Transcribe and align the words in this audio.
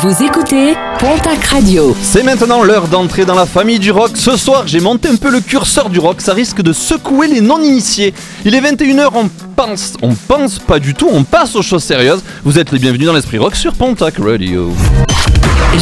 Vous 0.00 0.22
écoutez 0.22 0.74
Pontac 1.00 1.44
Radio. 1.46 1.96
C'est 2.02 2.22
maintenant 2.22 2.62
l'heure 2.62 2.86
d'entrer 2.86 3.24
dans 3.24 3.34
la 3.34 3.46
famille 3.46 3.80
du 3.80 3.90
rock. 3.90 4.12
Ce 4.14 4.36
soir, 4.36 4.62
j'ai 4.66 4.78
monté 4.78 5.08
un 5.08 5.16
peu 5.16 5.28
le 5.28 5.40
curseur 5.40 5.90
du 5.90 5.98
rock, 5.98 6.20
ça 6.20 6.34
risque 6.34 6.62
de 6.62 6.72
secouer 6.72 7.26
les 7.26 7.40
non-initiés. 7.40 8.14
Il 8.44 8.54
est 8.54 8.60
21h, 8.60 9.08
on 9.14 9.28
pense, 9.56 9.94
on 10.00 10.14
pense 10.14 10.60
pas 10.60 10.78
du 10.78 10.94
tout, 10.94 11.08
on 11.10 11.24
passe 11.24 11.56
aux 11.56 11.62
choses 11.62 11.82
sérieuses. 11.82 12.22
Vous 12.44 12.60
êtes 12.60 12.70
les 12.70 12.78
bienvenus 12.78 13.08
dans 13.08 13.12
l'Esprit 13.12 13.38
Rock 13.38 13.56
sur 13.56 13.72
Pontac 13.72 14.18
Radio. 14.18 14.72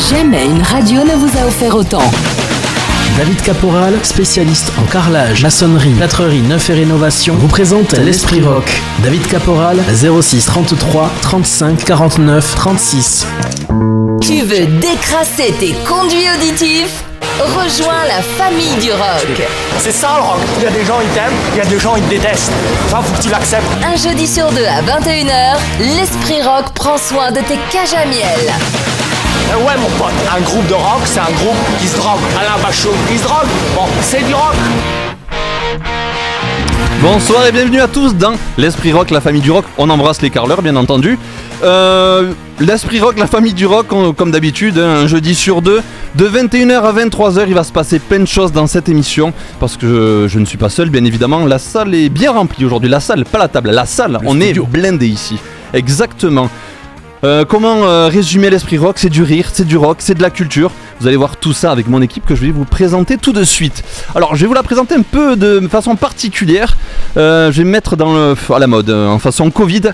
Jamais 0.09 0.47
une 0.47 0.63
radio 0.63 1.05
ne 1.05 1.15
vous 1.17 1.39
a 1.39 1.47
offert 1.47 1.75
autant. 1.75 2.11
David 3.15 3.41
Caporal, 3.43 3.95
spécialiste 4.03 4.73
en 4.79 4.83
carrelage, 4.83 5.43
maçonnerie, 5.43 5.95
plâtrerie, 5.95 6.43
neuf 6.43 6.69
et 6.69 6.75
rénovation, 6.75 7.35
vous 7.35 7.49
présente 7.49 7.95
l'Esprit 7.95 8.43
Rock. 8.43 8.83
David 9.03 9.27
Caporal, 9.27 9.79
06 10.21 10.45
33 10.45 11.11
35 11.23 11.85
49 11.85 12.55
36. 12.55 13.27
Tu 14.21 14.43
veux 14.43 14.67
décrasser 14.67 15.55
tes 15.59 15.75
conduits 15.89 16.27
auditifs? 16.37 17.03
Rejoins 17.39 18.05
la 18.07 18.23
famille 18.23 18.77
du 18.81 18.91
rock. 18.93 19.43
C'est 19.81 19.93
ça 19.93 20.17
le 20.17 20.23
rock. 20.23 20.41
Il 20.59 20.65
y 20.65 20.67
a 20.67 20.71
des 20.71 20.85
gens 20.85 21.01
ils 21.03 21.09
t'aiment, 21.09 21.37
il 21.53 21.59
y 21.59 21.61
a 21.61 21.67
des 21.67 21.79
gens 21.79 21.97
ils 21.97 22.03
te 22.03 22.11
détestent. 22.11 22.53
Ça 22.89 23.01
faut 23.03 23.15
que 23.17 23.23
tu 23.23 23.31
l'acceptes. 23.31 23.67
Un 23.85 23.97
jeudi 23.97 24.27
sur 24.27 24.51
deux 24.53 24.65
à 24.65 24.81
21h, 24.83 25.57
l'Esprit 25.99 26.43
Rock 26.43 26.73
prend 26.75 26.99
soin 26.99 27.31
de 27.31 27.41
tes 27.41 27.59
cages 27.71 27.95
à 27.95 28.07
miel. 28.07 28.53
Euh, 29.53 29.67
ouais 29.67 29.75
mon 29.81 29.89
pote, 29.99 30.13
un 30.37 30.41
groupe 30.41 30.67
de 30.69 30.75
rock 30.75 31.03
c'est 31.05 31.21
un 31.21 31.33
groupe 31.41 31.57
qui 31.81 31.87
se 31.87 31.97
drogue. 31.97 32.21
Alain 32.41 32.61
Bachot, 32.63 32.95
il 33.11 33.19
se 33.19 33.25
drogue. 33.25 33.49
Bon, 33.75 33.83
c'est 34.03 34.25
du 34.27 34.35
rock. 34.35 34.55
Bonsoir 37.03 37.47
et 37.47 37.53
bienvenue 37.53 37.81
à 37.81 37.89
tous 37.89 38.15
dans 38.15 38.33
l'Esprit 38.59 38.93
Rock, 38.93 39.11
la 39.11 39.21
famille 39.21 39.43
du 39.43 39.51
rock. 39.51 39.65
On 39.79 39.89
embrasse 39.91 40.23
les 40.23 40.31
carleurs, 40.31 40.63
bien 40.63 40.77
entendu. 40.77 41.19
Euh, 41.63 42.33
L'Esprit 42.59 43.01
Rock, 43.01 43.19
la 43.19 43.27
famille 43.27 43.53
du 43.53 43.67
rock, 43.67 43.93
on- 43.93 44.15
comme 44.15 44.31
d'habitude, 44.31 44.79
hein, 44.79 45.03
un 45.03 45.07
jeudi 45.07 45.35
sur 45.35 45.61
deux. 45.61 45.83
De 46.15 46.25
21h 46.27 46.83
à 46.85 46.93
23h, 46.93 47.45
il 47.49 47.55
va 47.55 47.65
se 47.65 47.73
passer 47.73 47.99
plein 47.99 48.19
de 48.21 48.25
choses 48.27 48.51
dans 48.51 48.67
cette 48.67 48.89
émission. 48.89 49.35
Parce 49.61 49.77
que 49.77 49.87
je, 49.87 50.29
je 50.29 50.39
ne 50.39 50.47
suis 50.47 50.57
pas 50.57 50.71
seul, 50.71 50.89
bien 50.89 51.05
évidemment. 51.05 51.45
La 51.45 51.59
salle 51.59 51.95
est 51.95 52.09
bien 52.09 52.33
remplie 52.33 52.65
aujourd'hui. 52.65 52.89
La 52.89 53.01
salle, 53.01 53.25
pas 53.27 53.39
la 53.39 53.49
table, 53.49 53.71
la 53.71 53.85
salle. 53.85 54.19
on 54.25 54.41
est 54.41 54.55
blindé 54.59 55.07
ici. 55.07 55.37
Exactement. 55.75 56.49
Euh, 57.25 57.45
comment 57.45 57.85
euh, 57.85 58.09
résumer 58.09 58.51
l'esprit 58.51 58.79
rock? 58.79 58.99
C'est 58.99 59.09
du 59.09 59.23
rire, 59.23 59.49
c'est 59.53 59.67
du 59.67 59.77
rock, 59.77 59.99
c'est 60.01 60.15
de 60.15 60.23
la 60.23 60.31
culture. 60.31 60.71
Vous 61.01 61.07
allez 61.07 61.17
voir 61.17 61.37
tout 61.37 61.53
ça 61.53 61.73
avec 61.73 61.89
mon 61.89 62.03
équipe 62.03 62.27
que 62.27 62.35
je 62.35 62.43
vais 62.43 62.51
vous 62.51 62.65
présenter 62.65 63.17
tout 63.19 63.33
de 63.33 63.45
suite. 63.45 63.83
Alors, 64.15 64.35
je 64.37 64.43
vais 64.43 64.47
vous 64.47 64.55
la 64.55 64.63
présenter 64.63 64.95
un 64.95 65.03
peu 65.03 65.37
de 65.37 65.67
façon 65.69 65.97
particulière. 65.97 66.77
Euh, 67.17 67.51
je 67.51 67.59
vais 67.59 67.65
me 67.65 67.71
mettre 67.71 67.97
dans 67.97 68.13
le, 68.15 68.35
à 68.55 68.59
la 68.59 68.67
mode, 68.67 68.91
en 68.91 69.19
façon 69.19 69.51
Covid. 69.51 69.93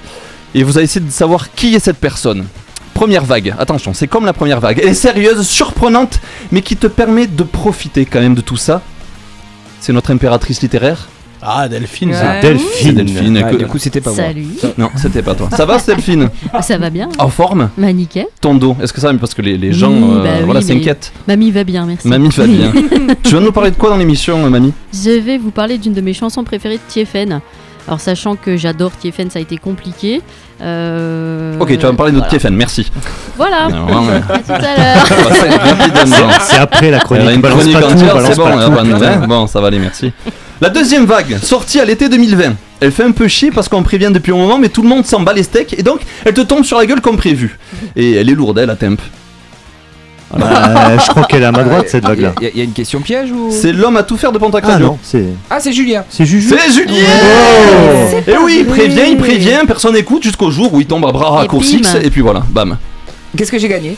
Et 0.55 0.62
vous 0.64 0.77
allez 0.77 0.84
essayer 0.84 1.05
de 1.05 1.11
savoir 1.11 1.55
qui 1.55 1.75
est 1.75 1.79
cette 1.79 1.98
personne. 1.98 2.47
Première 2.92 3.25
vague, 3.25 3.55
attention, 3.59 3.95
c'est 3.95 4.07
comme 4.07 4.27
la 4.27 4.34
première 4.34 4.61
vague. 4.61 4.79
Elle 4.83 4.91
est 4.91 4.95
sérieuse, 4.95 5.47
surprenante, 5.47 6.20
mais 6.51 6.61
qui 6.61 6.77
te 6.77 6.86
permet 6.86 7.27
de 7.27 7.42
profiter 7.42 8.05
quand 8.05 8.20
même 8.20 8.34
de 8.34 8.42
tout 8.42 8.59
ça. 8.59 8.83
C'est 9.81 9.92
notre 9.92 10.12
impératrice 10.12 10.61
littéraire. 10.61 11.09
Ah, 11.45 11.69
Delphine, 11.69 12.11
Ouais. 12.11 12.17
c'est 12.17 12.48
Delphine. 12.48 12.95
Delphine. 12.95 13.43
Ah, 13.45 13.53
du 13.55 13.67
coup, 13.67 13.79
c'était 13.79 14.01
pas 14.01 14.11
moi. 14.11 14.17
Salut, 14.17 14.47
Non, 14.79 14.91
c'était 14.97 15.23
pas 15.23 15.35
toi. 15.35 15.48
Ça 15.51 15.67
va, 15.67 15.79
Delphine 15.79 16.29
ça 16.62 16.79
va 16.79 16.89
bien 16.89 17.09
En 17.19 17.29
forme 17.29 17.71
Bah 17.77 17.93
nickel. 17.93 18.27
Ton 18.41 18.55
dos, 18.55 18.77
est-ce 18.81 18.93
que 18.93 19.01
ça 19.01 19.12
va 19.12 19.19
Parce 19.19 19.35
que 19.35 19.43
les, 19.43 19.59
les 19.59 19.69
Oui, 19.69 19.75
gens 19.75 19.93
euh, 19.93 20.23
bah 20.23 20.31
oui, 20.39 20.45
voilà, 20.45 20.61
s'inquiètent. 20.63 21.13
Mamie 21.27 21.51
va 21.51 21.65
bien, 21.65 21.85
merci. 21.85 22.07
Mamie 22.07 22.29
va 22.29 22.47
bien. 22.47 22.73
tu 23.25 23.35
vas 23.35 23.41
nous 23.41 23.51
parler 23.53 23.70
de 23.73 23.77
quoi 23.77 23.91
dans 23.91 23.97
l'émission, 23.97 24.45
euh, 24.47 24.51
Mamie 24.51 24.73
Je 24.93 25.11
vais 25.19 25.37
vous 25.39 25.51
parler 25.51 25.79
d'une 25.79 25.93
de 25.95 26.01
mes 26.01 26.13
chansons 26.15 26.45
préférées 26.45 26.77
de 26.77 26.83
Tiefen. 26.89 27.41
Alors 27.89 28.01
sachant 28.01 28.37
que 28.37 28.57
j'adore 28.57 28.93
Tiefen, 28.97 29.29
ça 29.31 29.39
a 29.39 29.43
été 29.43 29.57
compliqué. 29.59 30.23
Euh, 30.63 31.57
Ok, 31.59 31.71
tu 31.71 31.77
vas 31.79 31.91
me 31.93 31.97
parler 31.97 32.13
de 32.13 32.19
notre 32.19 32.29
voilà. 32.29 32.41
TFN, 32.41 32.55
merci. 32.55 32.91
Voilà, 33.37 33.69
Non, 33.71 33.87
à 34.09 34.39
tout 34.39 34.53
à 34.53 34.59
l'heure. 34.61 35.07
C'est 36.41 36.59
après 36.59 36.91
la 36.91 37.01
chronique. 37.01 37.29
une 37.35 37.41
Balance 37.41 37.59
chronique 37.61 37.75
pas 37.77 37.83
tout, 37.83 37.93
entière, 37.95 38.15
balance 38.15 38.31
c'est 38.31 38.37
bon, 38.37 38.45
pas 38.45 38.53
elle 38.53 38.61
a 38.61 38.67
tout. 38.67 38.73
pas 38.73 38.83
de 38.83 38.89
nouvelles. 38.89 39.21
Bon, 39.29 39.47
ça 39.49 39.61
va 39.61 39.67
aller, 39.69 39.79
merci. 39.81 40.13
La 40.61 40.69
deuxième 40.71 41.07
vague, 41.07 41.39
sortie 41.42 41.81
à 41.81 41.85
l'été 41.85 42.09
2020. 42.09 42.55
Elle 42.81 42.92
fait 42.92 43.03
un 43.05 43.11
peu 43.11 43.27
chier 43.27 43.51
parce 43.51 43.69
qu'on 43.69 43.83
prévient 43.83 44.11
depuis 44.13 44.33
un 44.33 44.37
moment, 44.37 44.59
mais 44.59 44.69
tout 44.69 44.83
le 44.83 44.89
monde 44.89 45.05
s'en 45.05 45.21
bat 45.21 45.33
les 45.33 45.42
steaks 45.42 45.75
et 45.79 45.83
donc 45.83 46.01
elle 46.25 46.35
te 46.35 46.41
tombe 46.41 46.65
sur 46.65 46.79
la 46.79 46.87
gueule 46.87 47.01
comme 47.01 47.17
prévu. 47.17 47.59
Et 47.97 48.13
elle 48.15 48.31
est 48.31 48.35
lourde, 48.35 48.59
elle, 48.59 48.69
la 48.69 48.77
temp. 48.77 49.01
Bah, 50.39 50.97
je 50.98 51.09
crois 51.11 51.25
qu'elle 51.25 51.43
est 51.43 51.47
à 51.47 51.53
ma 51.53 51.63
droite 51.63 51.89
cette 51.89 52.05
vague-là. 52.05 52.33
Il 52.41 52.47
y, 52.47 52.51
a- 52.51 52.55
y 52.57 52.61
a 52.61 52.65
une 52.65 52.73
question 52.73 53.01
piège 53.01 53.31
ou? 53.33 53.48
C'est 53.51 53.73
l'homme 53.73 53.97
à 53.97 54.03
tout 54.03 54.17
faire 54.17 54.33
de 54.33 54.39
Pontac 54.39 54.65
Ah 54.67 54.73
Radio. 54.73 54.87
non, 54.87 54.98
c'est 55.03 55.25
Ah, 55.51 55.59
c'est 55.61 55.73
Julien. 55.73 56.05
c'est 56.09 56.25
Juju. 56.25 56.48
C'est 56.48 56.73
Julien 56.73 57.07
Oh 57.07 58.17
Et 58.31 58.37
oui, 58.45 58.57
il 58.61 58.67
prévient, 58.67 59.03
il 59.11 59.17
prévient, 59.17 59.61
personne 59.67 59.95
n'écoute 59.95 60.23
jusqu'au 60.23 60.51
jour 60.51 60.73
où 60.73 60.81
il 60.81 60.87
tombe 60.87 61.05
à 61.07 61.13
bras 61.13 61.35
Et 61.35 61.39
raccourcis 61.41 61.81
bim. 61.81 62.01
et 62.03 62.11
puis 62.11 62.21
voilà, 62.21 62.42
bam. 62.51 62.77
Qu'est-ce 63.37 63.51
que 63.53 63.59
j'ai 63.59 63.69
gagné? 63.69 63.97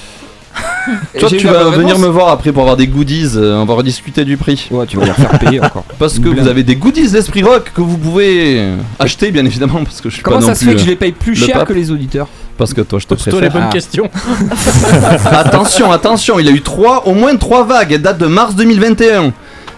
Toi, 1.19 1.29
tu 1.31 1.47
vas 1.47 1.71
venir 1.71 1.99
me 1.99 2.07
voir 2.09 2.29
après 2.29 2.53
pour 2.53 2.63
avoir 2.63 2.77
des 2.77 2.87
goodies, 2.87 3.31
euh, 3.37 3.57
on 3.57 3.65
va 3.65 3.75
rediscuter 3.75 4.25
du 4.25 4.37
prix. 4.37 4.69
Ouais, 4.71 4.85
tu 4.87 4.97
vas 4.99 5.05
les 5.07 5.11
refaire 5.13 5.39
payer 5.39 5.61
encore. 5.61 5.85
Parce 5.99 6.19
que 6.19 6.29
vous 6.29 6.47
avez 6.47 6.63
des 6.63 6.77
goodies 6.77 7.09
d'Esprit 7.11 7.43
Rock 7.43 7.73
que 7.75 7.81
vous 7.81 7.97
pouvez 7.97 8.59
euh, 8.61 8.77
acheter, 8.99 9.31
bien 9.31 9.45
évidemment, 9.47 9.83
parce 9.85 10.01
que 10.01 10.11
je 10.11 10.15
suis 10.17 10.23
Comment 10.23 10.37
pas 10.37 10.43
non 10.43 10.49
ça 10.49 10.55
se 10.55 10.65
plus. 10.65 10.71
fait 10.71 10.75
que 10.75 10.81
je 10.81 10.87
euh, 10.87 10.91
les 10.91 10.97
paye 10.97 11.13
plus 11.13 11.41
le 11.41 11.47
cher 11.47 11.59
pape. 11.59 11.69
que 11.69 11.73
les 11.73 11.91
auditeurs 11.91 12.29
Parce 12.59 12.75
que 12.75 12.83
toi, 12.83 12.99
je 12.99 13.07
te 13.07 13.15
Pose-toi 13.15 13.33
les 13.41 13.49
préfère. 13.49 13.53
bonnes 13.61 13.69
Ah. 13.71 13.73
questions. 13.73 14.11
attention, 15.31 15.91
attention, 15.93 16.39
il 16.39 16.47
y 16.47 16.49
a 16.49 16.53
eu 16.53 16.61
trois, 16.63 17.07
au 17.07 17.15
moins 17.15 17.35
trois 17.37 17.65
vagues. 17.65 17.93
Elle 17.93 18.03
date 18.03 18.19
de 18.19 18.27
mars 18.27 18.55
2021. 18.55 19.33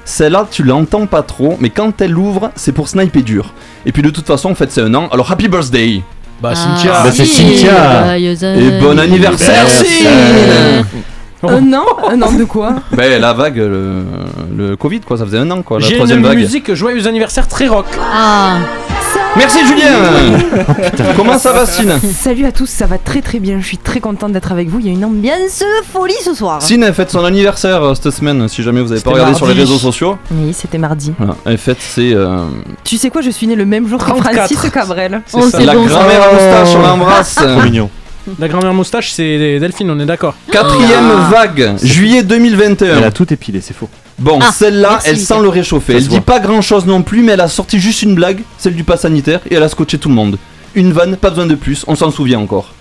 Celle-là, 0.04 0.47
tu 0.50 0.62
l'entends 0.62 1.06
pas 1.06 1.22
trop, 1.22 1.56
mais 1.60 1.70
quand 1.70 2.00
elle 2.00 2.16
ouvre, 2.16 2.50
c'est 2.54 2.72
pour 2.72 2.88
sniper 2.88 3.22
dur. 3.22 3.53
Et 3.86 3.92
puis 3.92 4.03
de 4.03 4.10
toute 4.10 4.26
façon, 4.26 4.50
en 4.50 4.54
fait, 4.54 4.70
c'est 4.70 4.82
un 4.82 4.94
an. 4.94 5.09
Alors, 5.12 5.31
happy 5.32 5.48
birthday 5.48 6.03
Bah, 6.41 6.50
Ah, 6.52 6.54
Cynthia. 6.54 6.92
Bah, 7.02 7.10
c'est 7.12 7.24
Cynthia. 7.24 8.04
joyeux 8.04 8.34
et 8.44 8.80
bon 8.80 8.98
anniversaire, 8.98 9.66
Euh, 10.06 10.82
Un 11.42 11.72
an 11.74 11.84
Un 12.10 12.22
an 12.22 12.32
de 12.32 12.44
quoi 12.44 12.74
Ben, 12.92 13.20
la 13.20 13.32
vague, 13.32 13.56
le, 13.56 14.02
le 14.56 14.76
Covid, 14.76 15.00
quoi, 15.00 15.16
ça 15.19 15.24
faisait 15.24 15.38
un 15.38 15.50
an, 15.50 15.62
quoi, 15.62 15.78
la 15.78 15.86
J'ai 15.86 15.94
troisième 15.97 16.19
une 16.20 16.26
vague. 16.26 16.38
musique 16.38 16.72
joyeux 16.74 17.06
anniversaire 17.06 17.47
très 17.47 17.69
rock. 17.69 17.86
Ah, 18.14 18.56
Merci, 19.36 19.58
Julien 19.66 21.12
Comment 21.16 21.38
ça 21.38 21.52
va, 21.52 21.66
Cine 21.66 21.98
Salut 22.14 22.47
à 22.47 22.52
tous, 22.52 22.66
ça 22.66 22.86
va 22.86 22.98
très 22.98 23.20
très 23.20 23.38
bien, 23.38 23.60
je 23.60 23.66
suis 23.66 23.78
très 23.78 24.00
contente 24.00 24.32
d'être 24.32 24.50
avec 24.52 24.69
vous, 24.69 24.78
il 24.80 24.86
y 24.86 24.88
a 24.88 24.92
une 24.92 25.04
ambiance 25.04 25.62
folie 25.92 26.14
ce 26.24 26.34
soir. 26.34 26.62
Cine, 26.62 26.82
elle 26.82 26.94
fête 26.94 27.10
son 27.10 27.24
anniversaire 27.24 27.82
euh, 27.82 27.94
cette 27.94 28.10
semaine, 28.12 28.48
si 28.48 28.62
jamais 28.62 28.80
vous 28.80 28.92
avez 28.92 29.00
pas 29.00 29.10
regardé 29.10 29.34
sur 29.34 29.47
les 29.47 29.52
réseaux 29.54 29.78
sociaux. 29.78 30.16
Oui, 30.30 30.52
c'était 30.52 30.78
mardi. 30.78 31.12
Voilà, 31.19 31.36
elle 31.44 31.58
fête, 31.58 31.78
c'est 31.80 32.12
euh, 32.14 32.47
Tu 32.84 32.97
sais 32.97 33.10
quoi, 33.10 33.20
je 33.20 33.30
suis 33.30 33.47
née 33.47 33.56
le 33.56 33.66
même 33.66 33.86
jour 33.88 33.98
que 33.98 34.06
34. 34.06 34.34
Francis 34.34 34.70
Cabrel. 34.70 35.20
oh, 35.32 35.41
la 35.58 35.74
bon 35.74 35.86
grand-mère 35.86 36.22
à 36.22 36.32
moustache, 36.32 36.76
on 36.76 36.82
l'embrasse 36.82 37.34
Trop 37.34 37.62
mignon. 37.62 37.91
La 38.38 38.48
grand-mère 38.48 38.75
moustache, 38.75 39.10
c'est 39.12 39.59
Delphine, 39.60 39.91
on 39.91 40.00
est 40.00 40.06
d'accord. 40.06 40.34
Quatrième 40.50 41.10
vague, 41.31 41.75
juillet 41.82 42.22
2021. 42.22 42.98
Elle 42.98 43.04
a 43.04 43.10
tout 43.10 43.32
épilé, 43.32 43.60
c'est 43.60 43.75
faux. 43.75 43.88
Bon, 44.19 44.38
Ah, 44.42 44.50
celle-là, 44.53 44.88
merci, 44.92 45.09
elle 45.10 45.19
sent 45.19 45.41
le 45.42 45.48
réchauffer. 45.48 45.92
Ça 45.92 45.98
Elle 45.98 46.04
dit 46.09 46.16
voit. 46.16 46.25
pas 46.25 46.41
grand-chose 46.41 46.86
non 46.86 47.03
plus, 47.03 47.22
mais 47.22 47.32
elle 47.32 47.41
a 47.41 47.48
sorti 47.48 47.78
juste 47.78 48.03
une 48.03 48.15
blague, 48.15 48.41
celle 48.59 48.75
du 48.75 48.82
pass 48.84 49.03
sanitaire, 49.03 49.41
et 49.50 49.54
elle 49.54 49.62
a 49.62 49.69
scotché 49.69 49.98
tout 49.98 50.09
le 50.09 50.15
monde. 50.15 50.38
Une 50.75 50.92
vanne, 50.92 51.16
pas 51.16 51.31
besoin 51.31 51.47
de 51.47 51.54
plus, 51.54 51.84
on 51.86 51.94
s'en 51.94 52.10
souvient 52.10 52.38
encore. 52.41 52.72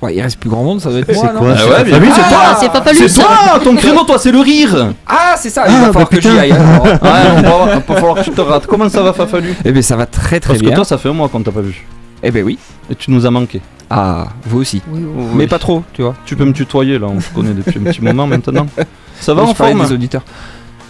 Ouais, 0.00 0.16
il 0.16 0.20
reste 0.22 0.38
plus 0.40 0.50
grand 0.50 0.64
monde, 0.64 0.80
ça 0.80 0.90
doit 0.90 0.98
être 1.00 1.06
C'est 1.08 1.14
moi, 1.14 1.32
non 1.32 1.38
quoi 1.38 1.52
Ah 1.54 1.58
c'est 1.58 1.64
ouais, 1.70 1.76
pas- 1.76 1.82
bien 1.84 1.94
Ah 1.96 1.98
vu. 2.00 2.06
c'est 2.10 2.20
toi 2.28 2.38
Ah, 2.42 2.56
c'est 2.60 2.72
pas 2.72 2.82
fallu 2.82 2.98
C'est 2.98 3.08
ça. 3.08 3.22
toi, 3.22 3.60
ton 3.62 3.76
créneau, 3.76 4.02
toi, 4.04 4.18
c'est 4.18 4.32
le 4.32 4.40
rire 4.40 4.92
Ah, 5.06 5.34
c'est 5.38 5.50
ça, 5.50 5.64
il 5.68 5.72
va 5.72 5.78
Ah, 5.78 5.92
falloir 5.92 5.94
bah, 6.10 6.16
que 6.16 6.20
j'y 6.20 6.28
putain. 6.28 6.40
aille. 6.40 6.50
alors. 6.52 6.84
Ouais, 6.84 6.98
on 7.36 7.42
va, 7.42 7.74
va 7.74 7.80
pas 7.80 7.94
falloir 7.94 8.14
que 8.16 8.24
tu 8.24 8.30
te 8.32 8.40
rates. 8.40 8.66
Comment 8.66 8.88
ça 8.88 9.02
va, 9.02 9.12
Fafalu 9.12 9.54
Eh 9.64 9.70
ben, 9.70 9.80
ça 9.82 9.94
va 9.94 10.06
très 10.06 10.40
très 10.40 10.54
Parce 10.54 10.58
que 10.60 10.66
bien. 10.66 10.74
toi, 10.74 10.84
ça 10.84 10.98
fait 10.98 11.08
un 11.08 11.12
mois 11.12 11.28
qu'on 11.28 11.40
t'a 11.42 11.52
pas 11.52 11.60
vu. 11.60 11.86
Eh 12.24 12.30
ben 12.32 12.42
oui. 12.44 12.58
Et 12.90 12.96
tu 12.96 13.12
nous 13.12 13.26
as 13.26 13.30
manqué. 13.30 13.60
Ah, 13.94 14.28
vous 14.44 14.60
aussi. 14.60 14.80
Oui, 14.88 15.02
oui. 15.04 15.24
Mais 15.34 15.46
pas 15.46 15.58
trop, 15.58 15.84
tu 15.92 16.00
vois. 16.02 16.14
Tu 16.24 16.34
peux 16.34 16.46
me 16.46 16.52
tutoyer, 16.52 16.98
là, 16.98 17.08
on 17.08 17.20
se 17.20 17.30
connaît 17.30 17.52
depuis 17.52 17.78
un 17.78 17.82
petit 17.82 18.00
moment 18.00 18.26
maintenant. 18.26 18.66
Ça 19.20 19.34
va 19.34 19.42
Mais 19.42 19.50
en 19.50 19.54
forme 19.54 19.84
des 19.84 19.92
auditeurs. 19.92 20.22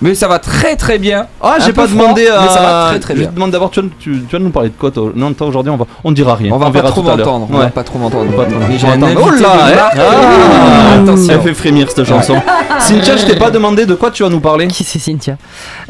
Mais 0.02 0.14
ça 0.14 0.28
va 0.28 0.38
très 0.38 0.76
très 0.76 0.98
bien. 0.98 1.26
Ah, 1.40 1.56
j'ai 1.64 1.72
pas 1.72 1.86
demandé 1.86 2.26
à. 2.26 2.42
mais 2.42 2.48
ça 2.48 2.60
va 2.60 2.86
très, 2.90 2.98
très 3.00 3.14
Je 3.14 3.20
bien. 3.20 3.30
demande 3.32 3.50
d'abord, 3.52 3.70
tu, 3.70 3.80
vas- 3.80 3.86
tu, 4.00 4.20
tu 4.28 4.32
vas 4.36 4.38
nous 4.38 4.50
parler 4.50 4.68
de 4.68 4.74
quoi 4.74 4.90
toi 4.90 5.12
Non, 5.14 5.32
toi 5.32 5.46
aujourd'hui, 5.46 5.70
on 5.70 5.76
va, 5.76 5.86
on 6.04 6.12
dira 6.12 6.34
rien. 6.34 6.52
On 6.52 6.58
va 6.58 6.70
pas 6.70 6.82
trop 6.82 7.02
m'entendre. 7.02 7.46
On 7.50 7.54
Ouais. 7.56 7.64
va 7.64 7.70
pas 7.70 7.84
trop 7.84 7.98
entendre. 8.00 8.26
Oh 8.36 9.30
là, 9.30 9.48
hein. 9.66 9.90
Ah, 9.96 10.94
Attention. 11.02 11.32
Elle 11.34 11.40
fait 11.40 11.54
frémir 11.54 11.88
cette 11.90 12.04
chanson. 12.06 12.34
Cynthia, 12.80 13.16
je 13.16 13.26
t'ai 13.26 13.36
pas 13.36 13.50
demandé 13.50 13.86
de 13.86 13.94
quoi 13.94 14.10
tu 14.10 14.22
vas 14.22 14.28
nous 14.28 14.40
parler. 14.40 14.66
Qui 14.68 14.84
c'est 14.84 14.98
Cynthia 14.98 15.36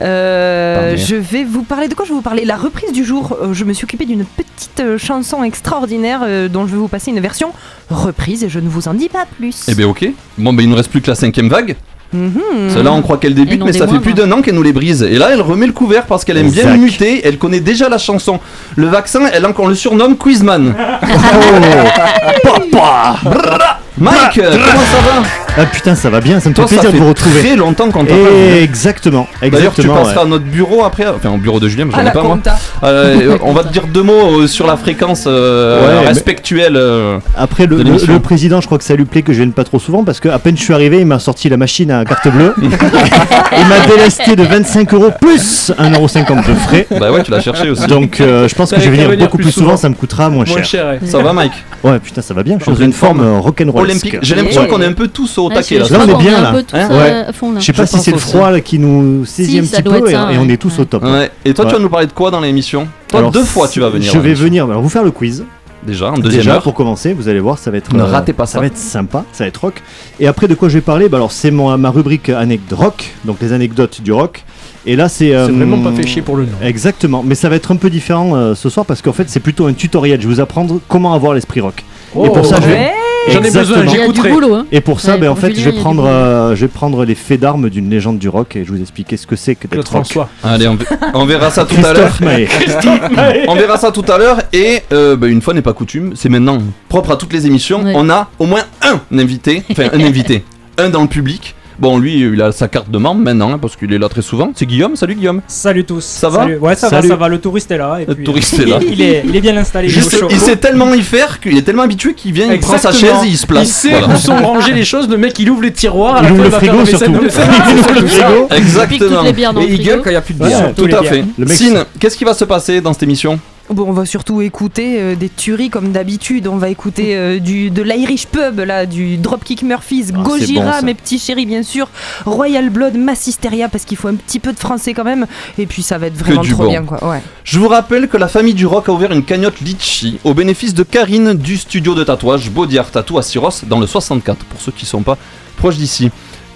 Euh. 0.00 0.96
Je 0.96 1.16
vais 1.16 1.44
vous 1.44 1.62
parler 1.62 1.88
de 1.88 1.94
quoi 1.94 2.04
Je 2.04 2.10
vais 2.10 2.16
vous 2.16 2.22
parler 2.22 2.44
la 2.44 2.56
reprise 2.56 2.92
du 2.92 3.04
jour. 3.04 3.36
Euh, 3.42 3.52
je 3.54 3.64
me 3.64 3.72
suis 3.72 3.84
occupée 3.84 4.04
d'une 4.04 4.24
petite 4.24 4.80
euh, 4.80 4.98
chanson 4.98 5.42
extraordinaire 5.42 6.20
dont 6.50 6.66
je 6.66 6.72
vais 6.72 6.78
vous 6.78 6.88
passer 6.88 7.10
une 7.10 7.20
version 7.20 7.52
reprise 7.90 8.44
et 8.44 8.48
je 8.48 8.58
ne 8.58 8.68
vous 8.68 8.88
en 8.88 8.94
dis 8.94 9.08
pas 9.08 9.24
plus. 9.38 9.64
Eh 9.68 9.74
ben 9.74 9.86
ok. 9.86 10.06
Bon, 10.38 10.52
ben 10.52 10.62
il 10.62 10.68
nous 10.68 10.76
reste 10.76 10.90
plus 10.90 11.00
que 11.00 11.10
la 11.10 11.14
cinquième 11.16 11.48
vague. 11.48 11.76
Mhm. 12.12 12.68
Celle-là, 12.70 12.92
on 12.92 13.02
croit 13.02 13.16
qu'elle 13.18 13.34
débute, 13.34 13.62
mais 13.64 13.72
ça 13.72 13.86
fait 13.86 13.98
plus 14.00 14.14
d'un 14.14 14.30
an 14.32 14.42
qu'elle 14.42 14.54
nous 14.54 14.62
les 14.62 14.72
brise. 14.72 15.02
Et 15.02 15.16
là, 15.18 15.28
elle 15.32 15.40
remet 15.40 15.66
le 15.66 15.72
couvert 15.72 16.06
parce 16.06 16.24
qu'elle 16.24 16.36
aime 16.38 16.50
bien 16.50 16.64
Exact. 16.64 16.78
muter. 16.78 17.20
Elle 17.24 17.38
connaît 17.38 17.60
déjà 17.60 17.88
la 17.88 17.98
chanson. 17.98 18.40
Le 18.76 18.86
vaccin, 18.86 19.22
elle 19.32 19.46
on 19.58 19.66
le 19.66 19.74
surnomme 19.74 20.16
Quizman. 20.16 20.74
Papa 22.42 23.16
Brrra. 23.24 23.81
Mike, 23.98 24.34
comment 24.36 24.46
ça 24.46 25.00
va 25.04 25.22
Ah 25.58 25.66
putain, 25.66 25.94
ça 25.94 26.08
va 26.08 26.20
bien, 26.20 26.40
ça 26.40 26.48
me 26.48 26.54
fait 26.54 26.62
Toi, 26.62 26.68
ça 26.68 26.74
plaisir 26.76 26.90
fait 26.90 26.96
de 26.96 27.02
vous 27.02 27.08
retrouver. 27.10 27.40
très 27.40 27.56
longtemps 27.56 27.90
qu'on 27.90 28.04
t'a 28.06 28.14
pas 28.14 28.30
vu. 28.30 28.56
Exactement, 28.62 29.26
D'ailleurs, 29.42 29.74
tu 29.74 29.82
exactement. 29.82 29.94
passeras 29.96 30.14
ouais. 30.22 30.26
à 30.26 30.30
notre 30.30 30.44
bureau 30.46 30.82
après, 30.84 31.06
enfin 31.08 31.28
au 31.30 31.36
bureau 31.36 31.60
de 31.60 31.68
Julien, 31.68 31.84
mais 31.84 31.90
je 31.90 31.96
À 31.96 31.98
connais 32.00 32.08
la 32.08 32.14
pas 32.14 32.22
moi. 32.22 32.36
compta. 32.36 32.56
Euh, 32.84 33.36
on 33.42 33.52
va 33.52 33.64
te 33.64 33.72
dire 33.72 33.86
deux 33.86 34.02
mots 34.02 34.40
euh, 34.40 34.46
sur 34.46 34.66
la 34.66 34.78
fréquence 34.78 35.24
euh, 35.26 35.80
Ouais, 35.86 36.00
mais- 36.02 36.08
respectuelle. 36.08 36.76
euh. 36.76 37.18
Après, 37.36 37.66
le, 37.66 37.76
de 37.76 37.82
le- 37.82 37.84
l'émission. 37.90 38.12
le 38.14 38.20
président, 38.20 38.62
je 38.62 38.66
crois 38.66 38.78
que 38.78 38.84
ça 38.84 38.94
lui 38.96 39.04
plaît 39.04 39.20
que 39.22 39.32
je 39.34 39.38
vienne 39.38 39.52
pas 39.52 39.64
trop 39.64 39.78
souvent 39.78 40.04
parce 40.04 40.20
que 40.20 40.30
à 40.30 40.38
peine 40.38 40.56
je 40.56 40.62
suis 40.62 40.72
arrivé, 40.74 41.00
il 41.00 41.06
m'a 41.06 41.18
sorti 41.18 41.50
la 41.50 41.58
machine 41.58 41.90
à 41.90 42.04
carte 42.06 42.28
bleue. 42.28 42.54
il 42.62 42.68
m'a 42.70 43.86
délesté 43.94 44.36
de 44.36 44.42
25 44.42 44.94
euros 44.94 45.10
plus 45.20 45.70
1,50€ 45.78 46.48
de 46.48 46.54
frais. 46.54 46.86
Bah 46.98 47.12
ouais, 47.12 47.22
tu 47.22 47.30
l'as 47.30 47.40
cherché 47.40 47.68
aussi. 47.70 47.86
Donc 47.88 48.20
euh, 48.22 48.48
je 48.48 48.54
pense 48.54 48.70
que 48.70 48.76
T'avais 48.76 48.86
je 48.86 48.90
vais 48.90 48.96
qu'à 48.96 49.02
venir 49.02 49.10
venir 49.16 49.26
beaucoup 49.26 49.36
plus 49.36 49.44
plus 49.44 49.52
souvent, 49.52 49.66
souvent. 49.66 49.76
ça 49.76 49.88
me 49.90 49.94
coûtera 49.94 50.30
moins 50.30 50.44
Moins 50.46 50.62
cher. 50.62 50.86
ouais. 50.86 51.06
Ça 51.06 51.18
va, 51.22 51.32
Mike 51.34 51.52
Ouais, 51.84 51.98
putain, 51.98 52.22
ça 52.22 52.32
va 52.32 52.42
bien, 52.42 52.56
je 52.58 52.62
suis 52.62 52.70
En 52.72 52.74
dans 52.74 52.80
une 52.80 52.92
forme. 52.92 53.18
forme 53.18 53.28
euh, 53.36 53.40
rock'n'roll. 53.40 53.81
Olympique. 53.82 54.16
J'ai 54.22 54.34
l'impression 54.34 54.62
Ouais. 54.62 54.68
qu'on 54.68 54.80
est 54.80 54.86
un 54.86 54.92
peu 54.92 55.08
tous 55.08 55.38
au 55.38 55.48
taquet 55.48 55.78
là. 55.78 55.86
on 55.90 56.08
est 56.08 56.22
bien, 56.22 56.40
là. 56.40 56.54
Hein 56.72 57.32
fond 57.32 57.52
là. 57.52 57.60
Je 57.60 57.64
sais 57.66 57.72
pas 57.72 57.86
si 57.86 57.98
c'est 57.98 58.12
le 58.12 58.18
froid 58.18 58.58
qui 58.60 58.78
nous 58.78 59.24
saisit 59.24 59.52
Si, 59.52 59.58
un 59.58 59.62
petit 59.62 59.82
peu 59.82 60.10
et, 60.10 60.16
on 60.38 60.48
est 60.48 60.56
tous 60.56 60.78
au 60.78 60.84
top. 60.84 61.04
Et 61.44 61.54
toi, 61.54 61.64
tu 61.66 61.72
vas 61.72 61.78
nous 61.78 61.88
parler 61.88 62.06
de 62.06 62.12
quoi 62.12 62.30
dans 62.30 62.40
l'émission 62.40 62.88
Toi, 63.08 63.30
deux 63.32 63.44
fois 63.44 63.68
tu 63.68 63.80
vas 63.80 63.88
venir. 63.88 64.10
Je 64.12 64.18
vais 64.18 64.34
venir 64.34 64.64
alors, 64.64 64.82
vous 64.82 64.88
faire 64.88 65.04
le 65.04 65.10
quiz. 65.10 65.44
Déjà, 65.84 66.10
en 66.12 66.14
deuxième 66.18 66.42
Déjà 66.42 66.54
heure. 66.54 66.62
pour 66.62 66.74
commencer, 66.74 67.12
vous 67.12 67.28
allez 67.28 67.40
voir, 67.40 67.58
ça 67.58 67.72
va 67.72 67.76
être 67.78 67.92
Ne 67.92 68.02
euh, 68.02 68.06
ratez 68.06 68.32
pas 68.32 68.46
ça. 68.46 68.60
va 68.60 68.66
être 68.66 68.76
sympa, 68.78 69.24
ça 69.32 69.42
va 69.42 69.48
être 69.48 69.56
rock. 69.56 69.82
Et 70.20 70.28
après 70.28 70.46
de 70.46 70.54
quoi 70.54 70.68
je 70.68 70.74
vais 70.74 70.80
parler? 70.80 71.08
Bah, 71.08 71.16
alors 71.16 71.32
c'est 71.32 71.50
mon- 71.50 71.76
ma 71.76 71.90
rubrique 71.90 72.28
anecdote 72.28 72.78
rock, 72.78 73.10
donc 73.24 73.38
les 73.40 73.52
anecdotes 73.52 74.00
du 74.00 74.12
rock. 74.12 74.44
Et 74.86 74.94
là 74.94 75.08
c'est 75.08 75.34
euh, 75.34 75.46
C'est 75.46 75.52
vraiment 75.52 75.78
pas 75.78 75.90
fait 75.90 76.06
chier 76.06 76.22
pour 76.22 76.36
le 76.36 76.44
nom. 76.44 76.52
Exactement, 76.62 77.24
mais 77.26 77.34
ça 77.34 77.48
va 77.48 77.56
être 77.56 77.72
un 77.72 77.76
peu 77.76 77.90
différent 77.90 78.36
euh, 78.36 78.54
ce 78.54 78.68
soir 78.68 78.86
parce 78.86 79.02
qu'en 79.02 79.12
fait 79.12 79.28
c'est 79.28 79.40
plutôt 79.40 79.66
un 79.66 79.72
tutoriel. 79.72 80.20
Je 80.22 80.28
vais 80.28 80.34
vous 80.34 80.40
apprendre 80.40 80.78
comment 80.88 81.14
avoir 81.14 81.34
l'esprit 81.34 81.60
rock. 81.60 81.82
et 82.14 82.28
pour 82.28 82.46
ça 82.46 82.60
je 82.60 82.66
vais 82.68 82.74
Ouais. 82.74 82.92
J'en 83.28 83.42
ai 83.42 83.50
besoin, 83.50 83.86
j'écouterai. 83.86 84.30
boulot. 84.30 84.54
Hein. 84.54 84.66
Et 84.72 84.80
pour 84.80 85.00
ça, 85.00 85.12
Ouais, 85.12 85.18
ben, 85.18 85.30
en 85.30 85.36
fait, 85.36 85.50
Julien, 85.50 85.62
je 85.62 85.70
vais 85.70 85.80
prendre, 85.80 86.04
euh, 86.06 86.54
je 86.56 86.60
vais 86.62 86.68
prendre 86.68 87.04
les 87.04 87.14
faits 87.14 87.40
d'armes 87.40 87.68
d'une 87.70 87.90
légende 87.90 88.18
du 88.18 88.28
rock 88.28 88.56
et 88.56 88.64
je 88.64 88.70
vais 88.70 88.76
vous 88.76 88.82
expliquer 88.82 89.16
ce 89.16 89.26
que 89.26 89.36
c'est 89.36 89.54
que 89.54 89.66
d'être 89.68 89.92
rock. 89.92 90.04
François. 90.04 90.28
Allez, 90.42 90.68
on, 91.14 91.24
verra 91.24 91.50
ça 91.50 91.64
tout 91.64 91.76
à 91.84 91.92
l'heure. 91.92 92.18
On 93.48 93.54
verra 93.54 93.76
ça 93.76 93.92
tout 93.92 94.04
à 94.08 94.18
l'heure. 94.18 94.38
Et 94.52 94.82
euh, 94.92 95.16
bah, 95.16 95.28
une 95.28 95.42
fois 95.42 95.54
n'est 95.54 95.62
pas 95.62 95.72
coutume, 95.72 96.12
c'est 96.16 96.28
maintenant 96.28 96.58
propre 96.88 97.12
à 97.12 97.16
toutes 97.16 97.32
les 97.32 97.46
émissions. 97.46 97.82
Ouais. 97.82 97.92
On 97.94 98.08
a 98.10 98.28
au 98.38 98.46
moins 98.46 98.62
un 98.82 99.00
invité, 99.18 99.62
enfin 99.70 99.88
un 99.92 100.00
invité, 100.00 100.44
un 100.78 100.88
dans 100.88 101.02
le 101.02 101.08
public. 101.08 101.54
Bon, 101.82 101.98
lui, 101.98 102.20
il 102.20 102.40
a 102.40 102.52
sa 102.52 102.68
carte 102.68 102.88
de 102.92 102.96
membre 102.98 103.22
maintenant 103.22 103.52
hein, 103.54 103.58
parce 103.60 103.74
qu'il 103.74 103.92
est 103.92 103.98
là 103.98 104.08
très 104.08 104.22
souvent. 104.22 104.52
C'est 104.54 104.66
Guillaume. 104.66 104.94
Salut 104.94 105.16
Guillaume. 105.16 105.40
Salut 105.48 105.82
tous. 105.82 106.04
Ça 106.04 106.28
va 106.28 106.42
Salut. 106.42 106.58
Ouais, 106.58 106.76
ça 106.76 106.88
Salut. 106.88 107.08
va, 107.08 107.14
ça 107.14 107.18
va. 107.18 107.26
Le 107.28 107.40
touriste 107.40 107.72
est 107.72 107.76
là. 107.76 107.98
Et 108.00 108.04
Le 108.06 108.14
puis, 108.14 108.22
touriste 108.22 108.56
est 108.60 108.66
là. 108.66 108.78
il, 108.88 109.00
est, 109.02 109.24
il 109.26 109.34
est 109.34 109.40
bien 109.40 109.56
installé. 109.56 109.88
il 109.88 109.98
est 109.98 110.00
Il 110.30 110.36
au 110.36 110.38
sait- 110.38 110.54
tellement 110.54 110.94
y 110.94 111.02
faire 111.02 111.40
qu'il 111.40 111.58
est 111.58 111.62
tellement 111.62 111.82
habitué 111.82 112.14
qu'il 112.14 112.34
vient, 112.34 112.52
il 112.52 112.60
prend 112.60 112.78
sa 112.78 112.92
chaise 112.92 113.24
et 113.24 113.26
il 113.26 113.36
se 113.36 113.48
place. 113.48 113.66
Il 113.66 113.72
sait 113.72 113.88
Voilà. 113.98 114.14
où 114.14 114.16
sont 114.16 114.36
rangées 114.36 114.74
les 114.74 114.84
choses. 114.84 115.08
Le 115.08 115.16
mec, 115.16 115.36
il 115.40 115.50
ouvre 115.50 115.62
les 115.62 115.72
tiroirs. 115.72 116.18
à 116.18 116.20
Il 116.20 116.26
la 116.26 116.32
ouvre 116.34 116.44
fin, 116.44 116.50
le 116.50 116.56
frigo 116.68 116.86
surtout. 116.86 117.12
dans 117.12 117.20
le 117.20 117.28
frigo. 117.28 117.52
Il 117.68 117.78
ouvre 117.80 118.00
le 118.00 118.06
frigo. 118.06 118.28
Pique 118.28 118.48
toutes 118.48 118.58
Exactement. 118.58 119.22
les 119.22 119.32
bières 119.32 119.52
dans 119.52 119.60
Et 119.62 119.66
il 119.72 119.82
gueule 119.82 120.02
quand 120.02 120.10
il 120.10 120.12
n'y 120.12 120.16
a 120.18 120.20
plus 120.22 120.34
de 120.34 120.44
bière. 120.44 120.72
Tout 120.76 120.84
à 120.92 121.02
fait. 121.02 121.24
Sine, 121.48 121.84
qu'est-ce 121.98 122.16
qui 122.16 122.22
va 122.24 122.34
se 122.34 122.44
passer 122.44 122.80
dans 122.80 122.92
cette 122.92 123.02
émission? 123.02 123.40
Bon, 123.70 123.84
on 123.88 123.92
va 123.92 124.04
surtout 124.04 124.42
écouter 124.42 125.00
euh, 125.00 125.14
des 125.14 125.28
tueries 125.28 125.70
comme 125.70 125.92
d'habitude. 125.92 126.46
On 126.48 126.56
va 126.56 126.68
écouter 126.68 127.16
euh, 127.16 127.38
du, 127.38 127.70
de 127.70 127.82
l'Irish 127.82 128.26
Pub, 128.26 128.58
là, 128.58 128.86
du 128.86 129.16
Dropkick 129.16 129.62
Murphys, 129.62 130.06
Ah, 130.14 130.22
Gojira, 130.22 130.80
bon, 130.80 130.86
mes 130.86 130.94
petits 130.94 131.18
chéris, 131.18 131.46
bien 131.46 131.62
sûr, 131.62 131.88
Royal 132.26 132.68
Blood, 132.70 132.96
Massisteria, 132.96 133.68
parce 133.68 133.84
qu'il 133.84 133.96
faut 133.96 134.08
un 134.08 134.16
petit 134.16 134.40
peu 134.40 134.52
de 134.52 134.58
français 134.58 134.94
quand 134.94 135.04
même. 135.04 135.26
Et 135.58 135.66
puis 135.66 135.82
ça 135.82 135.96
va 135.96 136.08
être 136.08 136.16
vraiment 136.16 136.42
trop 136.42 136.64
bon. 136.64 136.70
bien, 136.70 136.82
quoi. 136.84 137.02
Ouais. 137.08 137.22
Je 137.44 137.58
vous 137.58 137.68
rappelle 137.68 138.08
que 138.08 138.16
la 138.16 138.28
famille 138.28 138.54
du 138.54 138.66
rock 138.66 138.88
a 138.88 138.92
ouvert 138.92 139.12
une 139.12 139.24
cagnotte 139.24 139.60
Litchi 139.60 140.18
au 140.24 140.34
bénéfice 140.34 140.74
de 140.74 140.82
Karine 140.82 141.32
du 141.34 141.56
studio 141.56 141.94
de 141.94 142.04
tatouage 142.04 142.50
Body 142.50 142.78
Art 142.78 142.90
Tattoo 142.90 143.18
à 143.18 143.22
Syros 143.22 143.62
dans 143.66 143.78
le 143.80 143.86
64 143.86 144.44
pour 144.44 144.60
ceux 144.60 144.72
qui 144.72 144.84
sont 144.86 145.02
pas 145.02 145.16
proches 145.56 145.76
d'ici. 145.76 146.10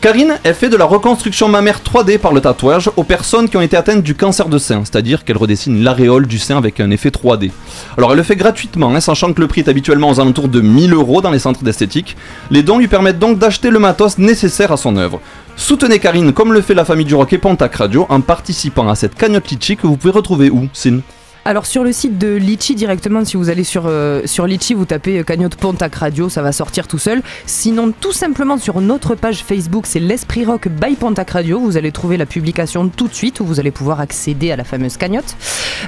Karine, 0.07 0.39
elle 0.45 0.55
fait 0.55 0.69
de 0.69 0.77
la 0.77 0.85
reconstruction 0.85 1.49
mammaire 1.49 1.81
3D 1.81 2.19
par 2.19 2.33
le 2.33 2.41
tatouage 2.41 2.89
aux 2.97 3.03
personnes 3.03 3.49
qui 3.49 3.57
ont 3.57 3.61
été 3.61 3.77
atteintes 3.77 4.05
du 4.05 4.15
cancer 4.15 4.49
de 4.49 4.57
sein, 4.57 4.85
c'est-à-dire 4.85 5.25
qu'elle 5.25 5.37
redessine 5.37 5.83
l'aréole 5.83 6.29
du 6.29 6.39
sein 6.39 6.57
avec 6.57 6.79
un 6.79 6.93
effet 6.93 7.09
3D. 7.09 7.51
Alors 7.99 8.13
elle 8.13 8.19
le 8.19 8.23
fait 8.23 8.37
gratuitement, 8.37 8.95
hein, 8.95 9.01
sachant 9.01 9.33
que 9.33 9.41
le 9.41 9.49
prix 9.49 9.63
est 9.63 9.69
habituellement 9.69 10.09
aux 10.09 10.21
alentours 10.21 10.47
de 10.47 10.61
1000 10.61 10.95
euros 10.95 11.23
dans 11.23 11.33
les 11.33 11.41
centres 11.41 11.65
d'esthétique. 11.65 12.17
Les 12.53 12.63
dons 12.63 12.79
lui 12.79 12.87
permettent 12.87 13.19
donc 13.19 13.41
d'acheter 13.41 13.69
le 13.69 13.81
matos 13.81 14.17
nécessaire 14.19 14.71
à 14.71 14.77
son 14.77 14.97
œuvre. 14.97 15.21
Soutenez 15.57 15.99
Karine 15.99 16.33
comme 16.33 16.53
le 16.53 16.61
fait 16.61 16.75
la 16.75 16.85
famille 16.85 17.05
du 17.05 17.17
rock 17.17 17.33
et 17.33 17.39
Pontac 17.39 17.75
Radio 17.75 18.07
en 18.09 18.21
participant 18.21 18.89
à 18.89 18.95
cette 18.95 19.17
cagnotte 19.17 19.51
Litchi 19.51 19.77
que 19.77 19.89
vous 19.89 19.97
pouvez 19.97 20.13
retrouver 20.13 20.51
où, 20.51 20.69
Sin 20.73 21.01
Alors 21.47 21.65
sur 21.65 21.85
le 21.85 21.93
site 21.93 22.19
de 22.19 22.35
Litchi 22.35 22.75
directement, 22.75 23.25
si 23.25 23.37
vous 23.37 23.51
allez 23.51 23.63
sur, 23.63 23.85
euh, 23.87 24.23
sur 24.25 24.49
Litchi, 24.49 24.75
vous 24.75 24.85
tapez 24.85 25.21
euh, 25.21 25.23
cagnotte 25.23 25.55
Pontac 25.55 25.95
Radio, 25.95 26.29
ça 26.29 26.43
va 26.43 26.51
sortir 26.51 26.89
tout 26.89 26.99
seul. 26.99 27.23
Sinon, 27.47 27.93
tout 28.01 28.13
simplement 28.13 28.59
sur 28.59 28.81
notre 28.81 29.15
page 29.15 29.45
Facebook, 29.45 29.85
c'est 29.87 30.01
l'Esprit 30.01 30.45
Rock 30.45 30.67
by 30.67 30.97
Pontac 30.97 31.31
Radio. 31.31 31.61
Vous 31.61 31.77
allez 31.77 31.93
trouver 31.93 32.17
la 32.17 32.27
publication 32.27 32.89
tout 32.89 33.07
de 33.07 33.15
suite 33.15 33.39
où 33.39 33.45
vous 33.45 33.61
allez 33.61 33.71
pouvoir 33.71 34.01
accéder 34.01 34.51
à 34.51 34.57
la 34.57 34.65
fameuse 34.65 34.97
cagnotte. 34.97 35.37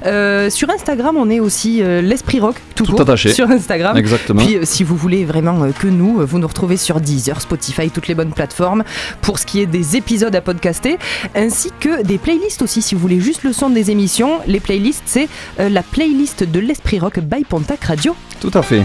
Euh, 0.07 0.49
sur 0.49 0.71
Instagram, 0.71 1.17
on 1.17 1.29
est 1.29 1.41
aussi 1.41 1.83
euh, 1.83 2.03
l'Esprit 2.03 2.39
Rock, 2.39 2.55
tout, 2.77 2.85
Tout 2.85 2.93
court, 2.93 3.01
attaché. 3.01 3.33
sur 3.33 3.51
Instagram. 3.51 3.97
Exactement. 3.97 4.41
Puis 4.41 4.61
si 4.63 4.85
vous 4.85 4.95
voulez 4.95 5.25
vraiment 5.25 5.73
que 5.73 5.89
nous, 5.89 6.25
vous 6.25 6.39
nous 6.39 6.47
retrouvez 6.47 6.77
sur 6.77 7.01
Deezer, 7.01 7.41
Spotify, 7.41 7.91
toutes 7.91 8.07
les 8.07 8.15
bonnes 8.15 8.33
plateformes 8.33 8.85
pour 9.23 9.41
ce 9.41 9.45
qui 9.45 9.61
est 9.61 9.67
des 9.67 9.97
épisodes 9.97 10.37
à 10.37 10.41
podcaster, 10.41 10.99
ainsi 11.35 11.73
que 11.81 12.05
des 12.05 12.19
playlists 12.19 12.63
aussi. 12.63 12.81
Si 12.81 12.95
vous 12.95 13.01
voulez 13.01 13.21
juste 13.21 13.43
le 13.43 13.53
son 13.53 13.71
des 13.71 13.91
émissions, 13.91 14.39
les 14.47 14.61
playlists, 14.61 15.03
c'est 15.07 15.29
la 15.59 15.83
playlist 15.83 16.45
de 16.45 16.61
l'Esprit 16.61 16.99
Rock 16.99 17.21
by 17.21 17.45
Pontac 17.45 17.85
Radio. 17.85 18.15
Tout 18.41 18.51
à 18.55 18.63
fait. 18.63 18.85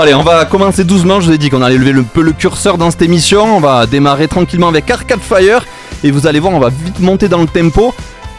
Allez, 0.00 0.14
on 0.14 0.22
va 0.22 0.44
commencer 0.44 0.84
doucement. 0.84 1.20
Je 1.20 1.26
vous 1.26 1.32
ai 1.32 1.38
dit 1.38 1.50
qu'on 1.50 1.60
allait 1.60 1.76
lever 1.76 2.02
peu 2.02 2.22
le 2.22 2.32
curseur 2.32 2.78
dans 2.78 2.90
cette 2.90 3.02
émission. 3.02 3.56
On 3.56 3.60
va 3.60 3.86
démarrer 3.86 4.28
tranquillement 4.28 4.68
avec 4.68 4.88
Arcade 4.90 5.20
Fire. 5.20 5.64
Et 6.04 6.12
vous 6.12 6.28
allez 6.28 6.38
voir, 6.38 6.54
on 6.54 6.60
va 6.60 6.68
vite 6.68 7.00
monter 7.00 7.28
dans 7.28 7.40
le 7.40 7.48
tempo. 7.48 7.92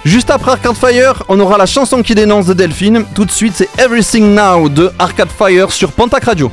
Juste 0.06 0.30
après 0.30 0.52
Arcade 0.52 0.76
Fire, 0.76 1.24
on 1.28 1.38
aura 1.42 1.58
la 1.58 1.66
chanson 1.66 2.02
qui 2.02 2.16
dénonce 2.16 2.46
de 2.46 2.54
Delphine. 2.54 3.04
Tout 3.14 3.26
de 3.26 3.32
suite, 3.32 3.54
c'est 3.56 3.70
Everything 3.78 4.34
Now 4.34 4.70
de 4.70 4.92
Arcade 4.98 5.28
Fire 5.38 5.72
sur 5.74 5.92
Pontac 5.92 6.24
Radio. 6.24 6.50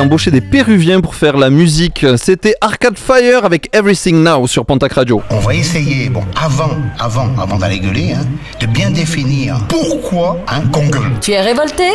Ils 0.00 0.04
avaient 0.04 0.06
embauché 0.06 0.30
des 0.30 0.40
Péruviens 0.40 1.02
pour 1.02 1.14
faire 1.14 1.36
la 1.36 1.50
musique. 1.50 2.06
C'était 2.16 2.54
Arcade 2.62 2.96
Fire 2.96 3.44
avec 3.44 3.68
Everything 3.76 4.22
Now 4.22 4.46
sur 4.46 4.64
Pontac 4.64 4.94
Radio. 4.94 5.20
On 5.28 5.40
va 5.40 5.54
essayer, 5.54 6.08
bon, 6.08 6.22
avant, 6.42 6.70
avant, 6.98 7.28
avant 7.38 7.58
d'aller 7.58 7.80
gueuler, 7.80 8.14
hein, 8.14 8.24
de 8.60 8.66
bien 8.66 8.90
définir 8.90 9.58
pourquoi 9.68 10.38
hein, 10.48 10.62
qu'on 10.72 10.86
gueule. 10.88 11.12
Tu 11.20 11.32
es 11.32 11.42
révolté? 11.42 11.90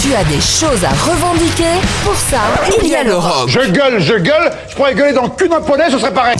Tu 0.00 0.14
as 0.14 0.24
des 0.24 0.40
choses 0.40 0.82
à 0.82 0.94
revendiquer? 0.94 1.64
Pour 2.04 2.16
ça, 2.16 2.40
il 2.82 2.88
y 2.88 2.94
a 2.94 3.04
le 3.04 3.16
rock. 3.16 3.48
Je 3.48 3.70
gueule, 3.70 4.00
je 4.00 4.14
gueule, 4.14 4.50
je 4.70 4.74
pourrais 4.74 4.94
gueuler 4.94 5.12
dans 5.12 5.24
le 5.24 5.30
cul 5.36 5.50
d'un 5.50 5.60
poney, 5.60 5.90
ce 5.90 5.98
serait 5.98 6.14
pareil. 6.14 6.36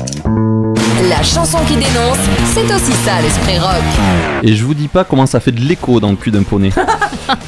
La 1.08 1.22
chanson 1.22 1.58
qui 1.66 1.74
dénonce, 1.74 2.18
c'est 2.52 2.64
aussi 2.64 2.92
ça 3.04 3.20
l'esprit 3.22 3.58
rock. 3.58 3.82
Et 4.42 4.54
je 4.54 4.64
vous 4.64 4.74
dis 4.74 4.88
pas 4.88 5.04
comment 5.04 5.26
ça 5.26 5.40
fait 5.40 5.50
de 5.52 5.60
l'écho 5.60 5.98
dans 6.00 6.10
le 6.10 6.16
cul 6.16 6.30
d'un 6.30 6.42
poney. 6.42 6.70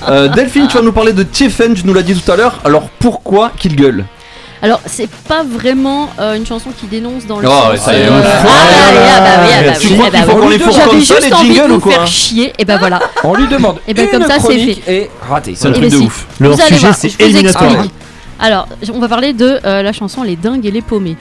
Euh, 0.09 0.29
Delphine, 0.29 0.69
tu 0.69 0.77
vas 0.77 0.83
nous 0.83 0.93
parler 0.93 1.13
de 1.15 1.23
Tiefen, 1.23 1.73
tu 1.75 1.87
nous 1.87 1.95
l'as 1.95 2.03
dit 2.03 2.15
tout 2.15 2.31
à 2.31 2.37
l'heure. 2.37 2.61
Alors 2.65 2.89
pourquoi 2.99 3.51
qu'il 3.59 3.75
gueule? 3.75 4.05
Alors, 4.63 4.81
c'est 4.87 5.09
pas 5.11 5.43
vraiment 5.43 6.09
euh, 6.21 6.37
une 6.37 6.45
chanson 6.47 6.71
qui 6.79 6.87
dénonce 6.87 7.27
dans 7.27 7.39
le 7.39 7.49
Oh, 7.49 7.51
sens. 7.51 7.71
ouais, 7.71 7.77
ça 7.79 7.93
y 7.97 8.01
est, 8.03 8.05
euh, 8.07 8.11
on 8.13 8.17
le 8.19 8.23
ah, 8.25 8.39
fout. 8.39 8.51
allez, 8.51 8.99
ah, 9.09 9.21
bah 9.21 9.43
oui, 9.43 9.49
ah, 9.53 9.63
bah 9.71 9.79
Tu 9.81 9.87
oui, 9.89 9.95
crois 9.95 10.07
ah, 10.07 10.11
bah 10.11 10.19
qu'il 10.19 10.31
faut 10.31 10.41
qu'on 10.41 10.49
les 10.49 10.59
fourre 10.59 10.85
comme 10.89 11.01
ça, 11.03 11.15
les 11.21 11.31
jingles, 11.31 11.73
ou 11.73 11.81
quoi 11.81 11.93
faire 11.93 12.07
chier, 12.07 12.53
et 12.59 12.65
ben 12.67 12.77
voilà. 12.79 13.01
On 13.25 13.35
lui 13.35 13.47
demande. 13.49 13.79
Et 13.89 13.95
ben 13.95 14.05
une 14.07 14.11
comme 14.11 14.29
ça, 14.29 14.39
c'est 14.41 14.59
fait. 14.59 14.93
Et 14.93 15.11
raté. 15.29 15.55
C'est 15.57 15.69
un 15.69 15.71
Eh 15.71 15.75
truc 15.75 15.85
de 15.91 15.97
si. 15.97 16.05
ouf. 16.05 16.27
Le 16.39 16.49
voir, 16.51 16.95
c'est 16.95 17.21
éliminatoire. 17.21 17.73
Alors, 18.41 18.69
on 18.93 18.99
va 19.01 19.09
parler 19.09 19.33
de 19.33 19.59
euh, 19.65 19.83
la 19.83 19.93
chanson 19.93 20.23
Les 20.23 20.37
Dingues 20.37 20.67
et 20.67 20.71
les 20.71 20.83
Paumés. 20.83 21.17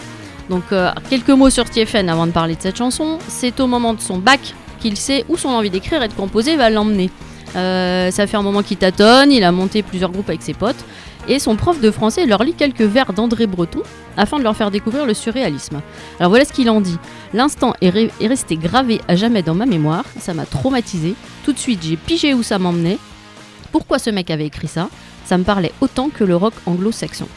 Donc, 0.50 0.64
euh, 0.72 0.92
quelques 1.10 1.30
mots 1.30 1.50
sur 1.50 1.70
TFN 1.70 2.10
avant 2.10 2.28
de 2.28 2.32
parler 2.32 2.56
de 2.56 2.62
cette 2.62 2.78
chanson. 2.78 3.18
C'est 3.28 3.60
au 3.60 3.68
moment 3.68 3.94
de 3.94 4.02
son 4.02 4.18
bac 4.18 4.54
qu'il 4.80 4.98
sait 4.98 5.26
où 5.30 5.38
son 5.38 5.50
envie 5.50 5.70
d'écrire 5.70 6.04
et 6.04 6.08
de 6.08 6.14
composer 6.14 6.56
va 6.56 6.70
l'emmener. 6.70 7.10
Euh, 7.56 8.12
ça 8.12 8.28
fait 8.28 8.38
un 8.38 8.42
moment 8.42 8.64
qu'il 8.64 8.78
tâtonne, 8.78 9.32
il 9.32 9.44
a 9.44 9.52
monté 9.52 9.84
plusieurs 9.84 10.12
groupes 10.12 10.30
avec 10.30 10.42
ses 10.42 10.54
potes. 10.54 10.84
Et 11.28 11.40
son 11.40 11.56
prof 11.56 11.80
de 11.80 11.90
français 11.90 12.26
leur 12.26 12.44
lit 12.44 12.54
quelques 12.54 12.82
vers 12.82 13.14
d'André 13.14 13.48
Breton 13.48 13.82
afin 14.18 14.38
de 14.38 14.44
leur 14.44 14.58
faire 14.58 14.72
découvrir 14.72 15.06
le 15.06 15.14
surréalisme. 15.14 15.82
Alors 16.20 16.30
voilà 16.30 16.44
ce 16.44 16.52
qu'il 16.52 16.70
en 16.70 16.82
dit. 16.82 16.98
L'instant 17.34 17.74
est, 17.80 17.96
est 18.20 18.28
resté 18.28 18.58
gravé 18.58 19.00
à 19.08 19.16
jamais 19.16 19.42
dans 19.42 19.56
ma 19.56 19.66
mémoire, 19.66 20.04
ça 20.20 20.34
m'a 20.34 20.46
traumatisé. 20.46 21.16
Tout 21.46 21.54
de 21.54 21.60
suite 21.60 21.80
j'ai 21.84 21.96
pigé 21.96 22.34
où 22.34 22.44
ça 22.44 22.60
m'emmenait. 22.60 22.98
Pourquoi 23.72 24.00
ce 24.00 24.10
mec 24.10 24.30
avait 24.32 24.48
écrit 24.48 24.68
ça? 24.68 24.90
Ça 25.26 25.38
me 25.38 25.44
parlait 25.46 25.72
autant 25.80 26.10
que 26.10 26.26
le 26.26 26.36
rock 26.36 26.54
anglo-saxon. 26.66 27.28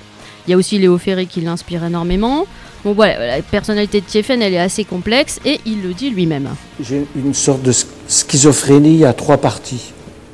Il 0.46 0.52
y 0.52 0.54
a 0.54 0.56
aussi 0.56 0.78
Léo 0.78 0.96
Ferré 0.98 1.26
qui 1.26 1.40
l'inspire 1.40 1.84
énormément. 1.84 2.46
Bon 2.84 2.92
voilà, 2.92 3.36
la 3.38 3.42
personnalité 3.42 4.00
de 4.00 4.06
Tiefen 4.06 4.40
elle 4.42 4.54
est 4.54 4.60
assez 4.60 4.84
complexe 4.84 5.40
et 5.44 5.60
il 5.66 5.82
le 5.82 5.92
dit 5.92 6.10
lui-même. 6.10 6.48
J'ai 6.80 7.04
une 7.16 7.34
sorte 7.34 7.62
de 7.62 7.72
sch- 7.72 7.86
schizophrénie 8.06 9.04
à 9.04 9.12
trois 9.12 9.38
parties, 9.38 9.92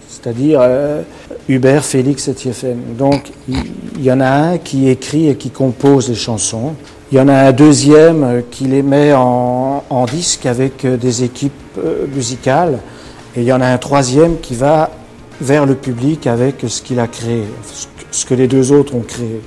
c'est-à-dire 0.09 0.61
euh, 0.62 1.02
Hubert, 1.49 1.85
Félix 1.85 2.28
et 2.28 2.35
Tiefen. 2.35 2.76
Donc 2.99 3.31
il 3.49 4.04
y, 4.04 4.12
en 4.12 4.21
a 4.21 4.28
un 4.28 4.59
qui 4.59 4.88
écrit 4.88 5.28
et 5.28 5.37
qui 5.37 5.49
compose 5.49 6.11
les 6.11 6.14
chansons. 6.14 6.75
Il 7.11 7.16
y 7.16 7.21
en 7.21 7.28
a 7.28 7.35
un 7.35 7.52
deuxième 7.52 8.23
euh, 8.23 8.40
qui 8.50 8.64
les 8.64 8.83
met 8.83 9.14
en, 9.14 9.83
disque 10.11 10.45
avec 10.45 10.85
euh, 10.85 10.97
des 10.99 11.25
équipes 11.25 11.52
musicales. 12.14 12.81
Et 13.35 13.40
il 13.40 13.47
y 13.47 13.52
en 13.52 13.62
a 13.62 13.66
un 13.66 13.78
troisième 13.78 14.40
qui 14.40 14.54
va 14.54 14.90
vers 15.40 15.64
le 15.64 15.75
public 15.75 16.26
avec 16.26 16.57
ce 16.66 16.83
qu'il 16.83 17.00
a 17.00 17.07
créé, 17.07 17.45
ce 18.11 18.26
que 18.26 18.35
les 18.35 18.47
deux 18.47 18.73
autres 18.73 18.95
ont 18.95 19.00
créé. 19.00 19.40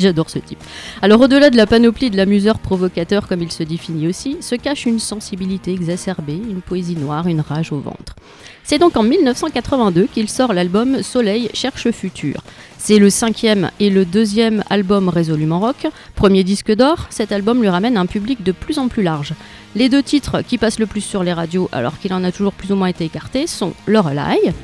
J'adore 0.00 0.30
ce 0.30 0.38
type. 0.38 0.58
Alors 1.02 1.20
au-delà 1.20 1.50
de 1.50 1.56
la 1.56 1.66
panoplie 1.66 2.10
de 2.10 2.16
l'amuseur 2.16 2.58
provocateur 2.58 3.28
comme 3.28 3.42
il 3.42 3.52
se 3.52 3.62
définit 3.62 4.08
aussi, 4.08 4.38
se 4.40 4.54
cache 4.54 4.86
une 4.86 4.98
sensibilité 4.98 5.72
exacerbée, 5.72 6.40
une 6.50 6.62
poésie 6.62 6.96
noire, 6.96 7.26
une 7.26 7.42
rage 7.42 7.70
au 7.70 7.80
ventre. 7.80 8.16
C'est 8.64 8.78
donc 8.78 8.96
en 8.96 9.02
1982 9.02 10.06
qu'il 10.06 10.28
sort 10.28 10.52
l'album 10.54 11.02
Soleil 11.02 11.50
cherche 11.52 11.90
futur. 11.90 12.40
C'est 12.78 12.98
le 12.98 13.10
cinquième 13.10 13.70
et 13.78 13.90
le 13.90 14.06
deuxième 14.06 14.64
album 14.70 15.10
résolument 15.10 15.60
rock. 15.60 15.86
Premier 16.14 16.44
disque 16.44 16.74
d'or, 16.74 17.06
cet 17.10 17.30
album 17.30 17.60
lui 17.60 17.68
ramène 17.68 17.98
un 17.98 18.06
public 18.06 18.42
de 18.42 18.52
plus 18.52 18.78
en 18.78 18.88
plus 18.88 19.02
large. 19.02 19.34
Les 19.74 19.88
deux 19.90 20.02
titres 20.02 20.40
qui 20.40 20.56
passent 20.56 20.78
le 20.78 20.86
plus 20.86 21.02
sur 21.02 21.22
les 21.22 21.32
radios 21.32 21.68
alors 21.72 21.98
qu'il 21.98 22.14
en 22.14 22.24
a 22.24 22.32
toujours 22.32 22.54
plus 22.54 22.72
ou 22.72 22.76
moins 22.76 22.88
été 22.88 23.04
écarté 23.04 23.46
sont 23.46 23.74
Lorelai, 23.86 24.54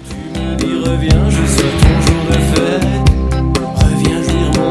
Dis 0.58 0.76
reviens, 0.82 1.28
je 1.28 1.46
sais. 1.46 3.15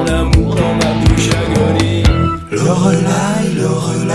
Mon 0.06 0.14
amour 0.14 0.56
dans 0.56 0.76
ma 0.76 0.94
bouche 1.06 1.30
agonie. 1.30 2.04
Lorelai, 2.52 3.56
Lorelai. 3.58 4.14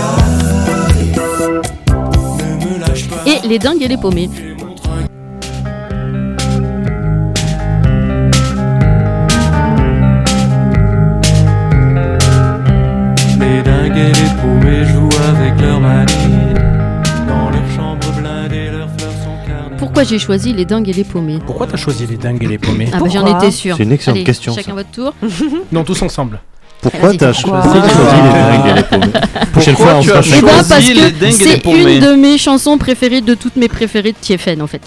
Ne 2.37 2.65
me 2.65 2.79
lâche 2.79 3.09
pas. 3.09 3.23
et 3.25 3.45
Les 3.47 3.59
Dingues 3.59 3.81
et 3.81 3.87
les 3.87 3.97
Paumés. 3.97 4.29
Pourquoi 20.01 20.17
j'ai 20.17 20.23
choisi 20.25 20.51
Les 20.53 20.65
Dingues 20.65 20.89
et 20.89 20.93
les 20.93 21.03
Paumés 21.03 21.39
Pourquoi 21.45 21.67
t'as 21.67 21.77
choisi 21.77 22.07
les 22.07 22.17
dingues 22.17 22.43
et 22.43 22.47
les 22.47 22.57
paumés 22.57 22.89
Ah 22.91 22.97
bah 22.99 23.05
j'en 23.07 23.23
étais 23.37 23.51
sûr. 23.51 23.75
C'est 23.77 23.83
une 23.83 23.91
excellente 23.91 24.15
Allez, 24.17 24.23
question, 24.23 24.55
Chacun 24.55 24.71
ça. 24.71 24.75
votre 24.77 24.89
tour. 24.89 25.13
Non, 25.71 25.83
tous 25.83 26.01
ensemble. 26.01 26.39
Pourquoi 26.81 27.13
t'as 27.13 27.33
choisi, 27.33 27.67
choisi 27.69 28.15
les 28.23 28.31
dingues 28.31 28.65
et 28.67 28.73
les 28.73 28.83
paumés 28.83 29.13
Prochaine 29.51 29.75
fois, 29.75 29.93
on 29.93 29.99
ben, 29.99 30.01
choisi 30.01 30.41
parce 30.41 30.87
les 30.87 30.93
que 30.95 31.19
dingues 31.19 31.21
et 31.21 31.23
les 31.25 31.31
c'est 31.31 31.63
une 31.65 31.99
de 31.99 32.15
mes 32.15 32.39
chansons 32.39 32.79
préférées 32.79 33.21
de 33.21 33.35
toutes 33.35 33.57
mes 33.57 33.67
préférées 33.67 34.13
de 34.13 34.17
Tiefen 34.19 34.59
en 34.63 34.67
fait. 34.67 34.81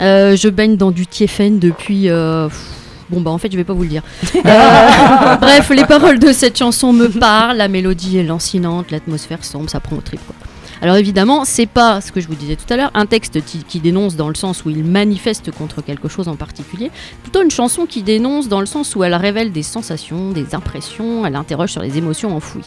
Euh, 0.00 0.34
je 0.36 0.48
baigne 0.48 0.76
dans 0.76 0.90
du 0.90 1.06
Tiefen 1.06 1.60
depuis. 1.60 2.08
euh, 2.10 2.48
Bon 3.08 3.20
bah 3.20 3.30
en 3.30 3.38
fait 3.38 3.52
je 3.52 3.56
vais 3.56 3.62
pas 3.62 3.72
vous 3.72 3.84
le 3.84 3.88
dire. 3.88 4.02
Euh, 4.34 4.40
bref, 5.40 5.70
les 5.70 5.84
paroles 5.84 6.18
de 6.18 6.32
cette 6.32 6.58
chanson 6.58 6.92
me 6.92 7.06
parlent, 7.08 7.56
la 7.58 7.68
mélodie 7.68 8.18
est 8.18 8.24
lancinante, 8.24 8.90
l'atmosphère 8.90 9.44
sombre, 9.44 9.70
ça 9.70 9.78
prend 9.78 9.94
au 9.94 10.00
trip 10.00 10.18
quoi. 10.26 10.34
Alors 10.82 10.96
évidemment, 10.96 11.44
c'est 11.44 11.66
pas 11.66 12.00
ce 12.00 12.12
que 12.12 12.20
je 12.20 12.28
vous 12.28 12.34
disais 12.34 12.56
tout 12.56 12.70
à 12.72 12.76
l'heure, 12.76 12.90
un 12.94 13.06
texte 13.06 13.40
qui, 13.44 13.80
dénonce 13.80 14.16
dans 14.16 14.28
le 14.28 14.34
sens 14.34 14.64
où 14.64 14.70
il 14.70 14.84
manifeste 14.84 15.50
contre 15.50 15.82
quelque 15.82 16.08
chose 16.08 16.28
en 16.28 16.36
particulier, 16.36 16.90
plutôt 17.22 17.42
une 17.42 17.50
chanson 17.50 17.86
qui 17.86 18.02
dénonce 18.02 18.48
dans 18.48 18.60
le 18.60 18.66
sens 18.66 18.96
où 18.96 19.04
elle 19.04 19.14
révèle 19.14 19.52
des 19.52 19.62
sensations, 19.62 20.32
des 20.32 20.54
impressions, 20.54 21.24
elle 21.26 21.36
interroge 21.36 21.70
sur 21.70 21.82
les 21.82 21.98
émotions 21.98 22.34
enfouies. 22.34 22.64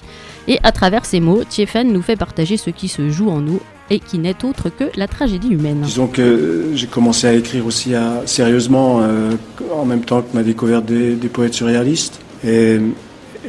Et 0.48 0.60
à 0.64 0.72
travers 0.72 1.06
ces 1.06 1.20
mots, 1.20 1.44
Tiefen 1.44 1.92
nous 1.92 2.02
fait 2.02 2.16
partager 2.16 2.58
ce 2.58 2.70
qui 2.70 2.88
se 2.88 3.10
joue 3.10 3.30
en 3.30 3.42
nous 3.42 3.60
et 3.90 4.00
qui 4.00 4.20
n'est 4.20 4.46
autre 4.46 4.70
que 4.70 4.86
la 4.96 5.08
tragédie 5.08 5.50
humaine. 5.50 5.82
Disons 5.84 6.08
que 6.08 6.72
j'ai 6.76 6.88
commencé 6.88 7.28
à 7.28 7.34
écrire 7.34 7.66
aussi 7.66 7.96
à- 7.96 8.22
sérieusement 8.26 9.02
euh, 9.02 9.32
en 9.74 9.86
même 9.86 10.02
temps 10.02 10.22
que 10.22 10.36
ma 10.36 10.44
découverte 10.44 10.86
des, 10.86 11.16
poètes 11.28 11.54
surréalistes 11.56 12.20
et, 12.44 12.80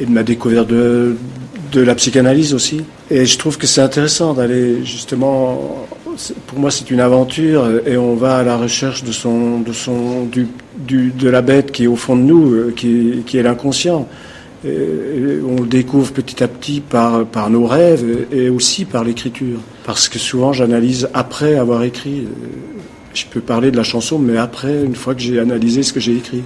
et 0.00 0.07
ma 0.07 0.23
découverte 0.23 0.69
de, 0.69 1.17
de 1.72 1.80
la 1.80 1.94
psychanalyse 1.94 2.54
aussi. 2.54 2.82
Et 3.10 3.26
je 3.26 3.38
trouve 3.38 3.58
que 3.58 3.66
c'est 3.66 3.80
intéressant 3.80 4.34
d'aller 4.34 4.84
justement, 4.84 5.86
c'est- 6.16 6.34
pour 6.46 6.58
moi 6.58 6.70
c'est 6.70 6.90
une 6.90 7.00
aventure 7.00 7.68
et 7.86 7.96
on 7.96 8.14
va 8.14 8.38
à 8.38 8.42
la 8.42 8.56
recherche 8.56 9.04
de 9.04 9.12
son, 9.12 9.60
de 9.60 9.72
son, 9.72 10.24
du, 10.26 10.48
du- 10.78 11.10
de 11.10 11.28
la 11.28 11.42
bête 11.42 11.72
qui 11.72 11.84
est 11.84 11.86
au 11.86 11.96
fond 11.96 12.16
de 12.16 12.22
nous, 12.22 12.52
euh, 12.52 12.72
qui, 12.76 13.22
qui 13.26 13.38
est 13.38 13.42
l'inconscient. 13.42 14.08
On 14.62 14.68
le 15.62 15.66
découvre 15.66 16.12
petit 16.12 16.42
à 16.44 16.48
petit 16.48 16.80
par, 16.80 17.24
par 17.24 17.48
nos 17.48 17.66
rêves 17.66 18.26
et 18.30 18.50
aussi 18.50 18.84
par 18.84 19.04
l'écriture. 19.04 19.58
Parce 19.84 20.08
que 20.08 20.18
souvent 20.18 20.52
j'analyse 20.52 21.08
après 21.14 21.56
avoir 21.56 21.82
écrit. 21.82 22.26
Je 23.14 23.24
peux 23.30 23.40
parler 23.40 23.70
de 23.70 23.76
la 23.76 23.82
chanson, 23.82 24.18
mais 24.18 24.36
après, 24.36 24.84
une 24.84 24.94
fois 24.94 25.14
que 25.14 25.20
j'ai 25.20 25.40
analysé 25.40 25.82
ce 25.82 25.92
que 25.92 25.98
j'ai 25.98 26.14
écrit. 26.16 26.42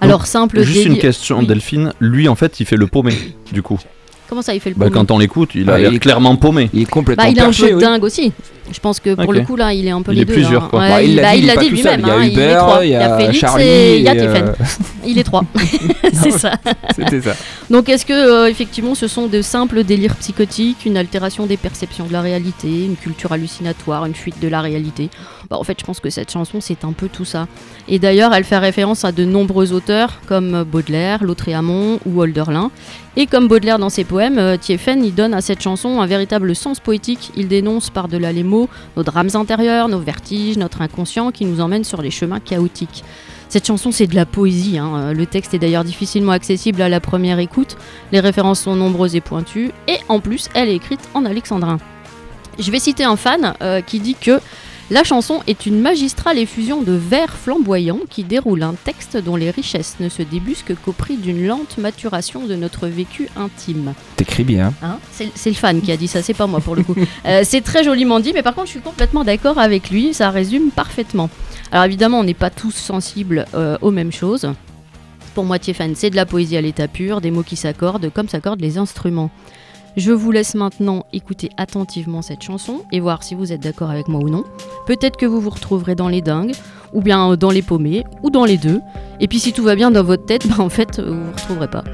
Alors 0.00 0.26
simple 0.26 0.60
Juste 0.62 0.84
une 0.86 0.98
question, 0.98 1.38
Oui. 1.38 1.46
Delphine. 1.46 1.92
Lui, 2.00 2.26
en 2.28 2.34
fait, 2.34 2.58
il 2.60 2.66
fait 2.66 2.76
le 2.76 2.86
paumé, 2.88 3.14
du 3.52 3.62
coup. 3.62 3.78
Comment 4.32 4.40
ça, 4.40 4.54
il 4.54 4.60
fait 4.60 4.70
le 4.70 4.76
Bah, 4.76 4.86
paumé 4.86 4.94
quand 4.94 5.10
on 5.10 5.18
l'écoute, 5.18 5.50
il 5.54 5.68
a 5.68 5.72
Bah, 5.72 5.78
l'air 5.78 5.90
il 5.92 5.96
est- 5.96 5.98
clairement 5.98 6.34
paumé. 6.36 6.70
Il 6.72 6.80
est 6.80 6.84
complètement 6.86 7.22
Bah, 7.22 7.28
il 7.30 7.36
est 7.36 7.42
un 7.42 7.44
perché, 7.44 7.68
peu 7.68 7.74
oui. 7.74 7.82
dingue 7.82 8.02
aussi. 8.02 8.32
Je 8.72 8.80
pense 8.80 8.98
que 8.98 9.14
pour 9.14 9.34
le 9.34 9.42
coup 9.42 9.56
là, 9.56 9.74
il 9.74 9.86
est 9.86 9.90
un 9.90 10.00
peu 10.00 10.12
Il 10.12 10.14
les 10.14 10.22
est 10.22 10.24
deux. 10.24 10.32
plusieurs, 10.32 10.64
hein. 10.64 10.68
quoi. 10.70 10.80
Ouais, 10.80 10.88
Bah, 10.88 11.02
il 11.02 11.10
il, 11.10 11.16
l'a 11.16 11.54
bah, 11.54 11.60
dit, 11.60 11.68
lui-même. 11.68 12.00
Il 12.00 12.06
y 12.06 12.10
a 12.10 12.14
hein, 12.14 12.22
Hubert, 12.26 12.84
il 12.84 12.88
y 12.90 12.94
a 12.94 13.18
Félix 13.18 13.38
Charlie, 13.38 13.64
et 13.64 13.96
il 13.98 14.02
y 14.04 14.08
a 14.08 14.14
et, 14.14 14.16
Tiefen. 14.16 14.44
euh, 14.48 14.52
Il 15.06 15.18
est 15.18 15.24
trois. 15.24 15.44
C'est 16.14 16.30
ça. 16.30 16.52
C'était 16.96 17.20
ça. 17.20 17.34
Donc 17.68 17.90
est-ce 17.90 18.06
que 18.06 18.12
euh, 18.14 18.48
effectivement 18.48 18.94
ce 18.94 19.06
sont 19.08 19.26
de 19.26 19.42
simples 19.42 19.84
délires 19.84 20.14
psychotiques, 20.16 20.86
une 20.86 20.96
altération 20.96 21.44
des 21.44 21.58
perceptions 21.58 22.06
de 22.06 22.12
la 22.14 22.22
réalité, 22.22 22.68
une 22.86 22.96
culture 22.96 23.32
hallucinatoire, 23.32 24.06
une 24.06 24.14
fuite 24.14 24.40
de 24.40 24.48
la 24.48 24.62
réalité? 24.62 25.10
Bah, 25.50 25.58
En 25.58 25.64
fait 25.64 25.76
je 25.78 25.84
pense 25.84 26.00
que 26.00 26.08
cette 26.08 26.30
chanson 26.30 26.58
c'est 26.62 26.84
un 26.86 26.92
peu 26.92 27.08
tout 27.08 27.26
ça. 27.26 27.48
Et 27.88 27.98
d'ailleurs 27.98 28.32
elle 28.32 28.44
fait 28.44 28.56
référence 28.58 29.04
à 29.04 29.12
de 29.12 29.24
nombreux 29.26 29.72
auteurs 29.74 30.20
comme 30.26 30.62
Baudelaire, 30.64 31.22
Lautréamont 31.24 31.98
ou 32.06 32.22
Hölderlin. 32.22 32.70
Et 33.16 33.26
comme 33.26 33.46
Baudelaire 33.48 33.78
dans 33.78 33.90
ses 33.90 34.04
poèmes, 34.04 34.21
euh, 34.30 34.56
Tiefen 34.56 35.04
il 35.04 35.14
donne 35.14 35.34
à 35.34 35.40
cette 35.40 35.60
chanson 35.60 36.00
un 36.00 36.06
véritable 36.06 36.54
sens 36.54 36.80
poétique. 36.80 37.30
Il 37.36 37.48
dénonce 37.48 37.90
par-delà 37.90 38.32
les 38.32 38.42
mots 38.42 38.68
nos 38.96 39.02
drames 39.02 39.30
intérieurs, 39.34 39.88
nos 39.88 39.98
vertiges, 39.98 40.56
notre 40.56 40.82
inconscient 40.82 41.30
qui 41.30 41.44
nous 41.44 41.60
emmène 41.60 41.84
sur 41.84 42.02
les 42.02 42.10
chemins 42.10 42.40
chaotiques. 42.40 43.04
Cette 43.48 43.66
chanson, 43.66 43.90
c'est 43.92 44.06
de 44.06 44.14
la 44.14 44.24
poésie. 44.24 44.78
hein. 44.78 44.92
Euh, 44.94 45.12
Le 45.12 45.26
texte 45.26 45.52
est 45.54 45.58
d'ailleurs 45.58 45.84
difficilement 45.84 46.32
accessible 46.32 46.80
à 46.80 46.88
la 46.88 47.00
première 47.00 47.38
écoute. 47.38 47.76
Les 48.10 48.20
références 48.20 48.60
sont 48.60 48.76
nombreuses 48.76 49.14
et 49.14 49.20
pointues. 49.20 49.72
Et 49.88 49.98
en 50.08 50.20
plus, 50.20 50.48
elle 50.54 50.68
est 50.70 50.76
écrite 50.76 51.00
en 51.12 51.24
alexandrin. 51.26 51.78
Je 52.58 52.70
vais 52.70 52.78
citer 52.78 53.04
un 53.04 53.16
fan 53.16 53.54
euh, 53.60 53.80
qui 53.80 54.00
dit 54.00 54.14
que 54.14 54.40
la 54.92 55.04
chanson 55.04 55.40
est 55.46 55.64
une 55.64 55.80
magistrale 55.80 56.36
effusion 56.36 56.82
de 56.82 56.92
vers 56.92 57.32
flamboyants 57.32 58.00
qui 58.10 58.24
déroule 58.24 58.62
un 58.62 58.74
texte 58.74 59.16
dont 59.16 59.36
les 59.36 59.50
richesses 59.50 59.96
ne 60.00 60.10
se 60.10 60.20
débusquent 60.20 60.74
qu'au 60.84 60.92
prix 60.92 61.16
d'une 61.16 61.46
lente 61.46 61.78
maturation 61.78 62.44
de 62.44 62.54
notre 62.56 62.88
vécu 62.88 63.30
intime. 63.34 63.94
T'écris 64.16 64.44
bien. 64.44 64.74
Hein 64.82 64.98
c'est 65.10 65.48
le 65.48 65.56
fan 65.56 65.80
qui 65.80 65.92
a 65.92 65.96
dit 65.96 66.08
ça, 66.08 66.20
c'est 66.20 66.34
pas 66.34 66.46
moi 66.46 66.60
pour 66.60 66.76
le 66.76 66.82
coup. 66.82 66.94
Euh, 67.24 67.42
c'est 67.44 67.60
très 67.60 67.84
joliment 67.84 68.18
dit, 68.20 68.32
mais 68.34 68.42
par 68.42 68.54
contre, 68.54 68.66
je 68.66 68.72
suis 68.72 68.80
complètement 68.80 69.22
d'accord 69.22 69.58
avec 69.58 69.90
lui, 69.90 70.12
ça 70.12 70.30
résume 70.30 70.70
parfaitement. 70.70 71.30
Alors 71.70 71.84
évidemment, 71.84 72.18
on 72.18 72.24
n'est 72.24 72.34
pas 72.34 72.50
tous 72.50 72.72
sensibles 72.72 73.46
euh, 73.54 73.78
aux 73.80 73.92
mêmes 73.92 74.12
choses. 74.12 74.50
Pour 75.34 75.44
moitié 75.44 75.72
fan, 75.72 75.94
c'est 75.94 76.10
de 76.10 76.16
la 76.16 76.26
poésie 76.26 76.56
à 76.56 76.60
l'état 76.60 76.88
pur, 76.88 77.20
des 77.20 77.30
mots 77.30 77.44
qui 77.44 77.56
s'accordent 77.56 78.10
comme 78.12 78.28
s'accordent 78.28 78.60
les 78.60 78.76
instruments. 78.76 79.30
Je 79.96 80.10
vous 80.10 80.32
laisse 80.32 80.54
maintenant 80.54 81.04
écouter 81.12 81.50
attentivement 81.58 82.22
cette 82.22 82.42
chanson 82.42 82.80
et 82.92 83.00
voir 83.00 83.22
si 83.22 83.34
vous 83.34 83.52
êtes 83.52 83.62
d'accord 83.62 83.90
avec 83.90 84.08
moi 84.08 84.22
ou 84.22 84.30
non. 84.30 84.44
Peut-être 84.86 85.18
que 85.18 85.26
vous 85.26 85.38
vous 85.38 85.50
retrouverez 85.50 85.94
dans 85.94 86.08
les 86.08 86.22
dingues, 86.22 86.54
ou 86.94 87.02
bien 87.02 87.36
dans 87.36 87.50
les 87.50 87.60
paumés, 87.60 88.04
ou 88.22 88.30
dans 88.30 88.46
les 88.46 88.56
deux. 88.56 88.80
Et 89.20 89.28
puis 89.28 89.38
si 89.38 89.52
tout 89.52 89.62
va 89.62 89.74
bien 89.74 89.90
dans 89.90 90.02
votre 90.02 90.24
tête, 90.24 90.48
bah 90.48 90.56
en 90.60 90.70
fait, 90.70 90.98
vous 90.98 91.24
vous 91.24 91.32
retrouverez 91.32 91.68
pas. 91.68 91.84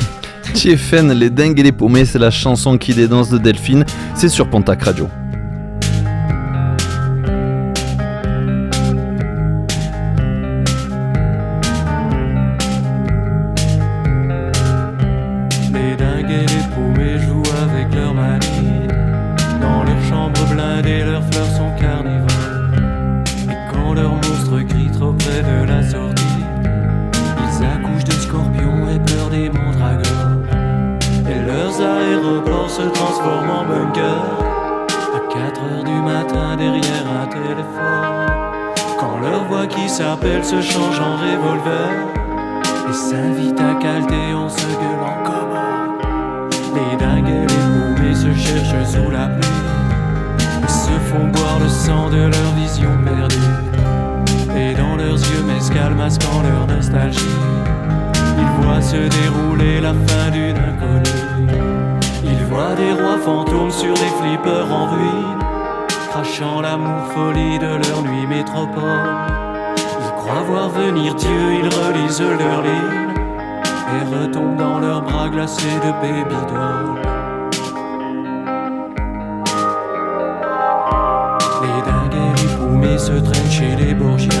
Tiefen, 0.54 1.12
les 1.12 1.30
dingues 1.30 1.58
et 1.58 1.64
les 1.64 1.72
paumés, 1.72 2.04
c'est 2.04 2.20
la 2.20 2.30
chanson 2.30 2.78
qui 2.78 2.94
dénonce 2.94 3.28
de 3.28 3.38
Delphine. 3.38 3.84
C'est 4.14 4.28
sur 4.28 4.48
Pontac 4.48 4.82
Radio. 4.84 5.08
Heures 35.62 35.84
du 35.84 36.00
matin, 36.02 36.56
derrière 36.56 37.06
un 37.22 37.26
téléphone. 37.26 38.26
Quand 38.98 39.18
leur 39.20 39.44
voix 39.44 39.66
qui 39.66 39.88
s'appelle 39.88 40.44
se 40.44 40.60
change 40.60 41.00
en 41.00 41.16
revolver. 41.16 41.90
Et 42.88 42.92
s'invite 42.92 43.60
à 43.60 43.74
calter 43.74 44.34
en 44.34 44.48
se 44.48 44.64
gueulant 44.64 45.22
comme 45.22 45.48
les 46.74 46.96
dingues 46.96 47.28
et 47.28 47.40
les 47.40 47.46
paumés 47.46 48.14
se 48.14 48.32
cherchent 48.34 48.86
sous 48.86 49.10
la 49.10 49.26
pluie 49.28 49.48
Et 50.64 50.68
se 50.68 50.92
font 51.10 51.26
boire 51.28 51.58
le 51.60 51.68
sang 51.68 52.08
de 52.08 52.16
leur 52.16 52.52
vision 52.56 52.90
perdue 53.04 54.56
Et 54.56 54.74
dans 54.74 54.96
leurs 54.96 55.18
yeux 55.18 55.42
mescal 55.46 55.94
masquant 55.94 56.42
leur 56.42 56.66
nostalgie 56.66 57.36
Ils 58.38 58.62
voient 58.62 58.82
se 58.82 58.96
dérouler 58.96 59.80
la 59.80 59.92
fin 59.92 60.30
d'une 60.30 60.56
inconnue 60.56 61.52
Ils 62.24 62.44
voient 62.46 62.74
des 62.74 62.92
rois 62.92 63.18
fantômes 63.18 63.70
sur 63.70 63.94
des 63.94 64.12
flippers 64.20 64.72
en 64.72 64.86
ruine 64.86 65.47
Crachant 66.10 66.62
l'amour 66.62 67.06
folie 67.14 67.58
de 67.58 67.66
leur 67.66 68.02
nuit 68.02 68.26
métropole 68.26 69.14
Ils 69.76 70.12
croient 70.16 70.42
voir 70.46 70.70
venir 70.70 71.14
Dieu, 71.14 71.54
ils 71.60 71.68
relisent 71.68 72.20
leur 72.20 72.62
livre 72.62 73.08
et 73.94 74.16
retombent 74.16 74.56
dans 74.56 74.78
leurs 74.78 75.02
bras 75.02 75.28
glacés 75.28 75.78
de 75.84 75.90
baby 76.00 76.34
doll. 76.48 77.02
Les 81.62 81.82
dingues 81.90 82.58
paumés 82.58 82.98
se 82.98 83.12
traînent 83.12 83.50
chez 83.50 83.76
les 83.76 83.94
Borgias, 83.94 84.32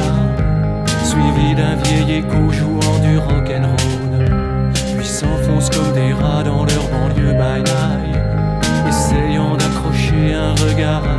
suivis 1.04 1.54
d'un 1.54 1.76
vieil 1.76 2.18
écho 2.20 2.50
jouant 2.50 2.98
du 3.00 3.18
rock'n'roll. 3.18 4.72
Puis 4.96 5.06
s'enfoncent 5.06 5.70
comme 5.70 5.92
des 5.92 6.12
rats 6.14 6.42
dans 6.42 6.64
leur 6.64 6.88
banlieue 6.90 7.32
by 7.32 7.62
night, 7.62 8.16
essayant 8.88 9.56
d'accrocher 9.56 10.34
un 10.34 10.52
regard 10.52 11.17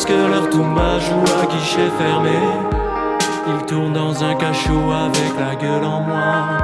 lorsque 0.00 0.30
leur 0.30 0.48
tumba 0.48 0.98
joue 0.98 1.24
à 1.42 1.46
guichet 1.46 1.90
fermé, 1.98 2.38
ils 3.48 3.66
tournent 3.66 3.92
dans 3.92 4.24
un 4.24 4.34
cachot 4.34 4.90
avec 4.90 5.32
la 5.38 5.54
gueule 5.54 5.84
en 5.84 6.00
moins. 6.00 6.58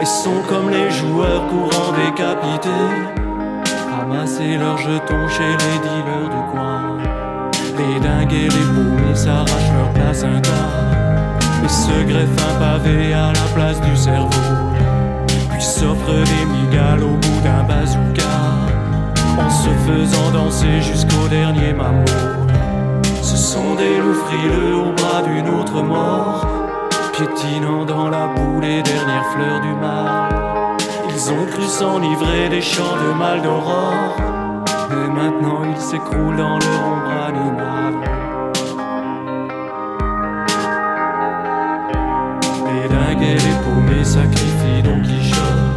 Et 0.00 0.04
sont 0.04 0.40
comme 0.48 0.70
les 0.70 0.88
joueurs 0.90 1.46
courants 1.48 1.92
décapités 1.92 2.70
Ramasser 3.90 4.56
leurs 4.56 4.78
jetons 4.78 5.28
chez 5.28 5.50
les 5.50 5.78
dealers 5.82 6.28
du 6.30 6.52
coin. 6.52 6.98
Les 7.76 7.98
dingues 7.98 8.32
et 8.32 8.48
les 8.48 8.66
paumés 8.74 9.14
s'arrachent 9.14 9.72
leur 9.76 9.90
place 9.92 10.22
un 10.22 10.40
tas. 10.40 11.64
Et 11.64 11.68
se 11.68 12.04
greffent 12.08 12.46
un 12.50 12.58
pavé 12.60 13.12
à 13.12 13.32
la 13.32 13.54
place 13.54 13.80
du 13.80 13.96
cerveau 13.96 14.30
Puis 15.50 15.62
s'offrent 15.62 16.06
des 16.06 16.46
migales 16.46 17.02
au 17.02 17.16
bout 17.16 17.40
d'un 17.42 17.64
bazooka 17.64 18.22
En 19.38 19.50
se 19.50 19.70
faisant 19.86 20.30
danser 20.30 20.80
jusqu'au 20.80 21.28
dernier 21.28 21.74
sont 21.74 22.29
des 23.80 23.96
loups 23.98 24.20
frileux 24.26 24.76
au 24.76 24.92
bras 24.92 25.22
d'une 25.22 25.48
autre 25.58 25.82
mort, 25.82 26.46
piétinant 27.14 27.84
dans 27.86 28.10
la 28.10 28.26
boue 28.26 28.60
les 28.60 28.82
dernières 28.82 29.28
fleurs 29.32 29.60
du 29.60 29.72
mal. 29.86 30.28
Ils 31.08 31.32
ont 31.32 31.46
cru 31.46 31.62
s'enivrer 31.62 32.48
des 32.50 32.60
champs 32.60 32.98
de 33.04 33.18
mal 33.18 33.40
d'aurore, 33.40 34.16
et 34.98 35.08
maintenant 35.20 35.62
ils 35.72 35.80
s'écroulent 35.80 36.36
dans 36.36 36.58
leur 36.64 36.80
ombre 36.92 37.14
animale. 37.30 37.98
Les 42.68 42.86
dingues 42.94 43.28
et 43.32 43.40
les 43.46 43.56
paumés 43.64 44.04
sacrifient 44.04 44.82
Don 44.84 45.00
Quichotte 45.02 45.70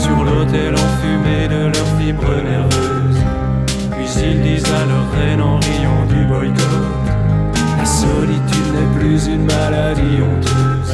sur 0.00 0.24
l'autel 0.24 0.74
enfumé 0.74 1.46
de 1.54 1.62
leurs 1.74 1.92
fibres 1.98 2.42
nerveuses. 2.52 3.22
Puis 3.92 4.10
ils 4.24 4.42
disent 4.42 4.72
à 4.80 4.84
leur 4.90 5.06
reine 5.12 5.42
en 5.42 5.58
riant 5.60 6.06
du 6.08 6.24
boycott 6.24 6.99
solitude 8.00 8.72
n'est 8.74 8.98
plus 8.98 9.26
une 9.26 9.44
maladie 9.44 10.18
honteuse. 10.26 10.92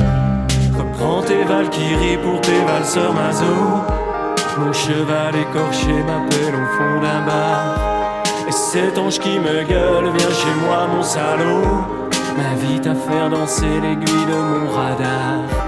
Reprends 0.79 1.23
tes 1.23 1.45
valkyries 1.45 2.19
pour 2.25 2.41
tes 2.41 2.61
valseurs 2.71 3.15
maso 3.15 3.55
Mon 4.59 4.73
cheval 4.73 5.35
écorché 5.45 5.95
m'appelle 6.09 6.57
au 6.63 6.67
fond 6.77 6.97
d'un 7.05 7.23
bar. 7.29 8.23
Et 8.49 8.53
cet 8.53 8.99
ange 8.99 9.19
qui 9.19 9.39
me 9.39 9.57
gueule 9.73 10.11
vient 10.17 10.35
chez 10.43 10.55
moi 10.65 10.87
mon 10.93 11.03
salaud. 11.03 11.65
M'invite 12.37 12.87
à 12.87 12.95
faire 12.95 13.31
danser 13.31 13.75
l'aiguille 13.83 14.27
de 14.33 14.39
mon 14.51 14.71
radar 14.71 15.66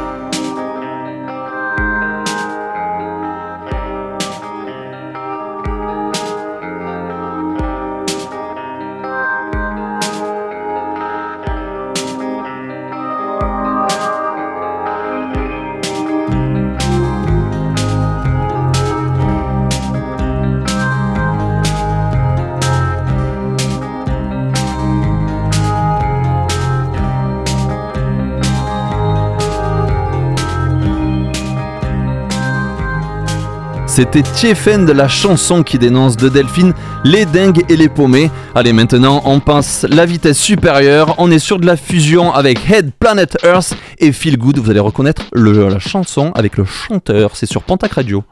C'était 33.99 34.23
Tiefen 34.23 34.87
de 34.87 34.93
la 34.93 35.09
chanson 35.09 35.65
qui 35.65 35.77
dénonce 35.77 36.17
de 36.17 36.29
Delphine 36.29 36.73
les 37.03 37.27
dingues 37.27 37.65
et 37.69 37.75
les 37.75 37.89
paumés. 37.89 38.31
Allez, 38.55 38.73
maintenant 38.73 39.23
on 39.25 39.41
passe 39.41 39.85
la 39.91 40.07
vitesse 40.07 40.39
supérieure. 40.39 41.17
On 41.19 41.33
est 41.33 41.41
sur 41.41 41.59
de 41.59 41.67
la 41.67 41.77
fusion 41.77 42.33
avec 42.33 42.61
Head 42.71 42.93
Planet 42.93 43.37
Earth 43.43 43.75
et 43.99 44.13
Feel 44.13 44.39
Good. 44.39 44.61
Vous 44.61 44.71
allez 44.71 44.79
reconnaître 44.79 45.25
la 45.33 45.81
chanson 45.81 46.31
avec 46.37 46.57
le 46.59 46.65
chanteur. 46.65 47.33
C'est 47.35 47.47
sur 47.47 47.65
Pontac 47.65 47.95
Radio. 47.95 48.23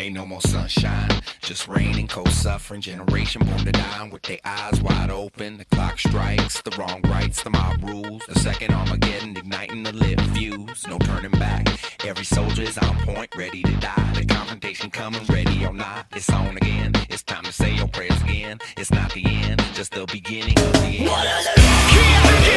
Ain't 0.00 0.14
no 0.14 0.24
more 0.24 0.40
sunshine, 0.40 1.10
just 1.42 1.68
rain 1.68 1.98
and 1.98 2.08
cold 2.08 2.30
suffering. 2.30 2.80
Generation 2.80 3.44
born 3.44 3.58
to 3.58 3.70
die 3.70 4.08
with 4.10 4.22
their 4.22 4.38
eyes 4.46 4.80
wide 4.80 5.10
open. 5.10 5.58
The 5.58 5.66
clock 5.66 5.98
strikes, 5.98 6.62
the 6.62 6.74
wrong 6.78 7.02
rights, 7.02 7.42
the 7.42 7.50
mob 7.50 7.84
rules. 7.84 8.22
The 8.26 8.38
second 8.38 8.72
Armageddon 8.72 9.36
igniting 9.36 9.82
the 9.82 9.92
lit 9.92 10.18
fuse. 10.32 10.86
No 10.88 10.96
turning 11.00 11.32
back. 11.32 11.68
Every 12.02 12.24
soldier 12.24 12.62
is 12.62 12.78
on 12.78 12.96
point, 13.00 13.36
ready 13.36 13.62
to 13.62 13.76
die. 13.76 14.12
The 14.14 14.24
confrontation 14.24 14.90
coming, 14.90 15.22
ready 15.26 15.66
or 15.66 15.74
not. 15.74 16.06
It's 16.16 16.30
on 16.30 16.56
again. 16.56 16.92
It's 17.10 17.22
time 17.22 17.44
to 17.44 17.52
say 17.52 17.74
your 17.74 17.88
prayers 17.88 18.22
again. 18.22 18.58
It's 18.78 18.90
not 18.90 19.12
the 19.12 19.26
end, 19.26 19.62
just 19.74 19.92
the 19.92 20.06
beginning 20.06 20.58
of 20.58 20.72
the 20.80 20.96
end. 20.96 21.08
Don't 21.10 21.20
even 21.20 21.44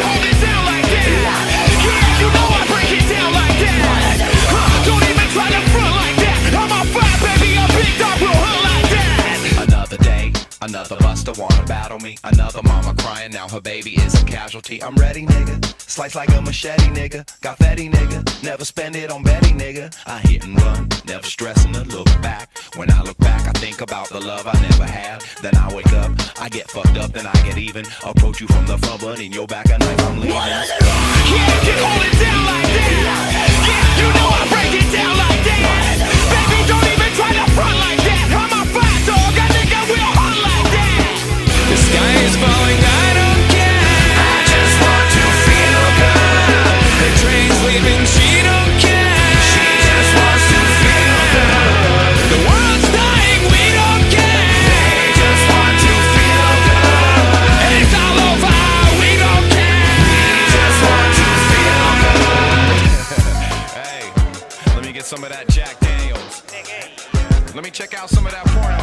try 0.08 0.30
to 0.30 0.40
front 0.56 0.64
like 0.72 0.88
that. 0.88 1.76
Kids, 1.84 2.22
you 2.22 2.30
know 2.32 2.48
I'm 2.48 2.64
on 2.64 2.68
fire, 2.72 2.88
baby. 2.88 3.20
I'm 3.20 3.44
big 5.36 5.52
dog, 5.52 5.76
real 5.76 5.92
hood 5.92 5.92
like 5.92 6.16
that. 6.16 6.23
Another 10.64 10.96
buster 10.96 11.34
wanna 11.38 11.62
battle 11.66 12.00
me. 12.00 12.18
Another 12.24 12.64
mama 12.64 12.96
crying 12.96 13.34
now 13.34 13.50
her 13.50 13.60
baby 13.60 14.00
is 14.00 14.14
a 14.22 14.24
casualty. 14.24 14.82
I'm 14.82 14.96
ready, 14.96 15.26
nigga. 15.26 15.60
Slice 15.78 16.16
like 16.16 16.30
a 16.30 16.42
machete, 16.42 16.88
nigga. 16.88 17.28
Got 17.42 17.58
fatty, 17.58 17.90
nigga. 17.90 18.24
Never 18.44 18.64
spend 18.64 18.96
it 18.96 19.12
on 19.12 19.24
Betty, 19.24 19.52
nigga. 19.52 19.94
I 20.06 20.20
hit 20.20 20.46
and 20.46 20.56
run, 20.62 20.88
never 21.06 21.26
stressing 21.26 21.74
to 21.74 21.84
look 21.84 22.08
back. 22.22 22.58
When 22.78 22.90
I 22.92 23.02
look 23.02 23.18
back, 23.18 23.46
I 23.46 23.52
think 23.60 23.82
about 23.82 24.08
the 24.08 24.22
love 24.22 24.48
I 24.48 24.54
never 24.62 24.86
had. 24.86 25.26
Then 25.42 25.54
I 25.58 25.68
wake 25.76 25.92
up, 25.92 26.12
I 26.40 26.48
get 26.48 26.72
fucked 26.72 26.98
up, 26.98 27.12
then 27.12 27.28
I 27.28 27.34
get 27.44 27.58
even. 27.58 27.86
Approach 28.06 28.40
you 28.40 28.48
from 28.48 28.66
the 28.66 28.78
front, 28.78 29.02
but 29.02 29.20
in 29.20 29.34
your 29.34 29.48
back, 29.48 29.66
a 29.66 29.78
knife 29.78 30.00
I'm 30.00 30.16
leaving. 30.22 30.34
Yeah, 30.34 30.64
you 31.68 31.76
hold 31.84 32.04
it 32.08 32.16
down 32.24 32.46
like 32.48 32.72
that. 32.72 33.52
Yeah, 33.68 34.00
you 34.00 34.08
know 34.16 34.30
I 34.32 34.44
break 34.48 34.82
it 34.82 34.90
down 34.96 35.18
like 35.18 35.44
that. 35.44 35.60
Baby, 36.32 36.58
don't 36.72 36.88
even 36.88 37.12
try 37.20 37.34
to 37.36 37.52
front 37.52 37.78
like 37.80 37.98
that. 37.98 38.43
Some 65.16 65.24
of 65.26 65.30
that 65.30 65.48
Jack 65.50 65.80
Daniels. 65.80 66.42
Let 67.54 67.64
me 67.64 67.70
check 67.70 67.94
out 67.94 68.10
some 68.10 68.26
of 68.26 68.32
that 68.32 68.46
porno, 68.48 68.83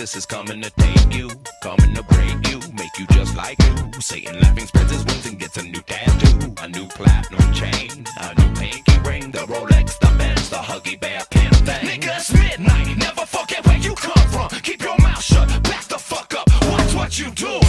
Jesus 0.00 0.16
is 0.16 0.24
coming 0.24 0.62
to 0.62 0.70
take 0.70 1.14
you, 1.14 1.28
coming 1.62 1.94
to 1.94 2.02
break 2.04 2.48
you, 2.48 2.58
make 2.72 2.98
you 2.98 3.06
just 3.08 3.36
like 3.36 3.58
you. 3.62 4.00
Satan 4.00 4.40
laughing 4.40 4.66
spreads 4.66 4.92
his 4.92 5.04
wings 5.04 5.26
and 5.26 5.38
gets 5.38 5.58
a 5.58 5.62
new 5.62 5.82
tattoo, 5.82 6.54
a 6.62 6.68
new 6.68 6.86
platinum 6.86 7.52
chain, 7.52 8.06
a 8.18 8.34
new 8.34 8.54
pinky 8.54 8.98
ring, 9.06 9.30
the 9.30 9.40
Rolex, 9.40 9.98
the 9.98 10.06
Benz, 10.16 10.48
the 10.48 10.56
Huggy 10.56 10.98
Bear 10.98 11.20
pin 11.28 11.52
thing. 11.52 11.86
Nigga, 11.86 12.16
it's 12.16 12.32
midnight. 12.32 12.96
Never 12.96 13.26
forget 13.26 13.66
where 13.66 13.76
you 13.76 13.94
come 13.94 14.26
from. 14.30 14.48
Keep 14.62 14.80
your 14.80 14.96
mouth 15.00 15.22
shut. 15.22 15.48
Back 15.64 15.84
the 15.84 15.98
fuck 15.98 16.32
up. 16.32 16.48
Watch 16.70 16.94
what 16.94 17.18
you 17.18 17.30
doing. 17.32 17.60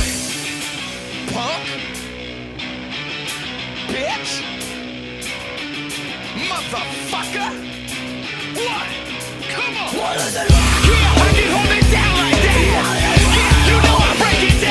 Punk. 1.34 1.68
Bitch. 3.92 4.32
Motherfucker. 6.48 7.50
What? 8.56 8.88
Come 9.52 9.76
on. 9.76 9.98
What 9.98 10.16
is 10.16 10.36
it? 10.38 10.50
Yeah, 10.50 11.24
I 11.24 11.34
can 11.36 11.52
hold 11.52 11.78
it 11.78 11.92
down 11.92 12.01
He's 14.42 14.71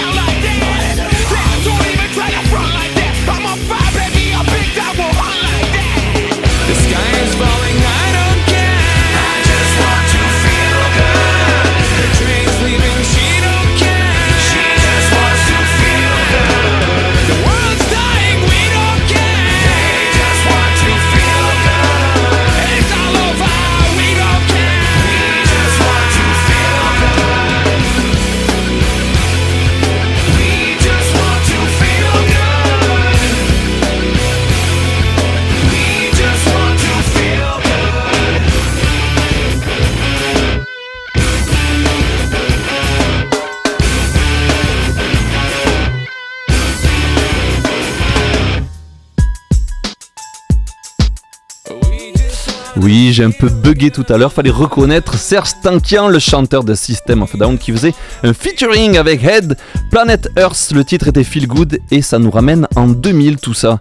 Oui, 52.82 53.12
j'ai 53.12 53.24
un 53.24 53.30
peu 53.30 53.50
bugué 53.50 53.90
tout 53.90 54.06
à 54.08 54.16
l'heure. 54.16 54.32
Fallait 54.32 54.48
reconnaître 54.48 55.18
Serge 55.18 55.50
Tankian, 55.62 56.08
le 56.08 56.18
chanteur 56.18 56.64
de 56.64 56.74
System 56.74 57.22
of 57.22 57.36
Down, 57.36 57.58
qui 57.58 57.72
faisait 57.72 57.92
un 58.22 58.32
featuring 58.32 58.96
avec 58.96 59.22
Head. 59.22 59.58
Planet 59.90 60.30
Earth, 60.38 60.70
le 60.74 60.82
titre 60.82 61.08
était 61.08 61.22
Feel 61.22 61.46
Good 61.46 61.78
et 61.90 62.00
ça 62.00 62.18
nous 62.18 62.30
ramène 62.30 62.66
en 62.76 62.86
2000 62.86 63.36
tout 63.36 63.52
ça. 63.52 63.80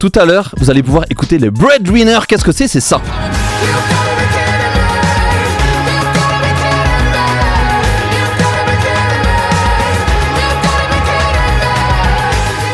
Tout 0.00 0.10
à 0.16 0.24
l'heure, 0.24 0.52
vous 0.56 0.68
allez 0.68 0.82
pouvoir 0.82 1.04
écouter 1.10 1.38
les 1.38 1.50
Breadwinner. 1.50 2.18
Qu'est-ce 2.26 2.44
que 2.44 2.50
c'est? 2.50 2.66
C'est 2.66 2.80
ça. 2.80 3.00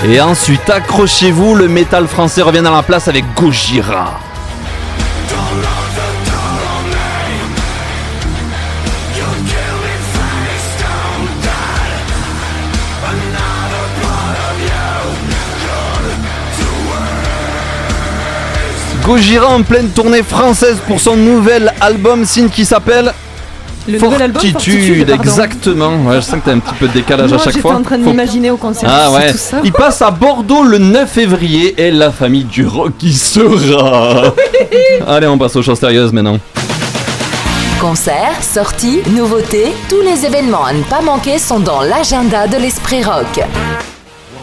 Et 0.07 0.19
ensuite, 0.23 0.71
accrochez-vous, 0.71 1.55
le 1.55 1.69
métal 1.69 2.07
français 2.07 2.41
revient 2.41 2.63
dans 2.63 2.75
la 2.75 2.83
place 2.83 3.09
avec 3.09 3.27
Gojira. 3.37 4.19
Gojira 19.05 19.49
en 19.49 19.63
pleine 19.63 19.89
tournée 19.89 20.23
française 20.23 20.77
pour 20.87 21.01
son 21.01 21.17
nouvel 21.17 21.73
album 21.81 22.25
signe 22.25 22.49
qui 22.49 22.65
s'appelle 22.65 23.13
Le 23.89 23.95
album, 23.95 24.13
Fortitude, 24.41 25.07
pardon. 25.09 25.23
exactement. 25.23 25.97
Ouais, 26.07 26.17
je 26.17 26.21
sens 26.21 26.35
que 26.41 26.45
t'as 26.45 26.53
un 26.53 26.59
petit 26.59 26.75
peu 26.75 26.87
de 26.89 26.93
décalage 26.93 27.31
Moi, 27.31 27.41
à 27.41 27.45
chaque 27.45 27.55
j'étais 27.55 27.61
fois. 27.63 27.75
en 27.77 27.83
train 27.83 27.99
de 27.99 28.05
Faut- 28.05 28.11
m'imaginer 28.11 28.51
au 28.51 28.57
concert. 28.57 28.89
Ah 28.93 29.09
c'est 29.11 29.17
ouais. 29.17 29.33
tout 29.33 29.39
ça. 29.39 29.57
Il 29.65 29.73
passe 29.73 30.03
à 30.03 30.11
Bordeaux 30.11 30.63
le 30.63 30.79
9 30.79 31.11
février 31.11 31.75
et 31.79 31.91
la 31.91 32.13
famille 32.13 32.45
du 32.45 32.67
rock 32.67 32.93
y 33.03 33.13
sera. 33.13 34.35
Allez, 35.09 35.27
on 35.27 35.39
passe 35.39 35.57
aux 35.57 35.63
choses 35.63 35.79
sérieuses 35.81 36.13
maintenant. 36.13 36.39
Concerts, 37.81 38.43
sorties, 38.43 39.01
nouveautés, 39.11 39.73
tous 39.89 40.03
les 40.03 40.27
événements 40.27 40.67
à 40.67 40.75
ne 40.75 40.83
pas 40.83 41.01
manquer 41.01 41.39
sont 41.39 41.61
dans 41.61 41.81
l'agenda 41.81 42.47
de 42.47 42.59
l'Esprit 42.59 43.03
Rock. 43.03 43.41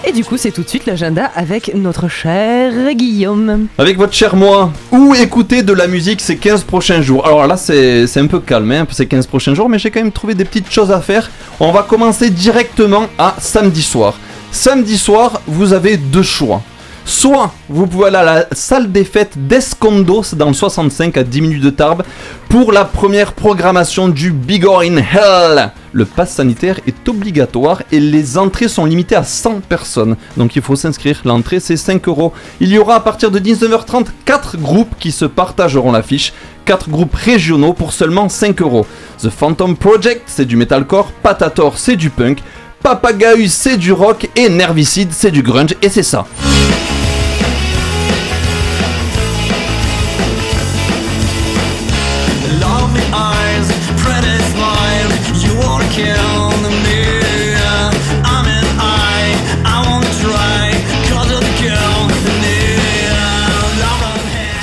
Et 0.06 0.12
du 0.12 0.24
coup, 0.24 0.38
c'est 0.38 0.52
tout 0.52 0.64
de 0.64 0.70
suite 0.70 0.86
l'agenda 0.86 1.26
avec 1.36 1.74
notre 1.76 2.08
cher 2.08 2.94
Guillaume. 2.94 3.68
Avec 3.78 3.98
votre 3.98 4.14
cher 4.14 4.36
moi, 4.36 4.72
où 4.92 5.14
écouter 5.16 5.64
de 5.64 5.74
la 5.74 5.88
musique 5.88 6.22
ces 6.22 6.38
15 6.38 6.64
prochains 6.64 7.02
jours? 7.02 7.26
Alors 7.26 7.46
là, 7.48 7.58
c'est 7.58 8.18
un 8.18 8.28
peu 8.28 8.40
calme, 8.40 8.72
hein, 8.72 8.88
ces 8.90 9.08
15 9.08 9.28
prochains 9.28 9.54
jours, 9.54 9.68
mais 9.70 9.80
j'ai 9.80 9.92
quand 9.92 10.02
même 10.02 10.12
trouvé 10.12 10.34
des 10.34 10.46
petites 10.46 10.72
choses 10.72 10.92
à 10.92 11.02
faire. 11.02 11.30
On 11.60 11.72
va 11.72 11.84
commencer 11.84 12.30
directement 12.30 13.08
à 13.18 13.36
samedi 13.40 13.82
soir. 13.82 14.18
Samedi 14.52 14.98
soir, 14.98 15.42
vous 15.48 15.74
avez 15.74 15.98
deux 15.98 16.24
choix. 16.24 16.62
Soit 17.04 17.54
vous 17.70 17.88
pouvez 17.88 18.08
aller 18.08 18.18
à 18.18 18.24
la 18.24 18.46
salle 18.52 18.92
des 18.92 19.06
fêtes 19.06 19.34
d'Escondos 19.36 20.36
dans 20.36 20.48
le 20.48 20.54
65 20.54 21.16
à 21.18 21.24
10 21.24 21.42
minutes 21.42 21.64
de 21.64 21.70
Tarbes 21.70 22.04
pour 22.50 22.74
la 22.74 22.84
première 22.84 23.32
programmation 23.32 24.10
du 24.10 24.32
Bigor 24.32 24.82
in 24.82 24.98
Hell. 24.98 25.72
Le 25.98 26.06
pass 26.06 26.32
sanitaire 26.32 26.80
est 26.86 27.10
obligatoire 27.10 27.82
et 27.92 28.00
les 28.00 28.38
entrées 28.38 28.68
sont 28.68 28.86
limitées 28.86 29.16
à 29.16 29.24
100 29.24 29.62
personnes. 29.62 30.16
Donc 30.38 30.56
il 30.56 30.62
faut 30.62 30.76
s'inscrire. 30.76 31.20
L'entrée 31.26 31.60
c'est 31.60 31.76
5 31.76 32.08
euros. 32.08 32.34
Il 32.60 32.70
y 32.70 32.78
aura 32.78 32.98
à 32.98 33.00
partir 33.00 33.32
de 33.32 33.40
19h30 33.40 34.06
4 34.24 34.58
groupes 34.58 34.94
qui 35.00 35.12
se 35.12 35.26
partageront 35.26 35.92
l'affiche. 35.92 36.34
4 36.66 36.92
groupes 36.92 37.16
régionaux 37.16 37.74
pour 37.74 37.94
seulement 37.94 38.30
5 38.30 38.62
euros. 38.62 38.86
The 39.24 39.32
Phantom 39.32 39.76
Project 39.76 40.22
c'est 40.28 40.46
du 40.46 40.56
metalcore, 40.56 41.12
Patator 41.24 41.80
c'est 41.80 41.96
du 41.96 42.12
punk, 42.12 42.44
Papagaï 42.84 43.50
c'est 43.50 43.78
du 43.78 43.92
rock 43.92 44.30
et 44.36 44.50
Nervicide 44.50 45.10
c'est 45.12 45.32
du 45.32 45.42
grunge 45.42 45.74
et 45.82 45.90
c'est 45.90 46.04
ça. 46.04 46.28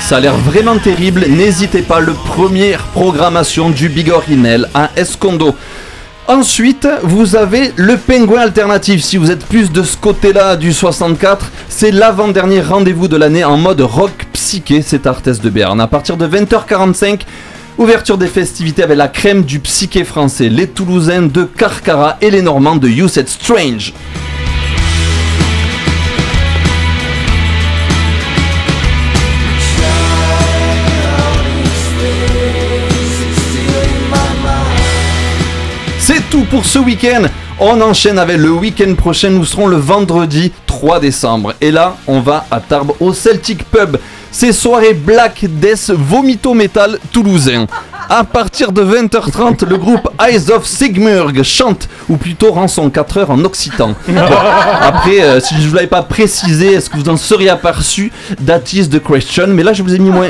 Ça 0.05 0.17
a 0.17 0.19
l'air 0.19 0.37
vraiment 0.37 0.77
terrible. 0.77 1.25
N'hésitez 1.27 1.81
pas, 1.81 1.99
le 1.99 2.13
première 2.13 2.83
programmation 2.83 3.71
du 3.71 3.89
Big 3.89 4.11
Orinel 4.11 4.69
à 4.75 4.91
Escondo. 4.95 5.55
Ensuite, 6.27 6.87
vous 7.01 7.35
avez 7.35 7.71
le 7.75 7.97
Pingouin 7.97 8.41
Alternatif. 8.41 9.01
Si 9.01 9.17
vous 9.17 9.31
êtes 9.31 9.43
plus 9.47 9.71
de 9.71 9.81
ce 9.81 9.97
côté-là 9.97 10.57
du 10.57 10.73
64, 10.73 11.49
c'est 11.69 11.89
l'avant-dernier 11.89 12.61
rendez-vous 12.61 13.07
de 13.07 13.17
l'année 13.17 13.43
en 13.43 13.57
mode 13.57 13.81
rock 13.81 14.27
psyché. 14.31 14.83
C'est 14.83 15.07
Arthès 15.07 15.41
de 15.41 15.49
Berne. 15.49 15.81
À 15.81 15.87
partir 15.87 16.17
de 16.17 16.27
20h45, 16.27 17.21
ouverture 17.79 18.19
des 18.19 18.27
festivités 18.27 18.83
avec 18.83 18.99
la 18.99 19.07
crème 19.07 19.41
du 19.41 19.59
psyché 19.59 20.03
français, 20.03 20.49
les 20.49 20.67
Toulousains 20.67 21.23
de 21.23 21.45
Carcara 21.45 22.17
et 22.21 22.29
les 22.29 22.43
Normands 22.43 22.75
de 22.75 22.87
You 22.87 23.07
Said 23.07 23.27
Strange. 23.27 23.91
Pour 36.43 36.65
ce 36.65 36.79
week-end. 36.79 37.23
On 37.59 37.79
enchaîne 37.81 38.19
avec 38.19 38.37
le 38.37 38.51
week-end 38.51 38.93
prochain. 38.95 39.29
Nous 39.29 39.45
serons 39.45 39.67
le 39.67 39.77
vendredi 39.77 40.51
3 40.67 40.99
décembre. 40.99 41.53
Et 41.61 41.71
là, 41.71 41.95
on 42.07 42.19
va 42.19 42.45
à 42.51 42.59
Tarbes 42.59 42.91
au 42.99 43.13
Celtic 43.13 43.63
Pub. 43.63 43.97
C'est 44.31 44.51
soirée 44.51 44.93
Black 44.93 45.45
Death 45.47 45.91
Vomito 45.91 46.53
Metal 46.53 46.99
toulousain. 47.13 47.67
À 48.09 48.23
partir 48.23 48.71
de 48.71 48.83
20h30, 48.83 49.65
le 49.65 49.77
groupe 49.77 50.09
Eyes 50.19 50.51
of 50.51 50.65
Sigmurg 50.65 51.41
chante, 51.43 51.87
ou 52.09 52.17
plutôt 52.17 52.51
rend 52.51 52.67
son 52.67 52.89
4 52.89 53.17
heures 53.17 53.31
en 53.31 53.43
occitan. 53.45 53.95
Après, 54.81 55.21
euh, 55.21 55.39
si 55.39 55.55
je 55.55 55.61
ne 55.61 55.67
vous 55.67 55.75
l'avais 55.75 55.87
pas 55.87 56.03
précisé, 56.03 56.73
est-ce 56.73 56.89
que 56.89 56.97
vous 56.97 57.09
en 57.09 57.17
seriez 57.17 57.49
aperçu? 57.49 58.11
That 58.45 58.61
is 58.73 58.89
the 58.89 59.01
question. 59.01 59.47
Mais 59.47 59.63
là, 59.63 59.73
je 59.73 59.81
vous 59.81 59.95
ai 59.95 59.99
mis 59.99 60.09
moins. 60.09 60.27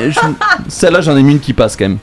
Celle-là, 0.68 1.00
j'en 1.00 1.16
ai 1.16 1.22
mis 1.22 1.32
une 1.32 1.40
qui 1.40 1.52
passe 1.52 1.76
quand 1.76 1.88
même. 1.88 1.98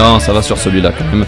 Non, 0.00 0.18
ça 0.18 0.32
va 0.32 0.40
sur 0.40 0.56
celui-là 0.56 0.92
quand 0.96 1.04
même. 1.04 1.26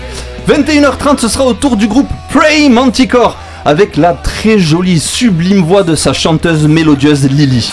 21h30, 0.48 1.18
ce 1.18 1.28
sera 1.28 1.44
au 1.44 1.52
tour 1.52 1.76
du 1.76 1.88
groupe 1.88 2.08
Prey 2.30 2.70
Manticore 2.70 3.36
avec 3.66 3.98
la 3.98 4.14
très 4.14 4.58
jolie, 4.58 4.98
sublime 4.98 5.62
voix 5.62 5.82
de 5.82 5.94
sa 5.94 6.14
chanteuse 6.14 6.66
mélodieuse 6.66 7.28
Lily. 7.28 7.70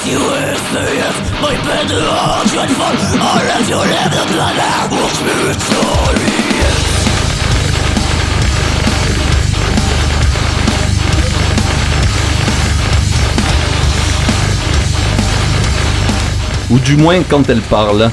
Ou 16.69 16.79
du 16.79 16.97
moins 16.97 17.21
quand 17.23 17.49
elle 17.49 17.61
parle. 17.61 18.11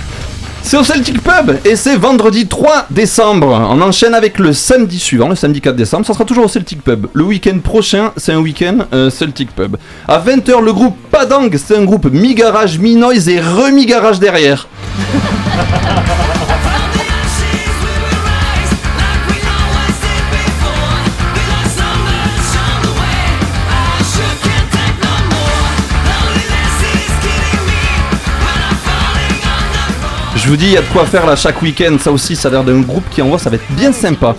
C'est 0.66 0.76
au 0.76 0.82
Celtic 0.82 1.22
Pub 1.22 1.58
et 1.64 1.76
c'est 1.76 1.94
vendredi 1.94 2.48
3 2.48 2.86
décembre. 2.90 3.46
On 3.70 3.80
enchaîne 3.82 4.14
avec 4.14 4.40
le 4.40 4.52
samedi 4.52 4.98
suivant, 4.98 5.28
le 5.28 5.36
samedi 5.36 5.60
4 5.60 5.76
décembre. 5.76 6.04
Ça 6.04 6.12
sera 6.12 6.24
toujours 6.24 6.46
au 6.46 6.48
Celtic 6.48 6.82
Pub. 6.82 7.06
Le 7.12 7.22
week-end 7.22 7.60
prochain, 7.60 8.10
c'est 8.16 8.32
un 8.32 8.40
week-end 8.40 8.78
euh, 8.92 9.08
Celtic 9.08 9.54
Pub. 9.54 9.76
À 10.08 10.18
20h, 10.18 10.60
le 10.60 10.72
groupe 10.72 10.96
Padang, 11.08 11.50
c'est 11.56 11.76
un 11.76 11.84
groupe 11.84 12.06
mi-garage, 12.10 12.80
mi-noise 12.80 13.28
et 13.28 13.40
remi-garage 13.40 14.18
derrière. 14.18 14.66
Je 30.46 30.50
vous 30.52 30.56
dis, 30.56 30.66
il 30.66 30.72
y 30.74 30.76
a 30.76 30.80
de 30.80 30.86
quoi 30.92 31.04
faire 31.04 31.26
là 31.26 31.34
chaque 31.34 31.60
week-end. 31.60 31.96
Ça 31.98 32.12
aussi, 32.12 32.36
ça 32.36 32.46
a 32.46 32.52
l'air 32.52 32.62
d'un 32.62 32.78
groupe 32.78 33.02
qui 33.10 33.20
envoie, 33.20 33.36
ça 33.36 33.50
va 33.50 33.56
être 33.56 33.68
bien 33.72 33.90
sympa. 33.90 34.36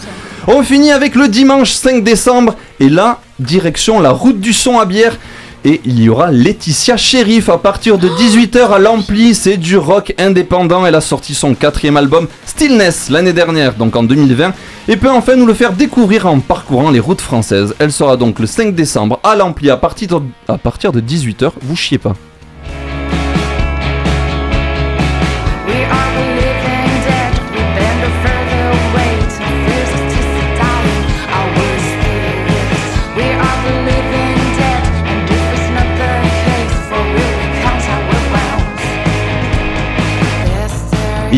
On 0.48 0.64
finit 0.64 0.94
avec 0.94 1.16
le 1.16 1.28
dimanche 1.28 1.72
5 1.72 2.02
décembre. 2.02 2.56
Et 2.80 2.88
là, 2.88 3.20
direction 3.40 4.00
la 4.00 4.12
route 4.12 4.40
du 4.40 4.54
son 4.54 4.80
à 4.80 4.86
bière. 4.86 5.18
Et 5.66 5.82
il 5.84 6.02
y 6.02 6.08
aura 6.08 6.32
Laetitia 6.32 6.96
Sheriff 6.96 7.50
à 7.50 7.58
partir 7.58 7.98
de 7.98 8.08
18h 8.08 8.70
à 8.70 8.80
l'Ampli. 8.80 9.36
C'est 9.36 9.58
du 9.58 9.76
rock 9.76 10.14
indépendant. 10.18 10.86
Elle 10.86 10.96
a 10.96 11.02
sorti 11.02 11.34
son 11.36 11.56
quatrième 11.56 11.98
album 11.98 12.30
Stillness 12.46 13.10
l'année 13.10 13.34
dernière, 13.34 13.74
donc 13.74 13.94
en 13.98 14.04
2020. 14.04 14.54
Et 14.88 14.96
peut 14.96 15.12
enfin 15.12 15.36
nous 15.36 15.46
le 15.46 15.54
faire 15.54 15.74
découvrir 15.74 16.26
en 16.26 16.40
parcourant 16.40 16.90
les 16.90 17.02
routes 17.02 17.20
françaises. 17.20 17.76
Elle 17.80 17.92
sera 17.92 18.16
donc 18.16 18.40
le 18.40 18.48
5 18.48 18.74
décembre 18.74 19.20
à 19.26 19.36
l'Ampli 19.36 19.70
à 19.70 19.76
partir 19.76 20.22
de, 20.22 20.26
à 20.48 20.58
partir 20.58 20.94
de 20.94 21.02
18h. 21.02 21.52
Vous 21.62 21.76
chiez 21.76 21.98
pas. 21.98 22.14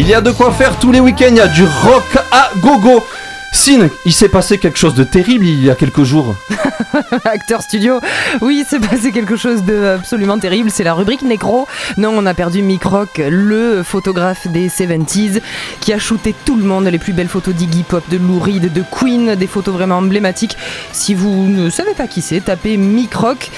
Il 0.01 0.07
y 0.07 0.13
a 0.13 0.21
de 0.21 0.31
quoi 0.31 0.53
faire 0.53 0.79
tous 0.79 0.93
les 0.93 1.01
week-ends, 1.01 1.25
il 1.29 1.35
y 1.35 1.41
a 1.41 1.47
du 1.47 1.65
rock 1.65 2.17
à 2.31 2.51
gogo. 2.55 3.05
Sin, 3.51 3.89
il 4.05 4.13
s'est 4.13 4.29
passé 4.29 4.57
quelque 4.57 4.77
chose 4.77 4.93
de 4.93 5.03
terrible 5.03 5.45
il 5.45 5.63
y 5.63 5.69
a 5.69 5.75
quelques 5.75 6.03
jours. 6.03 6.35
Acteur 7.25 7.61
studio, 7.61 7.99
oui, 8.41 8.63
c'est 8.67 8.79
passé 8.79 9.11
quelque 9.11 9.35
chose 9.35 9.63
de 9.63 9.85
absolument 9.85 10.37
terrible. 10.37 10.69
C'est 10.69 10.83
la 10.83 10.93
rubrique 10.93 11.23
Nécro. 11.23 11.67
Non, 11.97 12.11
on 12.15 12.25
a 12.25 12.33
perdu 12.33 12.61
Mick 12.61 12.83
Rock, 12.83 13.21
le 13.27 13.83
photographe 13.83 14.47
des 14.47 14.69
70s, 14.69 15.41
qui 15.79 15.93
a 15.93 15.99
shooté 15.99 16.35
tout 16.45 16.55
le 16.55 16.63
monde, 16.63 16.85
les 16.85 16.99
plus 16.99 17.13
belles 17.13 17.27
photos 17.27 17.55
d'Iggy 17.55 17.83
Pop, 17.83 18.03
de 18.09 18.17
Lou 18.17 18.39
Reed, 18.39 18.71
de 18.71 18.83
Queen, 18.91 19.35
des 19.35 19.47
photos 19.47 19.73
vraiment 19.73 19.97
emblématiques. 19.97 20.57
Si 20.91 21.13
vous 21.13 21.47
ne 21.47 21.69
savez 21.69 21.93
pas 21.93 22.07
qui 22.07 22.21
c'est, 22.21 22.41
tapez 22.41 22.77
Mick 22.77 23.13
Rock, 23.15 23.49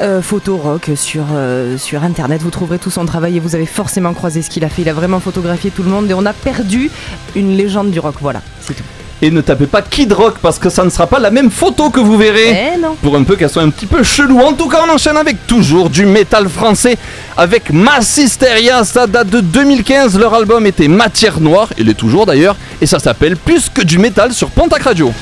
euh, 0.00 0.20
photo 0.20 0.56
rock 0.56 0.90
sur, 0.96 1.24
euh, 1.32 1.78
sur 1.78 2.02
internet. 2.02 2.42
Vous 2.42 2.50
trouverez 2.50 2.78
tout 2.78 2.90
son 2.90 3.06
travail 3.06 3.36
et 3.36 3.40
vous 3.40 3.54
avez 3.54 3.66
forcément 3.66 4.14
croisé 4.14 4.42
ce 4.42 4.50
qu'il 4.50 4.64
a 4.64 4.68
fait. 4.68 4.82
Il 4.82 4.88
a 4.88 4.94
vraiment 4.94 5.20
photographié 5.20 5.70
tout 5.70 5.82
le 5.82 5.90
monde 5.90 6.10
et 6.10 6.14
on 6.14 6.26
a 6.26 6.32
perdu 6.32 6.90
une 7.36 7.56
légende 7.56 7.90
du 7.90 8.00
rock. 8.00 8.16
Voilà, 8.20 8.42
c'est 8.60 8.74
tout. 8.74 8.84
Et 9.20 9.30
ne 9.30 9.40
tapez 9.40 9.66
pas 9.66 9.82
Kid 9.82 10.12
Rock 10.12 10.36
parce 10.40 10.58
que 10.58 10.70
ça 10.70 10.84
ne 10.84 10.90
sera 10.90 11.06
pas 11.06 11.18
la 11.18 11.30
même 11.30 11.50
photo 11.50 11.90
que 11.90 11.98
vous 11.98 12.16
verrez. 12.16 12.72
Eh 12.74 12.78
non. 12.78 12.96
Pour 13.02 13.16
un 13.16 13.24
peu 13.24 13.36
qu'elle 13.36 13.50
soit 13.50 13.62
un 13.62 13.70
petit 13.70 13.86
peu 13.86 14.02
chelou. 14.02 14.38
En 14.40 14.52
tout 14.52 14.68
cas, 14.68 14.78
on 14.86 14.92
enchaîne 14.92 15.16
avec 15.16 15.46
toujours 15.46 15.90
du 15.90 16.06
métal 16.06 16.48
français 16.48 16.96
avec 17.36 17.72
Mass 17.72 18.16
Hysteria. 18.16 18.84
Ça 18.84 19.06
date 19.06 19.28
de 19.28 19.40
2015. 19.40 20.18
Leur 20.18 20.34
album 20.34 20.66
était 20.66 20.88
Matière 20.88 21.40
Noire. 21.40 21.68
Il 21.78 21.88
est 21.88 21.94
toujours 21.94 22.26
d'ailleurs. 22.26 22.56
Et 22.80 22.86
ça 22.86 23.00
s'appelle 23.00 23.36
Plus 23.36 23.68
que 23.68 23.82
du 23.82 23.98
métal 23.98 24.32
sur 24.32 24.50
Pontac 24.50 24.82
Radio. 24.82 25.12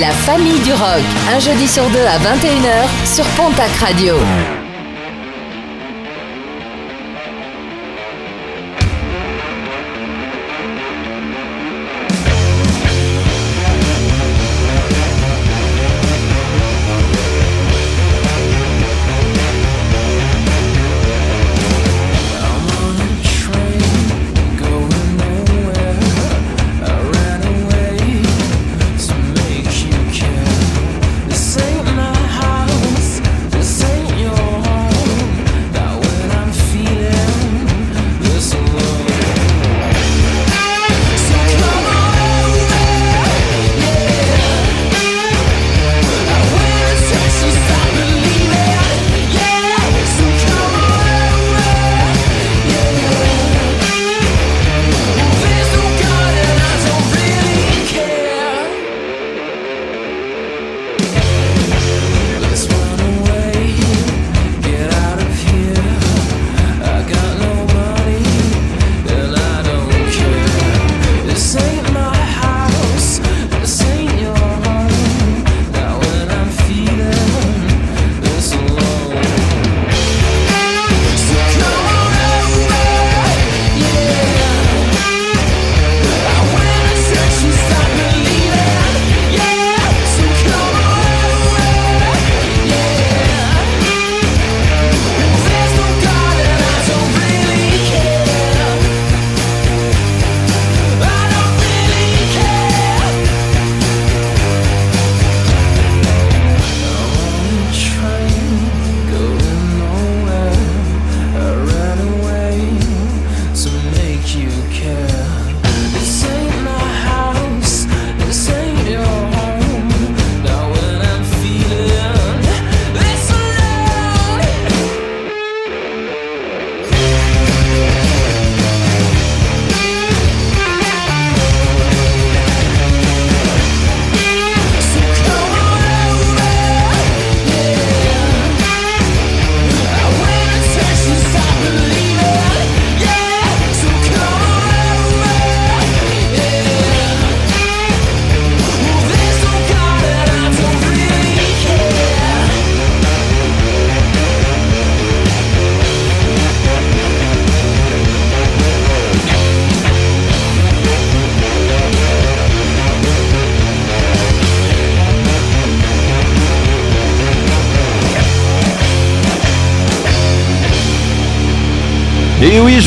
La 0.00 0.10
famille 0.10 0.60
du 0.60 0.72
rock. 0.72 1.02
Un 1.34 1.38
jeudi 1.38 1.68
sur 1.68 1.88
deux 1.90 2.04
à 2.04 2.18
21h 2.18 3.14
sur 3.14 3.24
Pontac 3.36 3.70
Radio. 3.80 4.14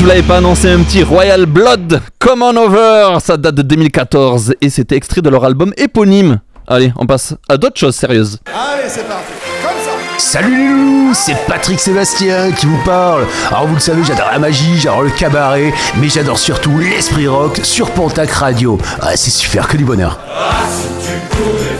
Vous 0.05 0.09
l'avais 0.09 0.21
pas 0.21 0.37
annoncé, 0.37 0.69
un 0.69 0.83
petit 0.83 1.01
Royal 1.01 1.47
Blood, 1.47 1.99
Come 2.19 2.43
On 2.43 2.55
Over, 2.55 3.17
ça 3.19 3.37
date 3.37 3.55
de 3.55 3.63
2014 3.63 4.53
et 4.61 4.69
c'était 4.69 4.95
extrait 4.95 5.23
de 5.23 5.29
leur 5.31 5.43
album 5.43 5.73
éponyme. 5.77 6.41
Allez, 6.67 6.93
on 6.95 7.07
passe 7.07 7.33
à 7.49 7.57
d'autres 7.57 7.79
choses 7.79 7.95
sérieuses. 7.95 8.37
Allez, 8.45 8.87
c'est 8.87 9.07
parti. 9.07 9.31
Comme 9.63 9.71
ça. 9.83 9.91
Salut 10.19 10.57
les 10.57 10.67
loulous, 10.67 11.13
c'est 11.15 11.35
Patrick 11.47 11.79
Sébastien 11.79 12.51
qui 12.51 12.67
vous 12.67 12.77
parle. 12.85 13.25
Alors 13.49 13.65
vous 13.65 13.73
le 13.73 13.79
savez, 13.79 14.03
j'adore 14.03 14.29
la 14.31 14.37
magie, 14.37 14.77
j'adore 14.77 15.01
le 15.01 15.09
cabaret, 15.09 15.73
mais 15.97 16.07
j'adore 16.07 16.37
surtout 16.37 16.77
l'esprit 16.77 17.27
rock 17.27 17.61
sur 17.63 17.89
Pontac 17.89 18.29
Radio. 18.29 18.77
Ah, 19.01 19.15
c'est 19.15 19.31
super, 19.31 19.67
que 19.67 19.75
du 19.75 19.85
bonheur. 19.85 20.19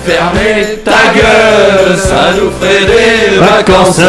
Fermez 0.04 0.80
ta 0.84 1.14
gueule, 1.14 1.96
ça 1.96 2.34
nous 2.34 2.50
ferait 2.60 2.86
des 2.86 3.38
vacances. 3.38 4.02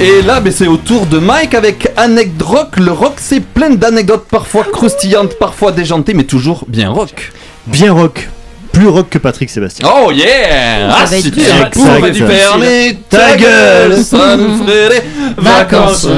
Et 0.00 0.22
là, 0.22 0.40
ben, 0.40 0.52
c'est 0.52 0.66
au 0.66 0.76
tour 0.76 1.06
de 1.06 1.18
Mike 1.18 1.54
avec 1.54 1.90
Anecdote 1.96 2.46
Rock. 2.48 2.76
Le 2.78 2.92
rock, 2.92 3.14
c'est 3.18 3.40
plein 3.40 3.70
d'anecdotes, 3.70 4.26
parfois 4.28 4.64
croustillantes, 4.64 5.38
parfois 5.38 5.70
déjantées, 5.72 6.14
mais 6.14 6.24
toujours 6.24 6.64
bien 6.66 6.90
rock. 6.90 7.32
Bien 7.66 7.92
rock. 7.92 8.28
Plus 8.72 8.88
rock 8.88 9.10
que 9.10 9.18
Patrick 9.18 9.50
Sébastien. 9.50 9.86
Oh 9.86 10.10
yeah 10.10 10.88
Ah, 10.90 11.06
si 11.06 11.30
tu 11.30 11.30
pouvais 11.30 11.70
Ça 11.74 11.98
va 12.00 12.10
du 12.10 12.22
être 12.22 12.32
fermer 12.32 12.98
ta 13.10 13.36
gueule, 13.36 14.02
ça 14.02 14.36
nous 14.36 14.64
ferait 14.64 14.88
des 14.88 15.42
vacances. 15.42 16.08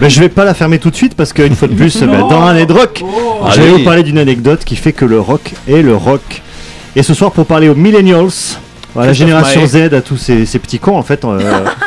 Mais 0.00 0.08
je 0.08 0.20
vais 0.20 0.28
pas 0.28 0.44
la 0.44 0.54
fermer 0.54 0.78
tout 0.78 0.90
de 0.90 0.96
suite 0.96 1.14
parce 1.14 1.32
qu'une 1.32 1.56
fois 1.56 1.66
de 1.66 1.74
plus, 1.74 1.96
bah, 2.02 2.18
dans 2.30 2.42
un 2.42 2.64
rock, 2.66 3.02
je 3.52 3.60
vais 3.60 3.68
vous 3.68 3.84
parler 3.84 4.04
d'une 4.04 4.18
anecdote 4.18 4.64
qui 4.64 4.76
fait 4.76 4.92
que 4.92 5.04
le 5.04 5.18
rock 5.18 5.52
est 5.68 5.82
le 5.82 5.96
rock. 5.96 6.42
Et 6.94 7.02
ce 7.02 7.12
soir, 7.14 7.32
pour 7.32 7.46
parler 7.46 7.68
aux 7.68 7.74
millennials, 7.74 8.30
la 8.96 9.12
génération. 9.12 9.66
Z, 9.66 9.92
à 9.94 10.00
tous 10.00 10.16
ces, 10.16 10.46
ces 10.46 10.58
petits 10.58 10.78
cons, 10.78 10.96
en 10.96 11.02
fait, 11.02 11.24
euh, 11.24 11.38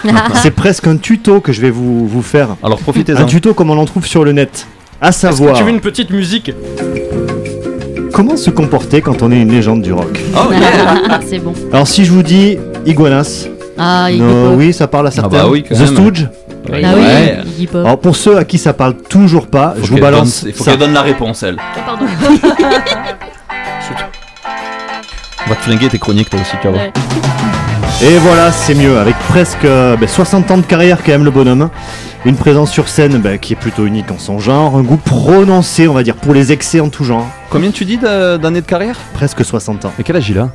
c'est 0.35 0.51
presque 0.51 0.87
un 0.87 0.97
tuto 0.97 1.39
que 1.41 1.51
je 1.53 1.61
vais 1.61 1.69
vous, 1.71 2.07
vous 2.07 2.21
faire. 2.21 2.49
Alors 2.63 2.79
profitez-en. 2.79 3.21
Un 3.21 3.25
tuto 3.25 3.53
comme 3.53 3.69
on 3.69 3.77
en 3.77 3.85
trouve 3.85 4.05
sur 4.05 4.23
le 4.23 4.31
net. 4.33 4.67
À 5.01 5.09
Est-ce 5.09 5.27
que 5.27 5.33
savoir, 5.33 5.55
tu 5.55 5.63
veux 5.63 5.69
une 5.69 5.79
petite 5.81 6.09
musique 6.09 6.51
comment 8.13 8.35
se 8.35 8.49
comporter 8.49 9.01
quand 9.01 9.21
on 9.21 9.31
est 9.31 9.39
une 9.39 9.51
légende 9.51 9.83
du 9.83 9.93
rock. 9.93 10.19
Oh 10.35 10.39
Ah, 11.07 11.19
c'est 11.23 11.37
bon. 11.37 11.53
Alors 11.71 11.87
si 11.87 12.03
je 12.03 12.11
vous 12.11 12.23
dis 12.23 12.57
Iguanas, 12.87 13.45
Ah, 13.77 14.07
oui, 14.55 14.73
ça 14.73 14.87
parle 14.87 15.05
à 15.07 15.11
certains. 15.11 15.37
bah 15.37 15.47
oui, 15.47 15.61
quand 15.63 15.75
The 15.75 15.79
même. 15.81 15.87
Stooge. 15.87 16.27
Ah 16.73 17.43
oui, 17.55 17.67
Pop. 17.67 17.85
Alors 17.85 17.99
pour 17.99 18.15
ceux 18.15 18.37
à 18.37 18.43
qui 18.43 18.57
ça 18.57 18.73
parle 18.73 18.95
toujours 18.95 19.45
pas, 19.45 19.75
Faut 19.77 19.85
je 19.85 19.91
vous 19.91 19.99
balance. 19.99 20.41
donne- 20.41 20.51
Il 20.51 20.55
faut 20.57 20.63
ça. 20.63 20.71
qu'elle 20.71 20.79
donne 20.79 20.93
la 20.93 21.03
réponse, 21.03 21.43
elle. 21.43 21.57
Oh, 21.59 21.79
pardon. 21.85 22.05
On 25.47 25.49
va 25.49 25.55
te 25.55 25.61
flinguer 25.63 25.87
tes 25.87 25.97
chroniques, 25.97 26.29
toi 26.29 26.39
aussi, 26.41 26.51
tu 26.61 26.67
vas 26.67 26.73
voir. 26.73 26.83
Ouais. 26.85 26.91
Et 28.03 28.17
voilà, 28.17 28.51
c'est 28.51 28.75
mieux. 28.75 28.97
Avec 28.99 29.15
presque 29.29 29.63
euh, 29.65 29.95
ben, 29.95 30.07
60 30.07 30.51
ans 30.51 30.57
de 30.57 30.63
carrière, 30.63 30.99
quand 31.03 31.13
même, 31.13 31.23
le 31.23 31.31
bonhomme. 31.31 31.69
Une 32.25 32.35
présence 32.35 32.69
sur 32.71 32.89
scène 32.89 33.17
ben, 33.19 33.37
qui 33.39 33.53
est 33.53 33.55
plutôt 33.55 33.85
unique 33.85 34.11
en 34.11 34.17
son 34.17 34.39
genre. 34.39 34.75
Un 34.75 34.81
goût 34.83 34.97
prononcé, 34.97 35.87
on 35.87 35.93
va 35.93 36.03
dire, 36.03 36.15
pour 36.15 36.33
les 36.33 36.51
excès 36.51 36.79
en 36.81 36.89
tout 36.89 37.05
genre. 37.05 37.25
Combien 37.49 37.71
tu 37.71 37.85
dis 37.85 37.97
d'a- 37.97 38.37
d'années 38.37 38.59
de 38.61 38.65
carrière? 38.65 38.97
Presque 39.13 39.43
60 39.45 39.85
ans. 39.85 39.93
Et 39.97 40.03
quel 40.03 40.17
âge 40.17 40.29
il 40.29 40.37
a? 40.37 40.49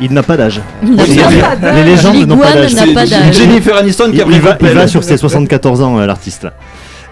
Il 0.00 0.12
n'a 0.12 0.22
pas 0.22 0.36
d'âge. 0.36 0.60
Il 0.82 0.94
n'a 0.94 1.02
Oui, 1.04 1.16
pas 1.16 1.30
les- 1.30 1.60
d'âge. 1.60 1.74
Les 1.74 1.84
légendes 1.84 2.26
n'ont 2.28 2.36
pas 2.36 2.52
d'âge. 2.52 3.32
Jennifer 3.32 3.76
Aniston 3.76 4.10
qui 4.10 4.16
Il, 4.16 4.20
a 4.20 4.24
pris 4.26 4.34
il 4.34 4.40
va, 4.42 4.58
il 4.60 4.68
va 4.68 4.86
sur 4.86 5.02
ses 5.02 5.16
74 5.16 5.80
ans, 5.80 5.98
euh, 5.98 6.06
l'artiste. 6.06 6.42
là. 6.44 6.52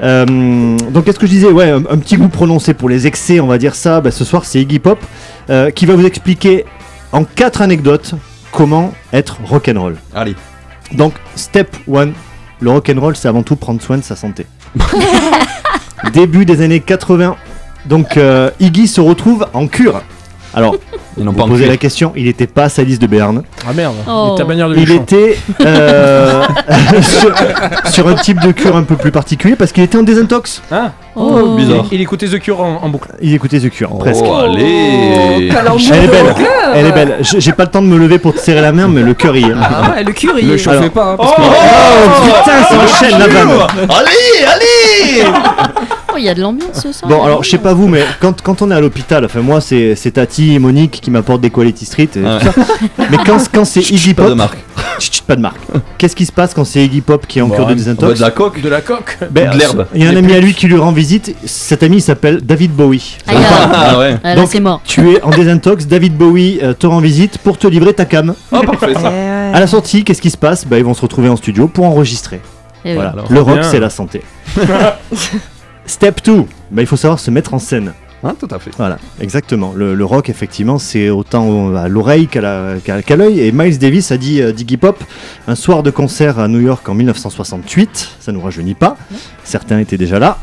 Euh, 0.03 0.77
donc, 0.91 1.05
qu'est-ce 1.05 1.19
que 1.19 1.27
je 1.27 1.31
disais? 1.33 1.47
Ouais, 1.49 1.71
un, 1.71 1.79
un 1.79 1.97
petit 1.97 2.17
goût 2.17 2.29
prononcé 2.29 2.75
pour 2.75 2.91
les 2.91 3.07
excès, 3.07 3.41
on 3.41 3.47
va 3.47 3.57
dire 3.57 3.75
ça. 3.75 4.01
Ben, 4.03 4.11
ce 4.11 4.25
soir, 4.25 4.45
c'est 4.45 4.61
Iggy 4.61 4.79
Pop 4.81 4.99
euh, 5.49 5.71
qui 5.71 5.87
va 5.87 5.95
vous 5.95 6.05
expliquer 6.05 6.67
en 7.15 7.25
quatre 7.25 7.63
anecdotes 7.63 8.15
comment 8.51 8.93
être 9.13 9.39
rock'n'roll. 9.45 9.97
Allez. 10.15 10.35
Donc, 10.93 11.15
step 11.37 11.75
1, 11.89 12.09
le 12.61 12.71
rock'n'roll, 12.71 13.15
c'est 13.15 13.29
avant 13.29 13.45
tout 13.45 13.55
prendre 13.57 13.81
soin 13.81 13.97
de 13.97 14.03
sa 14.03 14.17
santé. 14.17 14.47
Début 16.13 16.45
des 16.45 16.61
années 16.61 16.81
80, 16.81 17.37
donc 17.87 18.17
euh, 18.17 18.51
Iggy 18.59 18.89
se 18.89 19.01
retrouve 19.01 19.47
en 19.55 19.69
cure. 19.69 20.03
Alors, 20.57 20.77
Ils 21.17 21.25
n'ont 21.25 21.33
vous 21.33 21.39
pas 21.49 21.55
cuir. 21.57 21.69
la 21.69 21.77
question, 21.77 22.13
il 22.17 22.25
n'était 22.27 22.47
pas 22.47 22.65
à 22.65 22.69
sa 22.69 22.83
liste 22.83 23.01
de 23.03 23.07
Béarn. 23.07 23.43
Ah 23.69 23.73
merde, 23.73 23.95
Oh. 24.09 24.31
les 24.33 24.39
tabagnères 24.39 24.69
de 24.69 24.77
Il 24.77 24.91
était 24.93 25.37
euh, 25.61 26.43
sur, 27.03 27.33
sur 27.93 28.09
un 28.09 28.15
type 28.15 28.41
de 28.41 28.53
cure 28.53 28.77
un 28.77 28.83
peu 28.85 28.97
plus 28.97 29.11
particulier 29.11 29.57
parce 29.57 29.73
qu'il 29.73 29.83
était 29.83 29.99
en 29.99 30.03
désintox. 30.03 30.63
Ah, 30.71 30.93
Oh. 31.17 31.55
bizarre. 31.57 31.85
il 31.93 32.01
écoutait 32.01 32.27
The 32.27 32.41
Cure 32.41 32.61
en, 32.61 32.81
en 32.83 32.89
boucle. 32.89 33.09
Il 33.23 33.33
écoutait 33.35 33.61
The 33.61 33.71
Cure, 33.71 33.97
presque. 33.99 34.25
Oh, 34.27 34.35
allez 34.35 35.49
calembour 35.53 35.81
Elle 35.93 36.05
est 36.05 36.09
belle, 36.09 36.35
elle 36.75 36.87
est 36.87 36.93
belle. 36.93 37.17
J'ai 37.21 37.53
pas 37.53 37.65
le 37.65 37.71
temps 37.71 37.83
de 37.83 37.87
me 37.87 37.97
lever 37.99 38.19
pour 38.19 38.35
te 38.35 38.41
serrer 38.41 38.61
la 38.61 38.73
main, 38.73 38.89
mais 38.89 39.01
le 39.03 39.15
cœur 39.15 39.37
y 39.37 39.45
est. 39.45 39.53
Ah 39.61 39.93
ouais, 39.97 40.03
le 40.03 40.13
curry. 40.13 40.43
Le 40.43 40.57
chauffez 40.57 40.77
Alors- 40.79 40.91
pas, 40.91 41.13
hein, 41.13 41.17
parce 41.17 41.35
que. 41.37 41.41
Oh 41.41 42.25
putain, 42.25 42.63
ça 42.65 42.75
enchaîne 42.77 43.19
la 43.21 43.29
vanne. 43.29 43.51
Allez, 43.91 44.45
allez 44.53 45.25
Oh, 45.29 45.95
il 46.19 46.25
y 46.25 46.29
a 46.29 46.35
de 46.35 46.41
l'ambiance 46.43 46.81
ce 46.83 46.93
soir. 46.93 47.11
Bon, 47.11 47.23
alors 47.25 47.43
je 47.45 47.51
sais 47.51 47.59
pas 47.59 47.75
vous, 47.75 47.89
mais 47.89 48.05
quand, 48.21 48.41
quand 48.43 48.63
on 48.63 48.71
est 48.71 48.75
à 48.75 48.81
l'hôpital, 48.81 49.25
enfin 49.25 49.41
moi 49.41 49.61
c'est 49.61 49.95
c'est 49.97 50.13
Tati 50.13 50.55
et 50.55 50.59
Monique 50.59 51.01
qui 51.03 51.11
m'apportent 51.11 51.41
des 51.41 51.51
Quality 51.51 51.85
Street 51.85 52.09
et 52.17 52.21
Ouais. 52.21 52.39
tout 52.41 52.47
ça. 52.47 52.67
Mais 53.11 53.17
quand, 53.25 53.39
quand 53.53 53.65
c'est 53.65 53.81
Iggy 53.91 54.15
Pas 54.15 54.23
Pop, 54.23 54.31
de 54.31 54.37
marque. 54.37 54.59
Chut, 54.99 55.23
pas 55.27 55.35
de 55.37 55.41
marque. 55.41 55.59
Qu'est-ce 55.99 56.15
qui 56.15 56.25
se 56.27 56.33
passe 56.33 56.55
quand 56.55 56.65
c'est 56.65 56.85
Iggy 56.85 57.01
Pop 57.01 57.27
qui 57.27 57.39
est 57.39 57.43
en 57.43 57.49
Bon, 57.49 57.57
cure 57.57 57.67
de 57.67 57.75
désintox 57.75 58.19
de 58.19 58.25
la 58.25 58.31
coque. 58.31 58.61
De 58.63 58.69
la 58.69 58.81
coque. 58.81 59.19
Ben, 59.31 59.51
de 59.53 59.59
l'herbe. 59.59 59.87
Il 59.95 60.03
y 60.03 60.07
a 60.07 60.11
un 60.11 60.17
ami 60.17 60.33
à 60.35 60.41
lui 60.41 60.55
qui 60.55 60.67
lui 60.67 60.77
rend 60.79 60.93
visite. 60.93 61.35
Cet 61.45 61.83
ami 61.83 61.97
il 61.97 62.01
s'appelle 62.03 62.41
David 62.43 62.73
Bowie. 62.73 63.17
Ah. 63.27 63.33
Ah 63.73 63.99
ouais. 63.99 64.17
Ah, 64.23 64.35
là, 64.35 64.45
c'est 64.47 64.61
mort. 64.61 64.81
Tu 64.85 65.13
es 65.13 65.23
en 65.23 65.31
désintox, 65.31 65.87
David 65.87 66.17
Bowie 66.17 66.61
euh, 66.63 66.73
te 66.75 66.87
rend 66.87 67.01
visite 67.01 67.39
pour 67.39 67.59
te 67.59 67.67
livrer 67.67 67.93
ta 67.95 68.05
cam. 68.05 68.35
Oh, 68.53 68.61
parfait 68.65 68.95
ça. 68.95 69.13
À 69.53 69.61
la 69.61 69.67
sortie, 69.67 70.05
qu'est-ce 70.05 70.23
qui 70.23 70.31
se 70.31 70.37
passe? 70.37 70.67
Bah, 70.67 70.79
Ils 70.79 70.85
vont 70.85 70.95
se 70.95 71.03
retrouver 71.03 71.29
en 71.29 71.37
studio 71.37 71.67
pour 71.69 71.85
enregistrer. 71.87 72.41
Eh. 72.85 72.95
Voilà. 72.95 73.11
alors. 73.11 73.27
Le 73.31 73.41
rock, 73.41 73.55
Bien. 73.61 73.63
c'est 73.71 73.81
la 73.81 73.91
santé. 73.91 74.23
Step 75.87 76.21
2, 76.25 76.45
bah, 76.71 76.83
il 76.83 76.87
faut 76.87 76.97
savoir 76.97 77.19
se 77.19 77.31
mettre 77.31 77.55
en 77.55 77.59
scène. 77.59 77.93
Hein, 78.27 78.35
tout 78.41 78.49
à 78.51 78.59
fait. 78.59 78.71
Voilà, 78.79 78.99
exactement. 79.21 79.75
Le, 79.77 79.95
le 79.95 80.05
rock, 80.05 80.31
effectivement, 80.31 80.79
c'est 80.79 81.11
autant 81.11 81.77
à 81.77 81.89
l'oreille 81.89 82.27
qu'à 82.27 82.41
l'œil. 82.41 83.41
Et 83.41 83.53
Miles 83.53 83.79
Davis 83.79 84.11
a 84.13 84.17
dit 84.17 84.41
euh, 84.41 84.51
d'Iggy 84.51 84.79
Pop 84.79 85.05
un 85.47 85.55
soir 85.55 85.83
de 85.83 85.91
concert 85.91 86.39
à 86.39 86.49
New 86.49 86.61
York 86.61 86.89
en 86.89 86.95
1968. 86.95 88.13
Ça 88.21 88.33
nous 88.33 88.41
rajeunit 88.41 88.73
pas. 88.75 88.97
Certains 89.45 89.79
étaient 89.79 89.99
déjà 89.99 90.19
là. 90.19 90.39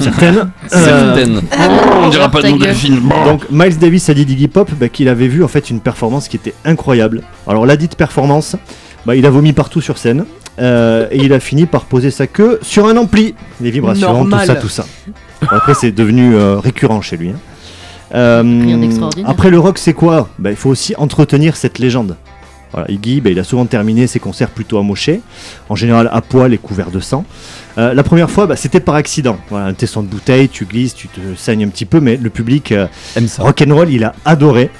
Certaines. 0.00 0.50
Euh, 0.74 1.14
Certaines. 1.14 1.42
Ah, 1.52 1.68
On 2.04 2.08
dira 2.08 2.30
pas 2.30 2.42
de 2.42 2.48
nom 2.48 2.56
de 2.56 2.66
film. 2.72 3.10
donc 3.26 3.44
Miles 3.50 3.78
Davis 3.78 4.08
a 4.08 4.14
dit 4.14 4.24
d'Iggy 4.24 4.48
Pop 4.48 4.70
bah, 4.80 4.88
qu'il 4.88 5.08
avait 5.08 5.28
vu 5.28 5.44
en 5.44 5.48
fait 5.48 5.68
une 5.70 5.80
performance 5.80 6.28
qui 6.28 6.36
était 6.36 6.54
incroyable. 6.64 7.22
Alors 7.46 7.66
la 7.66 7.76
dite 7.76 7.96
performance, 7.96 8.56
bah, 9.04 9.14
il 9.14 9.24
a 9.26 9.30
vomi 9.30 9.52
partout 9.52 9.80
sur 9.82 9.98
scène 9.98 10.24
euh, 10.58 11.06
et 11.10 11.18
il 11.18 11.32
a 11.32 11.40
fini 11.40 11.66
par 11.66 11.84
poser 11.84 12.10
sa 12.10 12.26
queue 12.26 12.58
sur 12.62 12.86
un 12.86 12.96
ampli. 12.96 13.34
Les 13.60 13.70
vibrations, 13.70 14.12
Normal. 14.12 14.40
tout 14.40 14.46
ça, 14.46 14.54
tout 14.56 14.68
ça. 14.68 14.86
Après 15.50 15.74
c'est 15.74 15.92
devenu 15.92 16.34
euh, 16.34 16.58
récurrent 16.58 17.00
chez 17.02 17.16
lui. 17.16 17.30
hein. 17.30 17.34
Euh, 18.14 18.42
Rien 18.42 18.78
d'extraordinaire. 18.78 19.28
après 19.30 19.50
le 19.50 19.58
rock 19.58 19.78
c'est 19.78 19.92
quoi? 19.92 20.28
Bah, 20.38 20.50
Il 20.50 20.56
faut 20.56 20.70
aussi 20.70 20.94
entretenir 20.96 21.56
cette 21.56 21.78
légende. 21.78 22.16
Voilà, 22.72 22.90
Iggy, 22.90 23.20
bah, 23.20 23.30
il 23.30 23.38
a 23.38 23.44
souvent 23.44 23.64
terminé 23.64 24.06
ses 24.06 24.18
concerts 24.18 24.50
plutôt 24.50 24.78
amochés, 24.78 25.20
en 25.68 25.76
général 25.76 26.10
à 26.12 26.20
poil 26.20 26.52
et 26.52 26.58
couvert 26.58 26.90
de 26.90 27.00
sang. 27.00 27.24
Euh, 27.78 27.94
la 27.94 28.02
première 28.02 28.30
fois, 28.30 28.46
bah, 28.46 28.56
c'était 28.56 28.80
par 28.80 28.96
accident. 28.96 29.38
Voilà, 29.50 29.66
un 29.66 29.72
tesson 29.74 30.02
de 30.02 30.08
bouteille, 30.08 30.48
tu 30.48 30.64
glisses, 30.66 30.94
tu 30.94 31.08
te 31.08 31.20
saignes 31.36 31.64
un 31.64 31.68
petit 31.68 31.84
peu, 31.84 32.00
mais 32.00 32.16
le 32.16 32.28
public 32.30 32.72
euh, 32.72 32.86
Aime 33.16 33.28
ça. 33.28 33.42
rock'n'roll, 33.44 33.88
il 33.90 34.04
a 34.04 34.14
adoré. 34.24 34.70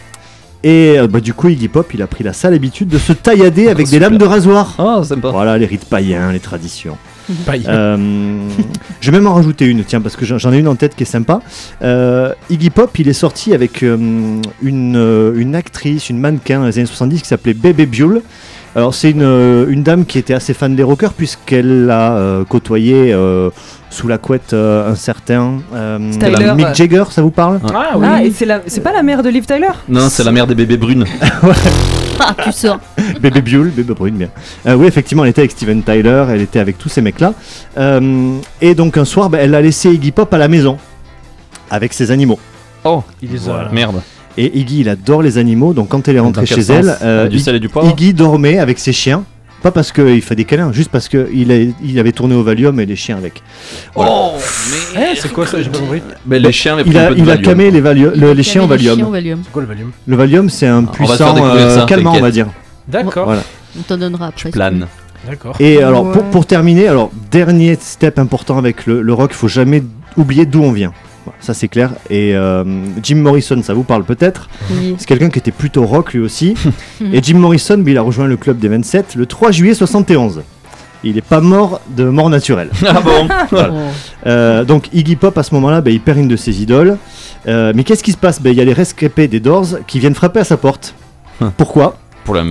Et 0.66 0.98
euh, 0.98 1.06
bah, 1.06 1.20
du 1.20 1.32
coup, 1.32 1.48
Iggy 1.48 1.68
Pop, 1.68 1.94
il 1.94 2.02
a 2.02 2.08
pris 2.08 2.24
la 2.24 2.32
sale 2.32 2.52
habitude 2.52 2.88
de 2.88 2.98
se 2.98 3.12
taillader 3.12 3.68
avec 3.68 3.88
des 3.88 4.00
lames 4.00 4.18
de 4.18 4.24
rasoir. 4.24 4.74
Ah, 4.80 5.00
sympa. 5.04 5.30
Voilà, 5.30 5.56
les 5.58 5.66
rites 5.66 5.84
païens, 5.84 6.32
les 6.32 6.40
traditions. 6.40 6.98
Païen. 7.46 7.68
Euh, 7.68 8.48
je 9.00 9.10
vais 9.12 9.18
même 9.18 9.28
en 9.28 9.34
rajouter 9.34 9.64
une, 9.66 9.84
tiens, 9.84 10.00
parce 10.00 10.16
que 10.16 10.24
j'en 10.24 10.52
ai 10.52 10.58
une 10.58 10.66
en 10.66 10.74
tête 10.74 10.96
qui 10.96 11.04
est 11.04 11.06
sympa. 11.06 11.40
Euh, 11.82 12.32
Iggy 12.50 12.70
Pop, 12.70 12.98
il 12.98 13.08
est 13.08 13.12
sorti 13.12 13.54
avec 13.54 13.84
euh, 13.84 14.40
une, 14.60 15.32
une 15.36 15.54
actrice, 15.54 16.10
une 16.10 16.18
mannequin 16.18 16.58
dans 16.58 16.66
les 16.66 16.78
années 16.78 16.86
70 16.86 17.22
qui 17.22 17.28
s'appelait 17.28 17.54
Bebe 17.54 17.88
Buell. 17.88 18.22
Alors, 18.74 18.92
c'est 18.92 19.12
une, 19.12 19.22
une 19.70 19.82
dame 19.84 20.04
qui 20.04 20.18
était 20.18 20.34
assez 20.34 20.52
fan 20.52 20.74
des 20.74 20.82
rockers, 20.82 21.14
puisqu'elle 21.14 21.88
a 21.90 22.16
euh, 22.16 22.44
côtoyé 22.44 23.12
euh, 23.14 23.50
sous 23.90 24.08
la 24.08 24.18
couette 24.18 24.52
euh, 24.52 24.90
un 24.90 24.94
certain 24.94 25.58
euh. 25.74 25.98
Mick 25.98 26.74
Jagger, 26.74 27.04
ça 27.10 27.22
vous 27.22 27.30
parle 27.30 27.60
Ah 27.72 27.92
oui. 27.96 28.06
Ah, 28.10 28.24
et 28.24 28.30
c'est 28.30 28.44
la- 28.44 28.60
c'est 28.66 28.82
pas 28.82 28.92
la 28.92 29.02
mère 29.02 29.22
de 29.22 29.28
Liv 29.30 29.46
Tyler 29.46 29.68
Non, 29.88 30.08
c'est 30.10 30.24
la 30.24 30.32
mère 30.32 30.46
des 30.46 30.54
bébés 30.54 30.76
brunes. 30.76 31.04
Ah, 32.18 32.34
tu 32.42 32.50
sors. 32.50 32.78
Bébé 33.20 33.42
Buell, 33.42 33.68
Bébé 33.68 33.92
Brune, 33.92 34.14
bien. 34.16 34.28
Euh, 34.66 34.74
oui, 34.74 34.86
effectivement, 34.86 35.22
elle 35.24 35.30
était 35.30 35.42
avec 35.42 35.50
Steven 35.50 35.82
Tyler, 35.82 36.24
elle 36.30 36.40
était 36.40 36.58
avec 36.58 36.78
tous 36.78 36.88
ces 36.88 37.02
mecs-là. 37.02 37.34
Euh, 37.76 38.38
et 38.62 38.74
donc 38.74 38.96
un 38.96 39.04
soir, 39.04 39.28
bah, 39.28 39.36
elle 39.42 39.54
a 39.54 39.60
laissé 39.60 39.90
Iggy 39.92 40.12
Pop 40.12 40.32
à 40.32 40.38
la 40.38 40.48
maison, 40.48 40.78
avec 41.70 41.92
ses 41.92 42.10
animaux. 42.10 42.38
Oh, 42.84 43.02
Il 43.22 43.32
les 43.32 43.48
a. 43.50 43.52
Voilà. 43.52 43.68
merde. 43.70 44.00
Et 44.38 44.58
Iggy, 44.58 44.80
il 44.80 44.88
adore 44.88 45.20
les 45.20 45.36
animaux, 45.36 45.74
donc 45.74 45.88
quand 45.88 46.08
elle 46.08 46.16
est 46.16 46.20
rentrée 46.20 46.46
chez 46.46 46.62
sens? 46.62 46.70
elle, 46.70 46.96
euh, 47.02 47.28
Du 47.28 47.36
Iggy- 47.36 47.42
sel 47.42 47.56
et 47.56 47.60
du 47.60 47.68
poivre? 47.68 47.90
Iggy 47.90 48.14
dormait 48.14 48.58
avec 48.60 48.78
ses 48.78 48.94
chiens. 48.94 49.24
Pas 49.62 49.70
parce 49.70 49.90
qu'il 49.90 50.22
fait 50.22 50.36
des 50.36 50.44
câlins, 50.44 50.70
juste 50.72 50.90
parce 50.90 51.08
qu'il 51.08 51.50
a- 51.50 51.72
il 51.82 51.98
avait 51.98 52.12
tourné 52.12 52.34
au 52.34 52.42
Valium 52.42 52.78
et 52.78 52.86
les 52.86 52.94
chiens 52.94 53.16
avec. 53.16 53.42
Voilà. 53.94 54.12
Oh, 54.14 54.32
Eh, 54.94 55.16
c'est 55.16 55.32
quoi 55.32 55.46
ça 55.46 55.60
J'ai 55.60 55.70
pas 55.70 55.78
compris. 55.78 56.02
Mais 56.26 56.38
les 56.38 56.52
chiens 56.52 56.76
il 56.78 56.96
un 56.96 57.00
a, 57.04 57.08
peu 57.08 57.14
de 57.16 57.20
il 57.20 57.30
a 57.30 57.36
camé 57.38 57.70
les, 57.70 57.80
valio- 57.80 58.12
le- 58.14 58.32
les 58.32 58.42
chiens 58.42 58.62
au 58.64 58.66
Valium. 58.66 58.96
C'est 58.98 59.50
quoi 59.52 59.62
le 59.62 59.68
Valium? 59.68 59.90
Le 60.06 60.16
Valium, 60.16 60.50
c'est 60.50 60.66
un 60.68 60.84
puissant 60.84 61.36
euh, 61.44 61.74
ça, 61.80 61.86
calmant, 61.86 62.14
on 62.14 62.20
va 62.20 62.30
dire. 62.30 62.46
D'accord. 62.86 63.24
Voilà. 63.24 63.42
On 63.78 63.82
t'en 63.82 63.96
donnera 63.96 64.26
après. 64.28 64.50
Plane. 64.50 64.86
D'accord. 65.28 65.56
Et 65.58 65.82
alors, 65.82 66.04
Ouais. 66.06 66.12
pour, 66.12 66.22
pour 66.24 66.46
terminer, 66.46 66.86
alors, 66.86 67.10
dernier 67.32 67.76
step 67.80 68.18
important 68.20 68.58
avec 68.58 68.86
le, 68.86 69.02
le 69.02 69.12
rock, 69.12 69.30
il 69.32 69.36
faut 69.36 69.48
jamais 69.48 69.82
oublier 70.16 70.46
d'où 70.46 70.62
on 70.62 70.70
vient. 70.72 70.92
Voilà, 71.26 71.36
ça 71.40 71.52
c'est 71.54 71.68
clair. 71.68 71.90
Et 72.08 72.34
euh, 72.34 72.64
Jim 73.02 73.16
Morrison, 73.16 73.60
ça 73.62 73.74
vous 73.74 73.82
parle 73.82 74.04
peut-être 74.04 74.48
Oui. 74.70 74.94
C'est 74.96 75.06
quelqu'un 75.06 75.28
qui 75.28 75.38
était 75.38 75.50
plutôt 75.50 75.84
rock 75.84 76.14
lui 76.14 76.20
aussi. 76.20 76.54
et 77.12 77.22
Jim 77.22 77.36
Morrison, 77.38 77.82
il 77.86 77.98
a 77.98 78.02
rejoint 78.02 78.26
le 78.26 78.36
club 78.38 78.58
des 78.58 78.68
27 78.68 79.14
le 79.16 79.26
3 79.26 79.50
juillet 79.50 79.74
71. 79.74 80.42
Il 81.04 81.16
n'est 81.16 81.20
pas 81.20 81.40
mort 81.40 81.80
de 81.94 82.04
mort 82.04 82.30
naturelle. 82.30 82.70
Ah 82.86 83.00
bon 83.00 83.28
Voilà. 83.50 83.70
Oh. 83.72 83.76
Euh, 84.26 84.64
donc 84.64 84.88
Iggy 84.94 85.16
Pop 85.16 85.36
à 85.36 85.42
ce 85.42 85.54
moment-là, 85.54 85.80
bah, 85.82 85.90
il 85.90 86.00
perd 86.00 86.18
une 86.18 86.28
de 86.28 86.36
ses 86.36 86.62
idoles. 86.62 86.96
Euh, 87.46 87.72
mais 87.76 87.84
qu'est-ce 87.84 88.02
qui 88.02 88.12
se 88.12 88.16
passe? 88.16 88.40
Bah, 88.40 88.50
Il 88.50 88.56
y 88.56 88.60
a 88.60 88.64
les 88.64 88.72
rescapés 88.72 89.28
des 89.28 89.38
Doors 89.40 89.66
qui 89.86 89.98
viennent 90.00 90.14
frapper 90.14 90.40
à 90.40 90.44
sa 90.44 90.56
porte. 90.56 90.94
Hein. 91.40 91.52
Pourquoi? 91.56 91.96
Pour 92.24 92.34
la... 92.34 92.42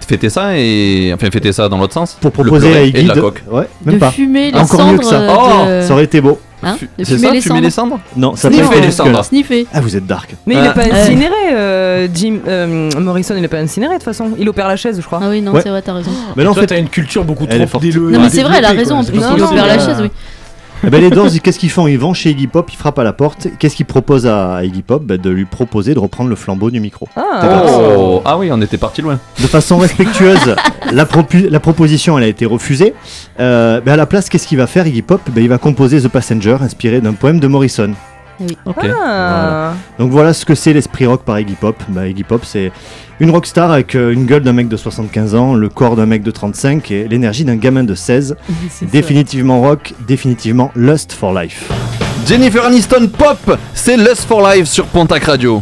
fêter 0.00 0.30
ça 0.30 0.58
et. 0.58 1.12
Enfin, 1.14 1.30
fêter 1.30 1.52
ça 1.52 1.68
dans 1.68 1.78
l'autre 1.78 1.92
sens? 1.92 2.16
Pour 2.20 2.30
Le 2.30 2.50
proposer 2.50 2.74
à 2.76 2.82
Iggy 2.82 3.04
de 3.04 3.08
la 3.08 3.14
coque. 3.14 3.42
Ouais, 3.48 3.68
même 3.84 3.94
de 3.96 4.00
pas. 4.00 4.10
fumer 4.10 4.50
les 4.50 4.58
Encore 4.58 4.80
cendres. 4.80 4.92
mieux 4.94 4.98
que 4.98 5.04
ça. 5.04 5.20
de- 5.20 5.82
Ça 5.86 5.92
aurait 5.92 6.04
été 6.04 6.20
beau. 6.20 6.40
Hein 6.64 6.76
de 6.80 7.04
C'est 7.04 7.14
fumer 7.16 7.18
ça, 7.28 7.32
les 7.34 7.40
fumer 7.40 7.54
cendres. 7.54 7.62
les 7.64 7.70
cendres? 7.70 8.00
Non, 8.16 8.36
ça 8.36 8.48
Sniffer 8.48 8.80
les 8.80 8.90
cendres. 8.90 9.24
Sniffer. 9.24 9.66
Ah, 9.72 9.80
vous 9.80 9.96
êtes 9.96 10.06
dark. 10.06 10.34
Mais 10.46 10.54
il 10.54 10.60
Ah. 10.60 10.66
est 10.66 10.74
pas 10.74 10.82
Ouais. 10.84 10.92
incinéré, 10.92 11.34
euh, 11.52 12.08
Jim 12.14 12.38
euh, 12.46 12.90
Morrison, 13.00 13.34
il 13.36 13.44
est 13.44 13.48
pas 13.48 13.58
incinéré 13.58 13.94
de 13.94 13.98
toute 13.98 14.04
façon. 14.04 14.30
Il 14.38 14.48
opère 14.48 14.68
la 14.68 14.76
chaise, 14.76 14.96
je 15.00 15.04
crois. 15.06 15.20
Ah 15.22 15.28
oui, 15.28 15.40
non, 15.42 15.52
Ouais. 15.52 15.60
c'est 15.62 15.70
vrai, 15.70 15.82
t'as 15.82 15.92
raison. 15.94 16.10
Mais 16.36 16.44
là, 16.44 16.50
en 16.50 16.54
Toi, 16.54 16.62
fait, 16.62 16.66
t'as 16.68 16.78
une 16.78 16.88
culture 16.88 17.24
beaucoup 17.24 17.44
Elle 17.48 17.56
est 17.62 17.64
trop 17.66 17.72
forte. 17.80 17.84
délo- 17.84 18.10
Non, 18.10 18.20
mais 18.20 18.30
c'est 18.30 18.42
vrai, 18.42 18.56
elle 18.58 18.64
a 18.64 18.68
développée, 18.72 18.78
raison. 18.78 18.94
quoi. 18.94 18.98
En 19.00 19.02
C'est 19.02 19.12
plus, 19.12 19.20
pas 19.20 19.26
il 19.26 19.38
possible. 19.38 19.58
opère 19.60 19.66
la 19.66 19.78
chaise, 19.86 19.98
oui. 20.02 20.10
Eh 20.84 20.90
ben, 20.90 21.00
les 21.00 21.10
Doors, 21.10 21.28
qu'est-ce 21.42 21.58
qu'ils 21.58 21.70
font? 21.70 21.86
Ils 21.86 21.98
vont 21.98 22.14
chez 22.14 22.30
Iggy 22.30 22.46
Pop, 22.46 22.68
ils 22.72 22.76
frappent 22.76 22.98
à 22.98 23.04
la 23.04 23.12
porte. 23.12 23.48
Qu'est-ce 23.58 23.76
qu'ils 23.76 23.86
proposent 23.86 24.26
à 24.26 24.64
Iggy 24.64 24.82
Pop? 24.82 25.04
Bah, 25.04 25.16
De 25.16 25.30
lui 25.30 25.44
proposer 25.44 25.94
de 25.94 25.98
reprendre 25.98 26.28
le 26.30 26.36
flambeau 26.36 26.70
du 26.70 26.80
micro. 26.80 27.08
Ah, 27.16 27.64
Oh 27.68 28.22
Ah 28.24 28.36
oui, 28.38 28.50
on 28.52 28.60
était 28.60 28.78
parti 28.78 29.02
loin. 29.02 29.18
De 29.40 29.46
façon 29.46 29.78
respectueuse, 29.78 30.56
la, 30.92 31.60
proposition 31.60 32.18
elle 32.18 32.24
a 32.24 32.28
été 32.28 32.46
refusée. 32.46 32.94
Euh, 33.40 33.80
bah, 33.80 33.92
à 33.92 33.96
la 33.96 34.06
place, 34.06 34.28
qu'est-ce 34.28 34.46
qu'il 34.46 34.58
va 34.58 34.66
faire 34.66 34.86
Iggy 34.86 35.02
Pop? 35.02 35.20
Il 35.36 35.48
va 35.48 35.58
composer 35.58 36.00
The 36.00 36.08
Passenger, 36.08 36.56
inspiré 36.60 37.00
d'un 37.00 37.12
poème 37.12 37.40
de 37.40 37.46
Morrison. 37.46 37.92
Ah. 38.94 39.74
Donc 39.98 40.10
voilà 40.10 40.32
ce 40.32 40.44
que 40.44 40.54
c'est 40.54 40.72
l'esprit 40.72 41.06
rock 41.06 41.22
par 41.22 41.38
Iggy 41.38 41.54
Pop. 41.54 41.76
Bah, 41.88 42.06
Iggy 42.06 42.24
Pop, 42.24 42.44
c'est 42.44 42.72
une 43.20 43.30
rockstar 43.30 43.70
avec 43.70 43.94
euh, 43.94 44.12
une 44.12 44.26
gueule 44.26 44.42
d'un 44.42 44.52
mec 44.52 44.68
de 44.68 44.76
75 44.76 45.34
ans, 45.34 45.54
le 45.54 45.68
corps 45.68 45.96
d'un 45.96 46.06
mec 46.06 46.22
de 46.22 46.30
35 46.30 46.90
et 46.90 47.08
l'énergie 47.08 47.44
d'un 47.44 47.56
gamin 47.56 47.84
de 47.84 47.94
16. 47.94 48.36
C'est 48.70 48.84
ça. 48.86 48.90
Définitivement 48.90 49.60
rock, 49.60 49.94
définitivement 50.06 50.70
Lust 50.74 51.12
for 51.12 51.32
Life. 51.32 51.70
Jennifer 52.26 52.64
Aniston 52.64 53.08
Pop, 53.08 53.58
c'est 53.74 53.96
Lust 53.96 54.24
for 54.28 54.48
Life 54.48 54.66
sur 54.66 54.86
Pontac 54.86 55.24
Radio. 55.24 55.60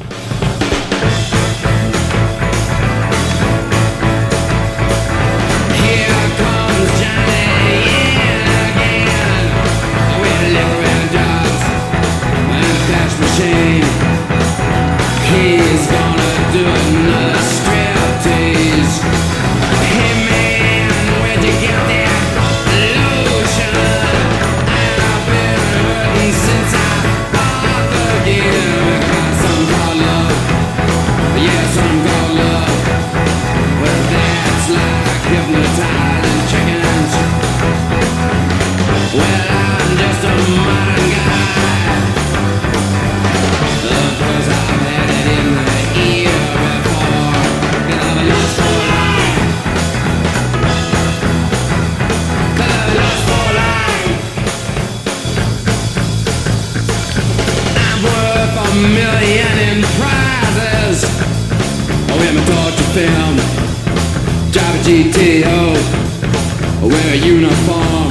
Wear 66.90 67.14
a 67.14 67.16
uniform, 67.16 68.10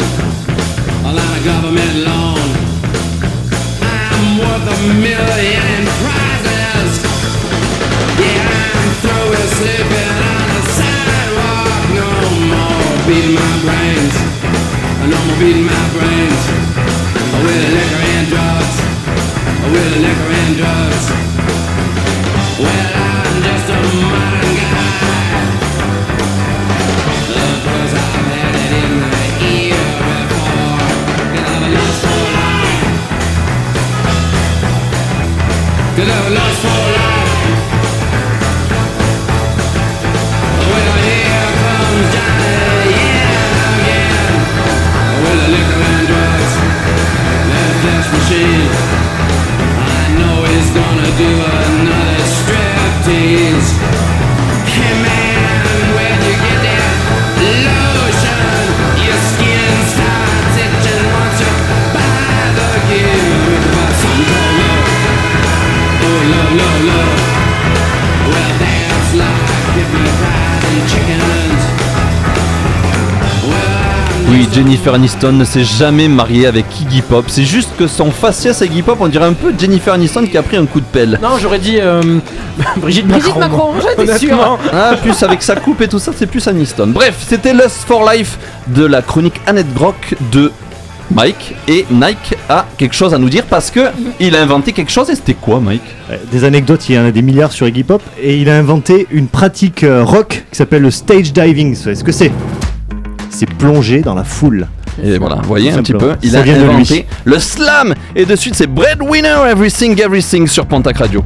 on 1.04 1.16
a 1.20 1.40
government 1.44 1.96
loan. 2.08 2.48
I'm 3.84 4.26
worth 4.40 4.68
a 4.76 4.80
million 5.04 5.82
prizes. 6.00 6.92
Yeah, 8.24 8.48
I'm 8.80 8.90
through 9.02 9.28
with 9.32 9.50
sleeping 9.60 10.16
on 10.32 10.48
the 10.56 10.64
sidewalk. 10.80 11.84
No 12.00 12.12
more 12.52 12.92
beating 13.08 13.36
my 13.36 13.54
brains. 13.66 14.16
No 15.12 15.18
more 15.28 15.40
beating 15.44 15.68
my 15.68 15.86
brains. 15.96 16.42
With 17.44 17.64
liquor 17.76 18.04
and 18.16 18.26
drugs. 18.32 18.76
With 19.74 19.94
liquor 20.06 20.32
and 20.44 20.54
drugs. 20.60 21.04
Well, 22.64 22.90
I'm 22.96 23.36
just 23.44 23.68
a 23.76 23.80
modern 24.04 24.49
I 48.32 50.06
know 50.20 50.46
he's 50.46 50.70
gonna 50.70 51.10
do 51.18 51.32
another 51.34 52.26
striptease. 52.38 53.74
Hey 54.70 54.94
man, 55.02 55.66
when 55.98 56.14
you 56.22 56.36
get 56.38 56.62
that 56.62 56.94
lotion, 57.66 58.38
your 59.02 59.18
skin 59.34 59.74
starts 59.90 60.62
itching 60.62 61.10
you 62.94 63.10
the 66.30 66.46
oh 66.46 66.78
love. 66.86 67.10
Oh, 67.10 67.19
Oui, 74.32 74.48
Jennifer 74.54 74.94
Aniston 74.94 75.32
ne 75.32 75.44
s'est 75.44 75.64
jamais 75.64 76.08
mariée 76.08 76.46
avec 76.46 76.66
Iggy 76.80 77.02
Pop. 77.02 77.26
C'est 77.28 77.46
juste 77.46 77.72
que 77.78 77.88
son 77.88 78.12
faciès 78.12 78.62
à 78.62 78.66
Iggy 78.66 78.84
Pop, 78.84 78.98
on 79.00 79.08
dirait 79.08 79.26
un 79.26 79.34
peu 79.34 79.52
Jennifer 79.58 79.94
Aniston 79.94 80.28
qui 80.28 80.38
a 80.38 80.44
pris 80.44 80.58
un 80.58 80.68
coup 80.68 80.80
de 80.80 80.86
pelle. 80.86 81.20
Non, 81.22 81.40
j'aurais 81.42 81.58
dit 81.58 81.78
euh, 81.80 82.02
Brigitte, 82.78 83.08
Brigitte 83.08 83.36
Macron. 83.36 83.74
Macron, 83.74 83.90
j'étais 83.98 84.18
sûr. 84.20 84.60
Ah, 84.72 84.96
plus 85.02 85.24
avec 85.24 85.42
sa 85.42 85.56
coupe 85.56 85.82
et 85.82 85.88
tout 85.88 85.98
ça, 85.98 86.12
c'est 86.16 86.28
plus 86.28 86.48
Aniston. 86.48 86.88
Bref, 86.88 87.26
c'était 87.28 87.54
Lust 87.54 87.86
for 87.88 88.08
Life 88.08 88.38
de 88.68 88.86
la 88.86 89.02
chronique 89.02 89.42
Annette 89.48 89.74
Brock 89.74 90.14
de 90.32 90.52
Mike. 91.12 91.56
Et 91.68 91.88
Nike 91.90 92.36
a 92.50 92.68
quelque 92.78 92.94
chose 92.94 93.16
à 93.16 93.18
nous 93.18 93.30
dire 93.30 93.46
parce 93.46 93.72
que 93.72 93.88
il 94.20 94.36
a 94.36 94.42
inventé 94.44 94.74
quelque 94.74 94.92
chose 94.92 95.10
et 95.10 95.16
c'était 95.16 95.34
quoi, 95.34 95.60
Mike? 95.60 95.82
Des 96.32 96.44
anecdotes, 96.44 96.88
il 96.88 96.96
y 96.96 97.00
en 97.00 97.06
a 97.06 97.12
des 97.12 97.24
milliards 97.24 97.52
sur 97.52 97.68
Iggy 97.68 97.84
Pop 97.84 98.04
et 98.22 98.38
il 98.38 98.48
a 98.50 98.58
inventé 98.58 99.08
une 99.10 99.28
pratique 99.28 99.84
euh, 99.84 100.04
rock 100.04 100.46
qui 100.52 100.58
s'appelle 100.58 100.84
le 100.84 100.92
stage 100.92 101.34
diving. 101.34 101.74
Vous 101.74 101.82
savez 101.82 101.96
ce 101.96 102.04
que 102.04 102.12
c'est 102.12 102.32
C'est 103.30 103.50
plonger 103.50 104.02
dans 104.02 104.16
la 104.16 104.24
foule. 104.24 104.68
Et 105.02 105.18
voilà, 105.18 105.36
vous 105.36 105.48
voyez 105.48 105.72
un 105.72 105.78
petit 105.78 105.94
peu, 105.94 106.16
il 106.22 106.32
Ça 106.32 106.40
a 106.40 106.42
vient 106.42 106.58
de 106.58 106.64
lui. 106.64 106.70
inventé 106.70 107.06
le 107.24 107.40
slam. 107.40 107.94
Et 108.16 108.26
de 108.26 108.36
suite, 108.36 108.56
c'est 108.56 108.68
Breadwinner 108.68 109.38
Everything 109.50 110.00
Everything 110.02 110.46
sur 110.48 110.66
Pontac 110.66 110.98
Radio. 110.98 111.24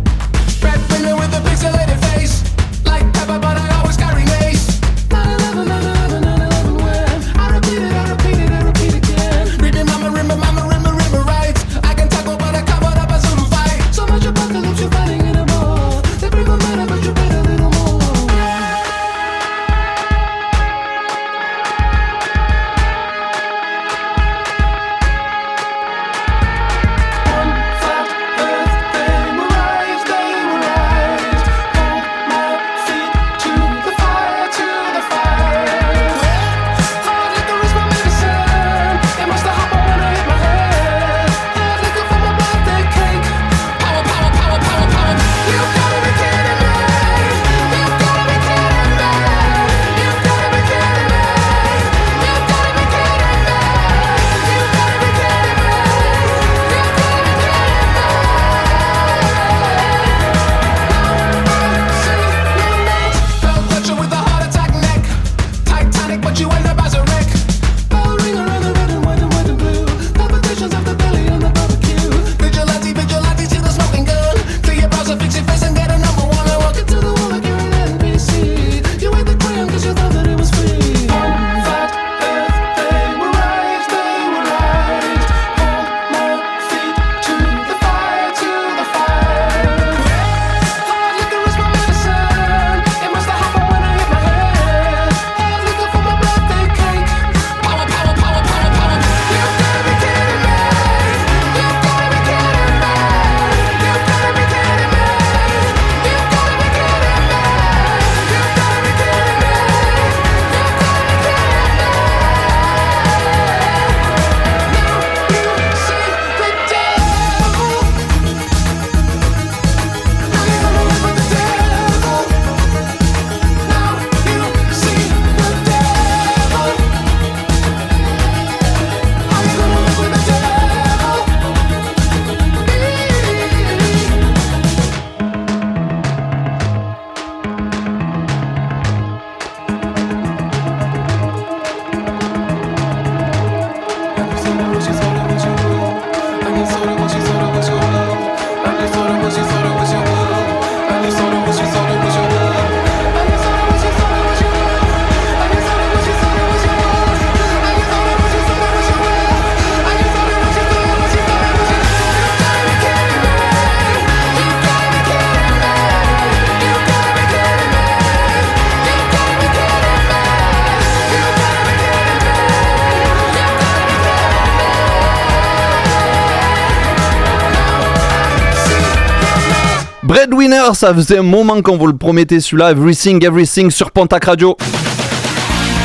Ça 180.73 180.93
faisait 180.93 181.19
un 181.19 181.23
moment 181.23 181.61
qu'on 181.61 181.77
vous 181.77 181.87
le 181.87 181.95
promettait 181.95 182.39
celui-là. 182.39 182.71
Everything 182.71 183.23
Everything 183.23 183.71
sur 183.71 183.89
Pontac 183.91 184.25
Radio. 184.25 184.57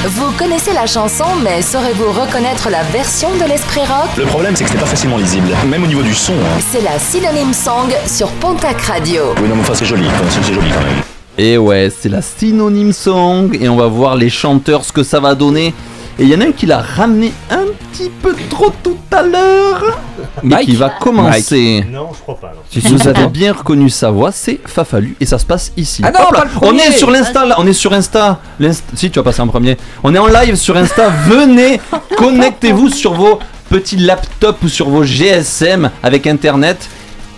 Vous 0.07 0.31
connaissez 0.39 0.73
la 0.73 0.87
chanson, 0.87 1.25
mais 1.43 1.61
saurez-vous 1.63 2.11
reconnaître 2.21 2.69
la 2.71 2.83
version 2.85 3.29
de 3.41 3.49
l'Esprit 3.49 3.81
Rock? 3.81 4.09
Le 4.17 4.25
problème, 4.25 4.57
c'est 4.57 4.65
que 4.65 4.71
c'était 4.71 4.83
pas 4.83 4.89
facilement 4.89 5.19
lisible, 5.19 5.49
même 5.69 5.85
au 5.85 5.87
niveau 5.87 6.03
du 6.03 6.15
son. 6.15 6.33
hein. 6.33 6.61
C'est 6.73 6.83
la 6.83 6.99
Synonyme 6.99 7.53
Song 7.53 7.91
sur 8.07 8.29
Pontac 8.33 8.81
Radio. 8.83 9.23
Oui, 9.41 9.49
non, 9.49 9.55
mais 9.57 9.61
enfin, 9.61 9.75
c'est 9.75 9.85
joli, 9.85 10.05
c'est 10.33 10.43
c'est 10.43 10.55
joli 10.55 10.69
quand 10.71 10.81
même. 10.81 11.03
Et 11.37 11.57
ouais, 11.59 11.93
c'est 11.97 12.09
la 12.09 12.21
synonyme 12.23 12.93
song 12.93 13.57
et 13.61 13.69
on 13.69 13.77
va 13.77 13.87
voir 13.87 14.17
les 14.17 14.29
chanteurs 14.31 14.85
ce 14.85 14.91
que 14.93 15.05
ça 15.05 15.21
va 15.21 15.37
donner. 15.37 15.73
Et 16.21 16.25
il 16.25 16.29
y 16.31 16.35
en 16.35 16.41
a 16.41 16.47
un 16.47 16.53
qui 16.53 16.67
l'a 16.67 16.81
ramené 16.81 17.33
un 17.49 17.65
petit 17.93 18.11
peu 18.23 18.35
trop 18.51 18.73
tout 18.83 18.97
à 19.13 19.23
l'heure. 19.23 19.99
Mais 20.43 20.65
qui 20.65 20.75
va 20.75 20.91
commencer. 20.91 21.85
Non, 21.93 22.09
je 22.13 22.19
crois 22.23 22.37
pas. 22.41 22.49
non. 22.57 22.63
Si 22.71 22.81
vous 22.81 23.07
avez 23.07 23.27
bien 23.33 23.53
reconnu 23.53 23.89
sa 23.89 24.11
voix, 24.11 24.33
c'est 24.33 24.59
Fafalu 24.67 25.15
et 25.21 25.27
ça 25.27 25.39
se 25.39 25.47
passe 25.47 25.73
ici. 25.77 26.03
Ah 26.05 26.11
non, 26.11 26.21
Hop 26.27 26.33
là, 26.35 26.39
pas 26.41 26.45
le 26.47 26.51
on 26.69 26.75
est 26.77 26.91
sur 26.93 27.11
l'Insta, 27.11 27.47
là, 27.47 27.55
on 27.59 27.67
est 27.69 27.73
sur 27.73 27.93
Insta. 27.93 28.41
L'Inst- 28.59 28.85
Si 28.95 29.11
tu 29.13 29.19
vas 29.21 29.23
passer 29.23 29.43
en 29.43 29.47
premier. 29.47 29.77
On 30.03 30.13
est 30.13 30.19
en 30.19 30.27
live 30.27 30.57
sur 30.57 30.77
Insta. 30.77 31.09
Venez, 31.29 31.81
connectez-vous 32.17 32.89
sur 32.91 33.15
vos 33.15 33.39
petits 33.71 33.97
laptops 33.97 34.63
ou 34.65 34.69
sur 34.69 34.89
vos 34.89 35.05
GSM 35.05 35.89
avec 36.03 36.27
internet. 36.27 36.89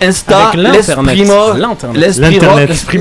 Insta, 0.03 0.49
Avec 0.49 0.55
l'internet. 0.63 1.15
l'esprit 1.17 1.25
mort, 1.27 1.55
L'internet. 1.55 1.97
l'esprit 2.01 2.39
rock, 2.39 2.57
L'internet. 2.57 2.69
L'esprit. 2.71 2.99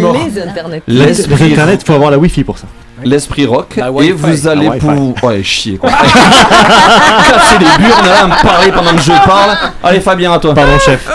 Les 0.88 1.06
l'esprit 1.06 1.52
internet, 1.54 1.84
faut 1.88 1.94
avoir 1.94 2.12
la 2.12 2.18
wifi 2.18 2.44
pour 2.44 2.58
ça. 2.58 2.68
L'esprit 3.04 3.46
rock 3.46 3.76
La 3.78 3.88
et 3.88 3.90
Wi-Fi. 3.90 4.12
vous 4.14 4.48
allez 4.48 4.70
pour 4.80 5.24
ouais 5.24 5.44
chier 5.44 5.78
quoi. 5.78 5.90
Casser 7.30 7.58
les 7.60 7.66
burnes 7.86 8.06
là 8.06 8.24
à 8.24 8.28
me 8.28 8.42
parler 8.44 8.72
pendant 8.72 8.92
que 8.92 9.02
je 9.02 9.12
parle. 9.12 9.58
Allez 9.84 10.00
Fabien 10.00 10.34
à 10.34 10.40
toi. 10.40 10.54
Pardon, 10.54 10.78
chef. 10.80 11.08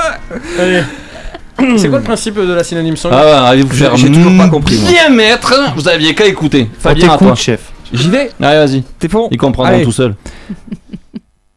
Allez. 0.59 0.83
C'est 1.79 1.89
quoi 1.89 1.99
le 1.99 2.05
principe 2.05 2.35
de 2.37 2.53
la 2.53 2.65
synonyme 2.65 2.97
song 2.97 3.13
ah 3.15 3.25
ouais, 3.25 3.31
allez 3.49 3.63
vous 3.63 3.73
J'ai- 3.75 3.85
faire 3.85 3.97
j'ai 3.97 4.11
toujours 4.11 4.37
pas 4.37 4.49
compris, 4.49 4.77
bien 4.77 5.09
mettre. 5.09 5.55
Vous 5.77 5.89
aviez 5.89 6.15
qu'à 6.15 6.27
écouter. 6.27 6.69
Fabien 6.79 7.13
à 7.13 7.19
toi. 7.19 7.35
chef. 7.37 7.61
J'y 7.93 8.09
vais. 8.11 8.31
Allez 8.43 8.59
vas-y. 8.67 8.83
T'es 8.99 9.07
bon 9.09 9.29
ils 9.31 9.37
comprendront 9.39 9.83
tout 9.85 9.93
seul 9.93 10.15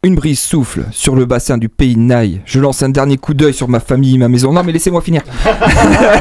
Une 0.03 0.13
brise 0.13 0.39
souffle 0.39 0.83
sur 0.91 1.15
le 1.15 1.25
bassin 1.25 1.57
du 1.57 1.69
pays 1.69 1.97
Naï. 1.97 2.39
Je 2.45 2.59
lance 2.59 2.83
un 2.83 2.89
dernier 2.89 3.17
coup 3.17 3.33
d'œil 3.33 3.53
sur 3.53 3.67
ma 3.67 3.79
famille, 3.79 4.17
ma 4.19 4.29
maison. 4.29 4.53
Non, 4.53 4.63
mais 4.63 4.71
laissez-moi 4.71 5.01
finir. 5.01 5.23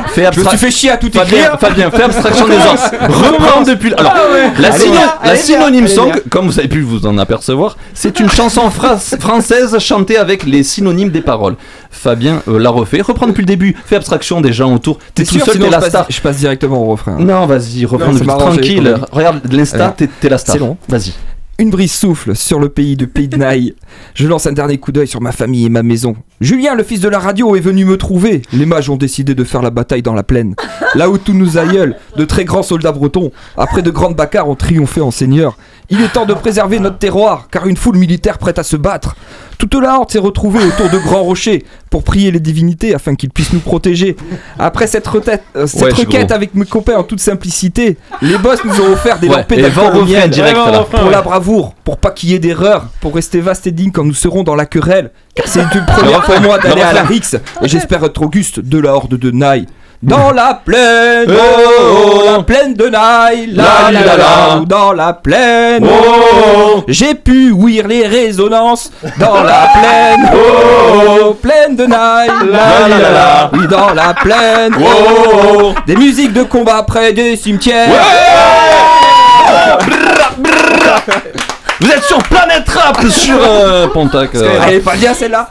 fais 0.08 0.24
Je 0.32 0.40
me 0.40 0.44
abstra- 0.44 0.48
suis 0.48 0.58
fait 0.58 0.70
chier 0.70 0.90
à 0.92 0.96
tout 0.96 1.10
Fabien, 1.12 1.36
écrire. 1.38 1.60
Fabien, 1.60 1.90
fais 1.90 2.02
abstraction 2.04 2.48
des 2.48 2.54
os. 2.56 2.80
Reprends 3.02 3.62
depuis. 3.62 3.92
Alors, 3.94 4.14
la, 4.58 4.68
Allez 4.72 4.78
syno- 4.82 4.92
bien, 4.92 5.14
la 5.22 5.32
bien, 5.34 5.42
synonyme 5.42 5.84
allez 5.84 5.94
song, 5.94 6.10
comme 6.30 6.46
vous 6.46 6.58
avez 6.58 6.68
pu 6.68 6.80
vous 6.80 7.06
en 7.06 7.18
apercevoir, 7.18 7.76
c'est 7.92 8.18
une 8.18 8.30
chanson 8.30 8.62
phra- 8.70 8.98
française 9.20 9.78
chantée 9.78 10.16
avec 10.16 10.44
les 10.46 10.62
synonymes 10.62 11.10
des 11.10 11.20
paroles. 11.20 11.56
Fabien 11.90 12.42
euh, 12.48 12.58
l'a 12.58 12.70
refait. 12.70 13.02
Reprends 13.02 13.26
depuis 13.26 13.42
le 13.42 13.46
début. 13.46 13.76
Fais 13.84 13.96
abstraction 13.96 14.40
des 14.40 14.54
gens 14.54 14.74
autour. 14.74 14.98
T'es 15.14 15.24
tout 15.24 15.34
sûr 15.34 15.44
seul, 15.44 15.58
t'es 15.58 15.68
la 15.68 15.80
passe, 15.80 15.88
star. 15.90 16.06
je 16.08 16.20
passe 16.22 16.38
directement 16.38 16.82
au 16.82 16.86
refrain. 16.86 17.18
Non, 17.18 17.44
vas-y, 17.44 17.84
reprends 17.84 18.06
Non, 18.06 18.14
depuis 18.14 18.26
tranquille. 18.26 18.96
Regarde 19.12 19.40
l'Insta, 19.52 19.94
t'es 19.96 20.28
la 20.30 20.38
star. 20.38 20.54
C'est 20.54 20.60
long. 20.60 20.78
Vas-y. 20.88 21.12
Une 21.58 21.70
brise 21.70 21.92
souffle 21.92 22.36
sur 22.36 22.60
le 22.60 22.68
pays 22.68 22.96
de 22.96 23.06
Pays 23.06 23.28
de 23.28 23.38
Naï. 23.38 23.74
Je 24.12 24.28
lance 24.28 24.46
un 24.46 24.52
dernier 24.52 24.76
coup 24.76 24.92
d'œil 24.92 25.08
sur 25.08 25.22
ma 25.22 25.32
famille 25.32 25.64
et 25.64 25.70
ma 25.70 25.82
maison. 25.82 26.14
Julien, 26.42 26.74
le 26.74 26.82
fils 26.82 27.00
de 27.00 27.08
la 27.08 27.18
radio, 27.18 27.56
est 27.56 27.60
venu 27.60 27.86
me 27.86 27.96
trouver. 27.96 28.42
Les 28.52 28.66
mages 28.66 28.90
ont 28.90 28.98
décidé 28.98 29.34
de 29.34 29.42
faire 29.42 29.62
la 29.62 29.70
bataille 29.70 30.02
dans 30.02 30.12
la 30.12 30.22
plaine. 30.22 30.54
Là 30.94 31.08
où 31.08 31.16
tous 31.16 31.32
nos 31.32 31.56
aïeuls, 31.56 31.96
de 32.14 32.26
très 32.26 32.44
grands 32.44 32.62
soldats 32.62 32.92
bretons, 32.92 33.32
après 33.56 33.80
de 33.80 33.90
grandes 33.90 34.16
bagarres, 34.16 34.50
ont 34.50 34.54
triomphé 34.54 35.00
en 35.00 35.10
seigneur. 35.10 35.56
Il 35.88 36.00
est 36.02 36.08
temps 36.08 36.26
de 36.26 36.34
préserver 36.34 36.80
notre 36.80 36.98
terroir, 36.98 37.46
car 37.50 37.66
une 37.66 37.76
foule 37.76 37.96
militaire 37.96 38.38
prête 38.38 38.58
à 38.58 38.64
se 38.64 38.76
battre. 38.76 39.14
Toute 39.56 39.74
la 39.74 39.94
horde 39.98 40.10
s'est 40.10 40.18
retrouvée 40.18 40.62
autour 40.64 40.90
de 40.90 40.98
grands 40.98 41.22
rochers 41.22 41.64
pour 41.90 42.02
prier 42.02 42.30
les 42.30 42.40
divinités 42.40 42.94
afin 42.94 43.14
qu'ils 43.14 43.30
puissent 43.30 43.52
nous 43.52 43.60
protéger. 43.60 44.16
Après 44.58 44.86
cette, 44.86 45.06
euh, 45.08 45.66
cette 45.66 45.82
Ouais, 45.82 45.92
requête 45.92 46.30
avec 46.32 46.54
mes 46.54 46.66
copains 46.66 46.96
en 46.96 47.04
toute 47.04 47.20
simplicité, 47.20 47.96
les 48.20 48.36
boss 48.36 48.58
nous 48.64 48.80
ont 48.80 48.92
offert 48.92 49.18
des 49.18 49.28
Ouais, 49.28 49.36
refrain 49.36 50.04
miel. 50.04 50.30
direct, 50.30 50.56
Pour 50.90 51.04
ouais. 51.04 51.10
la 51.10 51.22
bravoure, 51.22 51.72
pour 51.84 51.96
pas 51.98 52.10
qu'il 52.10 52.30
y 52.30 52.34
ait 52.34 52.38
d'erreur, 52.38 52.88
pour 53.00 53.14
rester 53.14 53.40
vaste 53.40 53.66
et 53.66 53.72
digne 53.72 53.92
quand 53.92 54.04
nous 54.04 54.12
serons 54.14 54.42
dans 54.42 54.56
la 54.56 54.66
querelle. 54.66 55.10
Car 55.34 55.46
c'est 55.46 55.60
une 55.62 55.68
première 55.86 56.22
pour 56.22 56.40
moi 56.40 56.56
le 56.56 56.62
d'aller 56.64 56.82
à 56.82 56.92
la. 56.92 57.04
Rix, 57.04 57.36
et 57.62 57.68
j'espère 57.68 58.02
être 58.04 58.20
auguste 58.22 58.60
de 58.60 58.78
la 58.78 58.92
horde 58.94 59.14
de 59.14 59.30
Naï. 59.30 59.66
Dans 60.02 60.30
la 60.30 60.60
plaine, 60.64 61.26
Oh, 61.30 62.20
oh, 62.20 62.22
la 62.26 62.42
plaine 62.42 62.74
de 62.74 62.86
Naï, 62.88 63.46
la 63.52 63.90
la 63.90 64.00
la 64.04 64.16
la, 64.16 64.60
dans 64.66 64.92
la 64.92 65.14
plaine, 65.14 65.86
Oh, 65.88 66.84
j'ai 66.86 67.14
pu 67.14 67.50
ouïr 67.50 67.88
les 67.88 68.06
résonances 68.06 68.90
dans 69.18 69.42
la 69.42 69.68
plaine, 69.74 70.30
oh, 70.34 71.34
plaine 71.40 71.76
de 71.76 71.86
Naï, 71.86 72.28
la 72.50 72.88
la 72.88 72.98
la 72.98 73.10
la, 73.10 73.50
oui 73.54 73.66
dans 73.68 73.94
la 73.94 74.12
plaine, 74.14 74.74
oh, 74.80 75.72
des 75.86 75.96
musiques 75.96 76.32
de 76.34 76.42
combat 76.42 76.82
près 76.82 77.12
des 77.12 77.36
cimetières. 77.36 77.88
Vous 81.80 81.90
êtes 81.90 82.04
sur 82.04 82.16
Planète 82.18 82.66
Rap 82.70 83.04
sur 83.10 83.36
euh, 83.38 83.86
Pontac. 83.88 84.34
euh. 84.34 84.48
Elle 84.66 84.74
est 84.76 84.80
pas 84.80 84.96
bien 84.96 85.12
celle-là 85.12 85.50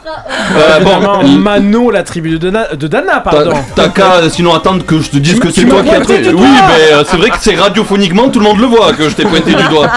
Euh, 0.56 0.80
bon, 0.80 0.90
Évidemment, 0.96 1.20
il- 1.22 1.38
Mano, 1.38 1.90
la 1.92 2.02
tribu 2.02 2.30
de 2.30 2.38
Dana, 2.38 2.74
de 2.74 2.86
Dana 2.88 3.20
pardon. 3.20 3.52
T'as 3.76 3.88
qu'à 3.88 4.14
euh, 4.14 4.28
sinon 4.28 4.52
attendre 4.54 4.84
que 4.84 5.00
je 5.00 5.10
te 5.10 5.16
dise 5.18 5.34
Tu 5.34 5.40
que 5.40 5.50
c'est 5.52 5.64
toi 5.66 5.82
qui 5.84 5.90
as 5.90 6.00
pointé 6.00 6.18
du 6.22 6.28
Oui, 6.30 6.34
doigt. 6.34 6.48
mais 6.68 6.94
euh, 6.94 7.04
c'est 7.08 7.16
vrai 7.16 7.30
que 7.30 7.36
c'est 7.40 7.54
radiophoniquement, 7.54 8.28
tout 8.28 8.40
le 8.40 8.44
monde 8.46 8.58
le 8.58 8.66
voit 8.66 8.92
que 8.92 9.08
je 9.08 9.14
t'ai 9.14 9.24
pointé 9.24 9.54
du 9.54 9.62
doigt. 9.68 9.88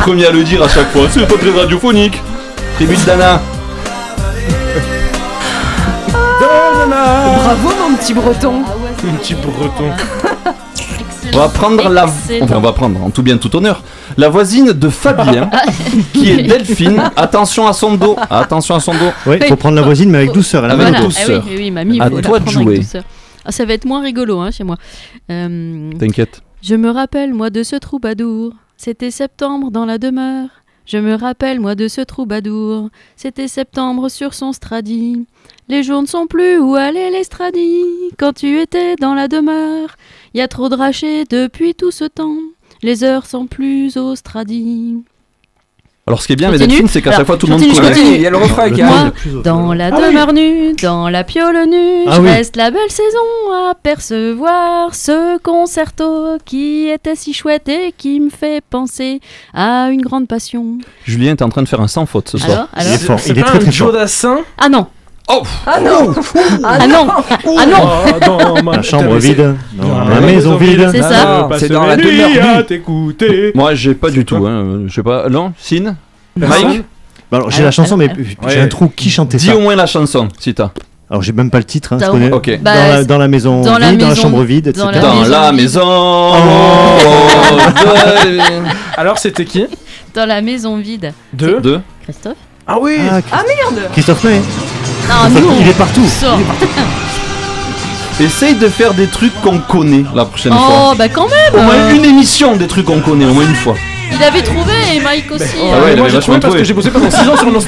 Premier 0.00 0.26
à 0.26 0.30
le 0.32 0.42
dire 0.42 0.60
à 0.62 0.68
chaque 0.68 0.90
fois, 0.90 1.02
c'est 1.08 1.26
pas 1.26 1.36
très 1.38 1.50
radiophonique. 1.56 2.20
Tribu 2.76 2.96
de 2.96 3.02
Dana. 3.04 3.40
Bravo 7.38 7.68
mon 7.88 7.94
petit 7.96 8.12
breton. 8.12 8.62
Un 9.08 9.14
petit 9.18 9.34
breton. 9.34 9.90
On 11.36 11.40
va 11.40 11.48
prendre 11.48 11.88
la. 11.90 12.04
Enfin, 12.06 12.56
on 12.56 12.60
va 12.60 12.72
prendre 12.72 13.04
en 13.04 13.10
tout 13.10 13.22
bien 13.22 13.36
tout 13.36 13.54
honneur 13.54 13.82
la 14.16 14.30
voisine 14.30 14.72
de 14.72 14.88
Fabien, 14.88 15.50
qui 16.14 16.30
est 16.30 16.42
Delphine. 16.44 17.10
Attention 17.14 17.66
à 17.66 17.74
son 17.74 17.94
dos. 17.94 18.16
Attention 18.30 18.74
à 18.74 18.80
son 18.80 18.92
dos. 18.92 19.10
Oui, 19.26 19.36
faut 19.46 19.56
prendre 19.56 19.76
la 19.76 19.82
voisine, 19.82 20.08
mais 20.10 20.18
avec 20.18 20.32
douceur. 20.32 20.64
Elle 20.64 20.70
a 20.70 20.74
Avec 20.74 20.92
mal 20.92 21.02
au 21.02 21.04
douceur. 21.04 21.28
dos. 21.28 21.34
Ah 21.36 21.42
oui, 21.50 21.56
oui, 21.56 21.62
oui, 21.64 21.70
mamie, 21.70 22.00
À 22.00 22.08
toi 22.08 22.40
de 22.40 22.48
jouer. 22.48 22.80
Ah, 23.44 23.52
ça 23.52 23.66
va 23.66 23.74
être 23.74 23.84
moins 23.84 24.00
rigolo 24.00 24.40
hein, 24.40 24.50
chez 24.50 24.64
moi. 24.64 24.76
Euh, 25.30 25.90
T'inquiète. 25.98 26.40
Je 26.62 26.74
me 26.74 26.88
rappelle, 26.90 27.34
moi, 27.34 27.50
de 27.50 27.62
ce 27.62 27.76
troubadour. 27.76 28.54
C'était 28.78 29.10
septembre 29.10 29.70
dans 29.70 29.84
la 29.84 29.98
demeure. 29.98 30.48
Je 30.86 30.96
me 30.96 31.16
rappelle, 31.16 31.60
moi, 31.60 31.74
de 31.74 31.86
ce 31.86 32.00
troubadour. 32.00 32.88
C'était 33.14 33.48
septembre 33.48 34.08
sur 34.08 34.32
son 34.32 34.52
stradi. 34.52 35.26
Les 35.68 35.82
jours 35.82 36.00
ne 36.00 36.06
sont 36.06 36.26
plus 36.26 36.58
où 36.58 36.76
aller 36.76 37.10
les 37.10 37.24
stradis. 37.24 37.84
Quand 38.18 38.32
tu 38.32 38.58
étais 38.58 38.96
dans 38.96 39.12
la 39.14 39.28
demeure, 39.28 39.96
y 40.36 40.40
a 40.42 40.48
trop 40.48 40.68
de 40.68 40.74
rachets 40.76 41.24
depuis 41.28 41.74
tout 41.74 41.90
ce 41.90 42.04
temps. 42.04 42.36
Les 42.82 43.04
heures 43.04 43.26
sont 43.26 43.46
plus 43.46 43.96
au 43.96 44.14
stradi. 44.16 44.96
Alors, 46.08 46.22
ce 46.22 46.28
qui 46.28 46.34
est 46.34 46.36
bien 46.36 46.50
Continue. 46.52 46.68
Delphine, 46.68 46.86
c'est 46.88 47.02
qu'à 47.02 47.08
Alors, 47.10 47.18
chaque 47.20 47.26
fois 47.26 47.36
tout 47.36 47.46
le 47.46 47.52
monde 47.54 47.62
connaît. 47.62 47.88
continue. 47.88 48.14
Il 48.14 48.20
y 48.20 48.26
a 48.26 48.30
le 48.30 48.36
refrain 48.36 48.70
qui 48.70 48.80
Moi, 48.80 48.96
arrive. 48.96 49.42
dans 49.42 49.72
la 49.74 49.86
Ah 49.86 49.98
oui. 49.98 50.06
demeure 50.06 50.32
nue, 50.32 50.72
dans 50.80 51.08
la 51.08 51.24
piole 51.24 51.56
nue, 51.68 52.04
Ah 52.06 52.12
je 52.16 52.20
oui. 52.20 52.28
reste 52.28 52.54
la 52.54 52.70
belle 52.70 52.90
saison 52.90 53.52
à 53.52 53.74
percevoir 53.74 54.94
ce 54.94 55.36
concerto 55.38 56.38
qui 56.44 56.86
était 56.88 57.16
si 57.16 57.32
chouette 57.32 57.68
et 57.68 57.92
qui 57.96 58.20
me 58.20 58.30
fait 58.30 58.62
penser 58.70 59.20
à 59.52 59.88
une 59.90 60.00
grande 60.00 60.28
passion. 60.28 60.78
Julien, 61.04 61.34
t'es 61.34 61.42
en 61.42 61.48
train 61.48 61.62
de 61.62 61.68
faire 61.68 61.80
un 61.80 61.88
sans 61.88 62.06
faute 62.06 62.28
ce 62.28 62.38
soir. 62.38 62.68
Alors, 62.72 62.76
Il 62.76 62.82
est 62.82 62.86
alors 62.86 63.00
fort, 63.00 63.18
C'est 63.20 63.30
il 63.30 63.38
est 63.38 63.42
pas 63.42 63.48
très 63.48 63.56
un 63.58 63.60
très 63.62 63.72
fort. 63.72 64.38
Ah 64.58 64.68
non 64.68 64.86
Oh 65.28 65.42
Ah 65.66 65.80
non 65.80 66.14
Ah 66.62 66.86
non 66.86 67.06
Ah 67.08 67.66
non 67.66 67.78
Oh, 67.82 68.24
dans 68.24 68.62
ma- 68.62 68.76
La 68.76 68.82
chambre 68.82 69.16
vide, 69.16 69.54
dans 69.74 69.84
Dans 69.88 70.08
la 70.08 70.20
maison 70.20 70.56
vide. 70.56 70.88
C'est 70.92 71.00
Non, 71.00 71.08
ça. 71.08 71.24
non, 71.50 71.56
c'est 71.58 71.68
dans 71.68 71.84
la 71.86 71.96
demeure 71.96 72.64
t'écouter. 72.66 73.50
Moi, 73.54 73.74
j'ai 73.74 73.94
pas 73.94 74.10
du 74.10 74.24
tout. 74.24 74.46
Hein. 74.46 74.82
Je 74.86 74.94
sais 74.94 75.02
pas. 75.02 75.28
Non, 75.28 75.52
Sin 75.58 75.96
Mike 76.36 76.84
Bah 77.30 77.38
alors 77.38 77.50
j'ai 77.50 77.64
la 77.64 77.70
chanson, 77.72 77.96
mais 77.96 78.08
alors, 78.08 78.50
j'ai 78.50 78.60
un 78.60 78.68
trou. 78.68 78.88
Qui 78.94 79.10
chantait 79.10 79.38
Dis 79.38 79.46
ça 79.46 79.56
au 79.56 79.60
moins 79.60 79.74
la 79.74 79.86
chanson, 79.86 80.28
si 80.38 80.54
t'as. 80.54 80.70
Alors 81.10 81.22
j'ai 81.22 81.32
même 81.32 81.50
pas 81.50 81.58
le 81.58 81.64
titre. 81.64 81.92
Hein, 81.92 81.98
je 82.00 82.06
au 82.06 82.10
connais- 82.12 82.28
moins- 82.28 82.38
Ok. 82.38 82.58
Bah, 82.62 82.74
dans, 82.74 82.80
la, 82.88 82.96
c'est- 82.98 83.04
dans 83.06 83.18
la 83.18 83.28
maison 83.28 83.62
dans 83.62 83.72
vide, 83.74 83.80
la 83.80 83.92
dans 83.92 83.98
la 84.04 84.08
maison- 84.10 84.22
chambre 84.22 84.42
vide, 84.42 84.66
etc. 84.68 84.84
dans 84.84 84.90
la 84.92 85.00
Dans 85.00 85.14
maison 85.16 85.30
la 85.30 85.50
vide. 85.50 85.60
maison. 85.60 85.80
Oh. 85.84 86.96
de- 88.24 89.00
Alors 89.00 89.18
c'était 89.18 89.44
qui? 89.44 89.66
Dans 90.14 90.26
la 90.26 90.40
maison 90.40 90.76
vide. 90.78 91.12
Deux 91.32 91.60
de- 91.60 91.80
Christophe? 92.04 92.36
Ah 92.66 92.76
oui 92.80 92.96
Ah, 93.10 93.20
Ah 93.32 93.42
merde 93.46 93.88
Christophe 93.92 94.24
May. 94.24 94.40
Non, 95.08 95.28
non 95.40 95.56
Il 95.60 95.68
est 95.68 95.72
partout. 95.76 96.04
Essaye 98.18 98.54
de 98.54 98.68
faire 98.68 98.94
des 98.94 99.08
trucs 99.08 99.38
qu'on 99.42 99.58
connaît 99.58 100.04
la 100.14 100.24
prochaine 100.24 100.52
Oh, 100.54 100.58
fois. 100.58 100.94
bah 100.96 101.08
quand 101.10 101.28
même 101.28 101.54
Au 101.54 101.62
moins 101.62 101.74
euh, 101.74 101.94
une 101.94 102.04
émission 102.06 102.56
des 102.56 102.66
trucs 102.66 102.86
qu'on 102.86 103.00
connaît, 103.00 103.26
au 103.26 103.34
moins 103.34 103.44
une 103.44 103.54
fois. 103.54 103.74
Il 104.10 104.22
avait 104.22 104.40
trouvé 104.42 104.72
et 104.94 105.00
Mike 105.00 105.30
aussi. 105.32 105.44
Oh, 105.60 105.66
Ah 105.74 105.80
ouais, 105.84 105.92
il 105.92 105.98
moi 105.98 106.08
j'ai 106.08 106.18
trouvé 106.20 106.38
parce 106.40 106.54
que 106.54 106.64
j'ai 106.64 106.72
bossé 106.72 106.90
pendant 106.90 107.10
6 107.10 107.28
ans 107.28 107.36
sur 107.36 107.46
Non, 107.50 107.60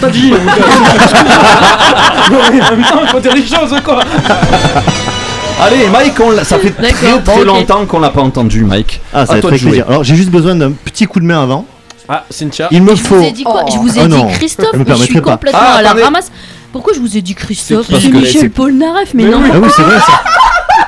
mais 2.53 2.63
en 2.63 2.71
même 2.71 2.83
temps, 2.83 3.01
il 3.03 3.09
faut 3.09 3.21
dire 3.21 3.35
les 3.35 3.47
choses 3.47 3.75
quoi. 3.85 4.01
Allez, 5.61 5.89
Mike, 5.89 6.15
on 6.21 6.31
l'a- 6.31 6.45
ça 6.45 6.59
fait 6.59 6.71
très 6.71 6.93
très 7.21 7.45
longtemps 7.45 7.85
qu'on 7.85 7.99
l'a 7.99 8.11
pas 8.11 8.23
entendu, 8.23 8.63
Mike. 8.65 9.01
Ah, 9.13 9.27
ça 9.27 9.33
À 9.33 9.35
va 9.37 9.41
toi 9.43 9.51
être 9.51 9.57
très 9.59 9.67
plaisir. 9.67 9.85
Alors 9.89 10.05
j'ai 10.05 10.15
juste 10.15 10.31
besoin 10.31 10.55
d'un 10.55 10.71
petit 10.73 11.05
coup 11.07 11.21
de 11.21 11.27
main 11.27 11.43
avant. 11.43 11.67
Ah, 12.09 12.25
Cynthia. 12.31 12.69
Il 12.71 12.83
me 12.85 12.95
Je 12.95 13.03
faut. 13.03 13.17
vous 13.17 13.25
ai 13.25 13.33
dit 13.33 13.43
quoi? 13.45 13.65
Je 13.71 13.77
vous 13.77 13.99
ai 13.99 14.03
Oh 14.05 14.07
dit 14.07 14.23
Christophe, 14.35 14.69
elle 14.73 14.79
me 14.81 14.85
mais 14.87 14.95
je 14.97 15.03
suis 15.03 15.21
pas. 15.21 15.33
complètement 15.33 15.61
Ah, 15.63 15.75
à 15.79 15.83
la 15.83 15.93
ramasse. 15.93 16.31
Pourquoi 16.73 16.93
je 16.95 17.01
vous 17.01 17.17
ai 17.17 17.23
dit 17.23 17.35
Christophe 17.35 17.89
Parce 17.91 18.03
C'est 18.03 18.11
que 18.11 18.17
Michel 18.17 18.41
c'est- 18.43 18.49
Polnareff, 18.51 19.15
mais, 19.15 19.25
Mais 19.25 19.31
non. 19.31 19.39
oui. 19.43 19.51
Ah 19.53 19.59
oui, 19.59 19.69
c'est 19.75 19.83
vrai 19.83 19.99
ça. 20.01 20.23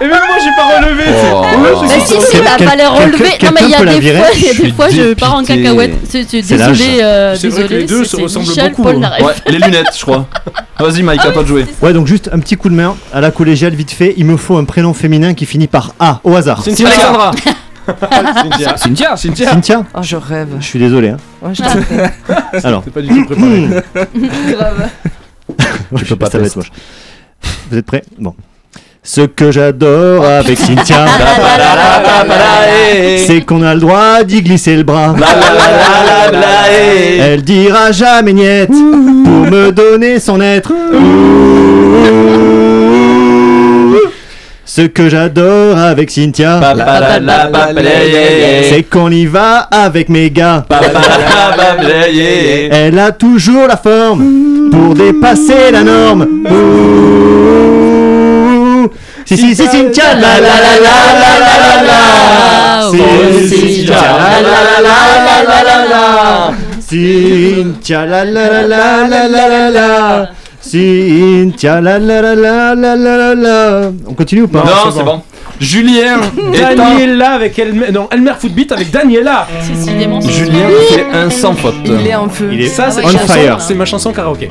Et 0.02 0.04
même 0.04 0.12
moi, 0.28 0.36
j'ai 0.42 0.50
pas 0.56 0.78
relevé. 0.86 1.04
c'est- 1.04 1.30
Oh. 1.32 1.40
Ouais, 1.40 1.72
Bah 1.88 1.94
si, 2.06 2.06
si, 2.06 2.14
Quel- 2.32 2.42
bah 2.42 2.50
quel- 2.56 2.68
fallait 2.68 2.82
quelqu'un- 2.84 2.94
relever. 3.04 3.18
Non 3.18 3.20
mais 3.20 3.28
il 3.28 3.32
y 3.32 3.36
quelqu'un 3.38 3.74
a 3.74 3.78
peut 3.78 3.84
la 3.84 3.92
des 3.94 4.00
virer 4.00 4.18
fois, 4.18 4.28
il 4.34 4.40
y 4.42 4.48
a 4.48 4.52
Je 4.52 4.56
des 4.56 4.62
suis 4.64 4.72
fois 4.72 4.88
je 4.88 5.14
pars 5.14 5.34
en 5.34 5.40
dépité. 5.42 5.62
cacahuète. 5.62 5.94
C'est- 6.08 6.30
c'est- 6.30 6.42
C'est 6.42 6.56
l'âge. 6.56 6.78
Désolé, 6.78 7.02
euh, 7.02 7.34
C'est 7.36 7.48
vrai 7.48 7.62
que 7.62 7.68
désolé. 7.68 7.80
les 7.80 7.86
deux 7.86 8.04
se 8.04 8.16
c'est 8.16 8.22
ressemblent 8.22 8.46
Michel 8.48 8.70
beaucoup, 8.70 8.82
Polnareff. 8.84 9.22
Ouais, 9.26 9.32
les 9.48 9.58
lunettes, 9.58 9.86
je 9.96 10.02
crois. 10.02 10.26
Vas-y, 10.78 11.02
Mike, 11.02 11.20
à 11.24 11.30
toi 11.32 11.42
de 11.42 11.48
jouer. 11.48 11.66
Ouais, 11.82 11.92
donc 11.92 12.06
juste 12.06 12.30
un 12.32 12.38
petit 12.38 12.56
coup 12.56 12.68
de 12.70 12.74
main 12.74 12.96
à 13.12 13.20
la 13.20 13.30
collégiale, 13.30 13.74
vite 13.74 13.90
fait. 13.90 14.14
Il 14.16 14.24
me 14.24 14.36
faut 14.38 14.56
un 14.56 14.64
prénom 14.64 14.94
féminin 14.94 15.34
qui 15.34 15.44
finit 15.44 15.66
par 15.66 15.92
A, 15.98 16.20
au 16.24 16.34
hasard. 16.34 16.62
Cynthia. 16.62 16.86
Alexandra. 16.88 17.30
Cynthia. 18.42 18.76
Cynthia 18.76 19.16
Cynthia. 19.16 19.50
Cynthia? 19.50 19.82
Oh, 19.94 19.98
je 20.02 20.16
rêve. 20.16 20.48
Je 20.60 20.64
suis 20.64 20.78
désolé. 20.78 21.08
Hein. 21.10 21.16
Ouais, 21.42 21.54
je 21.54 21.62
t'en 21.62 21.68
prie. 21.70 21.96
Alors, 22.64 22.82
C'est 22.84 22.92
pas 22.94 23.02
du 23.02 23.08
tout 23.08 23.24
préparé. 23.26 23.68
Grave. 24.52 24.88
Je 25.96 26.04
peux 26.04 26.16
pas 26.16 26.30
ça 26.30 26.38
être 26.38 26.56
moche. 26.56 26.70
Vous 27.70 27.78
êtes 27.78 27.86
prêts 27.86 28.02
Bon. 28.18 28.34
Ce 29.02 29.22
que 29.22 29.50
j'adore 29.50 30.26
avec 30.26 30.58
Cynthia, 30.58 31.06
c'est 33.26 33.40
qu'on 33.40 33.62
a 33.62 33.74
le 33.74 33.80
droit 33.80 34.22
d'y 34.24 34.42
glisser 34.42 34.76
le 34.76 34.82
bras. 34.82 35.14
Elle 37.18 37.42
dira 37.42 37.92
jamais 37.92 38.34
niette 38.34 38.68
pour 38.68 39.50
me 39.50 39.70
donner 39.72 40.20
son 40.20 40.40
être. 40.42 40.72
Ce 44.72 44.82
que 44.82 45.08
j'adore 45.08 45.76
avec 45.76 46.12
Cynthia, 46.12 46.60
c'est 48.70 48.84
qu'on 48.84 49.10
y 49.10 49.26
va 49.26 49.58
avec 49.58 50.08
mes 50.08 50.30
gars. 50.30 50.64
Elle 52.70 52.96
a 53.00 53.10
toujours 53.10 53.66
la 53.66 53.76
forme 53.76 54.70
pour 54.70 54.94
dépasser 54.94 55.72
la 55.72 55.82
norme. 55.82 56.24
Si 59.26 59.36
si 59.36 59.56
si 59.56 59.66
Cynthia 59.66 60.14
la 60.14 60.38
la 60.38 60.56
la 60.62 60.74
la 60.84 61.02
la 61.18 61.42
la 61.64 61.74
la 61.88 62.00
Si 62.92 63.48
Cynthia 63.48 64.02
la 64.20 64.38
la 64.40 64.60
la 64.86 64.96
la 65.26 65.36
la 65.48 65.64
la 65.64 65.78
la 65.90 66.04
Cynthia 66.78 68.06
la 68.06 68.24
la 68.24 68.62
la 68.68 69.08
la 69.08 69.28
la 69.28 69.48
la 69.48 69.70
la 69.70 70.30
Cynthia, 70.70 71.80
la 71.80 71.98
la 71.98 72.20
la 72.22 72.34
la 72.36 72.74
la 72.74 72.94
la 72.96 73.34
la. 73.34 73.90
On 74.06 74.14
continue 74.14 74.42
ou 74.42 74.48
pas 74.48 74.60
Non, 74.60 74.90
c'est 74.94 75.02
bon. 75.02 75.20
Julien 75.58 76.20
Daniela 76.52 77.32
avec 77.32 77.58
Elmer, 77.58 77.90
non, 77.92 78.08
Elmer 78.10 78.32
Footbeat 78.38 78.70
avec 78.72 78.90
Daniela. 78.90 79.46
Est 79.60 80.30
Julien, 80.30 80.68
c'est 80.90 81.04
un 81.12 81.28
sans 81.28 81.54
faute. 81.54 81.74
Il 81.84 82.06
est 82.06 82.12
un 82.12 82.28
peu. 82.28 82.52
Il 82.52 82.60
est 82.62 82.68
ça, 82.68 82.90
c'est 82.90 83.04
on 83.04 83.08
chanson- 83.08 83.34
C'est 83.58 83.74
ma 83.74 83.84
chanson 83.84 84.12
karaoké. 84.12 84.48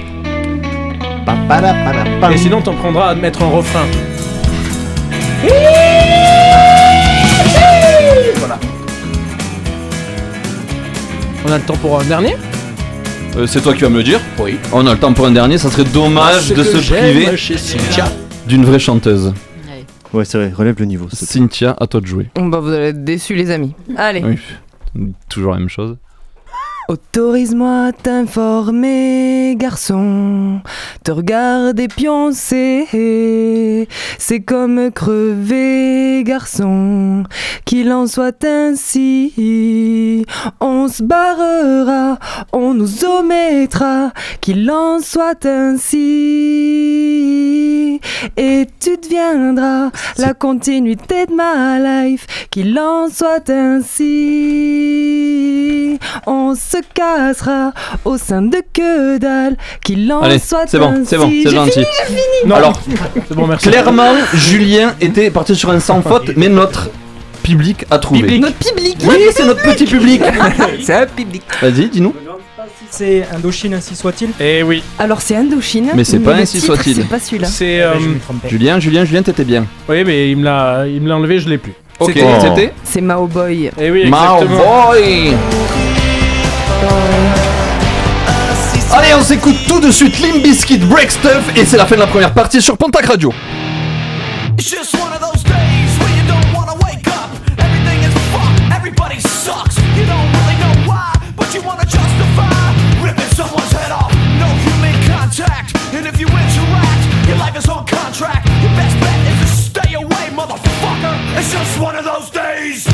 Et 2.34 2.38
sinon, 2.38 2.62
t'en 2.62 2.74
prendras 2.74 3.10
à 3.12 3.16
mettre 3.16 3.42
un 3.44 3.48
refrain. 3.50 3.86
Voilà. 8.36 8.60
On 11.48 11.52
a 11.52 11.58
le 11.58 11.64
temps 11.64 11.78
pour 11.78 12.00
un 12.00 12.04
dernier 12.04 12.36
euh, 13.36 13.48
c'est 13.48 13.62
toi 13.62 13.74
qui 13.74 13.82
vas 13.82 13.90
me 13.90 13.98
le 13.98 14.04
dire. 14.04 14.20
Oui. 14.40 14.58
On 14.74 14.86
a 14.88 14.94
le 14.94 15.00
temps 15.00 15.14
pour 15.14 15.26
un 15.26 15.32
dernier. 15.32 15.58
Ça 15.58 15.70
serait 15.70 15.84
dommage 15.84 16.50
de 16.50 16.64
se 16.64 16.78
priver 16.78 17.28
d'une 18.48 18.66
vraie 18.66 18.80
chanteuse. 18.80 19.34
Ouais, 20.12 20.26
c'est 20.26 20.40
vrai, 20.40 20.52
relève 20.52 20.76
le 20.80 20.86
niveau. 20.86 21.08
Cynthia, 21.12 21.76
à 21.80 21.86
toi 21.86 22.02
de 22.02 22.08
jouer. 22.08 22.30
Bon, 22.34 22.48
bah, 22.48 22.60
vous 22.60 22.70
allez 22.70 22.88
être 22.88 23.04
déçus, 23.04 23.36
les 23.36 23.52
amis. 23.52 23.76
Allez. 23.96 24.24
Oui. 24.24 24.40
Toujours 25.30 25.54
la 25.54 25.60
même 25.60 25.70
chose. 25.70 25.98
Autorise-moi 26.90 27.90
à 27.90 27.92
t'informer, 27.92 29.56
garçon. 29.56 30.62
Te 31.04 31.12
regarder 31.12 31.88
pioncer, 31.88 33.88
c'est 34.18 34.40
comme 34.40 34.90
crever, 34.90 36.24
garçon. 36.24 37.26
Qu'il 37.66 37.92
en 37.92 38.08
soit 38.08 38.44
ainsi, 38.44 40.26
on 40.60 40.88
se 40.88 41.04
barrera, 41.04 42.18
on 42.54 42.74
nous 42.74 43.06
omettra. 43.06 44.12
Qu'il 44.42 44.72
en 44.72 45.00
soit 45.00 45.46
ainsi, 45.46 46.00
et 48.36 48.66
tu 48.80 48.98
deviendras 48.98 49.92
la 50.18 50.34
continuité 50.34 51.28
de 51.28 51.36
ma 51.36 51.78
life. 51.78 52.26
Qu'il 52.50 52.80
en 52.80 53.10
soit 53.10 53.48
ainsi, 53.52 54.00
on 56.26 56.56
se 56.56 56.79
cassera 56.94 57.72
au 58.06 58.18
sein 58.18 58.42
de 58.42 58.58
que 58.74 59.18
dalle. 59.18 59.58
Qu'il 59.84 60.12
en 60.12 60.22
Allez, 60.22 60.40
soit 60.40 60.66
c'est 60.68 60.80
bon, 60.80 61.04
c'est 61.06 61.18
bon, 61.18 61.32
c'est 61.44 61.50
gentil. 61.52 61.72
fini, 61.72 61.86
j'ai 62.00 62.06
fini. 62.16 62.20
Non. 62.46 62.56
Alors, 62.56 62.82
C'est 63.28 63.36
bon, 63.36 63.48
merci. 63.48 63.70
clairement, 63.70 64.14
Julien 64.34 64.96
était 65.02 65.30
parti 65.32 65.56
sur 65.56 65.70
un 65.72 65.80
sans 65.80 66.02
faute, 66.02 66.32
mais 66.36 66.50
notre 66.50 66.90
public 67.44 67.86
a 67.90 67.98
trouvé. 68.00 68.22
Public. 68.22 68.42
Notre 68.42 68.56
public. 68.58 68.98
Oui, 69.08 69.16
c'est 69.36 69.46
notre 69.46 69.62
petit 69.64 69.86
public. 69.86 70.22
C'est 70.84 70.94
un 70.94 71.06
public. 71.08 71.44
Vas-y, 71.62 71.90
dis-nous. 71.90 72.14
C'est 72.92 73.26
Indochine, 73.36 73.74
ainsi 73.76 73.96
soit-il. 73.96 74.30
Eh 74.40 74.64
oui. 74.64 74.84
Alors 74.98 75.22
c'est 75.22 75.36
Indochine. 75.36 75.92
Mais 75.96 76.04
c'est 76.04 76.20
pas 76.20 76.34
le 76.34 76.42
ainsi 76.42 76.60
titre, 76.60 76.74
soit-il. 76.76 76.96
C'est 76.96 77.04
pas 77.08 77.20
celui-là. 77.20 77.48
C'est. 77.48 77.82
Euh, 77.82 77.94
ben, 77.94 78.20
trompais. 78.20 78.50
Julien, 78.50 78.80
Julien, 78.80 79.06
Julien, 79.06 79.22
t'étais 79.22 79.44
bien. 79.46 79.66
Oui, 79.88 80.04
mais 80.04 80.32
il 80.32 80.38
me 80.38 80.44
l'a, 80.46 80.86
il 80.88 81.00
me 81.02 81.08
l'a 81.08 81.16
enlevé, 81.18 81.40
je 81.40 81.48
l'ai 81.50 81.58
plus. 81.60 81.74
Ok, 82.00 82.12
C'était- 82.14 82.40
c'était 82.42 82.74
C'est 82.84 83.02
Mao 83.02 83.28
Boy. 83.28 83.70
Eh 83.80 83.92
oui, 83.92 84.10
Mao 84.10 84.42
exactement. 84.42 84.88
Boy. 84.92 85.34
Allez, 88.92 89.14
on 89.14 89.22
s'écoute 89.22 89.56
tout 89.68 89.80
de 89.80 89.92
suite 89.92 90.20
Limp 90.20 90.42
Bizkit 90.42 90.80
Break 90.80 91.12
Stuff 91.12 91.56
et 91.56 91.64
c'est 91.64 91.78
la 91.78 91.86
fin 91.86 91.96
de 91.96 92.00
la 92.02 92.08
première 92.08 92.34
partie 92.34 92.60
sur 92.60 92.76
Pontac 92.76 93.06
Radio. 93.06 93.32
It's 94.58 94.70
just 94.72 94.96
one 94.96 95.14
of 111.96 112.04
those 112.04 112.30
days 112.32 112.90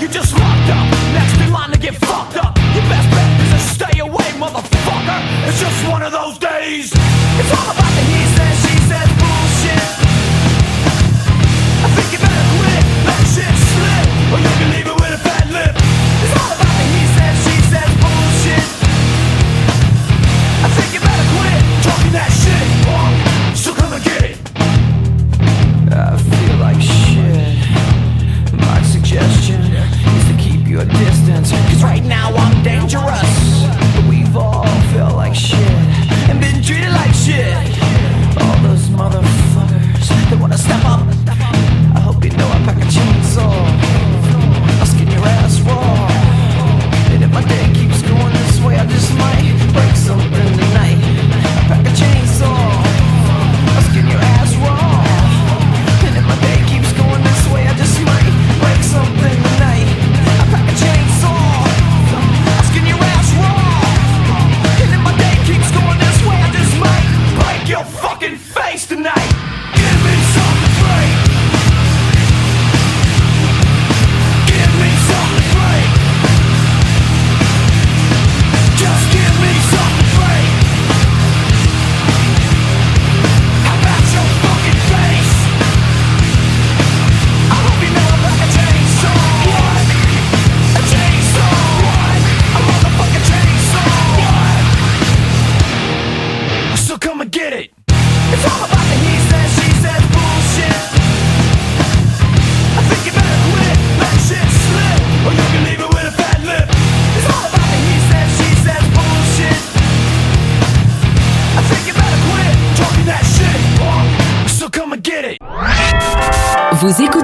you 0.00 0.08
just 0.08 0.32
locked 0.32 0.70
up. 0.70 0.86
Next 1.12 1.38
in 1.40 1.52
line 1.52 1.70
to 1.72 1.78
get 1.78 1.94
fucked 1.96 2.36
up. 2.36 2.56
Your 2.74 2.84
best 2.88 3.10
bet 3.10 3.40
is 3.42 3.50
to 3.52 3.58
stay 3.58 4.00
away, 4.00 4.28
motherfucker. 4.40 5.48
It's 5.48 5.60
just 5.60 5.88
one 5.88 6.02
of 6.02 6.12
those 6.12 6.38
days. 6.38 6.92
It's 6.94 7.52
all 7.52 7.70
about 7.70 7.92
the 7.92 8.02
he 8.08 8.24
said, 8.34 8.69
your 30.70 30.84
distance. 30.84 31.50
Cause 31.50 31.82
right 31.82 32.04
now 32.04 32.32
I'm 32.32 32.62
dangerous. 32.62 33.30
We've 34.08 34.36
all 34.36 34.64
felt 34.92 35.16
like 35.16 35.34
shit 35.34 35.59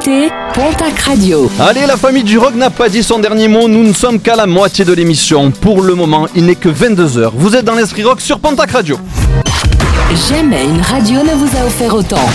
écoutez 0.07 0.33
Pontac 0.55 0.99
Radio. 1.01 1.51
Allez, 1.59 1.87
la 1.87 1.97
famille 1.97 2.23
du 2.23 2.39
rock 2.39 2.55
n'a 2.55 2.71
pas 2.71 2.89
dit 2.89 3.03
son 3.03 3.19
dernier 3.19 3.49
mot, 3.49 3.69
nous 3.69 3.83
ne 3.83 3.93
sommes 3.93 4.21
qu'à 4.21 4.37
la 4.37 4.47
moitié 4.47 4.85
de 4.85 4.93
l'émission. 4.93 5.51
Pour 5.51 5.83
le 5.83 5.95
moment, 5.95 6.27
il 6.35 6.47
n'est 6.47 6.55
que 6.55 6.69
22h. 6.69 7.31
Vous 7.35 7.57
êtes 7.57 7.65
dans 7.65 7.75
l'Esprit 7.75 8.05
Rock 8.05 8.21
sur 8.21 8.39
Pontac 8.39 8.71
Radio. 8.71 8.99
Jamais 10.29 10.65
une 10.65 10.81
radio 10.81 11.23
ne 11.23 11.35
vous 11.35 11.57
a 11.57 11.67
offert 11.67 11.95
autant. 11.95 12.29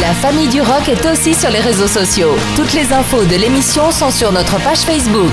La 0.00 0.12
famille 0.14 0.48
du 0.48 0.60
rock 0.60 0.88
est 0.88 1.04
aussi 1.10 1.34
sur 1.34 1.50
les 1.50 1.60
réseaux 1.60 1.86
sociaux. 1.86 2.34
Toutes 2.56 2.72
les 2.72 2.92
infos 2.92 3.24
de 3.24 3.36
l'émission 3.36 3.90
sont 3.90 4.10
sur 4.10 4.32
notre 4.32 4.58
page 4.62 4.78
Facebook. 4.78 5.30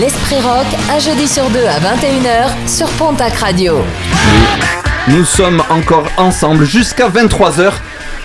L'Esprit 0.00 0.40
Rock, 0.40 0.66
un 0.90 0.98
jeudi 0.98 1.26
sur 1.26 1.48
deux 1.50 1.64
à 1.64 1.78
21h 1.78 2.68
sur 2.68 2.88
Pontac 2.90 3.34
Radio. 3.36 3.78
Nous 5.08 5.24
sommes 5.24 5.62
encore 5.68 6.06
ensemble 6.16 6.64
jusqu'à 6.64 7.08
23h. 7.08 7.72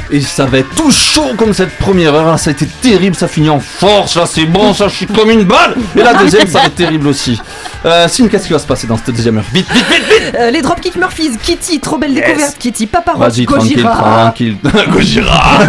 Et 0.10 0.22
ça 0.22 0.46
va 0.46 0.60
être 0.60 0.74
tout 0.76 0.90
chaud 0.92 1.34
comme 1.38 1.54
cette 1.54 1.78
première 1.78 2.14
heure. 2.14 2.26
là. 2.26 2.38
Ça 2.38 2.50
a 2.50 2.54
été 2.54 2.66
terrible, 2.66 3.16
ça 3.16 3.28
finit 3.28 3.50
en 3.50 3.60
force. 3.60 4.16
Là, 4.16 4.26
c'est 4.26 4.46
bon, 4.46 4.74
ça, 4.74 4.88
je 4.88 4.96
suis 4.96 5.06
comme 5.08 5.30
une 5.30 5.44
balle. 5.44 5.76
Et 5.96 6.02
la 6.04 6.14
deuxième, 6.14 6.48
ça 6.48 6.60
va 6.60 6.66
être 6.68 6.76
terrible 6.76 7.08
aussi. 7.08 7.40
Euh, 7.86 8.08
Signe, 8.08 8.30
qu'est-ce 8.30 8.48
qui 8.48 8.54
va 8.54 8.60
se 8.60 8.66
passer 8.68 8.88
dans 8.88 8.96
cette 8.98 9.14
deuxième 9.16 9.38
heure? 9.38 9.44
Vite, 9.54 9.68
vite, 9.72 9.86
vite, 9.86 10.04
vite 10.08 10.36
Euh, 10.40 10.50
les 10.52 10.62
Dropkick 10.62 10.96
Murphys, 10.96 11.38
Kitty, 11.42 11.80
trop 11.80 11.98
belle 11.98 12.14
Yes. 12.14 12.26
découverte, 12.26 12.58
Kitty, 12.58 12.88
Papa 12.88 13.14
Roach, 13.14 13.34
Vas-y, 13.34 13.46
tranquille, 13.46 13.76
Gojira. 13.76 13.96
tranquille. 14.24 14.58
Gojira 14.92 15.60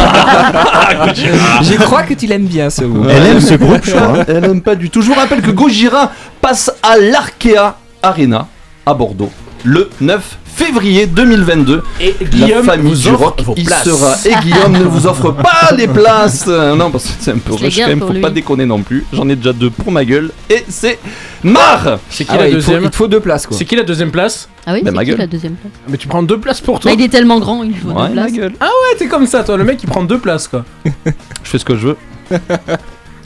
Je 1.62 1.74
crois 1.82 2.02
que 2.02 2.14
tu 2.14 2.26
l'aimes 2.26 2.46
bien 2.46 2.70
ce 2.70 2.84
mot. 2.84 3.04
Elle 3.08 3.26
aime 3.26 3.40
ce 3.40 3.54
groupe, 3.54 3.80
je 3.84 3.90
crois. 3.92 4.24
Elle 4.28 4.44
aime 4.44 4.60
pas 4.62 4.74
du 4.74 4.90
tout. 4.90 5.02
Je 5.02 5.06
vous 5.08 5.14
rappelle 5.14 5.42
que 5.42 5.50
Gojira 5.50 6.12
passe 6.40 6.70
à 6.82 6.96
l'Arkea 6.96 7.76
Arena 8.02 8.46
à 8.86 8.94
Bordeaux 8.94 9.30
le 9.64 9.90
9 10.00 10.22
février 10.64 11.06
2022. 11.06 11.82
Et 12.00 12.14
La 12.20 12.26
Guillaume 12.26 12.64
famille 12.64 12.92
vous 12.92 12.96
du 13.00 13.08
offre 13.08 13.24
rock 13.24 13.42
vos 13.42 13.54
y 13.54 13.62
places. 13.64 13.84
sera. 13.84 14.14
Et 14.26 14.34
Guillaume 14.44 14.72
ne 14.72 14.82
vous 14.84 15.06
offre 15.06 15.30
pas 15.42 15.74
les 15.76 15.86
places. 15.86 16.44
Euh, 16.48 16.74
Non, 16.74 16.90
parce 16.90 17.04
que 17.04 17.10
c'est 17.20 17.30
un 17.32 17.38
peu 17.38 17.54
rush 17.54 17.78
quand 17.78 17.86
même. 17.86 18.00
Faut 18.00 18.12
lui. 18.12 18.20
pas 18.20 18.30
déconner 18.30 18.66
non 18.66 18.82
plus. 18.82 19.04
J'en 19.12 19.28
ai 19.28 19.36
déjà 19.36 19.52
deux 19.52 19.70
pour 19.70 19.92
ma 19.92 20.04
gueule. 20.04 20.30
Et 20.50 20.64
c'est 20.68 20.98
marre. 21.44 21.98
C'est 22.10 22.24
qui 22.24 22.30
Ah 22.32 22.36
la 22.36 22.42
ouais, 22.42 22.48
il, 22.48 22.52
faut, 22.54 22.56
deuxième 22.56 22.84
il 22.84 22.90
te 22.90 22.96
faut 22.96 23.08
deux 23.08 23.20
places 23.20 23.46
quoi. 23.46 23.56
C'est 23.56 23.64
qui 23.64 23.76
la 23.76 23.84
deuxième 23.84 24.10
place 24.10 24.48
Ah 24.66 24.72
oui, 24.72 24.80
Bah, 24.82 24.90
c'est 24.90 24.96
ma 24.96 25.04
qui 25.04 25.10
gueule. 25.10 25.18
la 25.18 25.26
deuxième 25.26 25.54
place 25.54 25.72
Mais 25.88 25.96
tu 25.96 26.08
prends 26.08 26.22
deux 26.22 26.38
places 26.40 26.60
pour 26.60 26.80
toi 26.80 26.90
Bah, 26.90 26.96
Il 26.98 27.04
est 27.04 27.08
tellement 27.08 27.38
grand, 27.38 27.62
il 27.62 27.76
faut 27.76 27.88
Ouais, 27.90 28.08
deux 28.08 28.14
ma 28.14 28.22
places. 28.22 28.32
gueule. 28.32 28.52
Ah 28.60 28.66
ouais, 28.66 28.98
t'es 28.98 29.06
comme 29.06 29.26
ça 29.26 29.44
toi, 29.44 29.56
le 29.56 29.64
mec 29.64 29.78
il 29.82 29.88
prend 29.88 30.02
deux 30.02 30.18
places 30.18 30.48
quoi. 30.48 30.64
Je 30.84 31.48
fais 31.50 31.58
ce 31.58 31.64
que 31.64 31.76
je 31.76 31.88
veux. 31.88 31.96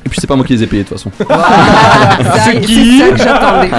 Et 0.05 0.09
puis 0.09 0.19
c'est 0.21 0.27
pas 0.27 0.35
moi 0.37 0.45
qui 0.45 0.55
les 0.55 0.63
ai 0.65 0.67
payés 0.67 0.83
de 0.83 0.89
toute 0.89 0.99
façon. 0.99 1.11
Ça, 1.17 1.25
C'est 2.45 2.61
qui 2.61 2.99
C'est 2.99 3.05
ça 3.05 3.11
que 3.13 3.19
j'attendais. 3.19 3.71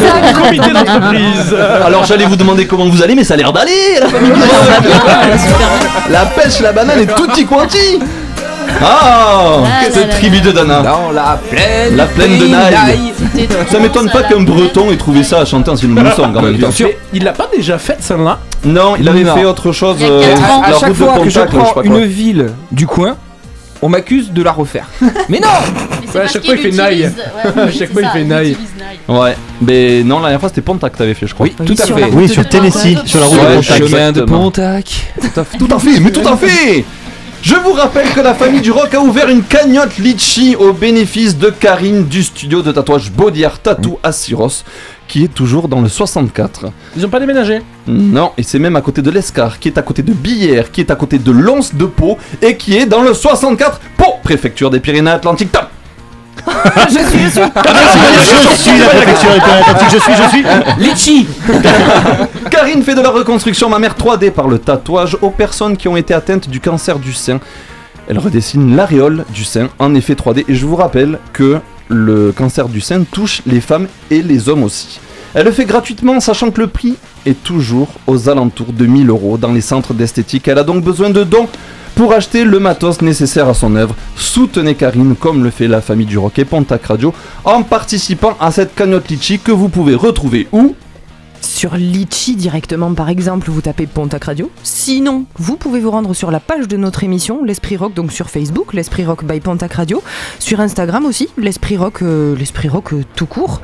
C'est 0.00 0.06
ça 0.06 0.32
que 0.32 0.38
Comité 0.42 0.70
d'entreprise. 0.72 1.54
Alors 1.86 2.04
j'allais 2.04 2.24
vous 2.26 2.36
demander 2.36 2.66
comment 2.66 2.86
vous 2.88 3.02
allez, 3.02 3.14
mais 3.14 3.24
ça 3.24 3.34
a 3.34 3.36
l'air 3.36 3.52
d'aller 3.52 3.98
la 4.00 4.08
famille 4.08 4.32
pêche, 6.36 6.60
la 6.60 6.72
banane 6.72 7.00
et 7.00 7.06
tutti 7.06 7.44
quanti 7.44 7.98
Ah 8.80 9.58
Ah 9.64 9.84
Cette 9.90 10.10
tribu 10.10 10.40
de 10.40 10.52
Dana 10.52 10.82
Dans 10.82 11.10
la 11.12 11.38
plaine. 11.50 11.96
La 11.96 12.06
plaine 12.06 12.38
de 12.38 12.46
Naï. 12.46 13.12
Ça 13.70 13.78
m'étonne 13.78 14.10
pas 14.10 14.22
qu'un 14.22 14.40
breton 14.42 14.90
ait 14.92 14.96
trouvé 14.96 15.22
ça 15.22 15.40
à 15.40 15.44
chanter 15.44 15.70
un 15.70 15.76
film 15.76 15.94
de 16.02 16.10
song 16.10 16.34
en 16.36 16.42
même 16.42 16.52
temps. 16.54 16.58
Bien 16.58 16.70
sûr. 16.70 16.88
Mais 16.88 16.98
il 17.12 17.24
l'a 17.24 17.32
pas 17.32 17.48
déjà 17.54 17.78
fait 17.78 17.96
celle-là? 18.00 18.38
Non, 18.64 18.94
il 18.98 19.08
avait 19.08 19.24
Non. 19.24 19.34
fait 19.34 19.44
autre 19.44 19.72
chose. 19.72 19.96
Euh, 20.00 20.20
la 20.20 20.78
chaque 20.78 20.80
route 20.80 20.88
de 20.90 20.94
fois 20.94 21.18
que 21.18 21.28
je 21.28 21.40
Pontac, 21.40 21.54
là, 21.54 21.60
je 21.60 21.62
sais 21.66 21.72
prends 21.72 21.82
pas 21.82 21.82
quoi. 21.82 21.84
une 21.84 22.04
ville 22.04 22.52
du 22.70 22.86
coin, 22.86 23.16
on 23.82 23.88
m'accuse 23.88 24.30
de 24.32 24.42
la 24.42 24.52
refaire. 24.52 24.88
Mais 25.28 25.40
non 25.40 25.48
Mais 26.00 26.08
Ouais, 26.12 26.20
à 26.24 26.28
chaque 26.28 26.44
fois, 26.44 26.54
il 26.54 26.60
fait 26.60 26.70
naï. 26.70 27.04
À 27.56 27.70
chaque 27.70 27.92
fois, 27.92 28.02
il 28.02 28.08
fait 28.08 28.24
naï. 28.24 28.56
Ouais, 29.08 29.34
mais 29.60 30.02
non, 30.04 30.16
la 30.16 30.22
dernière 30.24 30.40
fois 30.40 30.48
c'était 30.50 30.60
Pontac 30.60 30.92
que 30.92 30.98
t'avais 30.98 31.14
fait, 31.14 31.26
je 31.26 31.34
crois. 31.34 31.46
Oui, 31.46 31.54
tout 31.66 31.74
à 31.78 31.86
sur 31.86 31.98
fait. 31.98 32.04
Oui, 32.12 32.28
sur 32.28 32.48
Tennessee, 32.48 32.96
sur 33.06 33.18
la 33.20 33.26
route 33.26 33.38
de 33.40 33.60
je- 33.62 33.68
Pontac. 33.72 33.88
Chemin 33.88 34.12
de. 34.12 34.20
Pontac. 34.22 35.12
Tout 35.20 35.40
à 35.40 35.44
fait, 35.44 35.58
tout 35.58 35.68
à 35.74 35.78
fait, 35.78 36.00
mais 36.00 36.10
tout 36.12 36.28
à 36.28 36.36
fait 36.36 36.84
Je 37.42 37.56
vous 37.56 37.72
rappelle 37.72 38.08
que 38.10 38.20
la 38.20 38.34
famille 38.34 38.60
du 38.60 38.70
rock 38.70 38.94
a 38.94 39.00
ouvert 39.00 39.28
une 39.28 39.42
cagnotte 39.42 39.98
litchi 39.98 40.54
au 40.54 40.72
bénéfice 40.72 41.36
de 41.36 41.50
Karine 41.50 42.04
du 42.04 42.22
studio 42.22 42.62
de 42.62 42.70
tatouage 42.70 43.10
Body 43.10 43.44
Art 43.44 43.58
Tattoo 43.58 43.98
à 44.04 44.12
Syros, 44.12 44.62
qui 45.08 45.24
est 45.24 45.34
toujours 45.34 45.66
dans 45.66 45.80
le 45.80 45.88
64. 45.88 46.66
Ils 46.96 47.04
ont 47.04 47.08
pas 47.08 47.18
déménagé 47.18 47.60
Non, 47.88 48.30
et 48.38 48.44
c'est 48.44 48.60
même 48.60 48.76
à 48.76 48.80
côté 48.80 49.02
de 49.02 49.10
l'Escar, 49.10 49.58
qui 49.58 49.66
est 49.66 49.76
à 49.76 49.82
côté 49.82 50.04
de 50.04 50.12
Billère, 50.12 50.70
qui 50.70 50.82
est 50.82 50.90
à 50.92 50.94
côté 50.94 51.18
de 51.18 51.32
Lons 51.32 51.68
de 51.74 51.84
Pau, 51.84 52.16
et 52.40 52.56
qui 52.56 52.76
est 52.76 52.86
dans 52.86 53.02
le 53.02 53.12
64 53.12 53.80
Pau, 53.96 54.14
préfecture 54.22 54.70
des 54.70 54.78
Pyrénées-Atlantiques. 54.78 55.50
Top 55.50 55.66
Je 56.88 56.98
suis, 56.98 57.18
je 57.18 57.28
suis. 57.28 57.42
Je 58.50 58.56
suis 58.56 58.78
la 58.78 58.86
préfecture 58.88 59.30
je 59.90 59.98
suis, 59.98 60.12
je 60.14 60.28
suis. 60.28 60.44
Litchi 60.78 61.26
Karine 62.50 62.82
fait 62.82 62.94
de 62.94 63.00
la 63.00 63.10
reconstruction 63.10 63.68
mammaire 63.68 63.94
3D 63.94 64.30
par 64.30 64.48
le 64.48 64.58
tatouage 64.58 65.16
aux 65.20 65.30
personnes 65.30 65.76
qui 65.76 65.88
ont 65.88 65.96
été 65.96 66.14
atteintes 66.14 66.48
du 66.48 66.60
cancer 66.60 66.98
du 66.98 67.12
sein. 67.12 67.40
Elle 68.08 68.18
redessine 68.18 68.76
l'aréole 68.76 69.24
du 69.32 69.44
sein 69.44 69.68
en 69.78 69.94
effet 69.94 70.14
3D 70.14 70.44
et 70.48 70.54
je 70.54 70.66
vous 70.66 70.76
rappelle 70.76 71.18
que 71.32 71.58
le 71.88 72.32
cancer 72.32 72.68
du 72.68 72.80
sein 72.80 73.04
touche 73.04 73.42
les 73.46 73.60
femmes 73.60 73.86
et 74.10 74.22
les 74.22 74.48
hommes 74.48 74.64
aussi. 74.64 75.00
Elle 75.34 75.46
le 75.46 75.52
fait 75.52 75.64
gratuitement 75.64 76.20
sachant 76.20 76.50
que 76.50 76.60
le 76.60 76.66
prix 76.66 76.96
est 77.24 77.42
toujours 77.42 77.88
aux 78.06 78.28
alentours 78.28 78.72
de 78.72 78.86
1000 78.86 79.08
euros 79.08 79.38
dans 79.38 79.52
les 79.52 79.60
centres 79.60 79.94
d'esthétique. 79.94 80.48
Elle 80.48 80.58
a 80.58 80.64
donc 80.64 80.84
besoin 80.84 81.10
de 81.10 81.24
dons 81.24 81.48
pour 81.94 82.12
acheter 82.12 82.44
le 82.44 82.58
matos 82.58 83.02
nécessaire 83.02 83.48
à 83.48 83.54
son 83.54 83.76
œuvre. 83.76 83.94
Soutenez 84.16 84.74
Karine 84.74 85.14
comme 85.14 85.44
le 85.44 85.50
fait 85.50 85.68
la 85.68 85.80
famille 85.80 86.06
du 86.06 86.18
Rock 86.18 86.38
et 86.38 86.44
Pontac 86.44 86.86
Radio 86.86 87.12
en 87.44 87.62
participant 87.62 88.36
à 88.40 88.50
cette 88.50 88.74
cagnotte 88.74 89.08
litchi 89.08 89.38
que 89.38 89.52
vous 89.52 89.68
pouvez 89.68 89.94
retrouver 89.94 90.48
où? 90.52 90.74
Sur 91.42 91.74
Litchi 91.74 92.36
directement, 92.36 92.94
par 92.94 93.08
exemple, 93.08 93.50
vous 93.50 93.60
tapez 93.60 93.86
Pontac 93.86 94.24
Radio. 94.24 94.48
Sinon, 94.62 95.24
vous 95.36 95.56
pouvez 95.56 95.80
vous 95.80 95.90
rendre 95.90 96.14
sur 96.14 96.30
la 96.30 96.38
page 96.38 96.68
de 96.68 96.76
notre 96.76 97.02
émission, 97.02 97.42
l'Esprit 97.44 97.76
Rock, 97.76 97.94
donc 97.94 98.12
sur 98.12 98.30
Facebook, 98.30 98.72
l'Esprit 98.72 99.04
Rock 99.04 99.24
by 99.24 99.40
Pontac 99.40 99.72
Radio. 99.74 100.02
Sur 100.38 100.60
Instagram 100.60 101.04
aussi, 101.04 101.28
l'Esprit 101.36 101.76
Rock, 101.76 102.02
euh, 102.02 102.36
l'Esprit 102.36 102.68
Rock 102.68 102.92
euh, 102.92 103.02
tout 103.16 103.26
court. 103.26 103.60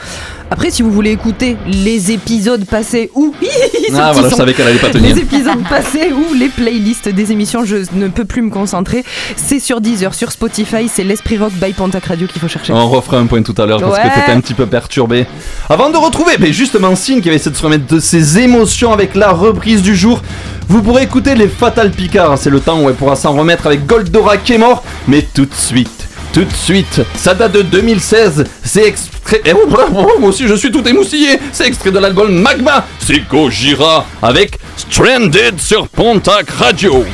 Après, 0.51 0.71
si 0.71 0.83
vous 0.83 0.91
voulez 0.91 1.13
écouter 1.13 1.57
les 1.67 2.11
épisodes 2.11 2.65
passés 2.65 3.11
ou 3.15 3.33
Ah 3.43 3.45
qui 3.45 3.93
voilà, 3.93 4.13
je 4.25 4.29
sont 4.31 4.37
savais 4.37 4.55
qu'elle 4.55 4.67
allait 4.69 4.79
pas 4.79 4.91
tenir. 4.91 5.15
Les 5.15 5.23
épisodes 5.23 5.63
passés 5.69 6.13
ou 6.13 6.35
les 6.35 6.49
playlists 6.49 7.09
des 7.09 7.33
émissions, 7.33 7.65
je 7.65 7.77
ne 7.95 8.09
peux 8.09 8.25
plus 8.25 8.43
me 8.43 8.51
concentrer. 8.51 9.05
C'est 9.37 9.61
sur 9.61 9.81
Deezer, 9.81 10.15
sur 10.15 10.33
Spotify, 10.33 10.89
c'est 10.93 11.05
l'Esprit 11.05 11.39
Rock 11.39 11.53
by 11.55 11.73
Pontac 11.73 12.07
Radio 12.07 12.27
qu'il 12.27 12.41
faut 12.41 12.49
chercher. 12.49 12.73
On 12.73 12.89
refera 12.89 13.19
un 13.19 13.27
point 13.27 13.43
tout 13.43 13.55
à 13.57 13.67
l'heure 13.67 13.81
parce 13.81 13.97
Ouais. 13.99 14.09
que 14.11 14.15
t'étais 14.19 14.33
un 14.33 14.41
petit 14.41 14.55
peu 14.55 14.67
perturbé. 14.67 15.27
Avant 15.69 15.91
de 15.91 15.97
retrouver, 15.97 16.33
mais 16.39 16.53
justement, 16.53 16.95
Signe 16.97 17.21
qui 17.21 17.29
va 17.29 17.35
essayer 17.35 17.51
de 17.51 17.57
se 17.57 17.63
de 17.77 18.01
ses 18.01 18.39
émotions 18.39 18.93
avec 18.93 19.15
la 19.15 19.33
reprise 19.33 19.83
du 19.83 19.95
jour. 19.95 20.23
Vous 20.69 20.83
pourrez 20.83 21.03
écouter 21.03 21.35
les 21.35 21.49
Fatal 21.49 21.91
Picard. 21.91 22.39
C'est 22.39 22.49
le 22.51 22.61
temps 22.61 22.81
où 22.81 22.89
elle 22.89 22.95
pourra 22.95 23.17
s'en 23.17 23.33
remettre 23.33 23.67
avec 23.67 23.85
Goldora 23.85 24.39
qui 24.39 24.55
est 24.55 24.59
mort. 24.59 24.83
Mais 25.07 25.27
tout 25.35 25.45
de 25.45 25.55
suite, 25.55 26.09
tout 26.33 26.45
de 26.45 26.53
suite, 26.53 27.03
ça 27.15 27.35
date 27.35 27.53
de 27.53 27.63
2016. 27.63 28.45
C'est 28.65 28.85
extrait. 28.85 29.43
Eh, 29.45 29.53
oh, 29.53 29.67
voilà, 29.69 29.89
oh, 29.95 30.19
moi 30.19 30.31
aussi 30.31 30.49
je 30.49 30.55
suis 30.55 30.71
tout 30.71 30.87
émoustillé. 30.89 31.39
C'est 31.53 31.67
extrait 31.67 31.91
de 31.91 31.99
l'album 31.99 32.33
Magma. 32.33 32.87
C'est 33.01 33.29
Gojira 33.29 34.07
avec 34.23 34.59
Stranded 34.77 35.61
sur 35.61 35.89
Pontac 35.89 36.49
Radio. 36.51 37.05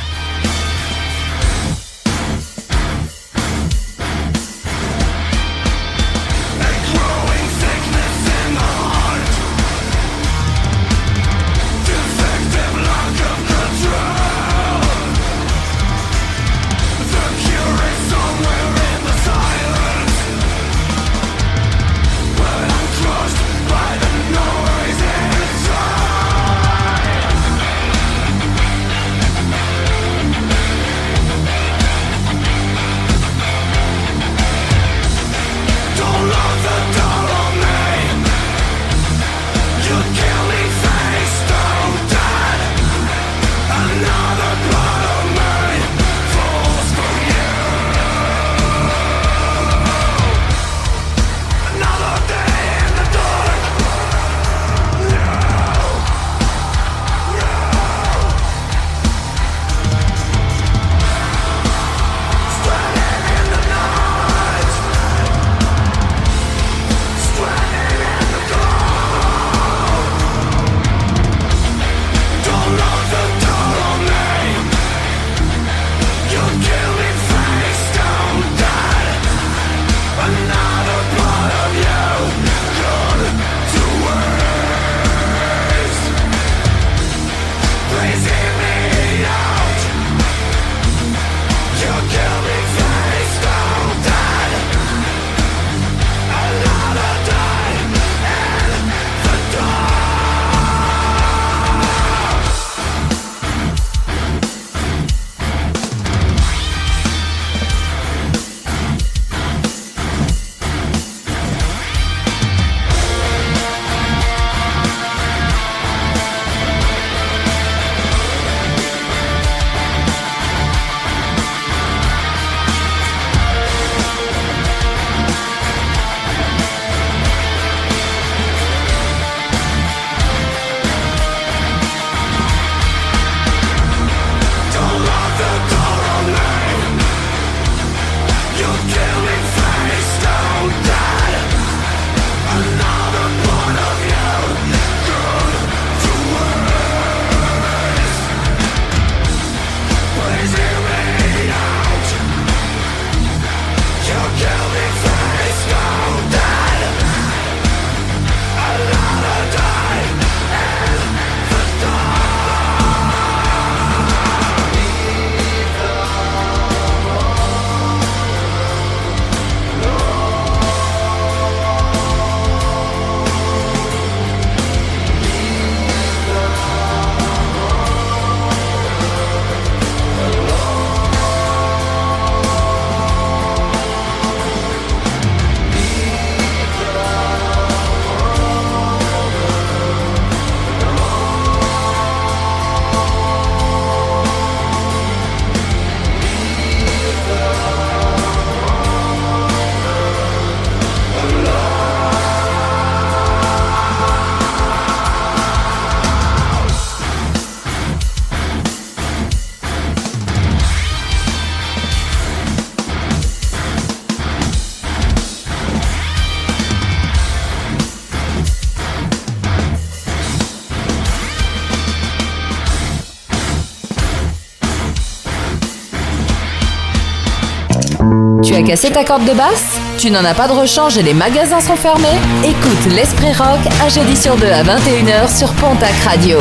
Tu 228.75 228.81
as 228.81 228.91
cassé 228.91 228.93
ta 228.93 229.05
corde 229.05 229.25
de 229.25 229.35
basse? 229.35 229.79
Tu 229.99 230.11
n'en 230.11 230.25
as 230.25 230.35
pas 230.35 230.49
de 230.49 230.53
rechange 230.53 230.99
et 230.99 231.03
les 231.03 231.15
magasins 231.15 231.61
sont 231.61 231.77
fermés? 231.77 232.19
Écoute 232.43 232.93
l'Esprit 232.93 233.33
Rock 233.33 233.61
un 233.81 233.89
jeudi 233.89 234.17
sur 234.17 234.35
deux 234.35 234.51
à 234.51 234.65
21h 234.65 235.33
sur 235.33 235.53
Pontac 235.53 235.95
Radio. 236.05 236.41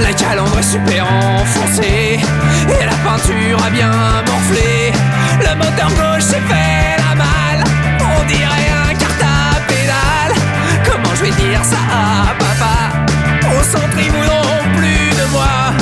La 0.00 0.12
calandre 0.12 0.56
est 0.56 0.62
super 0.62 1.06
enfoncée 1.12 2.20
Et 2.68 2.84
la 2.84 2.94
peinture 3.02 3.66
a 3.66 3.70
bien 3.70 3.90
morflé. 3.90 4.92
Le 5.40 5.56
moteur 5.56 5.88
gauche 5.88 6.22
s'est 6.22 6.42
fait 6.46 7.02
la 7.02 7.16
malle. 7.16 7.64
On 7.98 8.24
dirait 8.26 8.70
un 8.90 8.94
carte 8.94 9.22
à 9.22 9.60
pédale. 9.66 10.38
Comment 10.84 11.16
je 11.16 11.22
vais 11.24 11.30
dire 11.30 11.64
ça 11.64 11.78
à 11.90 12.32
papa? 12.38 13.56
Au 13.58 13.62
centre 13.64 13.98
ils 13.98 14.12
voudront 14.12 14.62
plus 14.76 15.10
de 15.20 15.32
moi. 15.32 15.74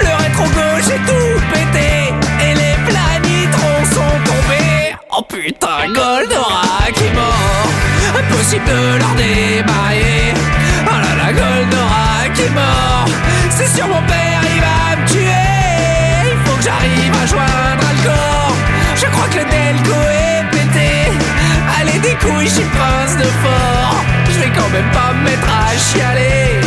Le 0.00 0.24
rétro 0.24 0.44
gauche 0.46 0.92
est 0.92 1.06
tout 1.06 1.40
pété 1.52 1.95
Oh 5.18 5.22
putain 5.22 5.86
Goldorak 5.94 6.94
est 6.94 7.14
mort. 7.14 7.70
Impossible 8.18 8.64
de 8.66 8.98
leur 8.98 9.14
démarrer 9.14 10.34
Oh 10.84 10.90
là 10.90 11.12
là 11.16 11.32
Goldorak 11.32 12.38
est 12.38 12.50
mort. 12.50 13.08
C'est 13.48 13.68
sur 13.74 13.88
mon 13.88 14.02
père 14.02 14.42
il 14.54 14.60
va 14.60 14.96
me 15.00 15.08
tuer. 15.08 16.32
Il 16.32 16.38
faut 16.44 16.56
que 16.58 16.62
j'arrive 16.62 17.14
à 17.22 17.26
joindre 17.26 17.88
corps 18.04 18.56
Je 18.94 19.06
crois 19.06 19.26
que 19.28 19.38
le 19.38 19.44
Delco 19.44 19.98
est 20.10 20.44
pété. 20.50 21.10
Allez 21.80 21.98
des 22.00 22.16
couilles 22.16 22.48
je 22.48 22.56
suis 22.56 22.64
prince 22.64 23.16
de 23.16 23.24
fort. 23.24 24.04
Je 24.28 24.38
vais 24.40 24.52
quand 24.54 24.68
même 24.68 24.90
pas 24.92 25.14
me 25.14 25.24
mettre 25.24 25.48
à 25.48 25.74
chialer. 25.78 26.60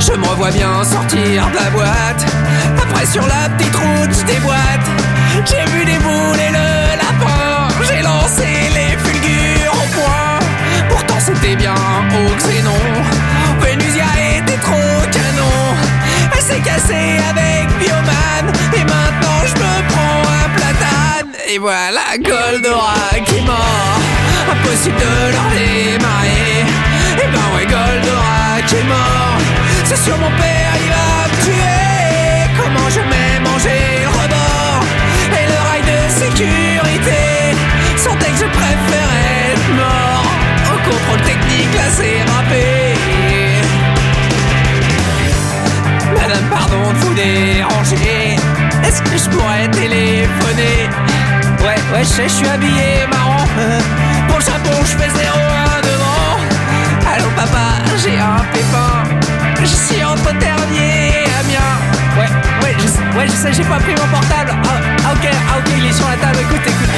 Je 0.00 0.12
me 0.14 0.26
revois 0.26 0.50
bien 0.50 0.82
sortir 0.82 1.48
de 1.50 1.54
la 1.54 1.70
boîte. 1.70 2.26
Après 2.82 3.06
sur 3.06 3.22
la 3.22 3.48
petite 3.50 3.76
route 3.76 4.10
je 4.18 4.24
déboîte 4.24 4.97
J'ai 5.46 5.64
vu 5.70 5.82
et 5.82 6.50
le 6.50 6.96
lapin. 6.96 7.68
J'ai 7.86 8.02
lancé 8.02 8.46
les 8.74 8.96
fulgures 8.98 9.72
au 9.72 9.86
point 9.94 10.38
Pourtant 10.90 11.20
c'était 11.20 11.54
bien 11.54 11.74
au 11.74 12.34
xénon. 12.36 12.82
Vénusia 13.60 14.06
était 14.36 14.58
trop 14.58 15.00
canon. 15.12 15.76
Elle 16.34 16.42
s'est 16.42 16.60
cassée 16.60 17.18
avec 17.30 17.68
Bioman. 17.78 18.52
Et 18.74 18.84
maintenant 18.84 19.40
je 19.46 19.54
me 19.62 19.88
prends 19.88 20.22
un 20.42 20.48
platane. 20.56 21.32
Et 21.48 21.58
voilà 21.58 22.18
Goldorak 22.18 23.24
qui 23.26 23.36
est 23.36 23.42
mort. 23.42 24.00
Impossible 24.50 24.96
de 24.96 25.32
leur 25.34 25.48
démarrer. 25.54 26.66
Et 27.22 27.28
ben 27.32 27.46
ouais 27.54 27.66
Goldorak 27.66 28.72
est 28.72 28.88
mort. 28.88 29.38
C'est 29.84 30.02
sur 30.04 30.16
mon 30.18 30.30
père, 30.30 30.72
il 30.82 30.90
va 30.90 31.28
me 31.28 31.44
tuer. 31.44 32.60
Comment 32.60 32.90
je 32.90 33.00
m'ai 33.00 33.27
sécurité. 36.38 37.24
Que 38.18 38.44
je 38.44 38.50
préférais 38.58 39.52
être 39.52 39.70
mort. 39.76 40.24
Au 40.72 40.78
contrôle 40.88 41.22
technique, 41.22 41.76
c'est 41.96 42.22
râpé. 42.30 42.94
Madame, 46.14 46.46
pardon 46.50 46.92
de 46.92 46.98
vous 46.98 47.14
déranger. 47.14 48.36
Est-ce 48.84 49.02
que 49.02 49.16
je 49.18 49.28
pourrais 49.30 49.68
téléphoner? 49.68 50.88
Ouais, 51.60 51.78
ouais, 51.92 52.02
je 52.02 52.08
sais, 52.16 52.28
je 52.28 52.34
suis 52.34 52.48
habillé 52.48 53.06
marrant. 53.10 53.46
Pour 54.28 54.38
le 54.38 54.44
Japon, 54.44 54.76
je 54.82 54.96
fais 54.96 55.08
0-1 55.08 55.80
devant. 55.90 56.34
Allô 57.12 57.28
papa, 57.36 57.66
j'ai 58.02 58.18
un 58.18 58.42
pépin. 58.52 58.92
Je 59.60 59.66
suis 59.66 60.04
entre 60.04 60.36
Ternier 60.38 61.24
et 61.24 61.30
Amiens. 61.40 61.87
Ouais, 62.18 62.26
ouais, 62.62 62.74
je 62.78 62.86
sais, 62.88 63.02
ouais, 63.16 63.26
je 63.26 63.32
sais, 63.32 63.52
j'ai 63.52 63.62
pas 63.64 63.78
pris 63.78 63.94
mon 63.94 64.08
portable. 64.08 64.50
Ah, 64.64 64.80
ah, 65.06 65.12
ok, 65.12 65.28
ah, 65.30 65.58
ok, 65.58 65.72
il 65.78 65.86
est 65.86 65.92
sur 65.92 66.08
la 66.08 66.16
table. 66.16 66.38
Écoute, 66.40 66.66
écoute. 66.66 66.90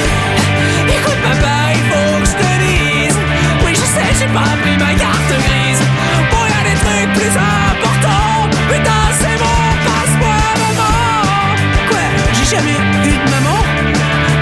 Écoute, 0.87 1.21
papa, 1.21 1.55
il 1.75 1.83
faut 1.89 2.19
que 2.19 2.25
je 2.25 2.35
te 2.41 2.49
dise. 2.65 3.17
Oui, 3.63 3.73
je 3.75 3.85
sais, 3.85 4.09
j'ai 4.17 4.31
pas 4.33 4.49
pris 4.61 4.77
ma 4.77 4.93
carte 4.97 5.29
grise. 5.29 5.83
Bon, 6.31 6.41
y 6.49 6.55
a 6.57 6.63
des 6.65 6.77
trucs 6.81 7.13
plus 7.13 7.35
importants. 7.37 8.49
Putain, 8.69 9.03
c'est 9.19 9.37
bon, 9.37 9.61
passe-moi 9.85 10.41
maman. 10.63 11.53
Quoi, 11.89 12.05
j'ai 12.33 12.55
jamais 12.55 12.77
eu 13.05 13.13
de 13.23 13.29
maman. 13.29 13.61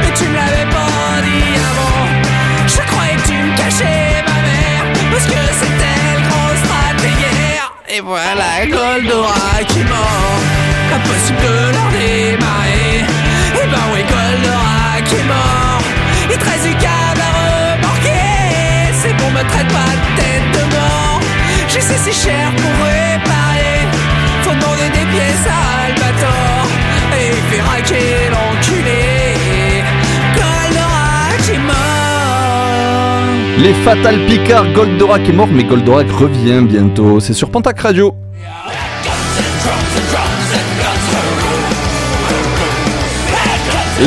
Mais 0.01 0.13
tu 0.15 0.23
me 0.31 0.35
l'avais 0.35 0.69
pas 0.71 1.19
dit 1.27 1.59
avant. 1.71 2.07
Je 2.67 2.81
croyais 2.89 3.15
que 3.17 3.27
tu 3.27 3.33
me 3.35 3.51
cachais 3.57 4.23
ma 4.31 4.39
mère. 4.47 4.83
Parce 5.11 5.25
que 5.25 5.39
c'était 5.59 5.99
le 6.15 6.21
gros 6.27 6.55
stratégaire. 6.63 7.73
Et 7.89 7.99
voilà 7.99 8.65
Goldorak 8.65 9.67
qui 9.67 9.83
mort 9.83 10.58
Impossible 10.99 11.39
de 11.41 11.53
leur 11.75 11.89
démarrer. 11.95 13.05
Et 13.61 13.67
ben 13.67 13.85
oui 13.93 14.01
Goldorak 14.11 15.07
est 15.19 15.27
mort. 15.27 15.81
Reste 16.29 16.67
du 16.67 16.73
câble 16.75 17.21
à 17.21 17.31
remorquer. 17.75 18.93
C'est 19.01 19.13
bon 19.17 19.29
me 19.31 19.43
traite 19.51 19.67
pas 19.67 19.91
de 19.95 20.07
tête 20.19 20.47
de 20.53 20.63
mort. 20.75 21.19
Sais 21.67 21.97
c'est 22.03 22.11
cher 22.11 22.51
pour 22.55 22.71
réparer. 22.85 23.87
Faut 24.43 24.51
demander 24.51 24.89
des 24.93 25.05
pièces 25.13 25.47
à 25.47 25.85
Albator. 25.85 26.67
Et 27.17 27.25
il 27.29 27.41
fait 27.49 27.61
raquer 27.61 28.29
l'enculé. 28.33 29.01
Goldorak 30.35 31.45
est 31.53 31.63
mort. 31.65 32.09
Les 33.59 33.73
Fatal 33.85 34.17
Picard, 34.27 34.71
Goldorak 34.73 35.27
est 35.29 35.33
mort, 35.33 35.49
mais 35.51 35.63
Goldorak 35.63 36.11
revient 36.11 36.61
bientôt. 36.61 37.19
C'est 37.19 37.33
sur 37.33 37.49
Pontac 37.49 37.79
Radio. 37.79 38.15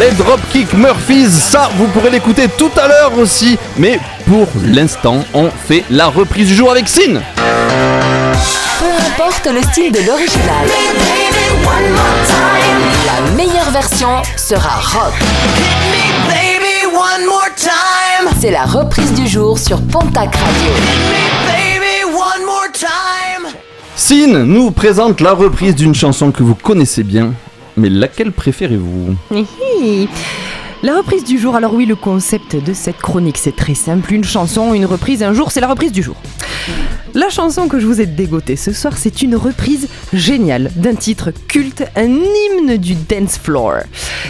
Les 0.03 0.11
Dropkick 0.11 0.75
Murphys, 0.75 1.31
ça 1.31 1.71
vous 1.77 1.87
pourrez 1.87 2.11
l'écouter 2.11 2.49
tout 2.59 2.73
à 2.77 2.89
l'heure 2.89 3.17
aussi. 3.19 3.57
Mais 3.79 4.01
pour 4.27 4.49
l'instant, 4.65 5.25
on 5.33 5.49
fait 5.49 5.85
la 5.91 6.09
reprise 6.09 6.49
du 6.49 6.57
jour 6.57 6.73
avec 6.73 6.89
Sin. 6.89 7.21
Peu 7.37 9.07
importe 9.07 9.47
le 9.47 9.63
style 9.63 9.93
de 9.93 10.01
l'original, 10.01 10.67
la 13.07 13.37
meilleure 13.37 13.71
version 13.71 14.09
sera 14.37 14.81
rock. 14.81 15.15
C'est 18.41 18.51
la 18.51 18.65
reprise 18.65 19.13
du 19.13 19.29
jour 19.29 19.57
sur 19.57 19.81
Pontac 19.83 20.35
Radio. 20.35 20.73
Sin 23.95 24.45
nous 24.47 24.73
présente 24.73 25.21
la 25.21 25.33
reprise 25.33 25.77
d'une 25.77 25.95
chanson 25.95 26.33
que 26.33 26.43
vous 26.43 26.57
connaissez 26.57 27.05
bien. 27.05 27.35
Mais 27.77 27.89
laquelle 27.89 28.33
préférez-vous. 28.33 29.17
La 30.83 30.97
reprise 30.97 31.25
du 31.25 31.39
jour, 31.39 31.55
alors 31.55 31.75
oui, 31.75 31.87
le 31.87 31.95
concept 31.95 32.57
de 32.57 32.73
cette 32.73 32.99
chronique, 32.99 33.39
c'est 33.39 33.55
très 33.55 33.75
simple. 33.75 34.13
Une 34.13 34.25
chanson, 34.25 34.75
une 34.75 34.85
reprise, 34.85 35.23
un 35.23 35.33
jour, 35.33 35.53
c'est 35.53 35.61
la 35.61 35.69
reprise 35.69 35.93
du 35.93 36.03
jour. 36.03 36.17
La 37.15 37.29
chanson 37.29 37.69
que 37.69 37.79
je 37.79 37.87
vous 37.87 38.01
ai 38.01 38.07
dégotée 38.07 38.57
ce 38.57 38.73
soir, 38.73 38.97
c'est 38.97 39.21
une 39.21 39.37
reprise 39.37 39.87
géniale 40.15 40.71
d'un 40.77 40.95
titre 40.95 41.31
culte, 41.47 41.85
un 41.95 42.09
hymne 42.09 42.79
du 42.79 42.95
dance 42.95 43.37
floor. 43.37 43.81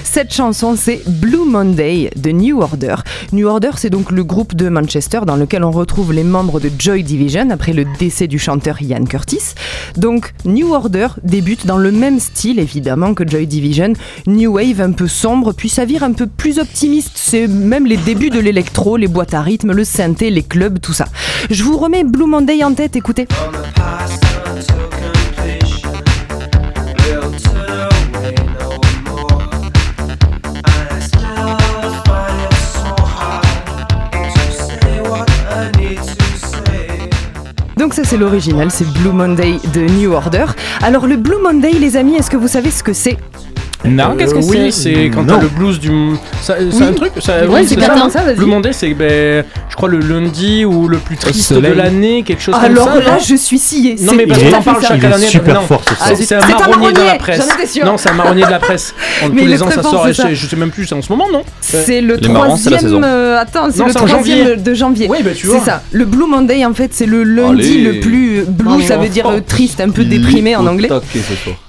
Cette 0.02 0.34
chanson, 0.34 0.74
c'est 0.76 1.00
Blue 1.06 1.44
Monday 1.46 2.10
de 2.16 2.32
New 2.32 2.60
Order. 2.60 2.96
New 3.32 3.46
Order, 3.46 3.70
c'est 3.76 3.88
donc 3.88 4.10
le 4.10 4.24
groupe 4.24 4.56
de 4.56 4.68
Manchester 4.68 5.20
dans 5.24 5.36
lequel 5.36 5.62
on 5.62 5.70
retrouve 5.70 6.12
les 6.12 6.24
membres 6.24 6.59
de 6.59 6.70
Joy 6.76 7.04
Division 7.04 7.50
après 7.50 7.72
le 7.72 7.86
décès 8.00 8.26
du 8.26 8.40
chanteur 8.40 8.82
Ian 8.82 9.04
Curtis. 9.04 9.54
Donc, 9.96 10.34
New 10.44 10.72
Order 10.72 11.09
débute 11.22 11.66
dans 11.66 11.78
le 11.78 11.92
même 11.92 12.18
style 12.18 12.59
évidemment 12.59 13.14
que 13.14 13.26
Joy 13.26 13.46
Division, 13.46 13.92
New 14.26 14.54
Wave 14.54 14.80
un 14.80 14.92
peu 14.92 15.06
sombre, 15.06 15.52
puis 15.52 15.68
ça 15.68 15.84
vire 15.84 16.02
un 16.02 16.12
peu 16.12 16.26
plus 16.26 16.59
optimiste. 16.59 17.12
C'est 17.14 17.46
même 17.46 17.86
les 17.86 17.96
débuts 17.96 18.30
de 18.30 18.40
l'électro, 18.40 18.96
les 18.96 19.09
boîtes 19.09 19.34
à 19.34 19.40
rythme, 19.40 19.70
le 19.70 19.84
synthé, 19.84 20.30
les 20.30 20.42
clubs, 20.42 20.80
tout 20.80 20.92
ça. 20.92 21.06
Je 21.48 21.62
vous 21.62 21.78
remets 21.78 22.02
Blue 22.02 22.26
Monday 22.26 22.64
en 22.64 22.71
écoutez. 22.80 23.26
Donc 37.76 37.94
ça 37.94 38.04
c'est 38.04 38.16
l'original, 38.16 38.70
c'est 38.70 38.84
Blue 38.84 39.10
Monday 39.12 39.56
de 39.74 39.80
New 39.80 40.12
Order. 40.12 40.46
Alors 40.82 41.06
le 41.06 41.16
Blue 41.16 41.36
Monday 41.42 41.72
les 41.72 41.96
amis, 41.96 42.14
est-ce 42.14 42.30
que 42.30 42.36
vous 42.36 42.48
savez 42.48 42.70
ce 42.70 42.82
que 42.82 42.92
c'est? 42.92 43.18
Non, 43.84 44.14
qu'est-ce 44.16 44.32
que 44.34 44.38
Euh, 44.38 44.70
c'est 44.70 44.70
C'est 44.70 45.10
quand 45.10 45.24
t'as 45.24 45.40
le 45.40 45.48
blues 45.48 45.80
du. 45.80 45.90
ça- 46.40 46.56
C'est 46.70 46.76
Oui. 46.78 46.84
un 46.84 46.92
truc 46.92 47.12
ça- 47.20 47.40
Ouais, 47.40 47.46
oui, 47.48 47.60
c'est 47.66 47.74
ça. 47.74 47.80
exactement 47.80 48.10
ça. 48.10 48.20
Blue 48.34 48.46
Monday, 48.46 48.72
c'est 48.72 48.94
ben, 48.94 49.44
je 49.68 49.74
crois, 49.76 49.88
le 49.88 49.98
lundi 49.98 50.64
ou 50.64 50.86
le 50.88 50.98
plus 50.98 51.16
triste 51.16 51.52
de 51.52 51.66
l'année, 51.72 52.22
quelque 52.22 52.42
chose 52.42 52.54
Alors 52.62 52.84
comme 52.86 52.94
ça. 53.02 53.09
là, 53.10 53.12
non 53.16 53.18
je 53.26 53.34
suis 53.34 53.59
sciée. 53.59 53.96
Non 54.00 54.10
C'est 54.12 54.16
mais 54.16 54.26
parce 54.26 54.42
qu'on 54.42 54.52
en 54.54 54.62
parle 54.62 54.82
chaque 54.82 55.04
année. 55.04 55.26
super 55.26 55.54
non. 55.54 55.60
fort, 55.62 55.82
Ah, 55.88 55.94
C'est 56.09 56.16
c'est- 56.16 56.24
c'est 56.26 56.34
un 56.36 56.40
c'est 56.40 56.52
un 56.52 56.59
marronnier 56.68 56.92
de 56.92 57.00
la 57.00 57.14
presse. 57.16 57.48
Non, 57.84 57.96
c'est 57.96 58.09
un 58.10 58.14
marronnier 58.14 58.44
de 58.44 58.50
la 58.50 58.59
presse. 58.59 58.94
Tous 59.26 59.32
les 59.34 59.62
ans, 59.62 59.70
ça 59.70 59.82
sort. 59.82 60.06
c'est 60.12 60.34
je, 60.34 60.46
sais 60.46 60.56
même 60.56 60.70
plus, 60.70 60.86
c'est 60.86 60.94
en 60.94 61.02
ce 61.02 61.10
moment, 61.10 61.26
non? 61.32 61.42
C'est 61.60 62.00
le 62.00 62.16
c'est 62.22 62.28
la 62.70 62.78
saison. 62.78 62.98
troisième. 63.00 63.04
euh, 63.04 63.38
attends, 63.40 63.68
c'est 63.72 63.84
le 63.84 63.88
c'est 63.92 63.94
troisième 64.06 64.62
de 64.62 64.74
janvier. 64.74 65.06
Oui, 65.10 65.18
bah, 65.24 65.30
tu 65.34 65.46
c'est 65.46 65.52
vois. 65.56 65.64
ça. 65.64 65.82
Le 65.92 66.04
Blue 66.04 66.26
Monday, 66.28 66.64
en 66.64 66.74
fait, 66.74 66.90
c'est 66.92 67.06
le 67.06 67.24
lundi 67.24 67.82
le 67.82 68.00
plus 68.00 68.44
blue. 68.46 68.82
Ça 68.82 68.96
veut 68.96 69.09
dire 69.09 69.26
euh, 69.28 69.40
triste, 69.46 69.80
un 69.80 69.90
peu 69.90 70.04
déprimé 70.04 70.54
en 70.56 70.66
anglais. 70.66 70.88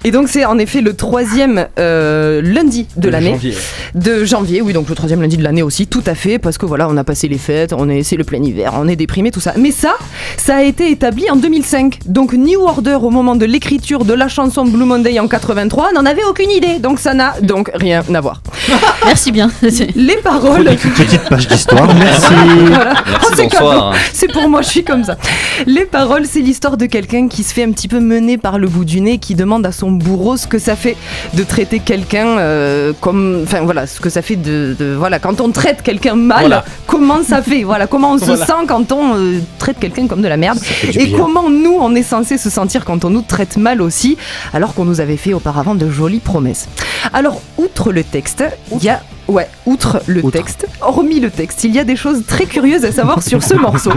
Et 0.03 0.11
donc 0.11 0.27
c'est 0.29 0.45
en 0.45 0.57
effet 0.57 0.81
le 0.81 0.93
troisième 0.95 1.67
euh, 2.03 2.41
lundi 2.43 2.85
de 2.95 3.01
De 3.01 3.09
l'année. 3.09 3.31
janvier. 3.31 3.55
De 3.95 4.25
janvier, 4.25 4.61
oui, 4.61 4.73
donc 4.73 4.89
le 4.89 4.95
troisième 4.95 5.21
lundi 5.21 5.37
de 5.37 5.43
l'année 5.43 5.63
aussi, 5.63 5.87
tout 5.87 6.03
à 6.05 6.15
fait, 6.15 6.39
parce 6.39 6.57
que 6.57 6.65
voilà, 6.65 6.87
on 6.89 6.97
a 6.97 7.03
passé 7.03 7.27
les 7.27 7.37
fêtes, 7.37 7.73
on 7.73 7.89
est, 7.89 8.03
c'est 8.03 8.15
le 8.15 8.23
plein 8.23 8.41
hiver, 8.43 8.73
on 8.77 8.87
est 8.87 8.95
déprimé, 8.95 9.31
tout 9.31 9.39
ça. 9.39 9.53
Mais 9.57 9.71
ça, 9.71 9.93
ça 10.37 10.57
a 10.57 10.61
été 10.63 10.91
établi 10.91 11.29
en 11.29 11.35
2005. 11.35 11.99
Donc 12.05 12.33
New 12.33 12.61
Order, 12.61 12.97
au 13.01 13.09
moment 13.09 13.35
de 13.35 13.45
l'écriture 13.45 14.05
de 14.05 14.13
la 14.13 14.27
chanson 14.27 14.65
Blue 14.65 14.85
Monday 14.85 15.19
en 15.19 15.27
83, 15.27 15.93
n'en 15.93 16.05
avait 16.05 16.23
aucune 16.25 16.51
idée. 16.51 16.79
Donc 16.79 16.99
ça 16.99 17.13
n'a 17.13 17.35
donc 17.41 17.71
rien 17.73 18.03
à 18.13 18.21
voir. 18.21 18.41
Merci 19.05 19.31
bien. 19.31 19.49
Les 19.95 20.17
paroles. 20.17 20.65
Petite 20.95 21.21
page 21.29 21.47
d'histoire, 21.47 21.93
merci. 21.95 22.33
Voilà. 22.67 22.93
Merci, 23.05 23.23
Oh, 23.25 23.33
c'est 23.35 23.43
bonsoir. 23.49 23.91
cadeau. 23.91 24.03
C'est 24.13 24.31
pour 24.31 24.49
moi, 24.49 24.61
je 24.61 24.69
suis 24.69 24.83
comme 24.83 25.03
ça. 25.03 25.17
Les 25.65 25.85
paroles, 25.85 26.25
c'est 26.25 26.39
l'histoire 26.41 26.77
de 26.77 26.85
quelqu'un 26.85 27.27
qui 27.27 27.43
se 27.43 27.53
fait 27.53 27.63
un 27.63 27.71
petit 27.71 27.87
peu 27.87 27.99
mener 27.99 28.37
par 28.37 28.57
le 28.59 28.67
bout 28.67 28.85
du 28.85 29.01
nez, 29.01 29.17
qui 29.17 29.35
demande 29.35 29.65
à 29.65 29.71
son 29.71 29.91
bourreau 29.91 30.35
ce 30.37 30.47
que 30.47 30.59
ça 30.59 30.75
fait 30.75 30.95
de 31.33 31.43
traiter 31.43 31.79
quelqu'un 31.79 31.92
euh, 31.93 32.93
comme, 32.99 33.41
enfin 33.43 33.61
voilà, 33.61 33.85
ce 33.87 33.99
que 33.99 34.09
ça 34.09 34.21
fait 34.21 34.35
de, 34.35 34.75
de- 34.77 34.95
voilà, 34.97 35.19
quand 35.19 35.41
on 35.41 35.49
traite 35.51 35.81
quelqu'un 35.81 36.15
mal, 36.15 36.41
Voilà. 36.41 36.65
comment 36.87 37.23
ça 37.23 37.41
fait, 37.41 37.63
voilà, 37.63 37.87
comment 37.87 38.13
on 38.13 38.17
se 38.29 38.35
sent 38.35 38.65
quand 38.67 38.91
on 38.91 39.15
euh, 39.15 39.39
traite 39.59 39.79
quelqu'un 39.79 40.07
comme 40.07 40.21
de 40.21 40.27
la 40.27 40.37
merde, 40.37 40.57
et 40.93 41.05
bien. 41.05 41.17
comment 41.17 41.49
nous 41.49 41.77
on 41.79 41.93
est 41.95 42.03
censé 42.03 42.37
se 42.37 42.49
sentir 42.49 42.85
quand 42.85 43.05
on 43.05 43.09
nous 43.09 43.21
traite 43.21 43.57
mal 43.57 43.81
aussi, 43.81 44.17
alors 44.53 44.73
qu'on 44.73 44.85
nous 44.85 45.01
avait 45.01 45.17
fait 45.17 45.33
auparavant 45.33 45.75
de 45.75 45.89
jolies 45.89 46.19
promesses. 46.19 46.67
Alors, 47.13 47.41
outre 47.57 47.91
le 47.91 48.03
texte, 48.03 48.43
il 48.71 48.83
y 48.83 48.89
a 48.89 49.01
Ouais, 49.27 49.47
outre 49.65 50.01
le 50.07 50.21
texte, 50.23 50.67
hormis 50.81 51.19
le 51.21 51.29
texte, 51.29 51.63
il 51.63 51.73
y 51.73 51.79
a 51.79 51.83
des 51.85 51.95
choses 51.95 52.25
très 52.27 52.45
curieuses 52.45 52.83
à 52.83 52.91
savoir 52.91 53.23
sur 53.23 53.41
ce 53.41 53.53
morceau. 53.55 53.91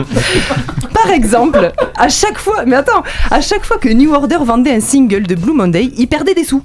Par 0.94 1.10
exemple, 1.12 1.72
à 1.96 2.08
chaque 2.08 2.38
fois, 2.38 2.64
mais 2.64 2.76
attends, 2.76 3.02
à 3.30 3.40
chaque 3.40 3.64
fois 3.64 3.78
que 3.78 3.88
New 3.88 4.12
Order 4.14 4.38
vendait 4.42 4.72
un 4.72 4.80
single 4.80 5.26
de 5.26 5.34
Blue 5.34 5.52
Monday, 5.52 5.90
ils 5.98 6.06
perdaient 6.06 6.34
des 6.34 6.44
sous. 6.44 6.62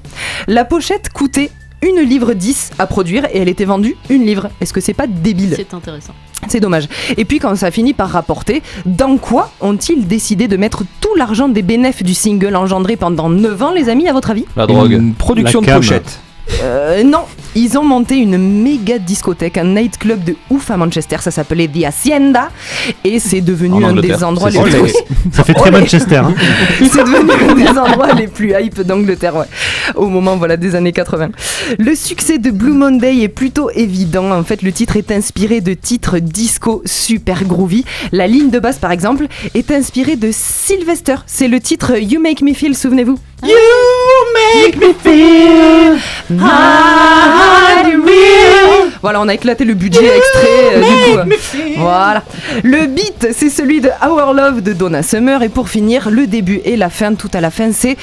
La 0.48 0.64
pochette 0.64 1.10
coûtait 1.12 1.50
une 1.82 2.02
livre 2.02 2.34
10 2.34 2.72
à 2.78 2.86
produire 2.86 3.26
et 3.34 3.40
elle 3.40 3.50
était 3.50 3.66
vendue 3.66 3.96
une 4.10 4.26
livre. 4.26 4.50
Est-ce 4.62 4.74
que 4.74 4.80
c'est 4.82 4.94
pas 4.94 5.08
débile? 5.08 5.54
C'est 5.56 5.74
intéressant. 5.74 6.14
c'est 6.48 6.60
dommage. 6.60 6.88
Et 7.18 7.26
puis 7.26 7.40
quand 7.40 7.56
ça 7.56 7.72
finit 7.72 7.94
par 7.94 8.10
rapporter, 8.10 8.62
dans 8.86 9.18
quoi 9.18 9.52
ont-ils 9.62 10.06
décidé 10.08 10.48
de 10.48 10.58
mettre 10.58 10.84
tout 11.02 11.16
l'argent 11.18 11.50
des 11.50 11.64
bénéfices 11.64 12.06
du 12.06 12.14
single 12.14 12.56
engendré 12.56 12.96
pendant 12.96 13.30
9 13.30 13.64
ans, 13.64 13.72
les 13.72 13.90
amis, 13.90 14.08
à 14.08 14.14
votre 14.14 14.30
avis? 14.30 14.46
La 14.56 14.68
drogue. 14.68 14.92
Une 14.92 15.16
production 15.16 15.62
La 15.62 15.66
de 15.66 15.72
cam. 15.72 15.80
pochette. 15.80 16.20
Euh, 16.64 17.04
non, 17.04 17.22
ils 17.56 17.78
ont 17.78 17.84
monté 17.84 18.18
une 18.18 18.38
méga 18.38 19.00
discothèque, 19.00 19.58
un 19.58 19.64
nightclub 19.64 20.24
de 20.24 20.36
ouf 20.50 20.70
à 20.72 20.78
Manchester, 20.78 21.18
ça 21.20 21.32
s'appelait 21.32 21.68
The 21.68 21.86
Hacienda, 21.86 22.50
et 23.04 23.20
c'est 23.20 23.42
devenu 23.42 23.84
En 23.86 23.90
un 23.90 23.94
des 23.96 24.24
endroits 24.24 24.50
les 24.50 24.60
plus... 24.60 24.90
ça. 24.90 25.00
Ça 25.32 25.44
fait 25.44 25.54
très. 25.54 25.72
Manchester. 25.72 26.18
hein. 26.18 26.34
c'est 26.80 27.04
devenu 27.04 27.32
un 27.50 27.56
des 27.56 27.80
endroits 27.80 28.14
les 28.14 28.28
plus 28.28 28.54
hype 28.60 28.82
d'Angleterre, 28.82 29.36
ouais, 29.36 29.46
au 29.96 30.08
moment 30.08 30.36
voilà, 30.36 30.58
des 30.58 30.76
années 30.76 30.92
80. 30.92 31.30
Le 31.80 31.96
succès 31.96 32.38
de 32.38 32.52
Blue 32.52 32.74
Monday 32.74 33.20
est 33.22 33.28
plutôt 33.30 33.70
évident. 33.72 34.32
En 34.32 34.44
fait, 34.44 34.62
le 34.62 34.72
titre 34.72 34.98
est 34.98 35.12
inspiré 35.12 35.62
de 35.62 35.74
titres 35.74 36.20
disco 36.20 36.82
super 36.86 37.44
groovy. 37.46 37.86
La 38.12 38.28
ligne 38.28 38.50
de 38.50 38.60
basse, 38.60 38.78
par 38.78 38.92
exemple, 38.92 39.28
est 39.54 39.72
inspirée 39.72 40.16
de 40.16 40.30
Sylvester. 40.32 41.16
C'est 41.28 41.48
le 41.48 41.60
titre 41.60 41.96
You 41.98 42.20
Make 42.20 42.42
Me 42.42 42.54
Feel, 42.54 42.76
souvenez-vous 42.76 43.18
You 43.44 43.50
make 44.36 44.78
me 44.78 44.94
feel 44.94 45.98
real. 48.06 48.90
Voilà, 49.02 49.22
on 49.22 49.28
a 49.28 49.34
éclaté 49.34 49.66
le 49.66 49.74
budget 49.74 50.06
extrait. 50.16 50.76
euh, 50.76 51.24
du 51.24 51.34
coup, 51.36 51.80
voilà. 51.80 52.24
Le 52.64 52.86
beat, 52.86 53.30
c'est 53.34 53.50
celui 53.50 53.82
de 53.82 53.90
Our 54.06 54.34
Love 54.34 54.62
de 54.62 54.74
Donna 54.74 55.02
Summer. 55.04 55.42
Et 55.44 55.50
pour 55.50 55.70
finir, 55.70 56.10
le 56.12 56.28
début 56.28 56.62
et 56.66 56.78
la 56.78 56.90
fin, 56.90 57.16
tout 57.16 57.30
à 57.34 57.42
la 57.42 57.50
fin, 57.50 57.72
c'est 57.74 57.98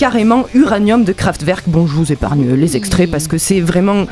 carrément 0.00 0.46
Uranium 0.54 1.04
de 1.04 1.12
Kraftwerk. 1.12 1.68
Bon, 1.68 1.86
je 1.86 1.92
vous 1.92 2.10
épargne 2.10 2.54
les 2.54 2.74
extraits 2.74 3.10
parce 3.10 3.28
que 3.28 3.36
c'est 3.36 3.60
vraiment 3.60 4.06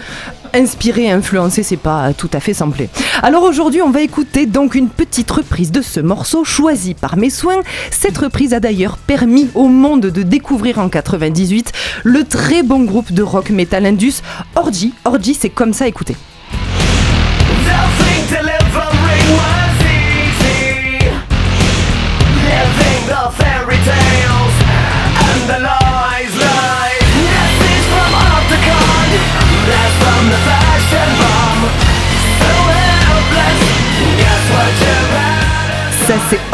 inspiré, 0.52 1.10
influencé, 1.10 1.62
c'est 1.62 1.78
pas 1.78 2.12
tout 2.12 2.28
à 2.34 2.40
fait 2.40 2.52
samplé. 2.52 2.90
Alors 3.22 3.42
aujourd'hui, 3.42 3.80
on 3.80 3.88
va 3.88 4.02
écouter 4.02 4.44
donc 4.44 4.74
une 4.74 4.90
petite 4.90 5.30
reprise 5.30 5.72
de 5.72 5.80
ce 5.80 6.00
morceau 6.00 6.44
choisi 6.44 6.92
par 6.92 7.16
mes 7.16 7.30
soins. 7.30 7.62
Cette 7.90 8.18
reprise 8.18 8.52
a 8.52 8.60
d'ailleurs 8.60 8.98
permis 8.98 9.48
au 9.54 9.68
monde 9.68 10.02
de 10.02 10.22
découvrir 10.22 10.78
en 10.78 10.90
98 10.90 11.72
le 12.04 12.24
très 12.24 12.62
bon 12.62 12.84
groupe 12.84 13.10
de 13.10 13.22
rock 13.22 13.48
metal 13.48 13.86
indus 13.86 14.16
Orgy. 14.56 14.92
Orgy, 15.06 15.32
c'est 15.32 15.48
comme 15.48 15.72
ça, 15.72 15.88
écoutez. 15.88 16.16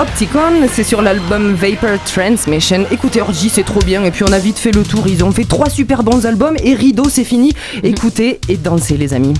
Opticon, 0.04 0.68
c'est 0.70 0.84
sur 0.84 1.00
l'album 1.00 1.54
Vapor 1.54 1.98
Transmission. 2.04 2.84
Écoutez 2.90 3.22
Orgy, 3.22 3.48
c'est 3.48 3.62
trop 3.62 3.80
bien. 3.80 4.04
Et 4.04 4.10
puis 4.10 4.22
on 4.22 4.32
a 4.32 4.38
vite 4.38 4.58
fait 4.58 4.70
le 4.70 4.82
tour. 4.82 5.04
Ils 5.06 5.24
ont 5.24 5.32
fait 5.32 5.44
trois 5.44 5.70
super 5.70 6.02
bons 6.02 6.26
albums 6.26 6.56
et 6.62 6.74
Rideau, 6.74 7.08
c'est 7.08 7.24
fini. 7.24 7.54
Écoutez 7.82 8.38
et 8.50 8.58
dansez 8.58 8.98
les 8.98 9.14
amis. 9.14 9.32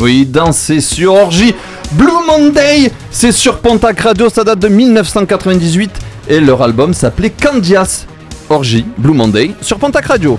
Oui, 0.00 0.24
danser 0.24 0.80
sur 0.80 1.14
Orgy. 1.14 1.56
Blue 1.94 2.06
Monday, 2.24 2.92
c'est 3.10 3.32
sur 3.32 3.58
Pontac 3.58 3.98
Radio, 3.98 4.28
ça 4.28 4.44
date 4.44 4.60
de 4.60 4.68
1998 4.68 5.90
et 6.28 6.38
leur 6.38 6.62
album 6.62 6.94
s'appelait 6.94 7.30
Candias. 7.30 8.06
Orgy, 8.48 8.84
Blue 8.96 9.14
Monday, 9.14 9.50
sur 9.60 9.78
Pontac 9.78 10.06
Radio. 10.06 10.38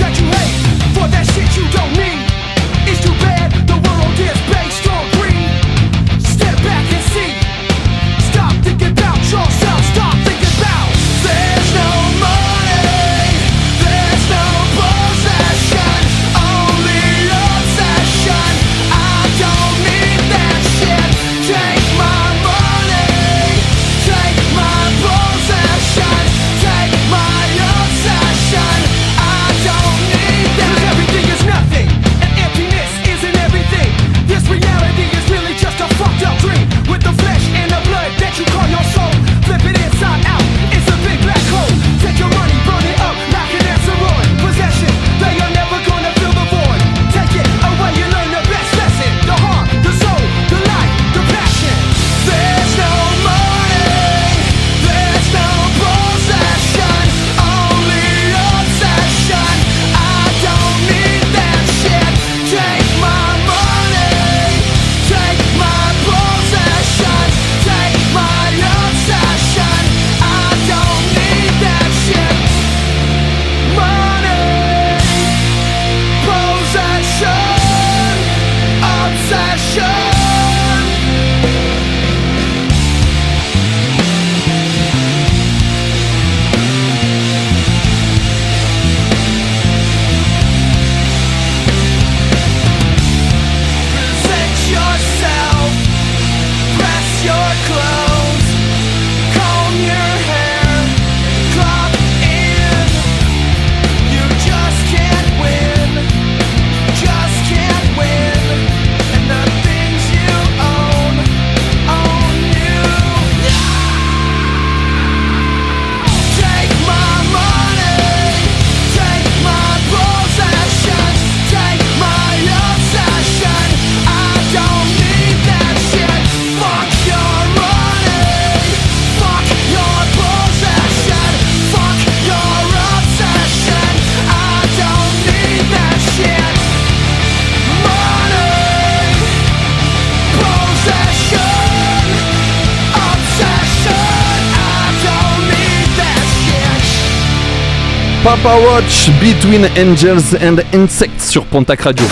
Papa 148.31 148.55
Watch 148.61 149.09
Between 149.19 149.65
Angels 149.77 150.37
and 150.41 150.61
Insects 150.73 151.19
sur 151.19 151.43
Pontac 151.43 151.81
Radio. 151.81 152.05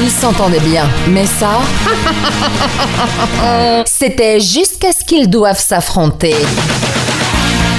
Ils 0.00 0.08
s'entendaient 0.08 0.60
bien, 0.60 0.88
mais 1.10 1.26
ça, 1.26 1.60
c'était 3.84 4.40
jusqu'à 4.40 4.92
ce 4.92 5.04
qu'ils 5.04 5.28
doivent 5.28 5.60
s'affronter. 5.60 6.34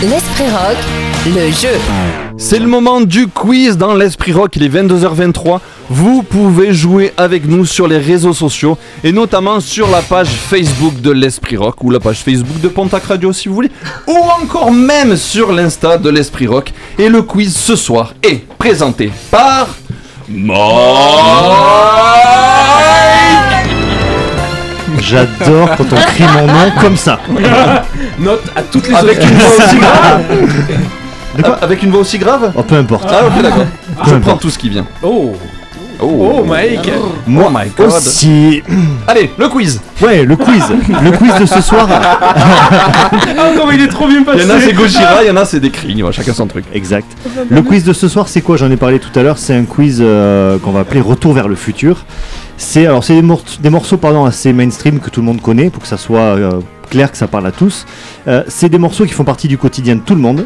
L'Esprit 0.04 0.52
Rock, 0.52 0.78
le 1.26 1.50
jeu. 1.50 2.27
C'est 2.40 2.60
le 2.60 2.68
moment 2.68 3.02
du 3.02 3.28
quiz 3.28 3.78
dans 3.78 3.96
l'Esprit 3.96 4.32
Rock, 4.32 4.56
il 4.58 4.64
est 4.64 4.70
22h23. 4.70 5.60
Vous 5.90 6.22
pouvez 6.22 6.72
jouer 6.72 7.12
avec 7.18 7.48
nous 7.48 7.66
sur 7.66 7.88
les 7.88 7.98
réseaux 7.98 8.34
sociaux 8.34 8.78
et 9.04 9.12
notamment 9.12 9.60
sur 9.60 9.90
la 9.90 10.02
page 10.02 10.28
Facebook 10.28 11.02
de 11.02 11.12
l'Esprit 11.12 11.58
Rock 11.58 11.84
ou 11.84 11.90
la 11.90 12.00
page 12.00 12.20
Facebook 12.20 12.62
de 12.62 12.68
Pontac 12.68 13.06
Radio 13.06 13.34
si 13.34 13.48
vous 13.48 13.56
voulez, 13.56 13.72
ou 14.06 14.18
encore 14.42 14.72
même 14.72 15.16
sur 15.16 15.52
l'Insta 15.52 15.98
de 15.98 16.10
l'Esprit 16.10 16.46
Rock. 16.46 16.74
Et 17.00 17.10
le 17.10 17.24
quiz 17.24 17.56
ce 17.56 17.76
soir 17.76 18.14
est 18.22 18.48
présenté 18.58 19.12
par 19.32 19.70
J'adore 25.00 25.70
quand 25.78 25.92
on 25.92 25.96
crie 25.96 26.26
mon 26.34 26.48
nom 26.48 26.72
comme 26.82 26.98
ça. 26.98 27.20
Note 28.20 28.44
à 28.56 28.62
toutes 28.62 28.88
les 28.90 28.96
Avec 28.96 29.18
autres. 29.18 29.28
une 29.28 29.38
voix 29.38 29.66
aussi 29.66 29.78
grave 29.78 30.24
Avec 31.62 31.84
une 31.84 31.92
voix 31.92 32.02
aussi 32.02 32.18
grave 32.18 32.52
Oh, 32.56 32.64
peu 32.64 32.76
importe. 32.76 33.08
Ah 33.12 33.26
ok 33.28 33.42
d'accord. 33.42 33.66
Je 34.06 34.10
importe. 34.10 34.22
prends 34.22 34.38
tout 34.38 34.50
ce 34.50 34.58
qui 34.58 34.70
vient. 34.70 34.86
Oh. 35.04 35.34
Oh, 36.00 36.36
Oh, 36.40 36.44
Mike. 36.46 36.92
Moi 37.26 37.46
Oh 37.48 37.52
my 37.58 37.72
God. 37.76 37.88
aussi. 37.88 38.62
Allez, 39.08 39.32
le 39.36 39.48
quiz 39.50 39.82
Ouais, 40.00 40.24
le 40.26 40.36
quiz. 40.36 40.64
le 41.04 41.12
quiz 41.12 41.34
de 41.40 41.46
ce 41.48 41.60
soir. 41.62 41.88
Ah, 43.40 43.52
comment 43.56 43.72
il 43.72 43.82
est 43.82 43.88
trop 43.88 44.08
bien 44.08 44.24
passé. 44.24 44.40
Il 44.44 44.48
y 44.48 44.52
en 44.52 44.56
a 44.56 44.60
c'est 44.60 44.74
Gojira, 44.74 45.24
il 45.24 45.28
y 45.28 45.32
en 45.32 45.38
a 45.38 45.46
c'est 45.46 45.60
des 45.60 45.70
cris, 45.72 45.94
voilà, 45.96 46.12
chacun 46.12 46.34
son 46.34 46.48
truc. 46.48 46.66
Exact. 46.74 47.06
Le 47.50 47.62
quiz 47.62 47.84
de 47.84 47.94
ce 47.94 48.08
soir, 48.08 48.28
c'est 48.28 48.42
quoi? 48.42 48.58
J'en 48.58 48.70
ai 48.72 48.78
parlé 48.78 49.00
tout 49.00 49.18
à 49.18 49.24
l'heure. 49.24 49.38
C'est 49.38 49.56
un 49.56 49.64
quiz 49.66 50.00
euh, 50.02 50.58
qu'on 50.60 50.72
va 50.72 50.82
appeler 50.82 51.02
Retour 51.02 51.34
vers 51.34 51.48
le 51.48 51.56
futur. 51.56 52.06
C'est 52.58 52.86
alors 52.86 53.04
c'est 53.04 53.14
des, 53.16 53.22
mor- 53.22 53.44
des 53.60 53.70
morceaux 53.70 53.98
pardon 53.98 54.26
assez 54.26 54.54
mainstream 54.54 55.00
que 55.00 55.10
tout 55.10 55.22
le 55.22 55.26
monde 55.28 55.42
connaît 55.42 55.70
pour 55.70 55.82
que 55.84 55.88
ça 55.88 55.98
soit 55.98 56.20
euh, 56.20 56.52
clair 56.90 57.12
que 57.12 57.18
ça 57.18 57.28
parle 57.28 57.46
à 57.48 57.52
tous. 57.52 57.86
Euh, 58.28 58.44
c'est 58.48 58.70
des 58.70 58.80
morceaux 58.80 59.06
qui 59.06 59.14
font 59.14 59.24
partie 59.24 59.48
du 59.48 59.58
quotidien 59.58 59.96
de 59.96 60.02
tout 60.02 60.16
le 60.16 60.22
monde. 60.22 60.46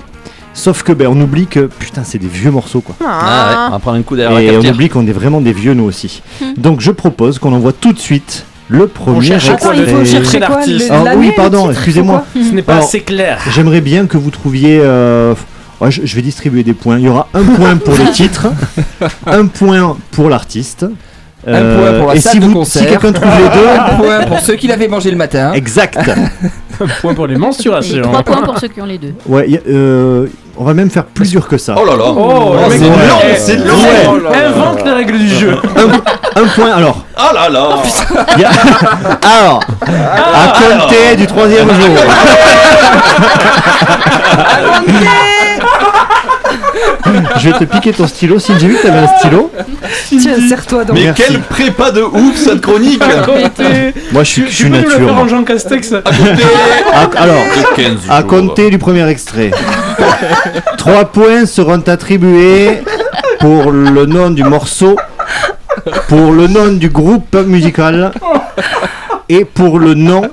Sauf 0.53 0.83
que 0.83 0.91
ben, 0.91 1.07
on 1.07 1.19
oublie 1.21 1.47
que 1.47 1.61
putain 1.61 2.03
c'est 2.03 2.17
des 2.17 2.27
vieux 2.27 2.51
morceaux 2.51 2.81
quoi. 2.81 2.95
Ah 2.99 3.05
ouais, 3.49 3.55
on 3.67 3.71
va 3.71 3.79
prendre 3.79 3.97
un 3.97 4.01
coup 4.01 4.15
derrière 4.17 4.39
Et 4.39 4.57
on 4.57 4.69
oublie 4.71 4.89
qu'on 4.89 5.07
est 5.07 5.11
vraiment 5.13 5.39
des 5.41 5.53
vieux 5.53 5.73
nous 5.73 5.85
aussi. 5.85 6.21
Donc 6.57 6.81
je 6.81 6.91
propose 6.91 7.39
qu'on 7.39 7.53
envoie 7.53 7.71
tout 7.73 7.93
de 7.93 7.99
suite 7.99 8.45
le 8.67 8.87
premier 8.87 9.37
quoi, 9.59 9.75
il 9.75 9.85
faut 9.85 10.05
chercher 10.05 10.39
l'artiste 10.39 10.91
Ah 10.91 11.13
oui, 11.17 11.31
pardon, 11.35 11.71
excusez-moi. 11.71 12.25
c'est 12.33 12.43
Ce 12.43 12.51
n'est 12.53 12.61
pas 12.61 12.73
Alors, 12.73 12.85
assez 12.85 13.01
clair. 13.01 13.39
J'aimerais 13.53 13.81
bien 13.81 14.05
que 14.07 14.17
vous 14.17 14.29
trouviez. 14.31 14.79
euh, 14.81 15.33
ouais, 15.81 15.91
je, 15.91 16.05
je 16.05 16.15
vais 16.15 16.21
distribuer 16.21 16.63
des 16.63 16.73
points. 16.73 16.97
Il 16.97 17.03
y 17.05 17.09
aura 17.09 17.27
un 17.33 17.43
point 17.43 17.75
pour 17.77 17.95
le 17.95 18.09
titre, 18.13 18.47
un 19.25 19.47
point 19.47 19.97
pour 20.11 20.29
l'artiste. 20.29 20.85
Un 21.45 21.75
point 21.75 21.93
pour 21.97 22.07
la 22.09 22.15
et 22.15 22.19
salle 22.21 22.33
si, 22.33 22.39
de 22.39 22.45
vous, 22.45 22.53
concert. 22.53 22.83
si 22.83 22.87
quelqu'un 22.87 23.11
trouve 23.11 23.31
les 23.35 23.49
deux, 23.59 23.67
Un 23.67 23.95
point 23.97 24.23
pour 24.27 24.39
ceux 24.41 24.55
qui 24.55 24.67
l'avaient 24.67 24.87
mangé 24.87 25.09
le 25.09 25.17
matin. 25.17 25.53
exact. 25.53 25.97
Un 26.79 26.87
point 27.01 27.13
pour 27.15 27.25
les 27.27 27.33
Et 27.35 27.37
mensurations. 27.37 28.01
trois 28.03 28.21
points 28.23 28.41
pour 28.43 28.57
ceux 28.59 28.67
qui 28.67 28.79
ont 28.81 28.85
les 28.85 28.99
deux. 28.99 29.13
Ouais, 29.25 29.49
y 29.49 29.57
a- 29.57 29.61
euh, 29.67 30.27
on 30.57 30.63
va 30.63 30.73
même 30.73 30.89
faire 30.89 31.05
plus 31.05 31.29
dur 31.31 31.47
que 31.47 31.57
ça. 31.57 31.75
Oh 31.77 31.85
là 31.85 31.95
là 31.95 32.03
Oh, 32.05 32.55
le 32.55 32.61
mec, 32.69 32.79
c'est 32.79 32.85
il- 32.85 32.89
long, 32.89 33.19
c'est 33.37 33.55
long. 33.55 33.75
Oh. 34.23 34.27
Invente 34.33 34.83
les 34.85 34.91
règles 34.91 35.17
du 35.17 35.27
jeu. 35.29 35.57
Un, 35.75 36.41
un 36.41 36.45
point. 36.47 36.71
Alors, 36.73 36.97
Oh 37.17 37.33
là 37.33 37.49
là 37.49 37.69
y 38.37 38.43
a- 38.43 38.49
alors, 39.43 39.59
à 39.81 40.53
compter 40.59 41.15
du 41.15 41.25
troisième 41.27 41.69
jour. 41.69 41.97
Je 47.39 47.49
vais 47.49 47.57
te 47.57 47.63
piquer 47.65 47.91
ton 47.93 48.07
stylo. 48.07 48.39
Si 48.39 48.51
j'ai 48.59 48.67
vu 48.67 48.75
que 48.77 48.81
t'avais 48.83 48.99
un 48.99 49.07
stylo. 49.17 49.51
Tiens, 50.09 50.47
serre-toi 50.47 50.85
donc. 50.85 50.95
Mais 50.97 51.05
Merci. 51.05 51.23
quelle 51.23 51.39
prépa 51.41 51.91
de 51.91 52.01
ouf 52.01 52.35
cette 52.37 52.61
chronique. 52.61 53.01
Moi, 54.11 54.23
je 54.23 54.29
suis, 54.29 54.41
je 54.43 54.47
Tu 54.47 54.53
suis 54.55 54.63
peux 54.65 54.69
nous 54.69 54.75
le 54.77 54.81
nature. 54.89 55.05
faire 55.05 55.13
moi. 55.13 55.23
en 55.23 55.27
Jean 55.27 55.43
Castex 55.43 55.93
À- 55.93 57.09
alors, 57.21 57.35
De 57.35 57.75
15 57.75 57.97
à 58.09 58.23
compter 58.23 58.69
du 58.69 58.77
premier 58.77 59.07
extrait. 59.09 59.51
Trois 60.77 61.05
points 61.05 61.45
seront 61.45 61.81
attribués 61.87 62.81
pour 63.39 63.71
le 63.71 64.05
nom 64.05 64.29
du 64.29 64.43
morceau, 64.43 64.95
pour 66.07 66.31
le 66.31 66.47
nom 66.47 66.67
du 66.73 66.89
groupe 66.89 67.35
musical 67.35 68.11
et 69.29 69.45
pour 69.45 69.79
le 69.79 69.93
nom 69.95 70.29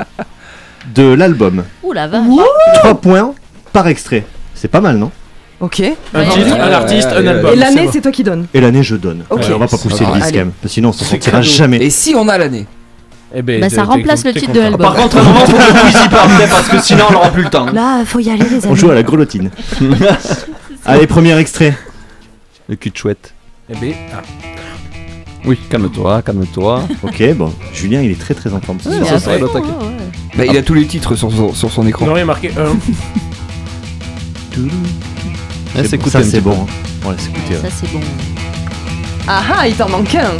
de 0.94 1.14
l'album. 1.14 1.64
Ouh 1.82 1.92
la 1.92 2.06
vache. 2.06 2.22
Trois 2.74 2.94
points 3.00 3.32
par 3.72 3.86
extrait. 3.88 4.24
C'est 4.54 4.68
pas 4.68 4.80
mal, 4.80 4.96
non? 4.96 5.10
Ok. 5.60 5.82
Un 6.14 6.24
titre, 6.24 6.54
un 6.54 6.72
artiste, 6.72 7.08
un 7.08 7.26
album. 7.26 7.52
Et 7.52 7.56
l'année, 7.56 7.88
c'est 7.92 8.00
toi 8.00 8.12
qui 8.12 8.22
donnes. 8.22 8.46
Et 8.54 8.60
l'année, 8.60 8.82
je 8.82 8.96
donne. 8.96 9.24
Ok. 9.30 9.44
on 9.52 9.58
va 9.58 9.66
pas 9.66 9.78
pousser 9.78 10.04
ah, 10.06 10.14
le 10.14 10.20
disque, 10.20 10.46
sinon 10.66 10.90
on 10.90 10.92
s'en 10.92 11.04
sortira 11.04 11.42
jamais. 11.42 11.78
Et 11.78 11.90
si 11.90 12.14
on 12.14 12.28
a 12.28 12.38
l'année 12.38 12.66
eh 13.34 13.42
ben, 13.42 13.60
bah, 13.60 13.68
ça 13.68 13.84
remplace 13.84 14.24
le 14.24 14.32
titre 14.32 14.52
de 14.52 14.60
l'album. 14.60 14.80
Par 14.80 14.94
contre, 14.94 15.18
à 15.18 15.20
un 15.20 15.24
moment, 15.24 15.40
faut 15.40 15.52
que 15.52 15.58
vous 15.58 15.88
y 15.90 16.48
parce 16.48 16.68
que 16.68 16.80
sinon 16.80 17.04
on 17.10 17.12
n'aura 17.12 17.30
plus 17.30 17.42
le 17.42 17.50
temps. 17.50 17.66
Là, 17.66 18.02
faut 18.06 18.20
y 18.20 18.30
aller, 18.30 18.42
les 18.42 18.64
amis. 18.64 18.66
On 18.66 18.74
joue 18.74 18.90
à 18.90 18.94
la 18.94 19.02
grelottine. 19.02 19.50
Allez, 20.86 21.06
premier 21.06 21.38
extrait. 21.38 21.76
Le 22.68 22.76
cul 22.76 22.88
de 22.90 22.96
chouette. 22.96 23.34
Eh 23.68 23.74
ben, 23.78 23.92
ah. 24.14 24.22
Oui, 25.44 25.58
calme-toi, 25.68 26.22
calme-toi. 26.22 26.84
ok, 27.02 27.34
bon, 27.34 27.52
Julien, 27.74 28.00
il 28.00 28.10
est 28.10 28.20
très 28.20 28.32
très 28.32 28.52
en 28.52 28.60
forme. 28.60 28.80
Ça, 28.80 28.90
bah, 28.90 29.06
bah, 30.36 30.46
il 30.46 30.56
a 30.56 30.62
tous 30.62 30.74
les 30.74 30.86
titres 30.86 31.14
sur, 31.14 31.30
sur, 31.30 31.54
sur 31.54 31.70
son 31.70 31.86
écran. 31.86 32.06
Non, 32.06 32.16
il 32.16 32.20
a 32.20 32.24
marqué 32.24 32.50
Ah, 35.78 35.84
c'est 35.88 35.96
bon. 35.96 36.10
Ça, 36.10 36.22
c'est 36.24 36.40
bon. 36.40 36.52
Hein. 36.52 37.14
Bon. 37.92 38.00
Ah 39.28 39.42
ah, 39.58 39.68
il 39.68 39.74
t'en 39.76 39.88
manque 39.88 40.14
un 40.14 40.36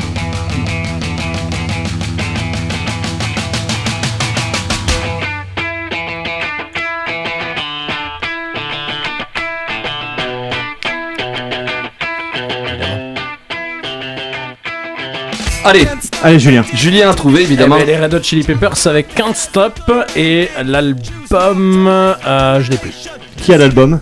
Allez, 15.64 15.86
Allez 16.22 16.38
Julien. 16.40 16.64
Julien 16.72 17.10
a 17.10 17.14
trouvé 17.14 17.42
évidemment. 17.42 17.76
Eh 17.78 17.84
ben, 17.84 18.00
les 18.00 18.16
Red 18.16 18.24
Chili 18.24 18.42
Peppers 18.42 18.86
avec 18.86 19.14
Can't 19.14 19.34
Stop 19.34 19.78
et 20.16 20.48
l'album, 20.64 21.86
euh, 21.86 22.60
je 22.62 22.70
l'ai 22.70 22.78
plus. 22.78 23.08
Qui 23.36 23.52
a 23.52 23.58
l'album? 23.58 24.00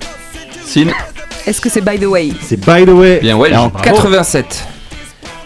Sin. 0.64 0.86
Est-ce 1.46 1.60
que 1.60 1.68
c'est 1.68 1.80
By 1.80 1.98
the 1.98 2.06
Way 2.06 2.32
C'est 2.42 2.58
By 2.58 2.84
the 2.84 2.90
Way. 2.90 3.20
Bien 3.22 3.36
ouais. 3.36 3.54
En 3.54 3.68
bravo. 3.68 3.84
87. 3.84 4.66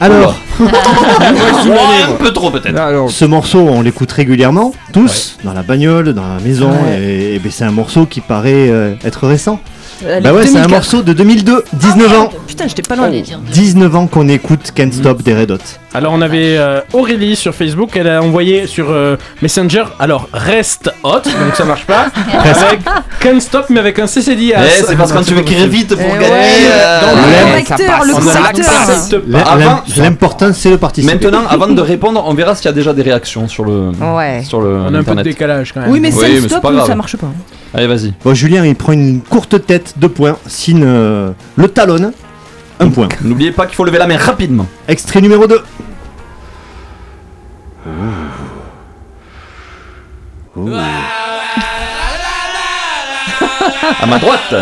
Alors, 0.02 0.34
un 0.58 2.12
peu 2.18 2.32
trop 2.32 2.50
peut-être. 2.50 3.08
Ce 3.10 3.26
morceau, 3.26 3.58
on 3.58 3.82
l'écoute 3.82 4.10
régulièrement, 4.10 4.72
tous, 4.94 5.36
dans 5.44 5.52
la 5.52 5.62
bagnole, 5.62 6.14
dans 6.14 6.26
la 6.26 6.40
maison, 6.40 6.72
et, 6.98 7.34
et 7.34 7.38
ben, 7.38 7.52
c'est 7.52 7.64
un 7.64 7.70
morceau 7.70 8.06
qui 8.06 8.22
paraît 8.22 8.70
euh, 8.70 8.94
être 9.04 9.26
récent. 9.26 9.60
Elle 10.06 10.22
Bah 10.22 10.32
ouais, 10.32 10.42
c'est 10.42 10.50
un 10.56 10.62
2004. 10.66 10.70
morceau 10.70 11.02
de 11.02 11.12
2002, 11.12 11.64
19 11.72 12.18
ans. 12.18 12.30
Putain, 12.46 12.66
j'étais 12.68 12.82
pas 12.82 12.96
loin. 12.96 13.06
J'allais 13.06 13.22
dire. 13.22 13.38
19 13.52 13.96
ans 13.96 14.06
qu'on 14.06 14.28
écoute 14.28 14.72
Can't 14.74 14.92
Stop 14.92 15.22
des 15.22 15.34
Red 15.34 15.50
Hot. 15.50 15.58
Alors 15.92 16.12
on 16.12 16.20
avait 16.22 16.56
euh, 16.56 16.80
Aurélie 16.92 17.34
sur 17.36 17.52
Facebook, 17.54 17.90
elle 17.96 18.08
a 18.08 18.22
envoyé 18.22 18.66
sur 18.68 18.86
euh, 18.90 19.16
Messenger, 19.42 19.84
alors 19.98 20.28
reste 20.32 20.88
hot, 21.02 21.14
donc 21.24 21.56
ça 21.56 21.64
marche 21.64 21.84
pas, 21.84 22.06
avec 22.38 22.80
Can't 23.18 23.40
Stop 23.40 23.66
mais 23.70 23.80
avec 23.80 23.98
un 23.98 24.06
CCD 24.06 24.52
à 24.54 24.60
Eh, 24.66 24.84
c'est 24.86 24.94
parce 24.96 25.10
que 25.10 25.16
quand 25.18 25.24
tu 25.24 25.34
veux 25.34 25.40
écrire 25.40 25.66
vite 25.66 25.88
pour 25.96 25.98
Eh 26.06 26.12
gagner. 26.20 26.30
euh, 26.70 27.00
le 29.24 30.02
L'important, 30.02 30.52
c'est 30.52 30.70
le 30.70 30.78
participer. 30.78 31.12
Maintenant, 31.14 31.42
avant 31.48 31.68
de 31.68 31.80
répondre, 31.80 32.22
on 32.26 32.34
verra 32.34 32.54
s'il 32.54 32.66
y 32.66 32.68
a 32.68 32.72
déjà 32.72 32.92
des 32.92 33.02
réactions 33.02 33.48
sur 33.48 33.64
le 33.64 33.90
Ouais. 34.14 34.42
sur 34.44 34.60
le 34.60 34.68
On 34.76 34.84
a 34.84 34.86
un 34.86 34.86
peu 34.86 34.92
de 34.92 34.98
internet. 35.00 35.24
décalage 35.24 35.72
quand 35.72 35.80
même. 35.80 35.90
Oui, 35.90 36.00
mais 36.00 36.12
Oui, 36.12 36.20
ça 36.20 36.28
mais 36.28 36.40
c'est 36.40 36.48
stop, 36.48 36.62
pas 36.62 36.72
grave. 36.72 36.86
ça 36.86 36.94
marche 36.94 37.16
pas. 37.16 37.28
Allez, 37.74 37.86
vas-y. 37.86 38.12
Bon, 38.24 38.34
Julien, 38.34 38.64
il 38.64 38.74
prend 38.74 38.92
une 38.92 39.20
courte 39.20 39.64
tête, 39.64 39.89
deux 39.96 40.08
points. 40.08 40.36
Signe 40.46 40.82
euh, 40.84 41.32
le 41.56 41.68
talonne, 41.68 42.12
un 42.78 42.88
point. 42.88 43.08
N'oubliez 43.22 43.52
pas 43.52 43.66
qu'il 43.66 43.74
faut 43.76 43.84
lever 43.84 43.98
la 43.98 44.06
main 44.06 44.16
rapidement. 44.16 44.66
Extrait 44.88 45.20
numéro 45.20 45.46
2. 45.46 45.60
À 54.02 54.06
ma 54.06 54.18
droite. 54.18 54.54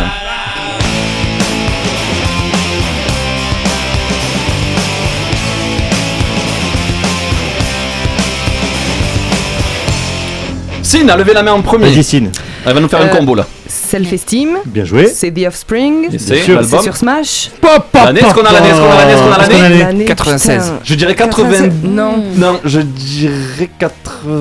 Sin 10.82 11.06
a 11.08 11.16
levé 11.16 11.34
la 11.34 11.42
main 11.42 11.52
en 11.52 11.60
premier. 11.60 11.90
Vas-y, 11.90 12.02
Signe. 12.02 12.30
Elle 12.68 12.74
va 12.74 12.80
nous 12.80 12.88
faire 12.88 13.00
un 13.00 13.06
Euh, 13.06 13.16
combo 13.16 13.34
là. 13.34 13.46
Self-esteem. 13.66 14.58
Bien 14.66 14.84
joué. 14.84 15.06
C'est 15.06 15.30
The 15.30 15.46
Offspring. 15.46 16.12
Et 16.12 16.18
c'est 16.18 16.46
l'album. 16.48 16.82
Sur 16.82 16.96
Smash. 16.96 17.50
L'année, 17.94 18.20
est-ce 18.20 18.34
qu'on 18.34 18.44
a 18.44 18.52
l'année, 18.52 18.68
est-ce 18.68 18.78
qu'on 18.80 18.90
a 18.90 18.96
l'année, 18.98 19.12
est-ce 19.12 19.22
qu'on 19.22 19.32
a 19.32 19.38
l'année 19.38 19.58
l'année 19.60 19.78
L'année, 19.78 20.04
96. 20.04 20.62
putain. 20.64 20.78
Je 20.84 20.94
dirais 20.94 21.14
80. 21.14 21.48
87. 21.50 21.72
Non. 21.84 22.22
Non, 22.36 22.60
je 22.64 22.80
dirais 22.80 23.70
80. 23.78 24.36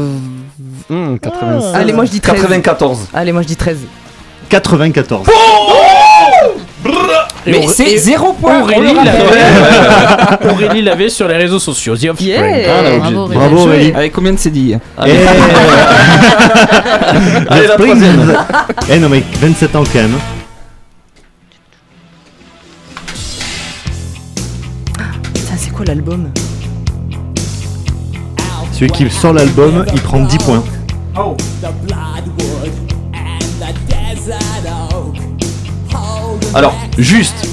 Hmm, 0.89 1.17
85. 1.17 1.75
Allez, 1.75 1.93
moi 1.93 2.05
je 2.05 2.11
dis 2.11 2.19
13. 2.21 2.41
94. 2.41 2.99
Allez, 3.13 3.31
moi 3.31 3.41
je 3.41 3.47
dis 3.47 3.55
13. 3.55 3.77
94. 4.49 5.27
Et 5.27 5.31
Mais 7.47 7.67
c'est 7.67 7.97
zéro 7.97 8.33
point, 8.33 8.61
Aurélie 8.61 8.93
l'avait 8.93 10.49
Aurélie 10.51 10.81
l'avait 10.81 11.09
sur 11.09 11.27
les 11.27 11.37
réseaux 11.37 11.59
sociaux. 11.59 11.95
The 11.95 12.05
Offspring. 12.09 12.27
Yeah. 12.29 12.43
Ah, 12.69 12.81
on 12.83 12.95
a 13.05 13.09
Bravo. 13.09 13.27
Bravo 13.27 13.57
Aurélie. 13.67 13.93
Avec 13.95 14.11
combien 14.13 14.33
de 14.33 14.37
CD 14.37 14.77
Eh, 14.77 15.01
Allez, 17.49 17.67
la 17.67 17.73
Spring. 17.73 17.91
troisième. 17.91 18.37
Eh 18.91 18.99
non 18.99 19.09
mais 19.09 19.23
27 19.41 19.75
ans 19.75 19.83
quand 19.91 19.99
même. 19.99 20.17
Ça, 25.35 25.53
c'est 25.57 25.71
quoi 25.71 25.85
l'album? 25.85 26.29
Celui 28.71 28.91
qui 28.91 29.09
sort 29.09 29.33
l'album, 29.33 29.85
il 29.93 30.01
prend 30.01 30.19
10 30.19 30.37
points. 30.37 30.63
Alors, 36.57 36.73
juste, 36.97 37.47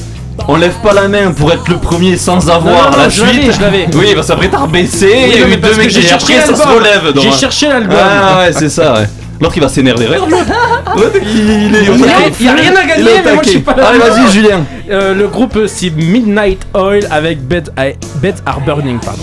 on 0.48 0.56
lève 0.56 0.72
pas 0.82 0.92
la 0.94 1.08
main 1.08 1.30
pour 1.32 1.52
être 1.52 1.68
le 1.68 1.76
premier 1.76 2.16
sans 2.16 2.48
avoir 2.48 2.86
Non, 2.86 2.90
non, 2.92 2.96
la 2.96 3.08
je 3.08 3.22
suite. 3.22 3.26
l'avais, 3.36 3.52
je 3.52 3.60
l'avais. 3.60 3.86
Oui, 3.94 4.12
parce 4.14 4.28
qu'après 4.28 4.48
t'as 4.48 4.58
rebaissé, 4.58 5.06
Oui, 5.06 5.22
il 5.34 5.40
y 5.40 5.42
a 5.42 5.48
eu 5.48 5.56
deux 5.56 5.68
que 5.68 5.76
mecs 5.76 5.90
j'ai 5.90 5.98
et 6.00 6.02
cherché 6.02 6.38
après 6.38 6.54
ça 6.56 6.62
se 6.62 6.68
relève. 6.68 7.12
donc, 7.12 7.22
J'ai 7.24 7.32
cherché 7.32 7.68
l'album. 7.68 7.96
Ah 8.00 8.38
ouais, 8.38 8.52
c'est 8.52 8.68
ça, 8.70 8.94
ouais. 8.94 9.08
L'autre 9.40 9.52
il 9.56 9.62
va 9.62 9.68
s'énerver. 9.68 10.06
Regarde 10.06 10.30
l'autre. 10.30 10.44
Il, 11.22 11.50
il 11.50 11.74
est 11.74 11.88
au 11.88 11.94
Il 11.94 12.00
y 12.00 12.04
a- 12.04 12.06
taquet. 12.06 12.32
il 12.40 12.46
y 12.46 12.48
a 12.48 12.52
rien 12.54 12.76
à 12.76 12.82
Il 12.82 12.88
gagner, 12.88 13.02
au 13.02 13.24
mais 13.24 13.34
moi 13.34 13.42
je 13.44 13.48
suis 13.50 13.62
taquet. 13.62 13.76
pas 13.76 13.82
là. 13.82 13.88
Allez, 13.88 13.98
vas-y, 13.98 14.32
Julien. 14.32 14.60
Euh, 14.90 15.12
le 15.14 15.26
groupe 15.26 15.58
c'est 15.66 15.90
Midnight 15.90 16.60
Oil 16.74 17.06
avec 17.10 17.38
I- 17.38 17.94
Beds 18.22 18.34
Are 18.46 18.60
Burning, 18.60 18.98
pardon. 19.00 19.22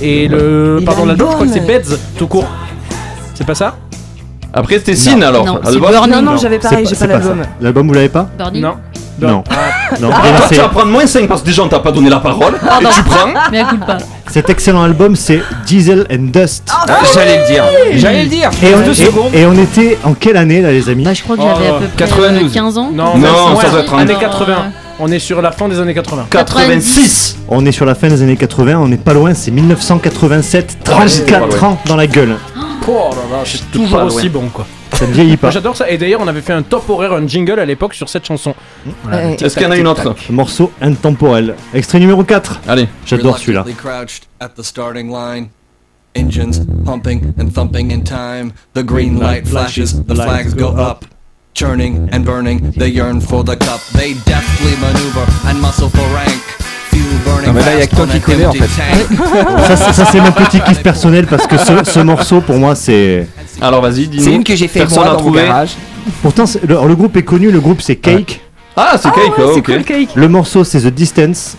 Et 0.00 0.26
le. 0.26 0.80
Pardon, 0.86 1.04
l'album, 1.04 1.28
je 1.30 1.34
crois 1.34 1.46
que 1.46 1.52
c'est. 1.52 1.60
Beds 1.60 1.96
tout 2.18 2.26
court. 2.26 2.48
C'est 3.34 3.46
pas 3.46 3.54
ça? 3.54 3.76
Après, 4.52 4.78
c'était 4.78 4.96
Sin 4.96 5.20
alors. 5.22 5.44
Non, 5.44 5.60
Ah, 5.62 5.68
c'est 5.72 5.78
Burning. 5.78 6.10
Non, 6.10 6.22
non, 6.22 6.36
j'avais 6.36 6.58
pareil, 6.58 6.86
j'ai 6.88 6.96
pas 6.96 7.06
l'album. 7.06 7.42
L'album 7.60 7.86
vous 7.88 7.94
l'avez 7.94 8.08
pas 8.08 8.28
Burning 8.38 8.62
Non. 8.62 8.74
Non. 9.20 9.44
Non, 10.00 10.08
Toi, 10.08 10.18
bien, 10.22 10.32
tu 10.48 10.54
vas 10.54 10.68
prendre 10.68 10.90
moins 10.90 11.06
5 11.06 11.28
parce 11.28 11.42
que 11.42 11.46
déjà 11.46 11.62
on 11.62 11.68
t'a 11.68 11.80
pas 11.80 11.92
donné 11.92 12.08
la 12.08 12.20
parole. 12.20 12.54
Et 12.54 12.84
tu 12.94 13.02
prends. 13.02 13.28
Mais 13.52 13.60
écoute 13.60 13.84
pas. 13.86 13.98
Cet 14.30 14.48
excellent 14.48 14.82
album 14.82 15.14
c'est 15.14 15.42
Diesel 15.66 16.06
and 16.10 16.30
Dust. 16.32 16.62
Ah, 16.72 16.86
J'allais 17.14 17.38
le 17.42 17.46
dire. 17.52 17.64
J'allais 17.96 18.22
le 18.22 18.28
dire. 18.30 18.50
Et 18.62 18.74
on, 18.74 18.82
et- 19.36 19.40
et 19.40 19.46
on 19.46 19.52
était 19.54 19.98
en 20.04 20.14
quelle 20.14 20.38
année 20.38 20.62
là 20.62 20.70
les 20.72 20.88
amis 20.88 21.04
Bah, 21.04 21.12
je 21.12 21.22
crois 21.22 21.36
que 21.36 21.42
Oh, 21.44 21.48
j'avais 21.54 21.68
à 21.68 21.72
peu 21.74 21.86
près 21.86 21.96
92. 22.06 22.50
euh, 22.50 22.54
15 22.54 22.78
ans. 22.78 22.90
Non, 22.94 23.18
Non, 23.18 23.60
ça 23.60 23.68
doit 23.68 23.80
être 23.80 23.92
en- 23.92 23.98
années 23.98 24.14
Alors, 24.14 24.38
80. 24.38 24.52
euh, 24.52 24.56
On 25.00 25.08
est 25.12 25.18
sur 25.18 25.42
la 25.42 25.50
fin 25.52 25.68
des 25.68 25.78
années 25.80 25.94
80. 25.94 26.26
86. 26.30 27.36
On 27.48 27.66
est 27.66 27.72
sur 27.72 27.84
la 27.84 27.94
fin 27.94 28.08
des 28.08 28.22
années 28.22 28.36
80, 28.36 28.78
on 28.78 28.88
n'est 28.88 28.96
pas 28.96 29.12
loin, 29.12 29.34
c'est 29.34 29.50
1987, 29.50 30.78
34 30.84 31.64
ans 31.64 31.78
dans 31.86 31.96
la 31.96 32.06
gueule. 32.06 32.36
Oh 32.56 32.60
là 32.86 33.10
là, 33.30 33.42
c'est 33.44 33.70
toujours 33.70 34.02
aussi 34.04 34.28
bon 34.28 34.48
quoi. 34.48 34.66
Ça 34.92 35.06
ne 35.06 35.12
vieillit 35.12 35.30
Moi, 35.30 35.38
pas. 35.38 35.50
J'adore 35.50 35.76
ça. 35.76 35.88
Et 35.88 35.96
d'ailleurs, 35.96 36.20
on 36.20 36.28
avait 36.28 36.40
fait 36.42 36.52
un 36.52 36.62
top 36.62 36.90
horaire, 36.90 37.12
un 37.12 37.26
jingle 37.26 37.58
à 37.58 37.64
l'époque 37.64 37.94
sur 37.94 38.08
cette 38.08 38.26
chanson. 38.26 38.54
Ouais. 39.06 39.36
Est-ce 39.40 39.54
qu'il 39.54 39.62
y 39.62 39.66
en 39.66 39.70
a 39.70 39.76
une 39.76 39.86
autre 39.86 40.14
Morceau 40.28 40.72
intemporel. 40.82 41.54
Extrait 41.72 42.00
numéro 42.00 42.22
4. 42.22 42.60
Allez. 42.68 42.88
J'adore 43.06 43.38
celui-là. 43.38 43.62
Reluctantly 43.62 43.90
crouched 43.90 44.24
at 44.40 44.50
the 44.56 44.62
starting 44.62 45.10
line. 45.10 45.48
Engines 46.14 46.66
pumping 46.84 47.32
and 47.38 47.50
thumping 47.50 47.92
in 47.92 48.02
time. 48.02 48.52
The 48.74 48.82
green 48.84 49.18
light 49.18 49.46
flashes, 49.46 49.94
the 50.06 50.14
flags 50.14 50.54
go 50.54 50.74
up. 50.76 51.04
Churning 51.54 52.08
and 52.12 52.24
burning, 52.24 52.72
they 52.72 52.88
yearn 52.90 53.20
for 53.20 53.44
the 53.44 53.56
cup. 53.56 53.80
They 53.92 54.14
deftly 54.24 54.76
maneuver 54.80 55.26
and 55.46 55.60
muscle 55.60 55.88
for 55.88 56.06
rank. 56.14 56.59
Non, 57.46 57.52
mais 57.54 57.60
là, 57.64 57.72
y 57.72 57.76
a 57.76 57.78
fast 57.78 57.90
que 57.90 57.96
toi 57.96 58.06
qui 58.06 58.16
an 58.16 58.20
connais, 58.24 58.46
en 58.46 58.52
tank. 58.52 58.68
Ça, 59.66 59.76
c'est- 59.76 59.92
ça, 59.92 60.04
c'est 60.04 60.20
mon 60.20 60.32
petit 60.32 60.60
kiff 60.60 60.82
personnel 60.82 61.26
parce 61.26 61.46
que 61.46 61.56
ce, 61.58 61.72
ce 61.84 62.00
morceau 62.00 62.40
pour 62.40 62.56
moi 62.56 62.74
c'est. 62.74 63.26
Alors 63.60 63.80
vas-y, 63.82 64.06
dis-nous. 64.06 64.22
C'est 64.24 64.32
une 64.32 64.44
que 64.44 64.54
j'ai 64.54 64.68
fait 64.68 64.80
Personne 64.80 65.04
moi 65.04 65.14
dans 65.14 65.22
mon 65.22 65.30
garage. 65.30 65.70
Pourtant 66.22 66.44
le, 66.66 66.94
groupe 66.94 67.16
est 67.16 67.22
connu, 67.22 67.50
le 67.50 67.60
groupe 67.60 67.80
c'est 67.82 67.96
Cake. 67.96 68.40
Ah, 68.76 68.96
c'est 68.96 69.10
Cake, 69.10 69.32
oh, 69.38 69.50
c'est 69.54 69.58
ok. 69.60 69.64
cool, 69.66 69.82
Cake. 69.84 70.08
Le 70.14 70.28
morceau 70.28 70.64
c'est 70.64 70.80
The 70.80 70.86
Distance. 70.94 71.56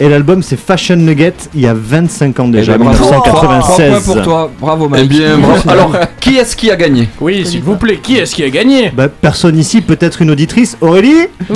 Et 0.00 0.08
l'album 0.08 0.42
c'est 0.42 0.58
Fashion 0.58 0.96
Nugget 0.96 1.34
il 1.54 1.60
y 1.60 1.66
a 1.66 1.74
25 1.74 2.40
ans 2.40 2.48
déjà, 2.48 2.72
Eh 2.74 2.78
ben, 2.78 2.84
bravo. 2.86 3.04
Trois 3.04 3.20
1996. 3.22 3.90
points 4.04 4.14
pour 4.14 4.22
toi. 4.24 4.50
Bravo, 4.60 4.86
Eh 4.86 4.90
Mike. 4.90 5.08
bien, 5.08 5.38
bravo. 5.38 5.70
Alors, 5.70 5.92
qui 6.18 6.36
est-ce 6.36 6.56
qui 6.56 6.70
a 6.70 6.76
gagné? 6.76 7.08
Oui, 7.20 7.44
s'il 7.46 7.62
vous 7.62 7.76
plaît, 7.76 7.98
qui 8.02 8.16
est-ce 8.16 8.34
qui 8.34 8.42
a 8.42 8.48
gagné? 8.50 8.90
Bah, 8.96 9.08
personne 9.08 9.58
ici, 9.58 9.80
peut-être 9.82 10.22
une 10.22 10.30
auditrice. 10.30 10.76
Aurélie? 10.80 11.26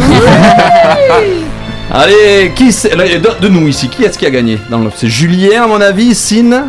Allez, 1.93 2.53
qui 2.55 2.65
de, 2.67 3.41
de 3.43 3.49
nous 3.49 3.69
ici, 3.69 3.89
qui 3.89 4.05
est-ce 4.05 4.19
qui 4.19 4.27
a 4.27 4.31
gagné 4.31 4.59
dans 4.71 4.79
le- 4.81 4.91
C'est 4.95 5.09
Julien 5.09 5.63
à 5.65 5.67
mon 5.67 5.81
avis, 5.81 6.15
Sin. 6.15 6.65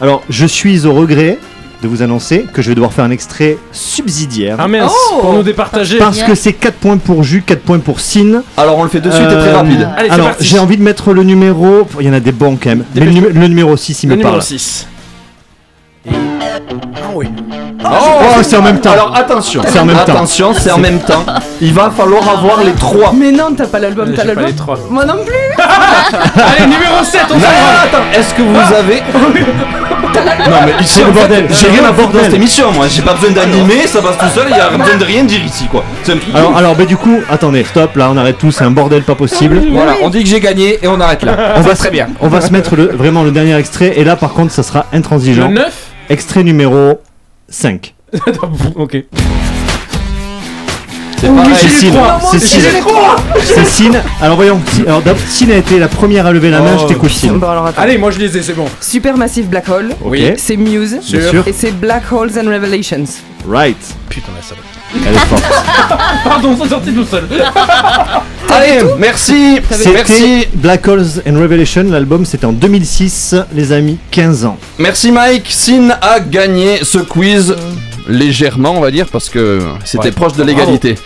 Alors, 0.00 0.22
je 0.28 0.46
suis 0.46 0.84
au 0.86 0.92
regret 0.92 1.38
de 1.82 1.86
vous 1.88 2.02
annoncer 2.02 2.44
que 2.52 2.60
je 2.60 2.68
vais 2.68 2.74
devoir 2.74 2.92
faire 2.92 3.04
un 3.04 3.10
extrait 3.12 3.56
subsidiaire. 3.72 4.56
Ah 4.58 4.66
mince, 4.66 4.92
Oh 5.12 5.18
pour 5.20 5.32
nous 5.32 5.44
départager. 5.44 5.98
Parce 5.98 6.22
que 6.22 6.34
c'est 6.34 6.52
4 6.52 6.74
points 6.74 6.96
pour 6.98 7.22
Jus, 7.22 7.42
4 7.46 7.60
points 7.62 7.78
pour 7.78 8.00
Sin. 8.00 8.42
Alors 8.56 8.78
on 8.78 8.82
le 8.82 8.88
fait 8.88 9.00
de 9.00 9.10
suite 9.10 9.22
et 9.22 9.26
très 9.28 9.48
Euh, 9.50 9.56
rapide. 9.56 9.88
Allez, 9.96 10.10
Alors, 10.10 10.30
j'ai 10.40 10.58
envie 10.58 10.76
de 10.76 10.82
mettre 10.82 11.12
le 11.12 11.22
numéro. 11.22 11.86
Il 12.00 12.06
y 12.06 12.10
en 12.10 12.14
a 12.14 12.20
des 12.20 12.32
bons 12.32 12.56
quand 12.60 12.70
même. 12.70 12.84
Mais 12.96 13.04
le, 13.04 13.12
numé- 13.12 13.28
le 13.32 13.46
numéro 13.46 13.76
6, 13.76 14.02
il 14.02 14.06
Le 14.08 14.12
me 14.12 14.16
numéro 14.18 14.32
parle. 14.36 14.42
6. 14.42 14.88
Ah 16.06 17.10
oui. 17.14 17.28
Oh, 17.84 18.42
c'est 18.42 18.56
en 18.56 18.62
même 18.62 18.80
temps. 18.80 18.92
Alors 18.92 19.14
attention, 19.16 19.62
C'est 19.66 19.78
en 19.78 19.84
même 19.84 19.96
temps. 19.96 20.02
attention, 20.02 20.52
c'est 20.54 20.70
en 20.70 20.78
même 20.78 20.98
temps. 20.98 21.24
Il 21.60 21.72
va 21.72 21.90
falloir 21.90 22.28
avoir 22.28 22.62
les 22.64 22.72
trois. 22.72 23.12
Mais 23.16 23.32
non, 23.32 23.52
t'as 23.56 23.66
pas 23.66 23.78
l'album, 23.78 24.12
t'as 24.14 24.24
l'album. 24.24 24.46
les 24.46 24.52
trois. 24.54 24.78
Moi 24.90 25.04
non 25.04 25.24
plus. 25.24 25.34
Allez, 26.36 26.66
numéro 26.66 27.02
7, 27.02 27.22
on 27.30 27.34
s'en 27.34 27.38
va. 27.38 27.46
attends, 27.84 28.04
est-ce 28.18 28.34
que 28.34 28.42
vous 28.42 28.74
avez. 28.74 29.02
Non, 30.50 30.56
mais 30.66 30.82
ici, 30.82 30.94
C'est 30.94 31.04
le 31.04 31.12
bordel. 31.12 31.46
J'ai 31.50 31.68
rien 31.68 31.82
le 31.82 31.86
à 31.88 31.92
foutre 31.92 31.96
dans 31.98 32.02
bordel. 32.04 32.24
cette 32.24 32.34
émission, 32.34 32.72
moi. 32.72 32.86
J'ai 32.88 33.02
pas 33.02 33.14
besoin 33.14 33.30
d'animer, 33.30 33.86
ça 33.86 34.00
passe 34.02 34.18
tout 34.18 34.28
seul, 34.34 34.46
il 34.50 34.56
y 34.56 34.60
a 34.60 34.70
besoin 34.70 34.96
de 34.96 35.04
rien 35.04 35.24
dire 35.24 35.44
ici, 35.44 35.66
quoi. 35.66 35.84
C'est 36.02 36.12
un 36.12 36.16
truc. 36.16 36.34
Alors, 36.34 36.56
alors 36.56 36.74
bah, 36.74 36.84
du 36.84 36.96
coup, 36.96 37.20
attendez, 37.30 37.64
stop, 37.64 37.96
là, 37.96 38.08
on 38.12 38.16
arrête 38.16 38.38
tout. 38.38 38.50
C'est 38.50 38.64
un 38.64 38.70
bordel 38.70 39.02
pas 39.02 39.14
possible. 39.14 39.60
Voilà, 39.72 39.92
on 40.02 40.08
dit 40.08 40.22
que 40.22 40.28
j'ai 40.28 40.40
gagné 40.40 40.78
et 40.82 40.88
on 40.88 41.00
arrête 41.00 41.22
là. 41.22 41.54
On 41.56 41.60
va, 41.60 41.74
très 41.74 41.90
bien. 41.90 42.08
on 42.20 42.28
va 42.28 42.40
se 42.40 42.50
mettre 42.52 42.74
le, 42.76 42.86
vraiment 42.86 43.22
le 43.22 43.30
dernier 43.30 43.56
extrait. 43.56 43.94
Et 43.96 44.04
là, 44.04 44.16
par 44.16 44.32
contre, 44.32 44.52
ça 44.52 44.62
sera 44.62 44.86
Le 44.92 44.98
intransigeant. 44.98 45.50
9 45.50 45.72
Extrait 46.08 46.42
numéro 46.44 47.00
5. 47.48 47.94
Ok. 48.76 49.04
C'est 51.20 51.26
pareil. 51.34 51.54
C'est 53.42 53.64
Sin. 53.64 53.90
Alors 54.22 54.36
voyons. 54.36 54.60
Si- 54.72 54.82
Alors 54.82 55.02
d'ab- 55.02 55.16
Sin 55.28 55.50
a 55.50 55.56
été 55.56 55.78
la 55.80 55.88
première 55.88 56.26
à 56.26 56.32
lever 56.32 56.50
la 56.50 56.60
main. 56.60 56.76
Oh, 56.76 56.82
je 56.82 56.86
t'écoute 56.86 57.10
Sin. 57.10 57.32
Bon, 57.34 57.48
alors 57.48 57.66
attends. 57.66 57.82
Allez, 57.82 57.98
moi 57.98 58.12
je 58.12 58.20
les 58.20 58.36
ai, 58.36 58.42
c'est 58.42 58.52
bon. 58.52 58.66
Supermassive 58.80 59.48
Black 59.48 59.68
Hole. 59.68 59.94
Oui. 60.02 60.32
C'est 60.36 60.56
Muse. 60.56 60.98
Bien 61.10 61.28
sûr. 61.30 61.42
Et 61.48 61.52
c'est 61.52 61.72
Black 61.72 62.04
Holes 62.12 62.30
and 62.38 62.48
Revelations. 62.48 63.04
Right. 63.48 63.76
Putain, 64.08 64.28
la 64.36 64.42
salope. 64.42 64.64
Elle 64.94 65.14
est 65.14 65.18
forte. 65.18 65.42
Pardon, 66.24 66.56
c'est 66.62 66.68
sorti 66.68 66.92
tout 66.92 67.04
seul. 67.04 67.24
Allez, 68.50 68.80
merci. 68.98 69.58
C'était 69.70 69.92
Merci. 69.92 70.46
Black 70.54 70.86
Holes 70.88 71.22
and 71.28 71.38
Revelation. 71.38 71.84
L'album 71.90 72.24
c'était 72.24 72.46
en 72.46 72.52
2006, 72.52 73.34
les 73.54 73.72
amis, 73.72 73.98
15 74.10 74.44
ans. 74.46 74.56
Merci 74.78 75.12
Mike. 75.12 75.46
Sin 75.50 75.90
a 76.00 76.20
gagné 76.20 76.80
ce 76.82 76.98
quiz 76.98 77.54
légèrement, 78.08 78.70
on 78.76 78.80
va 78.80 78.90
dire, 78.90 79.06
parce 79.12 79.28
que 79.28 79.60
c'était 79.84 80.06
Ouais. 80.06 80.12
proche 80.12 80.32
de 80.32 80.42
l'égalité. 80.42 80.96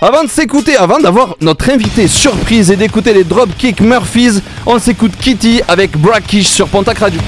Avant 0.00 0.22
de 0.24 0.28
s'écouter, 0.28 0.76
avant 0.76 1.00
d'avoir 1.00 1.34
notre 1.40 1.70
invité 1.70 2.06
surprise 2.08 2.70
et 2.70 2.76
d'écouter 2.76 3.12
les 3.14 3.24
Dropkick 3.24 3.80
Murphys, 3.80 4.40
on 4.66 4.78
s'écoute 4.78 5.12
Kitty 5.20 5.62
avec 5.66 5.96
Brackish 5.98 6.46
sur 6.48 6.68
Pontac 6.68 6.98
Radio. 6.98 7.20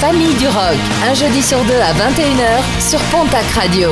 Famille 0.00 0.34
du 0.34 0.46
Rock, 0.46 0.78
un 1.08 1.14
jeudi 1.14 1.42
sur 1.42 1.62
deux 1.64 1.80
à 1.80 1.92
21h 1.92 2.88
sur 2.88 3.00
Pontac 3.10 3.44
Radio. 3.54 3.90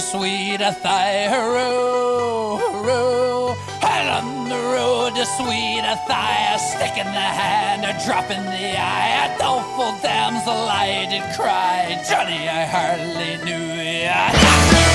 sweet 0.00 0.60
a 0.60 0.72
thigh 0.72 1.28
hurroo, 1.28 2.56
hurroo. 2.56 3.54
Head 3.80 4.06
on 4.18 4.48
the 4.48 4.60
road 4.74 5.14
to 5.14 5.24
sweet 5.36 5.84
a 5.84 5.96
thigh, 6.08 6.54
a 6.54 6.58
stick 6.58 6.96
in 6.96 7.06
the 7.06 7.28
hand. 7.40 7.79
drop 8.04 8.30
in 8.30 8.44
the 8.44 8.78
eye. 8.78 9.34
A 9.34 9.38
doleful 9.38 9.92
damsel 10.02 10.52
I 10.52 11.06
did 11.10 11.22
cry. 11.36 12.00
Johnny, 12.08 12.48
I 12.48 12.64
hardly 12.64 13.36
knew 13.44 13.74
ye. 13.74 14.89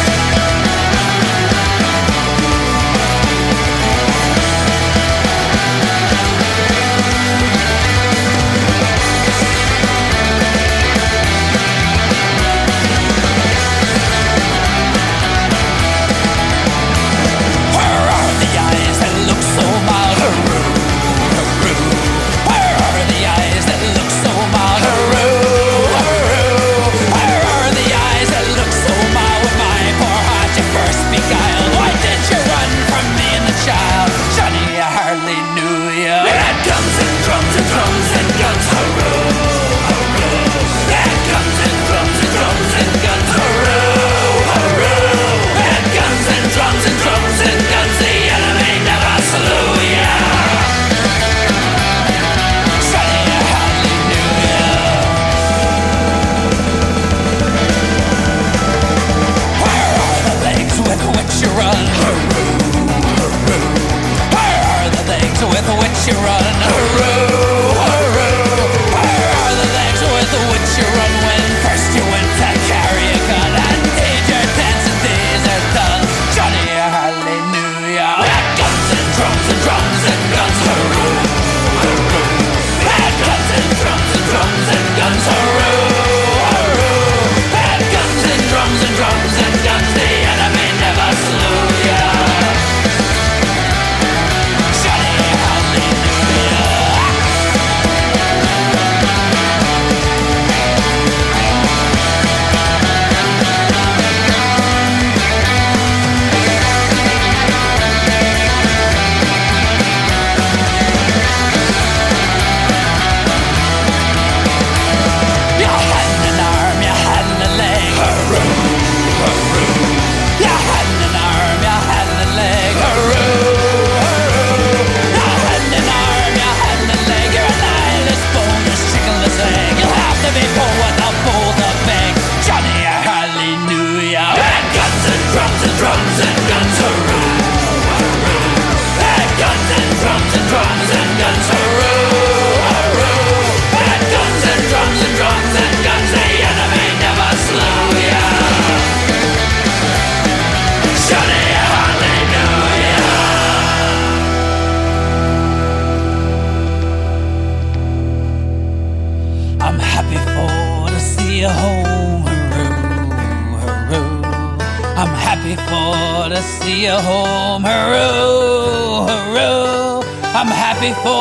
before. 170.94 171.15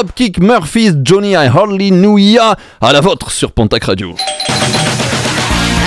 Dropkick 0.00 0.38
Murphys, 0.38 0.92
Johnny 1.04 1.32
I 1.32 1.46
Hardly 1.46 1.90
Knew 1.90 2.16
Ya, 2.18 2.56
à 2.80 2.90
la 2.90 3.02
vôtre 3.02 3.30
sur 3.30 3.52
Pontac 3.52 3.84
Radio. 3.84 4.14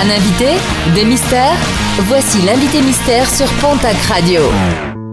Un 0.03 0.07
invité 0.07 0.49
Des 0.93 1.03
mystères 1.03 1.57
Voici 2.01 2.39
l'invité 2.43 2.83
mystère 2.83 3.27
sur 3.27 3.47
Pontac 3.53 3.97
Radio. 4.07 4.41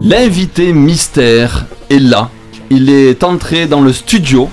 L'invité 0.03 0.75
mystère 0.75 1.65
est 1.89 1.99
là. 1.99 2.29
Il 2.69 2.91
est 2.91 3.25
entré 3.25 3.67
dans 3.67 3.81
le 3.81 3.95
studio. 3.95 4.51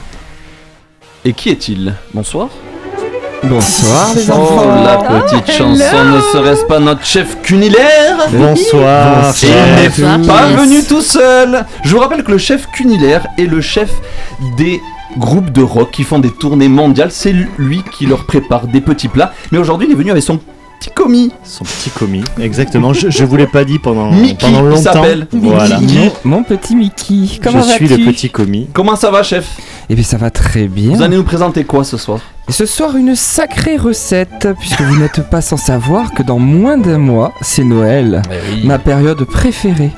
Et 1.26 1.34
qui 1.34 1.50
est-il? 1.50 1.96
Bonsoir. 2.14 2.48
Bonsoir 3.50 4.14
les 4.16 4.24
Oh, 4.30 4.34
enfants. 4.34 4.84
la 4.84 4.98
petite 5.22 5.52
chanson, 5.52 6.04
ne 6.06 6.20
serait-ce 6.34 6.66
pas 6.66 6.80
notre 6.80 7.06
chef 7.06 7.42
cunilaire 7.42 8.18
Bonsoir, 8.32 9.34
Il 9.44 9.50
n'est 9.50 9.90
chef. 9.90 10.28
pas 10.28 10.48
venu 10.48 10.84
tout 10.84 11.02
seul 11.02 11.66
Je 11.84 11.92
vous 11.92 12.00
rappelle 12.00 12.24
que 12.24 12.32
le 12.32 12.38
chef 12.38 12.68
cunilaire 12.72 13.26
est 13.38 13.46
le 13.46 13.62
chef 13.62 13.90
des 14.58 14.82
groupes 15.18 15.52
de 15.52 15.62
rock 15.64 15.92
qui 15.92 16.04
font 16.04 16.20
des 16.20 16.30
tournées 16.32 16.68
mondiales. 16.68 17.12
C'est 17.12 17.34
lui 17.58 17.84
qui 17.98 18.06
leur 18.06 18.26
prépare 18.26 18.68
des 18.68 18.82
petits 18.82 19.08
plats. 19.08 19.34
Mais 19.52 19.58
aujourd'hui, 19.58 19.88
il 19.90 19.94
est 19.94 19.98
venu 19.98 20.12
avec 20.12 20.24
son 20.24 20.40
petit 20.88 20.94
commis. 20.94 21.32
Son 21.44 21.64
petit 21.64 21.90
commis, 21.90 22.24
exactement. 22.40 22.94
Je, 22.94 23.10
je 23.10 23.24
vous 23.26 23.36
l'ai 23.36 23.48
pas 23.48 23.64
dit 23.66 23.80
pendant, 23.80 24.12
Mickey, 24.12 24.38
pendant 24.40 24.60
il 24.60 24.70
longtemps. 24.70 24.82
s'appelle. 24.82 25.28
Voilà. 25.32 25.80
Mon, 25.80 26.12
mon 26.38 26.44
petit 26.44 26.76
Mickey, 26.76 27.40
comment 27.44 27.62
je 27.62 27.70
suis 27.72 27.88
le 27.88 27.98
petit 27.98 28.30
commis. 28.30 28.68
Comment 28.74 28.96
ça 28.96 29.12
va, 29.12 29.24
chef? 29.24 29.58
Eh 29.90 29.96
bien 29.96 30.04
ça 30.04 30.18
va 30.18 30.30
très 30.30 30.68
bien. 30.68 30.94
Vous 30.96 31.02
allez 31.02 31.18
nous 31.18 31.24
présenter 31.24 31.64
quoi 31.64 31.84
ce 31.84 31.98
soir? 31.98 32.20
Et 32.50 32.52
ce 32.52 32.66
soir, 32.66 32.96
une 32.96 33.16
sacrée 33.16 33.76
recette, 33.78 34.48
puisque 34.60 34.82
vous 34.82 34.98
n'êtes 34.98 35.30
pas 35.30 35.42
sans 35.42 35.58
savoir 35.58 36.14
que 36.14 36.24
dans 36.24 36.40
moins 36.40 36.78
d'un 36.78 36.98
mois, 36.98 37.34
c'est 37.42 37.64
Noël. 37.64 38.22
Ma 38.64 38.80
période 38.80 39.24
préférée. 39.26 39.92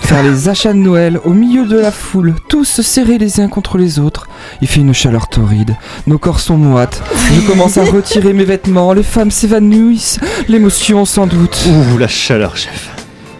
Faire 0.00 0.22
les 0.22 0.48
achats 0.48 0.72
de 0.72 0.78
Noël 0.78 1.18
au 1.24 1.30
milieu 1.30 1.66
de 1.66 1.78
la 1.78 1.90
foule, 1.90 2.34
tous 2.48 2.80
serrés 2.80 3.18
les 3.18 3.40
uns 3.40 3.48
contre 3.48 3.76
les 3.76 3.98
autres. 3.98 4.28
Il 4.60 4.68
fait 4.68 4.80
une 4.80 4.92
chaleur 4.92 5.28
torride, 5.28 5.76
nos 6.06 6.18
corps 6.18 6.40
sont 6.40 6.56
moites. 6.56 7.02
Je 7.34 7.40
commence 7.46 7.76
à 7.76 7.84
retirer 7.90 8.32
mes 8.32 8.44
vêtements, 8.44 8.92
les 8.92 9.02
femmes 9.02 9.30
s'évanouissent, 9.30 10.20
l'émotion 10.48 11.04
sans 11.04 11.26
doute. 11.26 11.66
Ouh, 11.68 11.98
la 11.98 12.08
chaleur, 12.08 12.56
chef. 12.56 12.90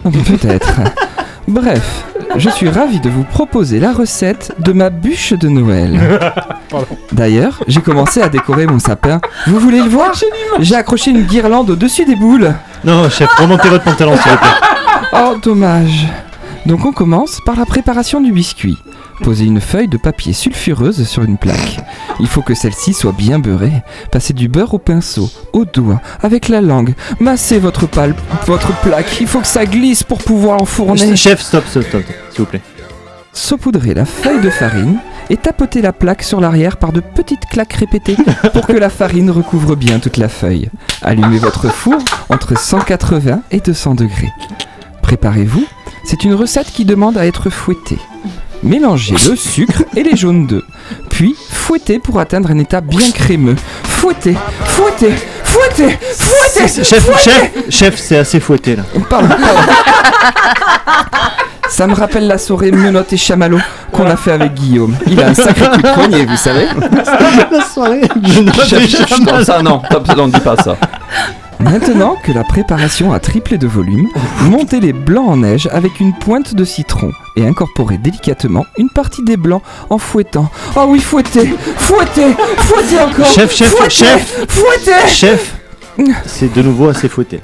Peut-être. 0.03 0.73
Bref, 1.47 2.03
je 2.35 2.49
suis 2.49 2.69
ravi 2.69 2.99
de 2.99 3.09
vous 3.09 3.23
proposer 3.23 3.79
la 3.79 3.93
recette 3.93 4.53
de 4.59 4.73
ma 4.73 4.89
bûche 4.89 5.31
de 5.33 5.47
Noël. 5.47 6.19
D'ailleurs, 7.13 7.63
j'ai 7.67 7.79
commencé 7.81 8.21
à 8.21 8.27
décorer 8.27 8.67
mon 8.67 8.79
sapin. 8.79 9.21
Vous 9.47 9.59
voulez 9.59 9.79
le 9.79 9.89
voir? 9.89 10.11
J'ai 10.59 10.75
accroché 10.75 11.11
une 11.11 11.23
guirlande 11.23 11.69
au-dessus 11.69 12.03
des 12.03 12.15
boules. 12.17 12.53
Non, 12.83 13.09
chef, 13.09 13.29
remontez 13.35 13.69
votre 13.69 13.85
pantalon, 13.85 14.17
s'il 14.17 14.31
vous 14.31 14.37
plaît. 14.37 14.67
Oh, 15.13 15.35
dommage. 15.41 16.07
Donc 16.67 16.83
on 16.83 16.91
commence 16.91 17.39
par 17.45 17.55
la 17.55 17.65
préparation 17.65 18.19
du 18.19 18.33
biscuit. 18.33 18.77
Posez 19.23 19.45
une 19.45 19.61
feuille 19.61 19.87
de 19.87 19.95
papier 19.95 20.33
sulfureuse 20.33 21.07
sur 21.07 21.23
une 21.23 21.37
plaque. 21.37 21.79
Il 22.19 22.27
faut 22.27 22.41
que 22.41 22.53
celle-ci 22.53 22.93
soit 22.93 23.13
bien 23.13 23.39
beurrée. 23.39 23.83
Passez 24.11 24.33
du 24.33 24.49
beurre 24.49 24.73
au 24.73 24.77
pinceau, 24.77 25.31
au 25.53 25.63
doigt, 25.63 26.01
avec 26.21 26.49
la 26.49 26.59
langue. 26.59 26.93
Massez 27.21 27.57
votre, 27.57 27.87
votre 28.45 28.81
plaque. 28.81 29.21
Il 29.21 29.27
faut 29.27 29.39
que 29.39 29.47
ça 29.47 29.65
glisse 29.65 30.03
pour 30.03 30.17
pouvoir 30.17 30.61
enfourner. 30.61 31.15
Chef, 31.15 31.41
stop, 31.41 31.63
stop, 31.67 31.85
stop, 31.87 32.03
s'il 32.31 32.39
vous 32.39 32.45
plaît. 32.45 32.61
Saupoudrez 33.31 33.93
la 33.93 34.03
feuille 34.03 34.41
de 34.41 34.49
farine 34.49 34.97
et 35.29 35.37
tapotez 35.37 35.81
la 35.81 35.93
plaque 35.93 36.23
sur 36.23 36.41
l'arrière 36.41 36.75
par 36.75 36.91
de 36.91 36.99
petites 36.99 37.45
claques 37.45 37.73
répétées 37.73 38.17
pour 38.51 38.67
que 38.67 38.73
la 38.73 38.89
farine 38.89 39.31
recouvre 39.31 39.77
bien 39.77 39.99
toute 39.99 40.17
la 40.17 40.27
feuille. 40.27 40.69
Allumez 41.01 41.37
votre 41.37 41.69
four 41.69 42.01
entre 42.27 42.59
180 42.59 43.43
et 43.51 43.61
200 43.61 43.95
degrés. 43.95 44.33
Préparez-vous, 45.07 45.63
c'est 46.03 46.25
une 46.25 46.33
recette 46.33 46.69
qui 46.69 46.83
demande 46.83 47.17
à 47.17 47.25
être 47.25 47.49
fouettée. 47.49 47.97
Mélangez 48.61 49.15
le 49.29 49.37
sucre 49.37 49.83
et 49.95 50.03
les 50.03 50.17
jaunes 50.17 50.47
d'œufs, 50.47 50.65
puis 51.09 51.33
fouettez 51.49 51.97
pour 51.97 52.19
atteindre 52.19 52.51
un 52.51 52.59
état 52.59 52.81
bien 52.81 53.09
crémeux. 53.11 53.55
Fouettez, 53.85 54.35
fouettez, 54.65 55.13
fouettez, 55.45 55.97
fouettez, 56.13 56.83
Chef, 56.83 57.05
fouettez. 57.05 57.19
chef, 57.21 57.69
chef, 57.69 57.97
c'est 57.97 58.17
assez 58.17 58.41
fouetté 58.41 58.75
là. 58.75 58.83
Pardon, 59.09 59.29
pardon. 59.29 59.71
Ça 61.69 61.87
me 61.87 61.93
rappelle 61.93 62.27
la 62.27 62.37
soirée 62.37 62.71
menottes 62.71 63.13
et 63.13 63.17
chamallow 63.17 63.59
qu'on 63.93 64.07
a 64.07 64.17
fait 64.17 64.33
avec 64.33 64.55
Guillaume. 64.55 64.93
Il 65.07 65.21
a 65.21 65.27
un 65.27 65.33
sacré 65.33 65.69
coup 65.69 65.81
de 65.81 65.93
poignet, 65.93 66.25
vous 66.25 66.35
savez. 66.35 66.67
la 67.49 67.61
soirée. 67.63 68.01
Chef, 68.67 68.89
chef, 68.89 69.07
stop 69.09 69.41
ça, 69.43 69.61
non, 69.61 69.81
non, 70.17 70.27
dis 70.27 70.39
pas 70.41 70.57
ça. 70.57 70.75
Maintenant 71.59 72.15
que 72.23 72.31
la 72.31 72.43
préparation 72.43 73.13
a 73.13 73.19
triplé 73.19 73.57
de 73.57 73.67
volume, 73.67 74.07
montez 74.43 74.79
les 74.79 74.93
blancs 74.93 75.27
en 75.27 75.37
neige 75.37 75.67
avec 75.71 75.99
une 75.99 76.13
pointe 76.13 76.53
de 76.53 76.63
citron 76.63 77.11
et 77.35 77.47
incorporez 77.47 77.97
délicatement 77.97 78.65
une 78.77 78.89
partie 78.89 79.23
des 79.23 79.37
blancs 79.37 79.63
en 79.89 79.97
fouettant. 79.97 80.49
Oh 80.75 80.85
oui, 80.87 80.99
fouettez, 80.99 81.47
fouettez, 81.77 82.33
fouettez 82.57 82.99
encore. 82.99 83.25
Chef, 83.25 83.55
chef, 83.55 83.69
fouettez, 83.69 83.89
chef. 83.89 84.45
fouettez. 84.47 85.07
Chef, 85.07 85.55
c'est 86.25 86.53
de 86.53 86.61
nouveau 86.61 86.89
assez 86.89 87.09
fouetté. 87.09 87.41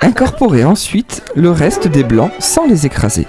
Incorporez 0.00 0.64
ensuite 0.64 1.22
le 1.36 1.50
reste 1.50 1.86
des 1.86 2.02
blancs 2.02 2.32
sans 2.40 2.66
les 2.66 2.86
écraser. 2.86 3.26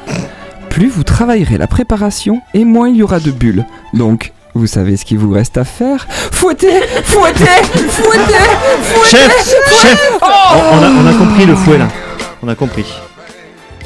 Plus 0.69 0.89
vous 0.89 1.03
travaillerez 1.03 1.57
la 1.57 1.67
préparation 1.67 2.41
et 2.53 2.65
moins 2.65 2.89
il 2.89 2.97
y 2.97 3.03
aura 3.03 3.19
de 3.19 3.31
bulles. 3.31 3.65
Donc, 3.93 4.33
vous 4.59 4.67
savez 4.67 4.97
ce 4.97 5.05
qu'il 5.05 5.17
vous 5.17 5.31
reste 5.31 5.57
à 5.57 5.63
faire 5.63 6.05
Fouettez 6.09 6.81
Fouettez 7.03 7.43
Fouettez 7.87 8.33
Fouettez 8.81 9.17
Chef, 9.17 9.81
chef, 9.81 10.19
Oh 10.21 10.25
on, 10.73 10.83
a, 10.83 10.89
on 10.89 11.07
a 11.07 11.13
compris 11.13 11.45
le 11.45 11.55
fouet 11.55 11.77
là. 11.77 11.87
On 12.43 12.47
a 12.47 12.55
compris. 12.55 12.85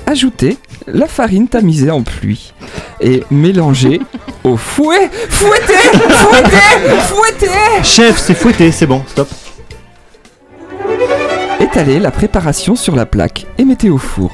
Ajoutez 0.08 0.58
la 0.88 1.08
farine 1.08 1.48
tamisée 1.48 1.92
en 1.92 2.02
pluie 2.02 2.54
et 3.00 3.24
mélangez 3.32 4.02
au 4.44 4.58
fouet. 4.58 5.10
Fouettez 5.30 5.74
Fouettez 6.10 7.00
Fouettez 7.08 7.84
Chef, 7.84 8.18
c'est 8.18 8.34
fouetté, 8.34 8.72
c'est 8.72 8.88
bon, 8.88 9.04
stop. 9.08 9.30
Étalez 11.60 12.00
la 12.00 12.12
préparation 12.12 12.76
sur 12.76 12.96
la 12.96 13.06
plaque 13.06 13.46
et 13.58 13.64
mettez 13.66 13.90
au 13.90 13.98
four. 13.98 14.32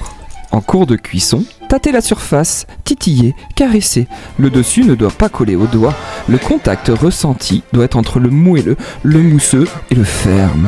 En 0.51 0.61
cours 0.61 0.87
de 0.87 0.95
cuisson, 0.95 1.43
tâtez 1.69 1.91
la 1.93 2.01
surface, 2.01 2.65
titillez, 2.83 3.35
caressez. 3.55 4.07
Le 4.37 4.49
dessus 4.49 4.83
ne 4.83 4.95
doit 4.95 5.11
pas 5.11 5.29
coller 5.29 5.55
au 5.55 5.67
doigt. 5.67 5.93
Le 6.27 6.37
contact 6.37 6.89
ressenti 6.89 7.63
doit 7.71 7.85
être 7.85 7.95
entre 7.95 8.19
le 8.19 8.29
moelleux, 8.29 8.75
le 9.03 9.19
mousseux 9.19 9.67
et 9.91 9.95
le 9.95 10.03
ferme. 10.03 10.67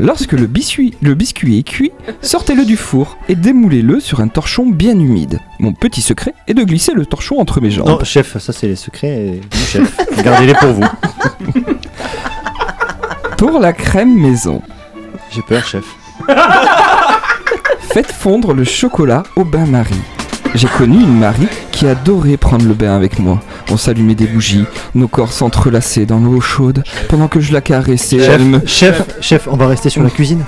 Lorsque 0.00 0.32
le 0.32 0.46
biscuit, 0.46 0.94
le 1.02 1.14
biscuit 1.14 1.58
est 1.58 1.62
cuit, 1.62 1.92
sortez-le 2.20 2.64
du 2.64 2.76
four 2.76 3.16
et 3.28 3.36
démoulez-le 3.36 4.00
sur 4.00 4.20
un 4.20 4.26
torchon 4.28 4.66
bien 4.66 4.98
humide. 4.98 5.38
Mon 5.60 5.72
petit 5.72 6.00
secret 6.02 6.34
est 6.48 6.54
de 6.54 6.64
glisser 6.64 6.94
le 6.94 7.06
torchon 7.06 7.38
entre 7.38 7.60
mes 7.60 7.70
jambes. 7.70 7.86
Non, 7.88 8.02
chef, 8.02 8.36
ça 8.38 8.52
c'est 8.52 8.66
les 8.66 8.76
secrets 8.76 9.38
du 9.50 9.58
chef. 9.58 9.96
Gardez-les 10.24 10.54
pour 10.54 10.72
vous. 10.72 10.84
Pour 13.36 13.58
la 13.58 13.72
crème 13.74 14.14
maison, 14.18 14.62
J'ai 15.30 15.42
peur, 15.42 15.66
chef. 15.66 15.84
Faites 17.92 18.10
fondre 18.10 18.54
le 18.54 18.64
chocolat 18.64 19.22
au 19.36 19.44
bain-marie. 19.44 20.00
J'ai 20.54 20.68
connu 20.68 20.96
une 21.02 21.18
Marie 21.18 21.48
qui 21.72 21.86
adorait 21.86 22.36
prendre 22.36 22.64
le 22.66 22.74
bain 22.74 22.94
avec 22.94 23.18
moi. 23.18 23.40
On 23.70 23.76
s'allumait 23.76 24.14
des 24.14 24.26
bougies, 24.26 24.64
nos 24.94 25.08
corps 25.08 25.32
s'entrelaçaient 25.32 26.06
dans 26.06 26.20
l'eau 26.20 26.40
chaude 26.40 26.84
pendant 27.08 27.26
que 27.26 27.40
je 27.40 27.52
la 27.52 27.60
caressais. 27.60 28.18
Chef, 28.20 28.28
elle 28.28 28.44
me- 28.44 28.66
chef, 28.66 29.20
chef, 29.20 29.48
on 29.50 29.56
va 29.56 29.66
rester 29.66 29.90
sur 29.90 30.02
la 30.02 30.10
cuisine. 30.10 30.44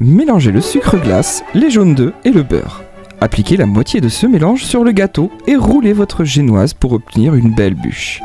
Mélangez 0.00 0.50
le 0.52 0.60
sucre 0.60 0.98
glace, 0.98 1.42
les 1.54 1.70
jaunes 1.70 1.94
d'œufs 1.94 2.12
et 2.24 2.30
le 2.30 2.42
beurre. 2.42 2.82
Appliquez 3.20 3.56
la 3.56 3.64
moitié 3.64 4.02
de 4.02 4.08
ce 4.10 4.26
mélange 4.26 4.64
sur 4.64 4.84
le 4.84 4.92
gâteau 4.92 5.30
et 5.46 5.56
roulez 5.56 5.94
votre 5.94 6.24
génoise 6.24 6.74
pour 6.74 6.92
obtenir 6.92 7.34
une 7.34 7.54
belle 7.54 7.74
bûche. 7.74 8.20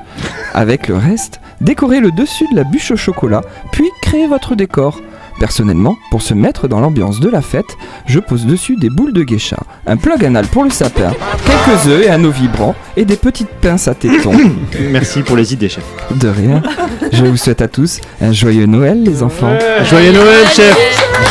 Avec 0.53 0.88
le 0.90 0.98
reste, 0.98 1.40
décorez 1.61 2.02
le 2.02 2.11
dessus 2.11 2.45
de 2.52 2.56
la 2.57 2.64
bûche 2.65 2.91
au 2.91 2.98
chocolat, 2.98 3.41
puis 3.72 3.86
créez 4.02 4.27
votre 4.27 4.56
décor. 4.56 4.99
Personnellement, 5.40 5.98
pour 6.11 6.22
se 6.22 6.34
mettre 6.34 6.68
dans 6.68 6.82
l'ambiance 6.82 7.20
de 7.20 7.30
la 7.30 7.41
fête, 7.41 7.78
je 8.06 8.20
pose 8.20 8.45
dessus 8.45 8.76
des 8.76 8.90
boules 8.90 9.14
de 9.14 9.24
geisha, 9.24 9.57
un 9.88 9.95
plug 9.95 10.26
anal 10.26 10.45
pour 10.48 10.66
le 10.66 10.70
sapin, 10.70 11.14
quelques 11.45 11.88
œufs 11.88 12.06
et 12.06 12.10
un 12.10 12.24
eau 12.26 12.32
vibrant, 12.32 12.76
et 12.98 13.06
des 13.06 13.16
petites 13.16 13.48
pinces 13.48 13.88
à 13.88 13.95
tétons. 13.95 14.34
Merci 14.91 15.22
pour 15.22 15.38
les 15.38 15.53
idées, 15.53 15.70
chef. 15.70 15.84
De 16.16 16.28
rien. 16.28 16.61
Je 17.14 17.24
vous 17.24 17.38
souhaite 17.38 17.61
à 17.61 17.70
tous 17.70 18.02
un 18.22 18.34
joyeux 18.34 18.66
Noël, 18.66 19.02
les 19.02 19.24
enfants. 19.24 19.57
Joyeux 19.90 20.11
Noël, 20.11 20.45
chef 20.53 20.78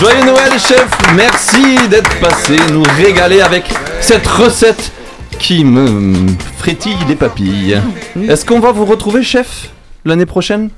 Joyeux 0.00 0.24
Noël, 0.24 0.52
chef. 0.52 0.88
Merci 1.14 1.76
d'être 1.90 2.18
passé, 2.20 2.56
nous 2.72 2.84
régaler 2.96 3.40
avec 3.40 3.64
cette 4.00 4.26
recette 4.26 4.92
qui 5.38 5.64
me 5.64 6.14
frétille 6.56 6.96
les 7.08 7.14
papilles. 7.14 7.80
Est-ce 8.28 8.46
qu'on 8.46 8.60
va 8.60 8.72
vous 8.72 8.84
retrouver, 8.84 9.22
chef, 9.22 9.70
l'année 10.04 10.26
prochaine? 10.26 10.70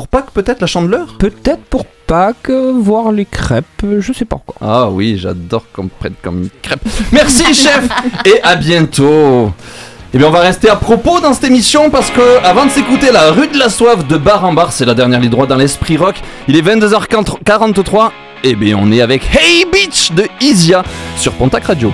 Pour 0.00 0.08
Pâques, 0.08 0.30
peut-être, 0.30 0.62
la 0.62 0.66
chandeleur? 0.66 1.08
Peut-être 1.18 1.60
pour 1.64 1.84
Pâques, 1.84 2.48
euh, 2.48 2.72
voir 2.74 3.12
les 3.12 3.26
crêpes, 3.26 3.66
euh, 3.84 4.00
je 4.00 4.14
sais 4.14 4.24
pas 4.24 4.36
encore. 4.36 4.54
Ah 4.58 4.88
oui, 4.88 5.18
j'adore 5.18 5.62
qu'on 5.74 5.82
me 5.82 5.88
prenne 5.90 6.14
comme 6.22 6.44
une 6.44 6.48
crêpe. 6.62 6.80
Merci, 7.12 7.44
chef 7.54 7.86
Et 8.24 8.42
à 8.42 8.56
bientôt 8.56 9.52
et 10.14 10.18
bien 10.18 10.28
on 10.28 10.30
va 10.30 10.40
rester 10.40 10.70
à 10.70 10.76
propos 10.76 11.20
dans 11.20 11.34
cette 11.34 11.44
émission 11.44 11.90
parce 11.90 12.10
que 12.10 12.42
avant 12.42 12.64
de 12.64 12.70
s'écouter 12.70 13.12
la 13.12 13.30
rue 13.30 13.48
de 13.48 13.58
la 13.58 13.68
soif 13.68 14.08
de 14.08 14.16
bar 14.16 14.42
en 14.46 14.54
bar, 14.54 14.72
c'est 14.72 14.86
la 14.86 14.94
dernière 14.94 15.20
ligne 15.20 15.30
droite 15.30 15.50
dans 15.50 15.56
l'esprit 15.56 15.98
rock. 15.98 16.14
Il 16.48 16.56
est 16.56 16.62
22h43 16.62 18.10
et 18.42 18.54
bien 18.54 18.78
on 18.80 18.90
est 18.90 19.02
avec 19.02 19.22
Hey 19.36 19.66
Beach 19.70 20.12
de 20.12 20.24
Isia 20.40 20.82
sur 21.18 21.34
Pontac 21.34 21.64
Radio. 21.64 21.92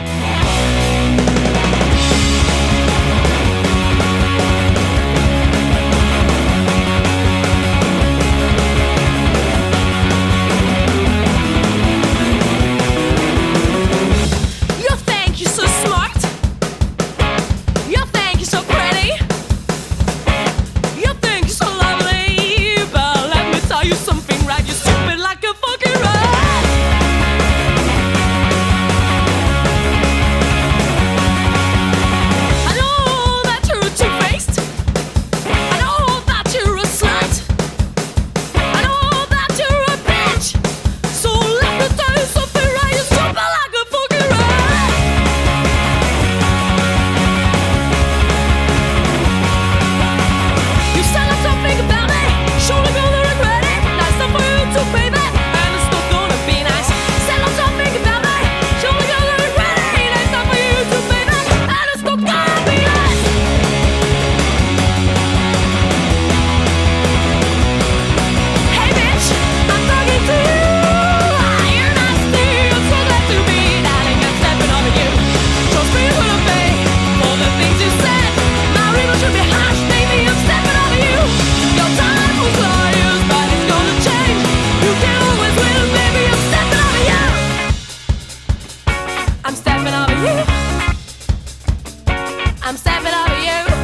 Over 93.37 93.76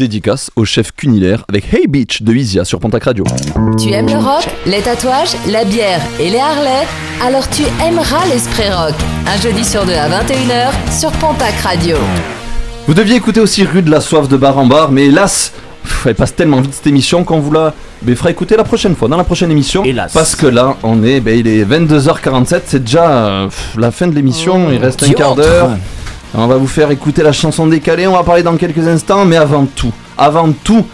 dédicace 0.00 0.50
au 0.56 0.64
chef 0.64 0.92
cunilaire 0.92 1.44
avec 1.48 1.72
Hey 1.74 1.86
Beach 1.86 2.22
de 2.22 2.32
Isia 2.32 2.64
sur 2.64 2.80
Pontac 2.80 3.04
Radio. 3.04 3.22
Tu 3.78 3.90
aimes 3.90 4.06
le 4.06 4.16
rock, 4.16 4.48
les 4.64 4.80
tatouages, 4.80 5.36
la 5.46 5.64
bière 5.64 6.00
et 6.18 6.30
les 6.30 6.38
Harley 6.38 6.86
Alors 7.22 7.46
tu 7.50 7.62
aimeras 7.84 8.24
l'Esprit 8.32 8.70
Rock. 8.70 8.94
Un 9.26 9.38
jeudi 9.42 9.62
sur 9.62 9.84
deux 9.84 9.92
à 9.92 10.08
21h 10.08 10.98
sur 10.98 11.12
Pontac 11.12 11.54
Radio. 11.62 11.98
Vous 12.86 12.94
deviez 12.94 13.16
écouter 13.16 13.40
aussi 13.40 13.62
Rue 13.64 13.82
de 13.82 13.90
la 13.90 14.00
Soif 14.00 14.26
de 14.26 14.38
bar 14.38 14.56
en 14.56 14.64
bar, 14.64 14.90
mais 14.90 15.04
hélas, 15.06 15.52
pff, 15.82 16.06
elle 16.06 16.14
passe 16.14 16.34
tellement 16.34 16.62
vite 16.62 16.72
cette 16.72 16.86
émission 16.86 17.22
qu'on 17.22 17.38
vous 17.38 17.52
la 17.52 17.74
mais 18.02 18.14
fera 18.14 18.30
écouter 18.30 18.56
la 18.56 18.64
prochaine 18.64 18.96
fois, 18.96 19.08
dans 19.08 19.18
la 19.18 19.24
prochaine 19.24 19.50
émission. 19.50 19.84
Parce 20.14 20.34
que 20.34 20.46
là, 20.46 20.76
on 20.82 21.02
est, 21.04 21.20
ben, 21.20 21.38
il 21.38 21.46
est 21.46 21.64
22h47, 21.64 22.60
c'est 22.64 22.84
déjà 22.84 23.10
euh, 23.10 23.44
pff, 23.48 23.74
la 23.76 23.90
fin 23.90 24.06
de 24.06 24.14
l'émission, 24.14 24.70
il 24.72 24.78
reste 24.78 25.02
un 25.02 25.12
quart 25.12 25.34
d'heure. 25.34 25.70
On 26.34 26.46
va 26.46 26.56
vous 26.56 26.68
faire 26.68 26.90
écouter 26.90 27.22
la 27.22 27.32
chanson 27.32 27.66
décalée, 27.66 28.06
on 28.06 28.12
va 28.12 28.22
parler 28.22 28.44
dans 28.44 28.56
quelques 28.56 28.86
instants, 28.86 29.24
mais 29.24 29.36
avant 29.36 29.66
tout, 29.66 29.92
avant 30.16 30.52
tout, 30.52 30.86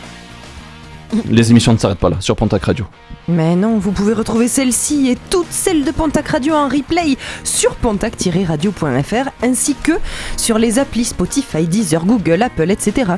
les 1.29 1.51
émissions 1.51 1.73
ne 1.73 1.79
s'arrêtent 1.79 1.99
pas 1.99 2.11
là, 2.11 2.17
sur 2.21 2.37
Pontac 2.37 2.65
Radio. 2.65 2.87
Mais 3.29 3.57
non, 3.57 3.79
vous 3.79 3.91
pouvez 3.91 4.13
retrouver 4.13 4.47
celle-ci 4.47 5.09
et 5.09 5.19
toutes 5.31 5.51
celles 5.51 5.85
de 5.85 5.91
Pontac 5.91 6.29
Radio 6.29 6.55
en 6.55 6.69
replay 6.69 7.17
sur 7.43 7.75
pontac-radio.fr 7.75 9.31
ainsi 9.43 9.75
que 9.83 9.93
sur 10.37 10.59
les 10.59 10.79
applis 10.79 11.07
Spotify, 11.07 11.67
Deezer, 11.67 12.05
Google, 12.05 12.43
Apple, 12.43 12.71
etc. 12.71 13.15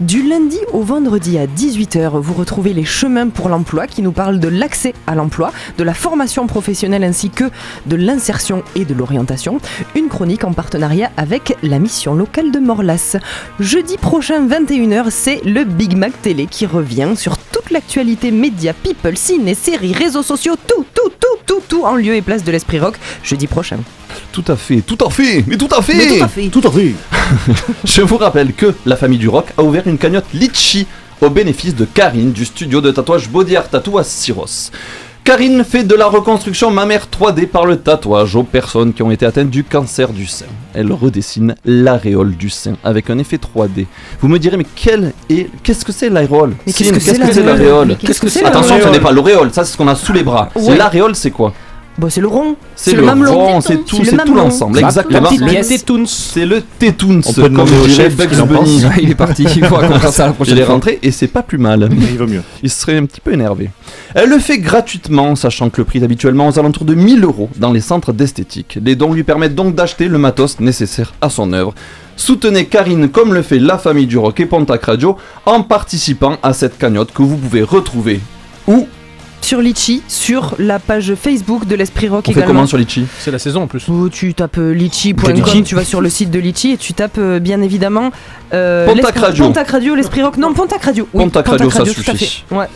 Du 0.00 0.28
lundi 0.28 0.58
au 0.72 0.82
vendredi 0.82 1.38
à 1.38 1.46
18h, 1.46 2.18
vous 2.18 2.34
retrouvez 2.34 2.72
les 2.72 2.84
chemins 2.84 3.28
pour 3.28 3.48
l'emploi 3.48 3.86
qui 3.86 4.02
nous 4.02 4.10
parlent 4.10 4.40
de 4.40 4.48
l'accès 4.48 4.94
à 5.06 5.14
l'emploi, 5.14 5.52
de 5.78 5.84
la 5.84 5.94
formation 5.94 6.48
professionnelle 6.48 7.04
ainsi 7.04 7.30
que 7.30 7.44
de 7.86 7.96
l'insertion 7.96 8.64
et 8.74 8.84
de 8.84 8.94
l'orientation. 8.94 9.60
Une 9.94 10.08
chronique 10.08 10.42
en 10.42 10.52
partenariat 10.52 11.12
avec 11.16 11.56
la 11.62 11.78
mission 11.78 12.14
locale 12.14 12.50
de 12.50 12.58
Morlas. 12.58 13.16
Jeudi 13.60 13.96
prochain 13.96 14.46
21h, 14.46 15.10
c'est 15.10 15.40
le 15.44 15.64
Big 15.64 15.96
Mac 15.96 16.20
Télé 16.20 16.46
qui 16.46 16.66
revient 16.66 17.12
sur 17.16 17.25
toute 17.50 17.70
l'actualité 17.70 18.30
média, 18.30 18.72
people, 18.72 19.16
ciné, 19.16 19.54
séries, 19.54 19.92
réseaux 19.92 20.22
sociaux, 20.22 20.54
tout, 20.66 20.84
tout, 20.94 21.10
tout, 21.18 21.38
tout, 21.46 21.62
tout 21.68 21.84
en 21.84 21.96
lieu 21.96 22.14
et 22.14 22.22
place 22.22 22.44
de 22.44 22.52
l'Esprit 22.52 22.78
Rock 22.78 22.96
jeudi 23.22 23.46
prochain. 23.46 23.78
Tout 24.32 24.44
à 24.48 24.56
fait, 24.56 24.80
tout 24.82 24.98
à 25.04 25.10
fait, 25.10 25.44
mais 25.46 25.56
tout 25.56 25.68
à 25.76 25.82
fait 25.82 25.96
Mais 25.96 26.18
tout 26.18 26.24
à 26.24 26.28
fait. 26.28 26.48
Tout 26.48 26.62
à 26.64 26.70
fait 26.70 26.94
Je 27.84 28.02
vous 28.02 28.16
rappelle 28.16 28.52
que 28.52 28.74
la 28.84 28.96
famille 28.96 29.18
du 29.18 29.28
rock 29.28 29.46
a 29.58 29.62
ouvert 29.62 29.86
une 29.86 29.98
cagnotte 29.98 30.26
Litchi 30.32 30.86
au 31.20 31.30
bénéfice 31.30 31.74
de 31.74 31.84
Karine 31.84 32.32
du 32.32 32.44
studio 32.44 32.80
de 32.80 32.90
tatouage 32.90 33.28
Body 33.28 33.56
Art 33.56 33.68
Tattoo 33.68 33.98
à 33.98 34.04
Syros. 34.04 34.70
Karine 35.26 35.64
fait 35.64 35.82
de 35.82 35.96
la 35.96 36.06
reconstruction 36.06 36.70
mammaire 36.70 37.08
3D 37.10 37.48
par 37.48 37.66
le 37.66 37.78
tatouage 37.78 38.36
aux 38.36 38.44
personnes 38.44 38.92
qui 38.92 39.02
ont 39.02 39.10
été 39.10 39.26
atteintes 39.26 39.50
du 39.50 39.64
cancer 39.64 40.10
du 40.10 40.24
sein. 40.24 40.44
Elle 40.72 40.92
redessine 40.92 41.56
l'aréole 41.64 42.36
du 42.36 42.48
sein 42.48 42.74
avec 42.84 43.10
un 43.10 43.18
effet 43.18 43.36
3D. 43.36 43.86
Vous 44.20 44.28
me 44.28 44.38
direz, 44.38 44.56
mais 44.56 44.66
quel 44.76 45.12
est, 45.28 45.50
qu'est-ce 45.64 45.84
que 45.84 45.90
c'est 45.90 46.10
l'aréole 46.10 46.54
qu'est-ce 46.64 46.92
que 46.92 47.00
c'est 47.00 47.42
l'aréole 47.42 47.96
Attention, 48.46 48.76
ce 48.80 48.88
n'est 48.88 49.00
pas 49.00 49.10
l'auréole, 49.10 49.52
ça 49.52 49.64
c'est 49.64 49.72
ce 49.72 49.76
qu'on 49.76 49.88
a 49.88 49.96
sous 49.96 50.12
les 50.12 50.22
bras. 50.22 50.48
L'aréole, 50.78 51.16
c'est 51.16 51.32
quoi? 51.32 51.52
Bon, 51.98 52.10
c'est 52.10 52.20
le 52.20 52.28
rond. 52.28 52.56
c'est 52.74 52.92
le 52.92 52.98
le 53.00 53.06
mamelon. 53.06 53.34
rond, 53.34 53.60
c'est 53.62 53.84
tout, 53.84 53.96
C'est 53.96 54.12
le 54.12 54.18
c'est 54.18 54.24
tout 54.24 54.34
l'ensemble, 54.34 54.78
exactement. 54.78 55.30
C'est 56.06 56.44
le 56.44 56.62
tétoons, 56.78 57.20
On 57.24 57.32
peut 57.32 57.42
comme 57.42 57.52
demander 57.52 57.78
au 57.78 57.88
chef 57.88 58.14
Bugs. 58.16 58.46
Bunny. 58.46 58.82
Il 59.02 59.10
est 59.10 59.14
parti, 59.14 59.44
il 59.44 59.64
faut 59.64 59.76
raconter 59.76 60.08
ça 60.08 60.26
la 60.26 60.32
prochaine 60.32 60.56
Il 60.56 60.60
est 60.60 60.64
rentré 60.64 60.98
et 61.02 61.10
c'est 61.10 61.26
pas 61.26 61.42
plus 61.42 61.56
mal. 61.58 61.88
Il 61.92 62.18
vaut 62.18 62.26
mieux. 62.26 62.42
Il 62.62 62.70
serait 62.70 62.96
un 62.98 63.06
petit 63.06 63.20
peu 63.20 63.32
énervé. 63.32 63.70
Elle 64.14 64.28
le 64.28 64.38
fait 64.38 64.58
gratuitement, 64.58 65.34
sachant 65.36 65.70
que 65.70 65.80
le 65.80 65.84
prix 65.84 66.00
est 66.00 66.04
habituellement 66.04 66.48
aux 66.48 66.58
alentours 66.58 66.84
de 66.84 66.94
1000 66.94 67.24
euros 67.24 67.48
dans 67.56 67.72
les 67.72 67.80
centres 67.80 68.12
d'esthétique. 68.12 68.78
Les 68.82 68.94
dons 68.94 69.12
lui 69.12 69.22
permettent 69.22 69.54
donc 69.54 69.74
d'acheter 69.74 70.08
le 70.08 70.18
matos 70.18 70.60
nécessaire 70.60 71.14
à 71.22 71.30
son 71.30 71.52
œuvre. 71.54 71.74
Soutenez 72.16 72.66
Karine 72.66 73.08
comme 73.08 73.34
le 73.34 73.42
fait 73.42 73.58
la 73.58 73.78
famille 73.78 74.06
du 74.06 74.18
rock 74.18 74.40
et 74.40 74.46
Pontac 74.46 74.84
Radio 74.84 75.16
en 75.44 75.62
participant 75.62 76.36
à 76.42 76.52
cette 76.52 76.78
cagnotte 76.78 77.12
que 77.12 77.22
vous 77.22 77.36
pouvez 77.36 77.62
retrouver. 77.62 78.20
Où 78.66 78.86
Sur 79.46 79.60
Litchi, 79.60 80.02
sur 80.08 80.56
la 80.58 80.80
page 80.80 81.14
Facebook 81.14 81.68
de 81.68 81.76
l'Esprit 81.76 82.08
Rock 82.08 82.24
On 82.26 82.32
fait 82.32 82.40
également. 82.40 82.48
comment 82.54 82.66
sur 82.66 82.78
Litchi? 82.78 83.06
C'est 83.20 83.30
la 83.30 83.38
saison 83.38 83.62
en 83.62 83.66
plus. 83.68 83.84
Oh, 83.88 84.08
tu 84.08 84.34
tapes 84.34 84.58
euh, 84.58 84.72
litchi.com, 84.72 85.32
Litchi. 85.32 85.62
tu 85.62 85.76
vas 85.76 85.84
sur 85.84 86.00
le 86.00 86.10
site 86.10 86.32
de 86.32 86.40
Litchi 86.40 86.72
et 86.72 86.76
tu 86.76 86.94
tapes 86.94 87.18
euh, 87.18 87.38
bien 87.38 87.62
évidemment 87.62 88.10
euh, 88.52 88.86
Pontac 88.86 89.16
Radio. 89.16 89.44
Pontac 89.44 89.68
Radio, 89.68 89.94
l'Esprit 89.94 90.24
Rock. 90.24 90.36
Non, 90.36 90.52
Pontac 90.52 90.82
Radio. 90.82 91.06
Oui, 91.14 91.22
Pontac 91.22 91.46
Radio, 91.46 91.70
ça 91.70 91.84
tout 91.84 91.90
à 91.90 92.16
suffit. 92.16 92.44
fait. 92.48 92.54
Ouais. 92.56 92.66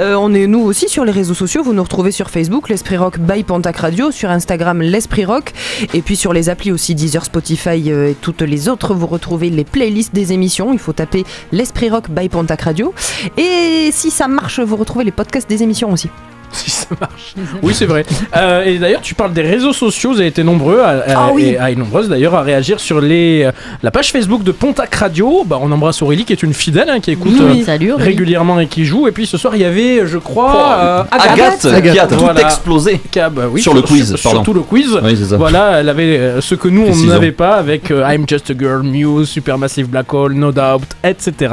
Euh, 0.00 0.16
on 0.16 0.34
est 0.34 0.48
nous 0.48 0.58
aussi 0.60 0.88
sur 0.88 1.04
les 1.04 1.12
réseaux 1.12 1.34
sociaux. 1.34 1.62
Vous 1.62 1.72
nous 1.74 1.82
retrouvez 1.84 2.10
sur 2.10 2.28
Facebook, 2.28 2.68
l'Esprit 2.68 2.96
Rock 2.96 3.20
by 3.20 3.44
Pontac 3.44 3.76
Radio, 3.76 4.10
sur 4.10 4.30
Instagram, 4.30 4.82
l'Esprit 4.82 5.24
Rock, 5.24 5.52
et 5.92 6.02
puis 6.02 6.16
sur 6.16 6.32
les 6.32 6.48
applis 6.48 6.72
aussi 6.72 6.96
Deezer, 6.96 7.24
Spotify 7.24 7.92
euh, 7.92 8.10
et 8.10 8.14
toutes 8.20 8.42
les 8.42 8.68
autres. 8.68 8.94
Vous 8.94 9.06
retrouvez 9.06 9.50
les 9.50 9.62
playlists 9.62 10.12
des 10.12 10.32
émissions. 10.32 10.72
Il 10.72 10.80
faut 10.80 10.92
taper 10.92 11.24
l'Esprit 11.52 11.88
Rock 11.90 12.10
by 12.10 12.28
Pontac 12.28 12.62
Radio. 12.62 12.92
Et 13.36 13.90
si 13.92 14.10
ça 14.10 14.26
marche, 14.26 14.58
vous 14.58 14.74
retrouvez 14.76 15.04
les 15.04 15.12
podcasts 15.12 15.48
des 15.48 15.62
émissions 15.62 15.83
aussi. 15.92 16.08
Si 16.54 16.70
ça 16.70 16.86
marche. 17.00 17.34
Oui, 17.64 17.74
c'est 17.74 17.84
vrai. 17.86 18.04
Euh, 18.36 18.62
et 18.64 18.78
d'ailleurs, 18.78 19.00
tu 19.00 19.14
parles 19.16 19.32
des 19.32 19.42
réseaux 19.42 19.72
sociaux. 19.72 20.12
Vous 20.12 20.18
avez 20.20 20.28
été 20.28 20.44
nombreux, 20.44 20.78
à, 20.80 20.88
à- 20.90 21.02
Ah 21.16 21.30
oui. 21.34 21.46
et, 21.46 21.58
à- 21.58 21.70
et 21.72 21.74
nombreuses 21.74 22.08
d'ailleurs, 22.08 22.34
à 22.36 22.42
réagir 22.42 22.78
sur 22.78 23.00
les, 23.00 23.42
euh, 23.44 23.50
la 23.82 23.90
page 23.90 24.12
Facebook 24.12 24.44
de 24.44 24.52
Pontac 24.52 24.94
Radio. 24.94 25.42
Bah, 25.44 25.58
on 25.60 25.72
embrasse 25.72 26.00
Aurélie, 26.02 26.24
qui 26.24 26.32
est 26.32 26.44
une 26.44 26.54
fidèle, 26.54 26.88
hein, 26.90 27.00
qui 27.00 27.10
écoute 27.10 27.32
Oui, 27.40 27.62
euh, 27.62 27.64
salut, 27.64 27.90
Aurélie. 27.92 28.08
régulièrement 28.10 28.60
et 28.60 28.68
qui 28.68 28.84
joue. 28.84 29.08
Et 29.08 29.12
puis 29.12 29.26
ce 29.26 29.36
soir, 29.36 29.56
il 29.56 29.62
y 29.62 29.64
avait, 29.64 30.06
je 30.06 30.18
crois, 30.18 30.76
euh, 30.78 31.02
Agathe, 31.10 31.66
qui 31.92 31.98
a 31.98 32.06
tout 32.06 32.14
Voilà. 32.18 32.42
explosé. 32.42 33.00
Qui 33.10 33.18
a- 33.18 33.30
bah 33.30 33.42
oui, 33.50 33.60
Sur 33.60 33.74
le 33.74 33.82
quiz, 33.82 34.10
pardon. 34.22 34.36
Surtout 34.38 34.52
le 34.54 34.60
quiz. 34.62 34.96
Oui, 35.02 35.16
c'est 35.18 35.24
ça. 35.30 35.36
Voilà, 35.36 35.80
elle 35.80 35.88
avait 35.88 36.18
euh, 36.18 36.40
ce 36.40 36.54
que 36.54 36.68
nous, 36.68 36.82
on 36.82 36.86
Précisons. 36.86 37.08
n'avait 37.08 37.32
pas 37.32 37.54
avec 37.56 37.90
euh, 37.90 38.06
I'm 38.08 38.26
Just 38.28 38.50
a 38.50 38.54
Girl, 38.56 38.84
Muse, 38.84 39.28
Supermassive 39.28 39.88
Black 39.88 40.12
Hole, 40.14 40.34
No 40.34 40.52
Doubt, 40.52 40.86
etc. 41.02 41.52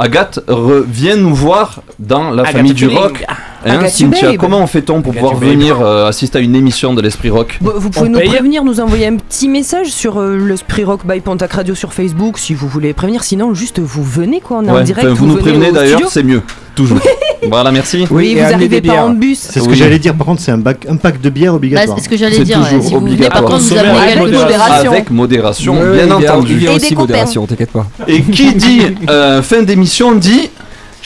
Agathe 0.00 0.38
re- 0.46 0.84
vient 0.86 1.16
nous 1.16 1.34
voir 1.34 1.80
dans 1.98 2.30
la 2.30 2.42
Agathe 2.42 2.52
famille 2.58 2.72
du 2.72 2.84
Feeling. 2.84 2.98
rock. 3.00 3.24
Hein, 3.66 3.88
Cynthia, 3.88 4.36
comment 4.36 4.66
fait-on 4.66 5.02
pour 5.02 5.12
pouvoir 5.14 5.34
venir 5.36 5.80
euh, 5.80 6.06
assister 6.08 6.38
à 6.38 6.40
une 6.40 6.54
émission 6.54 6.94
de 6.94 7.02
l'Esprit 7.02 7.30
Rock 7.30 7.58
vous 7.60 7.90
pouvez 7.90 8.06
On 8.08 8.12
nous 8.12 8.18
paye 8.18 8.28
prévenir, 8.28 8.62
nous 8.64 8.80
envoyer 8.80 9.06
un 9.06 9.16
petit 9.16 9.48
message 9.48 9.88
sur 9.88 10.18
euh, 10.20 10.36
l'Esprit 10.36 10.84
Rock 10.84 11.00
by 11.04 11.20
Pontac 11.20 11.52
Radio 11.52 11.74
sur 11.74 11.92
Facebook 11.92 12.38
si 12.38 12.54
vous 12.54 12.68
voulez 12.68 12.92
prévenir. 12.92 13.24
Sinon, 13.24 13.54
juste 13.54 13.80
vous 13.80 14.02
venez 14.04 14.40
quoi, 14.40 14.58
on 14.58 14.64
est 14.64 14.70
en 14.70 14.74
Ouais, 14.76 14.84
direct. 14.84 15.06
enfin, 15.08 15.14
vous 15.14 15.26
nous 15.26 15.32
venez 15.32 15.42
prévenez 15.42 15.70
au 15.70 15.72
d'ailleurs, 15.72 15.98
studio. 15.98 16.08
c'est 16.10 16.22
mieux. 16.22 16.42
Toujours. 16.76 16.98
voilà, 17.50 17.72
merci. 17.72 18.06
Oui, 18.10 18.28
et 18.28 18.34
vous 18.34 18.40
amenez 18.42 18.54
arrivez 18.54 18.80
des 18.80 18.88
pas 18.88 19.02
en 19.04 19.10
bus. 19.10 19.38
C'est 19.40 19.58
ce 19.58 19.64
que 19.64 19.70
Oui. 19.72 19.76
j'allais 19.76 19.98
dire, 19.98 20.14
par 20.14 20.28
contre, 20.28 20.40
c'est 20.40 20.52
un, 20.52 20.58
bac- 20.58 20.86
un 20.88 20.94
pack 20.94 21.20
de 21.20 21.28
bière 21.28 21.50
Bah, 21.52 21.56
obligatoire. 21.56 21.98
c'est 21.98 22.04
ce 22.04 22.08
que 22.08 22.16
j'allais 22.16 22.36
C'est 22.36 22.44
dire. 22.44 22.58
ouais. 22.60 22.64
toujours 22.68 22.82
Si 22.84 22.94
vous 22.94 23.00
venez, 23.00 23.16
par 23.28 23.42
obligatoire. 23.42 23.42
contre, 23.44 23.62
vous 23.62 23.68
Consommer 23.70 23.80
amenez 23.80 23.98
avec 24.12 24.14
quelques 24.14 24.34
modération. 24.42 24.92
Avec 24.92 25.10
modération, 25.10 25.74
bien 25.94 26.10
entendu. 26.12 26.52
Il 26.56 26.62
y 26.62 26.68
a 26.68 26.72
Et 26.72 26.76
aussi 26.76 26.90
des 26.90 26.94
copains. 26.94 27.02
modération, 27.14 27.46
t'inquiète 27.46 27.72
pas. 27.72 27.86
Et 28.06 28.22
qui 28.22 28.54
dit 28.54 28.82
euh, 29.10 29.42
fin 29.42 29.62
d'émission 29.62 30.14
dit. 30.14 30.50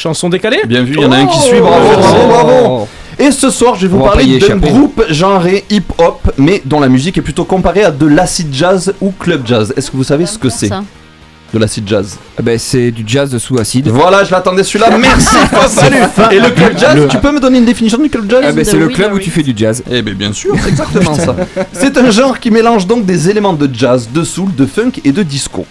Chanson 0.02 0.28
décalée 0.28 0.62
Bien 0.66 0.82
vu, 0.82 0.94
il 0.96 1.00
y 1.00 1.04
en 1.04 1.12
a 1.12 1.18
un 1.18 1.26
qui 1.26 1.38
suit, 1.38 1.60
bravo, 1.60 1.86
bravo, 1.96 2.26
bravo. 2.28 2.88
Et 3.20 3.30
ce 3.30 3.50
soir, 3.50 3.76
je 3.76 3.82
vais 3.82 3.88
vous 3.88 4.00
On 4.00 4.04
parler 4.04 4.36
d'un 4.40 4.56
groupe 4.56 5.04
genré 5.10 5.64
hip-hop, 5.70 6.32
mais 6.38 6.60
dont 6.64 6.80
la 6.80 6.88
musique 6.88 7.18
est 7.18 7.22
plutôt 7.22 7.44
comparée 7.44 7.84
à 7.84 7.92
de 7.92 8.06
l'acid 8.06 8.48
jazz 8.52 8.92
ou 9.00 9.12
club 9.12 9.42
jazz. 9.46 9.72
Est-ce 9.76 9.92
que 9.92 9.96
vous 9.96 10.02
savez 10.02 10.26
ce 10.26 10.38
que 10.38 10.48
c'est 10.48 10.70
de 10.70 11.58
l'acid 11.58 11.86
jazz? 11.86 12.18
Ah 12.36 12.42
ben, 12.42 12.58
c'est 12.58 12.90
du 12.90 13.04
jazz 13.06 13.38
sous 13.38 13.58
acide. 13.60 13.86
Voilà, 13.90 14.24
je 14.24 14.32
l'attendais 14.32 14.64
celui-là. 14.64 14.90
Merci, 14.98 15.36
salut. 15.68 15.98
Et 16.32 16.40
le 16.40 16.50
club 16.50 16.76
jazz, 16.76 16.96
Le- 16.96 17.06
tu 17.06 17.18
peux 17.18 17.30
me 17.30 17.38
donner 17.38 17.58
une 17.58 17.64
définition 17.64 17.98
du 17.98 18.10
club 18.10 18.28
jazz? 18.28 18.42
Ah 18.44 18.50
ben, 18.50 18.64
c'est 18.64 18.78
le 18.78 18.88
club 18.88 19.12
où 19.14 19.20
tu 19.20 19.30
fais 19.30 19.44
du 19.44 19.52
jazz. 19.54 19.84
Eh 19.88 20.02
bien, 20.02 20.14
bien 20.14 20.32
sûr, 20.32 20.56
c'est 20.60 20.70
exactement 20.70 21.14
ça. 21.14 21.36
C'est 21.72 21.96
un 21.96 22.10
genre 22.10 22.40
qui 22.40 22.50
mélange 22.50 22.88
donc 22.88 23.06
des 23.06 23.30
éléments 23.30 23.52
de 23.52 23.70
jazz, 23.72 24.08
de 24.12 24.24
soul, 24.24 24.52
de 24.56 24.66
funk 24.66 24.92
et 25.04 25.12
de 25.12 25.22
disco. 25.22 25.64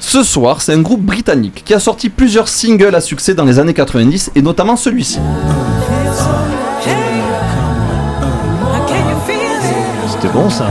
Ce 0.00 0.22
soir, 0.22 0.60
c'est 0.62 0.72
un 0.72 0.80
groupe 0.80 1.02
britannique 1.02 1.62
qui 1.64 1.74
a 1.74 1.80
sorti 1.80 2.08
plusieurs 2.08 2.48
singles 2.48 2.94
à 2.94 3.00
succès 3.00 3.34
dans 3.34 3.44
les 3.44 3.58
années 3.58 3.74
90 3.74 4.32
et 4.34 4.42
notamment 4.42 4.76
celui-ci. 4.76 5.18
C'était 10.08 10.28
bon 10.32 10.48
ça. 10.48 10.70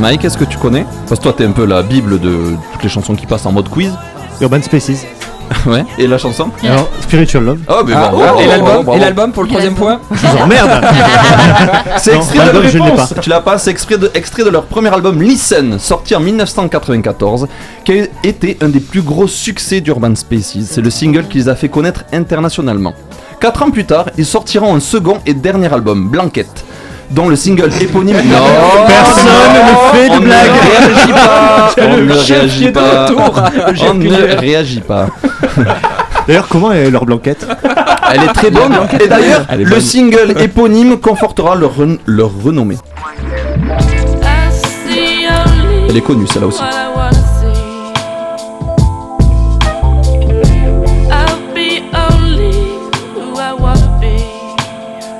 Mike, 0.00 0.24
est-ce 0.24 0.36
que 0.36 0.44
tu 0.44 0.58
connais? 0.58 0.84
Parce 1.08 1.20
que 1.20 1.24
toi, 1.24 1.32
t'es 1.32 1.44
un 1.44 1.52
peu 1.52 1.64
la 1.64 1.82
bible 1.82 2.18
de 2.18 2.56
toutes 2.72 2.82
les 2.82 2.88
chansons 2.88 3.14
qui 3.14 3.26
passent 3.26 3.46
en 3.46 3.52
mode 3.52 3.68
quiz. 3.68 3.92
Urban 4.40 4.60
Spaces. 4.62 5.06
ouais. 5.66 5.84
Et 5.98 6.06
la 6.06 6.18
chanson 6.18 6.50
Alors, 6.64 6.88
Spiritual 7.00 7.44
Love. 7.44 7.58
Oh, 7.68 7.82
mais 7.86 7.92
Ah, 7.94 8.10
bravo, 8.10 8.16
oh, 8.16 8.20
bravo, 8.24 8.40
et 8.40 8.46
l'album. 8.46 8.94
Et 8.94 8.98
l'album 8.98 9.32
pour 9.32 9.42
le 9.42 9.48
troisième 9.48 9.74
point 9.74 10.00
Je 10.10 10.26
vous 10.26 10.36
emmerde 10.38 10.70
C'est 11.98 12.12
Non, 12.14 12.18
extrait 12.20 12.38
de 12.38 12.44
l'album, 12.44 12.62
leur 12.62 12.70
je 12.70 12.78
ne 12.78 12.84
l'ai 12.84 12.90
réponse. 12.90 13.12
pas. 13.14 13.20
Tu 13.20 13.30
l'as 13.30 13.40
pas, 13.40 13.58
c'est 13.58 13.70
extrait 13.70 13.98
de, 13.98 14.10
extrait 14.14 14.44
de 14.44 14.50
leur 14.50 14.64
premier 14.64 14.92
album 14.92 15.20
Listen, 15.22 15.78
sorti 15.78 16.14
en 16.14 16.20
1994, 16.20 17.46
qui 17.84 17.92
a 18.00 18.04
été 18.24 18.56
un 18.60 18.68
des 18.68 18.80
plus 18.80 19.02
gros 19.02 19.26
succès 19.28 19.80
d'Urban 19.80 20.14
Spaces. 20.14 20.58
C'est 20.66 20.80
le 20.80 20.90
single 20.90 21.26
qui 21.28 21.38
les 21.38 21.48
a 21.48 21.54
fait 21.54 21.68
connaître 21.68 22.04
internationalement. 22.12 22.94
Quatre 23.40 23.62
ans 23.62 23.70
plus 23.70 23.84
tard, 23.84 24.06
ils 24.16 24.26
sortiront 24.26 24.74
un 24.74 24.80
second 24.80 25.18
et 25.26 25.34
dernier 25.34 25.72
album, 25.72 26.08
Blanquette, 26.08 26.64
dont 27.12 27.28
le 27.28 27.36
single 27.36 27.70
éponyme. 27.80 28.16
Non, 28.16 28.84
Personne 28.86 29.32
ne 29.54 29.96
fait 29.98 30.08
de 30.08 30.12
on 30.14 30.20
ne 30.20 30.24
blague. 30.24 30.50
réagit 30.72 31.12
pas. 31.12 31.74
On 31.78 31.96
Le 31.96 32.04
ne 32.04 32.12
réagit 32.12 32.70
pas. 32.72 33.06
On 33.90 33.94
ne 33.94 34.06
est- 34.06 34.34
réagit 34.34 34.80
pas. 34.80 35.06
D'ailleurs, 36.26 36.48
comment 36.48 36.72
est 36.72 36.90
leur 36.90 37.04
blanquette? 37.04 37.46
Elle 38.12 38.22
est 38.24 38.32
très 38.32 38.50
bonne. 38.50 38.72
Et 39.00 39.08
d'ailleurs, 39.08 39.46
le 39.56 39.80
single 39.80 40.34
éponyme 40.40 40.98
confortera 40.98 41.54
leur, 41.54 41.74
ren- 41.76 41.98
leur 42.06 42.30
renommée. 42.44 42.76
Elle 45.88 45.96
est 45.96 46.00
connue, 46.00 46.26
celle-là 46.26 46.46
aussi. 46.48 46.62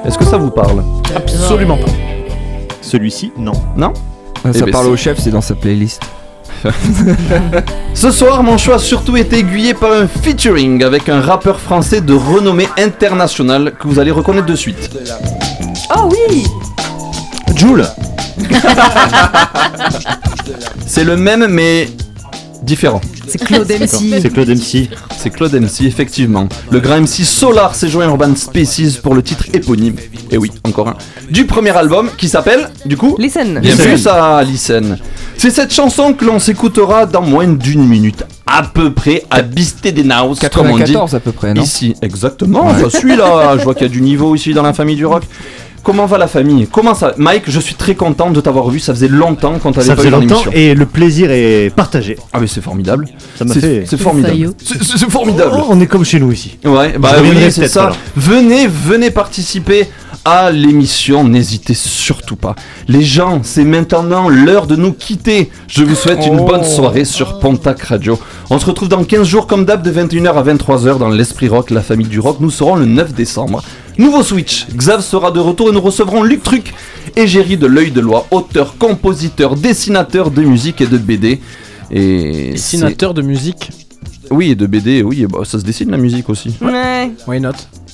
Est-ce 0.05 0.19
que 0.19 0.25
ça 0.25 0.37
vous 0.37 0.51
parle? 0.51 0.83
Absolument 1.43 1.77
pas. 1.77 1.91
Celui-ci, 2.81 3.33
non. 3.37 3.53
Non 3.77 3.93
Ah, 4.45 4.53
Ça 4.53 4.61
Eh 4.61 4.63
ben, 4.63 4.71
parle 4.71 4.87
au 4.87 4.97
chef, 4.97 5.19
c'est 5.19 5.31
dans 5.31 5.41
sa 5.41 5.55
playlist. 5.55 6.01
Ce 7.95 8.11
soir, 8.13 8.43
mon 8.45 8.57
choix 8.57 8.77
a 8.77 8.79
surtout 8.79 9.17
été 9.17 9.39
aiguillé 9.39 9.75
par 9.75 9.93
un 9.93 10.07
featuring 10.07 10.85
avec 10.85 11.09
un 11.09 11.21
rappeur 11.21 11.59
français 11.59 12.01
de 12.01 12.15
renommée 12.15 12.69
internationale 12.79 13.73
que 13.79 13.89
vous 13.89 13.99
allez 13.99 14.13
reconnaître 14.13 14.47
de 14.47 14.55
suite. 14.55 14.91
Oh 15.97 16.09
oui 16.11 16.45
Joule 17.57 17.85
C'est 20.87 21.05
le 21.05 21.17
même 21.17 21.47
mais 21.49 21.89
différent. 22.63 23.01
C'est 23.27 23.43
Claude 23.43 23.69
MC. 23.69 24.21
C'est 24.21 24.31
Claude 24.33 24.49
MC. 24.49 24.89
C'est 25.17 25.31
Claude 25.31 25.55
MC, 25.55 25.83
effectivement. 25.83 26.49
Le 26.71 26.81
grand 26.81 27.01
MC 27.01 27.25
Solar 27.25 27.75
s'est 27.75 27.89
joint 27.89 28.07
à 28.07 28.09
Urban 28.09 28.35
Spaces 28.37 28.97
pour 29.03 29.15
le 29.15 29.23
titre 29.23 29.47
éponyme. 29.53 29.97
Et 30.31 30.39
oui, 30.39 30.51
encore 30.65 30.89
un. 30.89 30.97
Du 31.31 31.45
premier 31.47 31.77
album 31.77 32.11
qui 32.17 32.29
s'appelle, 32.29 32.71
du 32.87 32.97
coup, 32.97 33.17
Listen. 33.19 33.59
Bien 33.61 33.73
Listen. 33.73 33.91
vu 33.91 33.99
ça, 33.99 34.43
Listen. 34.45 34.99
C'est 35.37 35.51
cette 35.51 35.73
chanson 35.73 36.13
que 36.13 36.25
l'on 36.25 36.39
s'écoutera 36.39 37.07
dans 37.07 37.23
moins 37.23 37.49
d'une 37.49 37.87
minute, 37.87 38.25
à 38.47 38.63
peu 38.63 38.93
près, 38.93 39.25
à 39.31 39.43
Bisté 39.43 39.93
des 39.93 40.05
Naus, 40.05 40.39
comme 40.53 40.67
on 40.67 40.77
dit. 40.77 40.93
94 40.93 41.15
à 41.15 41.21
peu 41.21 41.33
près, 41.33 41.55
non? 41.55 41.63
Ici, 41.63 41.95
exactement. 42.03 42.73
Ça 42.79 42.91
suit 42.97 43.17
là. 43.17 43.57
Je 43.59 43.65
vois 43.65 43.75
qu'il 43.75 43.87
y 43.87 43.91
a 43.91 43.93
du 43.93 44.03
niveau 44.03 44.35
ici 44.35 44.55
dans 44.55 44.63
la 44.63 44.73
famille 44.73 44.97
du 44.97 45.07
rock. 45.07 45.25
Comment 45.83 46.07
va 46.07 46.17
la 46.19 46.29
famille 46.29 46.69
Comment 46.71 46.95
ça 46.95 47.13
Mike, 47.17 47.45
je 47.49 47.59
suis 47.59 47.75
très 47.75 47.95
content 47.95 48.31
de 48.31 48.41
t'avoir 48.41 48.69
vu. 48.69 48.79
Ça 48.79 48.95
faisait 48.95 49.09
longtemps 49.09 49.59
qu'on 49.59 49.73
t'avait 49.73 49.87
Ça 49.87 49.97
pas 49.97 50.03
faisait 50.03 50.09
vu 50.09 50.13
dans 50.13 50.21
longtemps 50.21 50.35
l'émission. 50.51 50.53
et 50.55 50.75
le 50.75 50.87
plaisir 50.87 51.31
est 51.33 51.75
partagé. 51.75 52.17
Ah 52.33 52.39
mais 52.41 52.47
c'est 52.47 52.61
formidable. 52.61 53.09
Ça 53.37 53.45
m'a 53.45 53.55
C'est- 53.55 53.61
fait. 53.61 53.85
C'est 53.89 53.97
formidable. 54.01 54.55
C'est- 54.65 54.83
C'est 54.83 54.99
c'est 54.99 55.11
formidable. 55.11 55.51
Oh, 55.59 55.65
on 55.71 55.81
est 55.81 55.87
comme 55.87 56.05
chez 56.05 56.21
nous 56.21 56.31
ici. 56.33 56.57
Ouais, 56.65 56.97
bah 56.99 57.11
Je 57.15 57.19
reviendrai 57.19 57.45
oui, 57.47 57.53
c'est 57.53 57.61
peut-être, 57.63 57.73
ça. 57.73 57.83
alors. 57.87 57.97
Venez, 58.17 58.67
venez 58.69 59.11
participer 59.11 59.89
à 60.25 60.51
l'émission. 60.51 61.25
N'hésitez 61.25 61.75
surtout 61.75 62.37
pas. 62.37 62.55
Les 62.89 63.03
gens, 63.03 63.41
c'est 63.43 63.65
maintenant 63.65 64.29
l'heure 64.29 64.67
de 64.67 64.77
nous 64.77 64.93
quitter. 64.93 65.51
Je 65.69 65.83
vous 65.85 65.95
souhaite 65.95 66.27
une 66.27 66.41
Oh. 66.41 66.45
bonne 66.45 66.65
soirée 66.65 67.05
sur 67.05 67.39
Pontac 67.39 67.83
Radio. 67.83 68.19
On 68.51 68.59
se 68.59 68.67
retrouve 68.67 68.89
dans 68.89 69.05
15 69.05 69.27
jours 69.27 69.47
comme 69.47 69.65
d'hab 69.65 69.83
de 69.83 69.91
21h 69.91 70.35
à 70.37 70.43
23h 70.43 70.99
dans 70.99 71.09
l'Esprit 71.09 71.49
Rock, 71.49 71.71
la 71.71 71.83
famille 71.83 72.07
du 72.09 72.21
rock. 72.21 72.37
Nous 72.41 72.51
serons 72.51 72.77
le 72.77 72.87
9 72.87 73.15
décembre. 73.15 73.63
Nouveau 73.99 74.23
Switch. 74.23 74.67
Xav 74.75 75.03
sera 75.03 75.31
de 75.31 75.41
retour 75.41 75.69
et 75.69 75.73
nous 75.73 75.81
recevrons 75.81 76.23
Luc 76.23 76.43
Truc 76.43 76.73
et 77.17 77.27
Géry 77.27 77.57
de 77.57 77.67
l'œil 77.67 77.91
de 77.91 78.01
loi, 78.01 78.27
auteur, 78.31 78.77
compositeur, 78.79 79.55
dessinateur 79.57 80.31
de 80.31 80.43
musique 80.43 80.81
et 80.81 80.87
de 80.87 80.97
BD. 80.99 81.41
Et 81.91 82.53
Dessinateur 82.53 83.13
de 83.13 83.23
musique. 83.23 83.71
Oui, 84.31 84.53
et 84.53 84.55
de 84.55 84.67
BD, 84.67 85.03
oui, 85.03 85.27
bah, 85.29 85.41
ça 85.45 85.59
se 85.59 85.65
dessine 85.65 85.91
la 85.91 85.99
musique 85.99 86.31
aussi. 86.31 86.55
Ouais. 86.63 87.11
Why 87.27 87.39
not? 87.41 87.51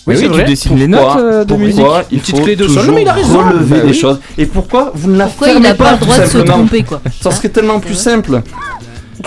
Oui, 0.07 0.17
c'est 0.17 0.31
tu 0.31 0.43
dessines 0.45 0.77
les 0.79 0.87
notes 0.89 1.17
euh, 1.19 1.45
de 1.45 1.55
musique. 1.55 1.85
il 2.11 2.15
Une 2.17 2.21
petite 2.21 2.37
faut 2.37 2.43
clé 2.43 2.57
de 2.57 2.67
sol. 2.69 2.87
Non, 2.87 2.93
mais 2.95 3.03
il 3.03 3.09
a 3.09 3.13
raison. 3.13 3.39
relever 3.41 3.77
Bah 3.77 3.83
les 3.85 3.91
oui. 3.91 3.99
choses. 3.99 4.21
Et 4.39 4.47
pourquoi 4.47 4.93
vous 4.95 5.11
ne 5.11 5.19
la 5.19 5.27
Pourquoi 5.27 5.49
il 5.49 5.53
fermez 5.53 5.69
n'a 5.69 5.75
pas 5.75 5.93
le 5.93 5.99
tout 5.99 6.05
droit 6.05 6.19
de 6.19 6.27
se 6.27 6.39
tromper 6.39 6.83
quoi 6.83 7.01
Ça 7.21 7.31
serait 7.31 7.49
tellement 7.51 7.79
plus 7.81 7.95
simple. 7.95 8.41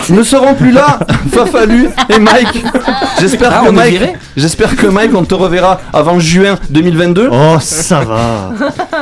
Nous 0.08 0.16
ne 0.16 0.22
serons 0.22 0.54
plus 0.54 0.72
là, 0.72 0.98
Fafalu 1.32 1.86
et 2.08 2.18
Mike. 2.18 2.64
J'espère 3.20 3.52
Ah, 3.52 3.66
que 3.66 3.70
Mike, 3.72 4.00
j'espère 4.38 4.74
que 4.74 4.86
Mike, 4.86 5.10
on 5.14 5.22
te 5.24 5.34
reverra 5.34 5.80
avant 5.92 6.18
juin 6.18 6.58
2022. 6.70 7.28
Oh, 7.30 7.56
ça 7.60 8.00
va. 8.00 8.52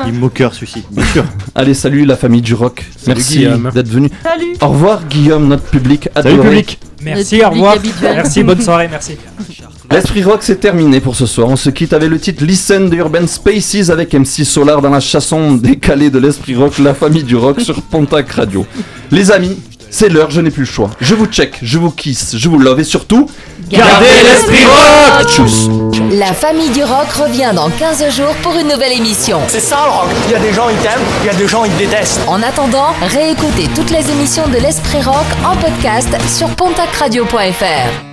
Il 0.09 0.14
me 0.14 0.18
moqueur 0.18 0.52
celui-ci, 0.52 0.82
bien 0.90 1.05
sûr. 1.06 1.24
Allez, 1.55 1.74
salut 1.74 2.05
la 2.05 2.16
famille 2.16 2.42
du 2.42 2.55
rock. 2.55 2.84
Merci 3.06 3.38
Guillaume. 3.38 3.70
d'être 3.72 3.88
venu. 3.88 4.10
Salut 4.24 4.55
Au 4.60 4.66
revoir 4.68 5.02
Guillaume, 5.09 5.47
notre 5.47 5.62
public. 5.62 6.09
Salut 6.12 6.28
adoré. 6.34 6.48
public. 6.48 6.80
Merci, 7.02 7.40
au 7.44 7.51
revoir. 7.51 7.74
habituel. 7.74 8.12
Merci, 8.16 8.42
bonne 8.42 8.60
soirée, 8.60 8.88
merci. 8.90 9.16
L'Esprit 9.90 10.22
Rock 10.22 10.40
c'est 10.42 10.60
terminé 10.60 11.00
pour 11.00 11.16
ce 11.16 11.26
soir. 11.26 11.48
On 11.48 11.56
se 11.56 11.68
quitte 11.68 11.92
avec 11.92 12.08
le 12.08 12.20
titre 12.20 12.44
Listen 12.44 12.88
de 12.88 12.96
Urban 12.96 13.26
Spaces 13.26 13.90
avec 13.90 14.14
MC 14.14 14.44
Solar 14.44 14.80
dans 14.80 14.90
la 14.90 15.00
chanson 15.00 15.52
décalée 15.52 16.10
de 16.10 16.18
l'Esprit 16.18 16.54
Rock, 16.54 16.78
la 16.78 16.94
famille 16.94 17.24
du 17.24 17.34
rock 17.34 17.60
sur 17.60 17.82
Pontac 17.82 18.30
Radio. 18.30 18.64
Les 19.10 19.32
amis, 19.32 19.58
c'est 19.90 20.08
l'heure, 20.08 20.30
je 20.30 20.40
n'ai 20.40 20.50
plus 20.50 20.62
le 20.62 20.68
choix. 20.68 20.90
Je 21.00 21.16
vous 21.16 21.26
check, 21.26 21.58
je 21.62 21.76
vous 21.78 21.90
kiss, 21.90 22.36
je 22.36 22.48
vous 22.48 22.58
love 22.58 22.78
et 22.78 22.84
surtout, 22.84 23.28
Gardez 23.68 24.06
l'Esprit 24.24 24.64
Rock 24.64 25.28
Tchuss 25.28 25.68
La 26.12 26.32
famille 26.34 26.70
du 26.70 26.82
rock 26.82 27.10
revient 27.12 27.50
dans 27.54 27.68
15 27.70 28.16
jours 28.16 28.34
pour 28.42 28.52
une 28.54 28.68
nouvelle 28.68 28.92
émission. 28.92 29.40
C'est 29.48 29.60
ça 29.60 29.78
le 29.86 29.90
rock. 29.90 30.08
Il 30.26 30.32
y 30.32 30.34
a 30.36 30.40
des 30.40 30.52
gens, 30.52 30.68
ils 30.68 30.76
t'aiment, 30.78 31.00
il 31.22 31.26
y 31.26 31.30
a 31.30 31.34
des 31.34 31.48
gens, 31.48 31.64
ils 31.64 31.72
te 31.72 31.78
détestent. 31.78 32.20
En 32.28 32.42
attendant, 32.42 32.94
réécoutez 33.12 33.68
toutes 33.74 33.90
les 33.90 34.08
émissions 34.10 34.46
de 34.48 34.58
l'Esprit 34.58 35.02
Rock 35.02 35.26
en 35.44 35.56
podcast 35.56 36.08
sur 36.28 36.48
pontacradio.fr. 36.50 38.09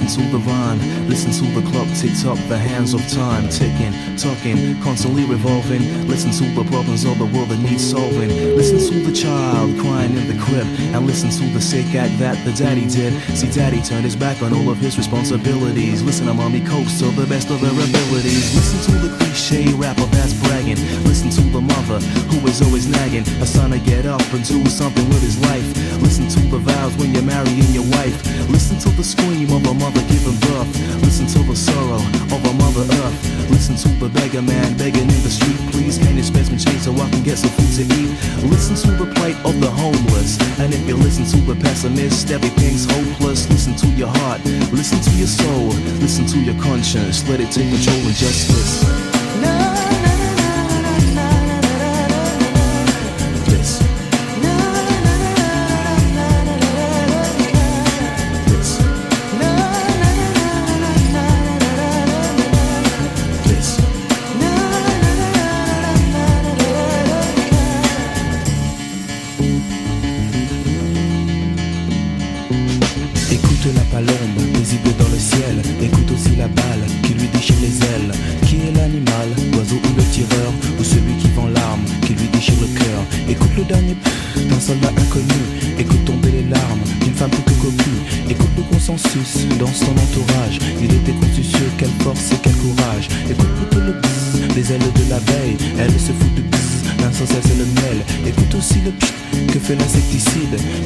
listen 0.00 0.22
to 0.22 0.30
the 0.30 0.38
rhyme, 0.38 0.78
listen 1.08 1.32
to 1.32 1.60
the 1.60 1.70
clock 1.70 1.77
tick 1.98 2.14
tock, 2.22 2.38
the 2.46 2.56
hands 2.56 2.94
of 2.94 3.02
time 3.10 3.48
ticking, 3.48 3.90
talking, 4.14 4.80
constantly 4.82 5.24
revolving. 5.24 5.82
Listen 6.06 6.30
to 6.30 6.46
the 6.54 6.62
problems 6.70 7.04
of 7.04 7.18
the 7.18 7.26
world 7.26 7.48
that 7.48 7.58
need 7.58 7.80
solving. 7.80 8.30
Listen 8.54 8.78
to 8.78 9.02
the 9.02 9.12
child 9.12 9.76
crying 9.80 10.14
in 10.14 10.28
the 10.30 10.38
crib, 10.38 10.66
and 10.94 11.06
listen 11.08 11.28
to 11.30 11.44
the 11.52 11.60
sick 11.60 11.92
act 11.96 12.16
that 12.20 12.38
the 12.44 12.52
daddy 12.52 12.86
did. 12.86 13.12
See, 13.34 13.50
daddy 13.50 13.82
turned 13.82 14.04
his 14.04 14.14
back 14.14 14.40
on 14.42 14.54
all 14.54 14.70
of 14.70 14.78
his 14.78 14.96
responsibilities. 14.96 16.00
Listen 16.04 16.26
to 16.26 16.34
mommy 16.34 16.60
coast 16.64 17.00
to 17.00 17.10
the 17.10 17.26
best 17.26 17.50
of 17.50 17.58
her 17.58 17.74
abilities. 17.74 18.54
Listen 18.54 18.78
to 18.86 19.08
the 19.08 19.10
cliche 19.18 19.66
rapper 19.74 20.06
that's 20.14 20.34
bragging. 20.46 20.78
Listen 21.02 21.30
to 21.30 21.42
the 21.50 21.60
mother 21.60 21.98
who 22.30 22.46
is 22.46 22.62
always 22.62 22.86
nagging. 22.86 23.26
A 23.42 23.46
son 23.46 23.70
to 23.72 23.80
get 23.80 24.06
up 24.06 24.22
and 24.32 24.46
do 24.46 24.64
something 24.70 25.06
with 25.08 25.22
his 25.22 25.36
life. 25.50 25.66
Listen 25.98 26.28
to 26.28 26.40
the 26.46 26.58
vows 26.58 26.94
when 26.96 27.12
you're 27.12 27.26
marrying 27.26 27.72
your 27.74 27.88
wife. 27.98 28.14
Listen 28.48 28.78
to 28.78 28.90
the 28.94 29.02
scream 29.02 29.50
of 29.50 29.66
a 29.66 29.74
mother 29.74 30.02
giving 30.06 30.38
birth. 30.46 30.70
Listen 31.02 31.26
to 31.26 31.42
the 31.42 31.56
sorrow 31.56 31.87
of 31.94 32.44
a 32.44 32.52
mother 32.54 32.84
earth. 33.02 33.50
Listen 33.50 33.76
to 33.76 33.88
the 33.98 34.08
beggar 34.08 34.42
man 34.42 34.76
begging 34.76 35.08
in 35.08 35.20
the 35.22 35.30
street. 35.30 35.56
Please, 35.72 35.98
can 35.98 36.16
you 36.16 36.22
spare 36.22 36.44
some 36.44 36.58
change 36.58 36.82
so 36.82 36.92
I 36.92 37.08
can 37.10 37.22
get 37.22 37.38
some 37.38 37.50
food 37.50 37.72
to 37.76 37.84
eat? 37.96 38.10
Listen 38.50 38.76
to 38.76 38.90
the 39.04 39.12
plight 39.14 39.36
of 39.44 39.60
the 39.60 39.70
homeless. 39.70 40.38
And 40.58 40.72
if 40.74 40.86
you 40.86 40.96
listen 40.96 41.24
to 41.24 41.38
the 41.46 41.54
pessimist, 41.60 42.30
everything's 42.30 42.84
hopeless. 42.84 43.48
Listen 43.50 43.74
to 43.76 43.86
your 43.96 44.08
heart. 44.08 44.44
Listen 44.72 45.00
to 45.00 45.10
your 45.16 45.28
soul. 45.28 45.68
Listen 46.00 46.26
to 46.26 46.38
your 46.38 46.60
conscience. 46.60 47.26
Let 47.28 47.40
it 47.40 47.50
take 47.50 47.70
control 47.70 47.96
and 48.06 48.14
just 48.14 49.07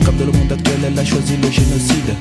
Comme 0.05 0.17
dans 0.17 0.27
le 0.27 0.33
monde 0.33 0.51
actuel, 0.51 0.81
elle 0.85 0.99
a 0.99 1.05
choisi 1.05 1.37
le 1.37 1.49
génocide. 1.49 2.17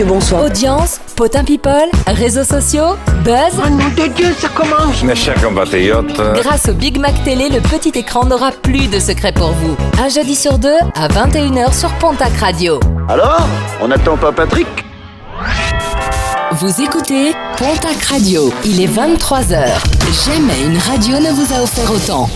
Monsieur, 0.00 0.04
bonsoir. 0.04 0.44
Audience, 0.44 1.00
potin 1.16 1.44
people, 1.44 1.72
réseaux 2.06 2.44
sociaux, 2.44 2.96
buzz. 3.24 3.52
Oh 3.58 3.68
nom 3.68 3.88
de 3.96 4.08
Dieu, 4.14 4.34
ça 4.38 4.48
commence 4.48 5.02
Mes 5.02 5.14
chers 5.14 5.40
compatriotes, 5.40 6.20
Grâce 6.42 6.68
au 6.68 6.72
Big 6.72 6.98
Mac 6.98 7.22
Télé, 7.24 7.48
le 7.48 7.60
petit 7.60 7.98
écran 7.98 8.24
n'aura 8.24 8.50
plus 8.52 8.88
de 8.88 8.98
secrets 8.98 9.32
pour 9.32 9.52
vous. 9.52 9.76
Un 10.02 10.08
jeudi 10.08 10.34
sur 10.34 10.58
deux, 10.58 10.78
à 10.94 11.08
21h 11.08 11.78
sur 11.78 11.90
Pontac 11.94 12.32
Radio. 12.38 12.80
alors 13.08 13.46
On 13.80 13.88
n'attend 13.88 14.16
pas 14.16 14.32
Patrick? 14.32 14.66
Vous 16.52 16.80
écoutez 16.80 17.32
Pontac 17.56 18.02
Radio. 18.10 18.52
Il 18.64 18.80
est 18.80 18.86
23h. 18.88 19.66
Jamais 20.26 20.64
une 20.66 20.78
radio 20.78 21.18
ne 21.18 21.32
vous 21.32 21.54
a 21.54 21.62
offert 21.62 21.90
autant. 21.90 22.28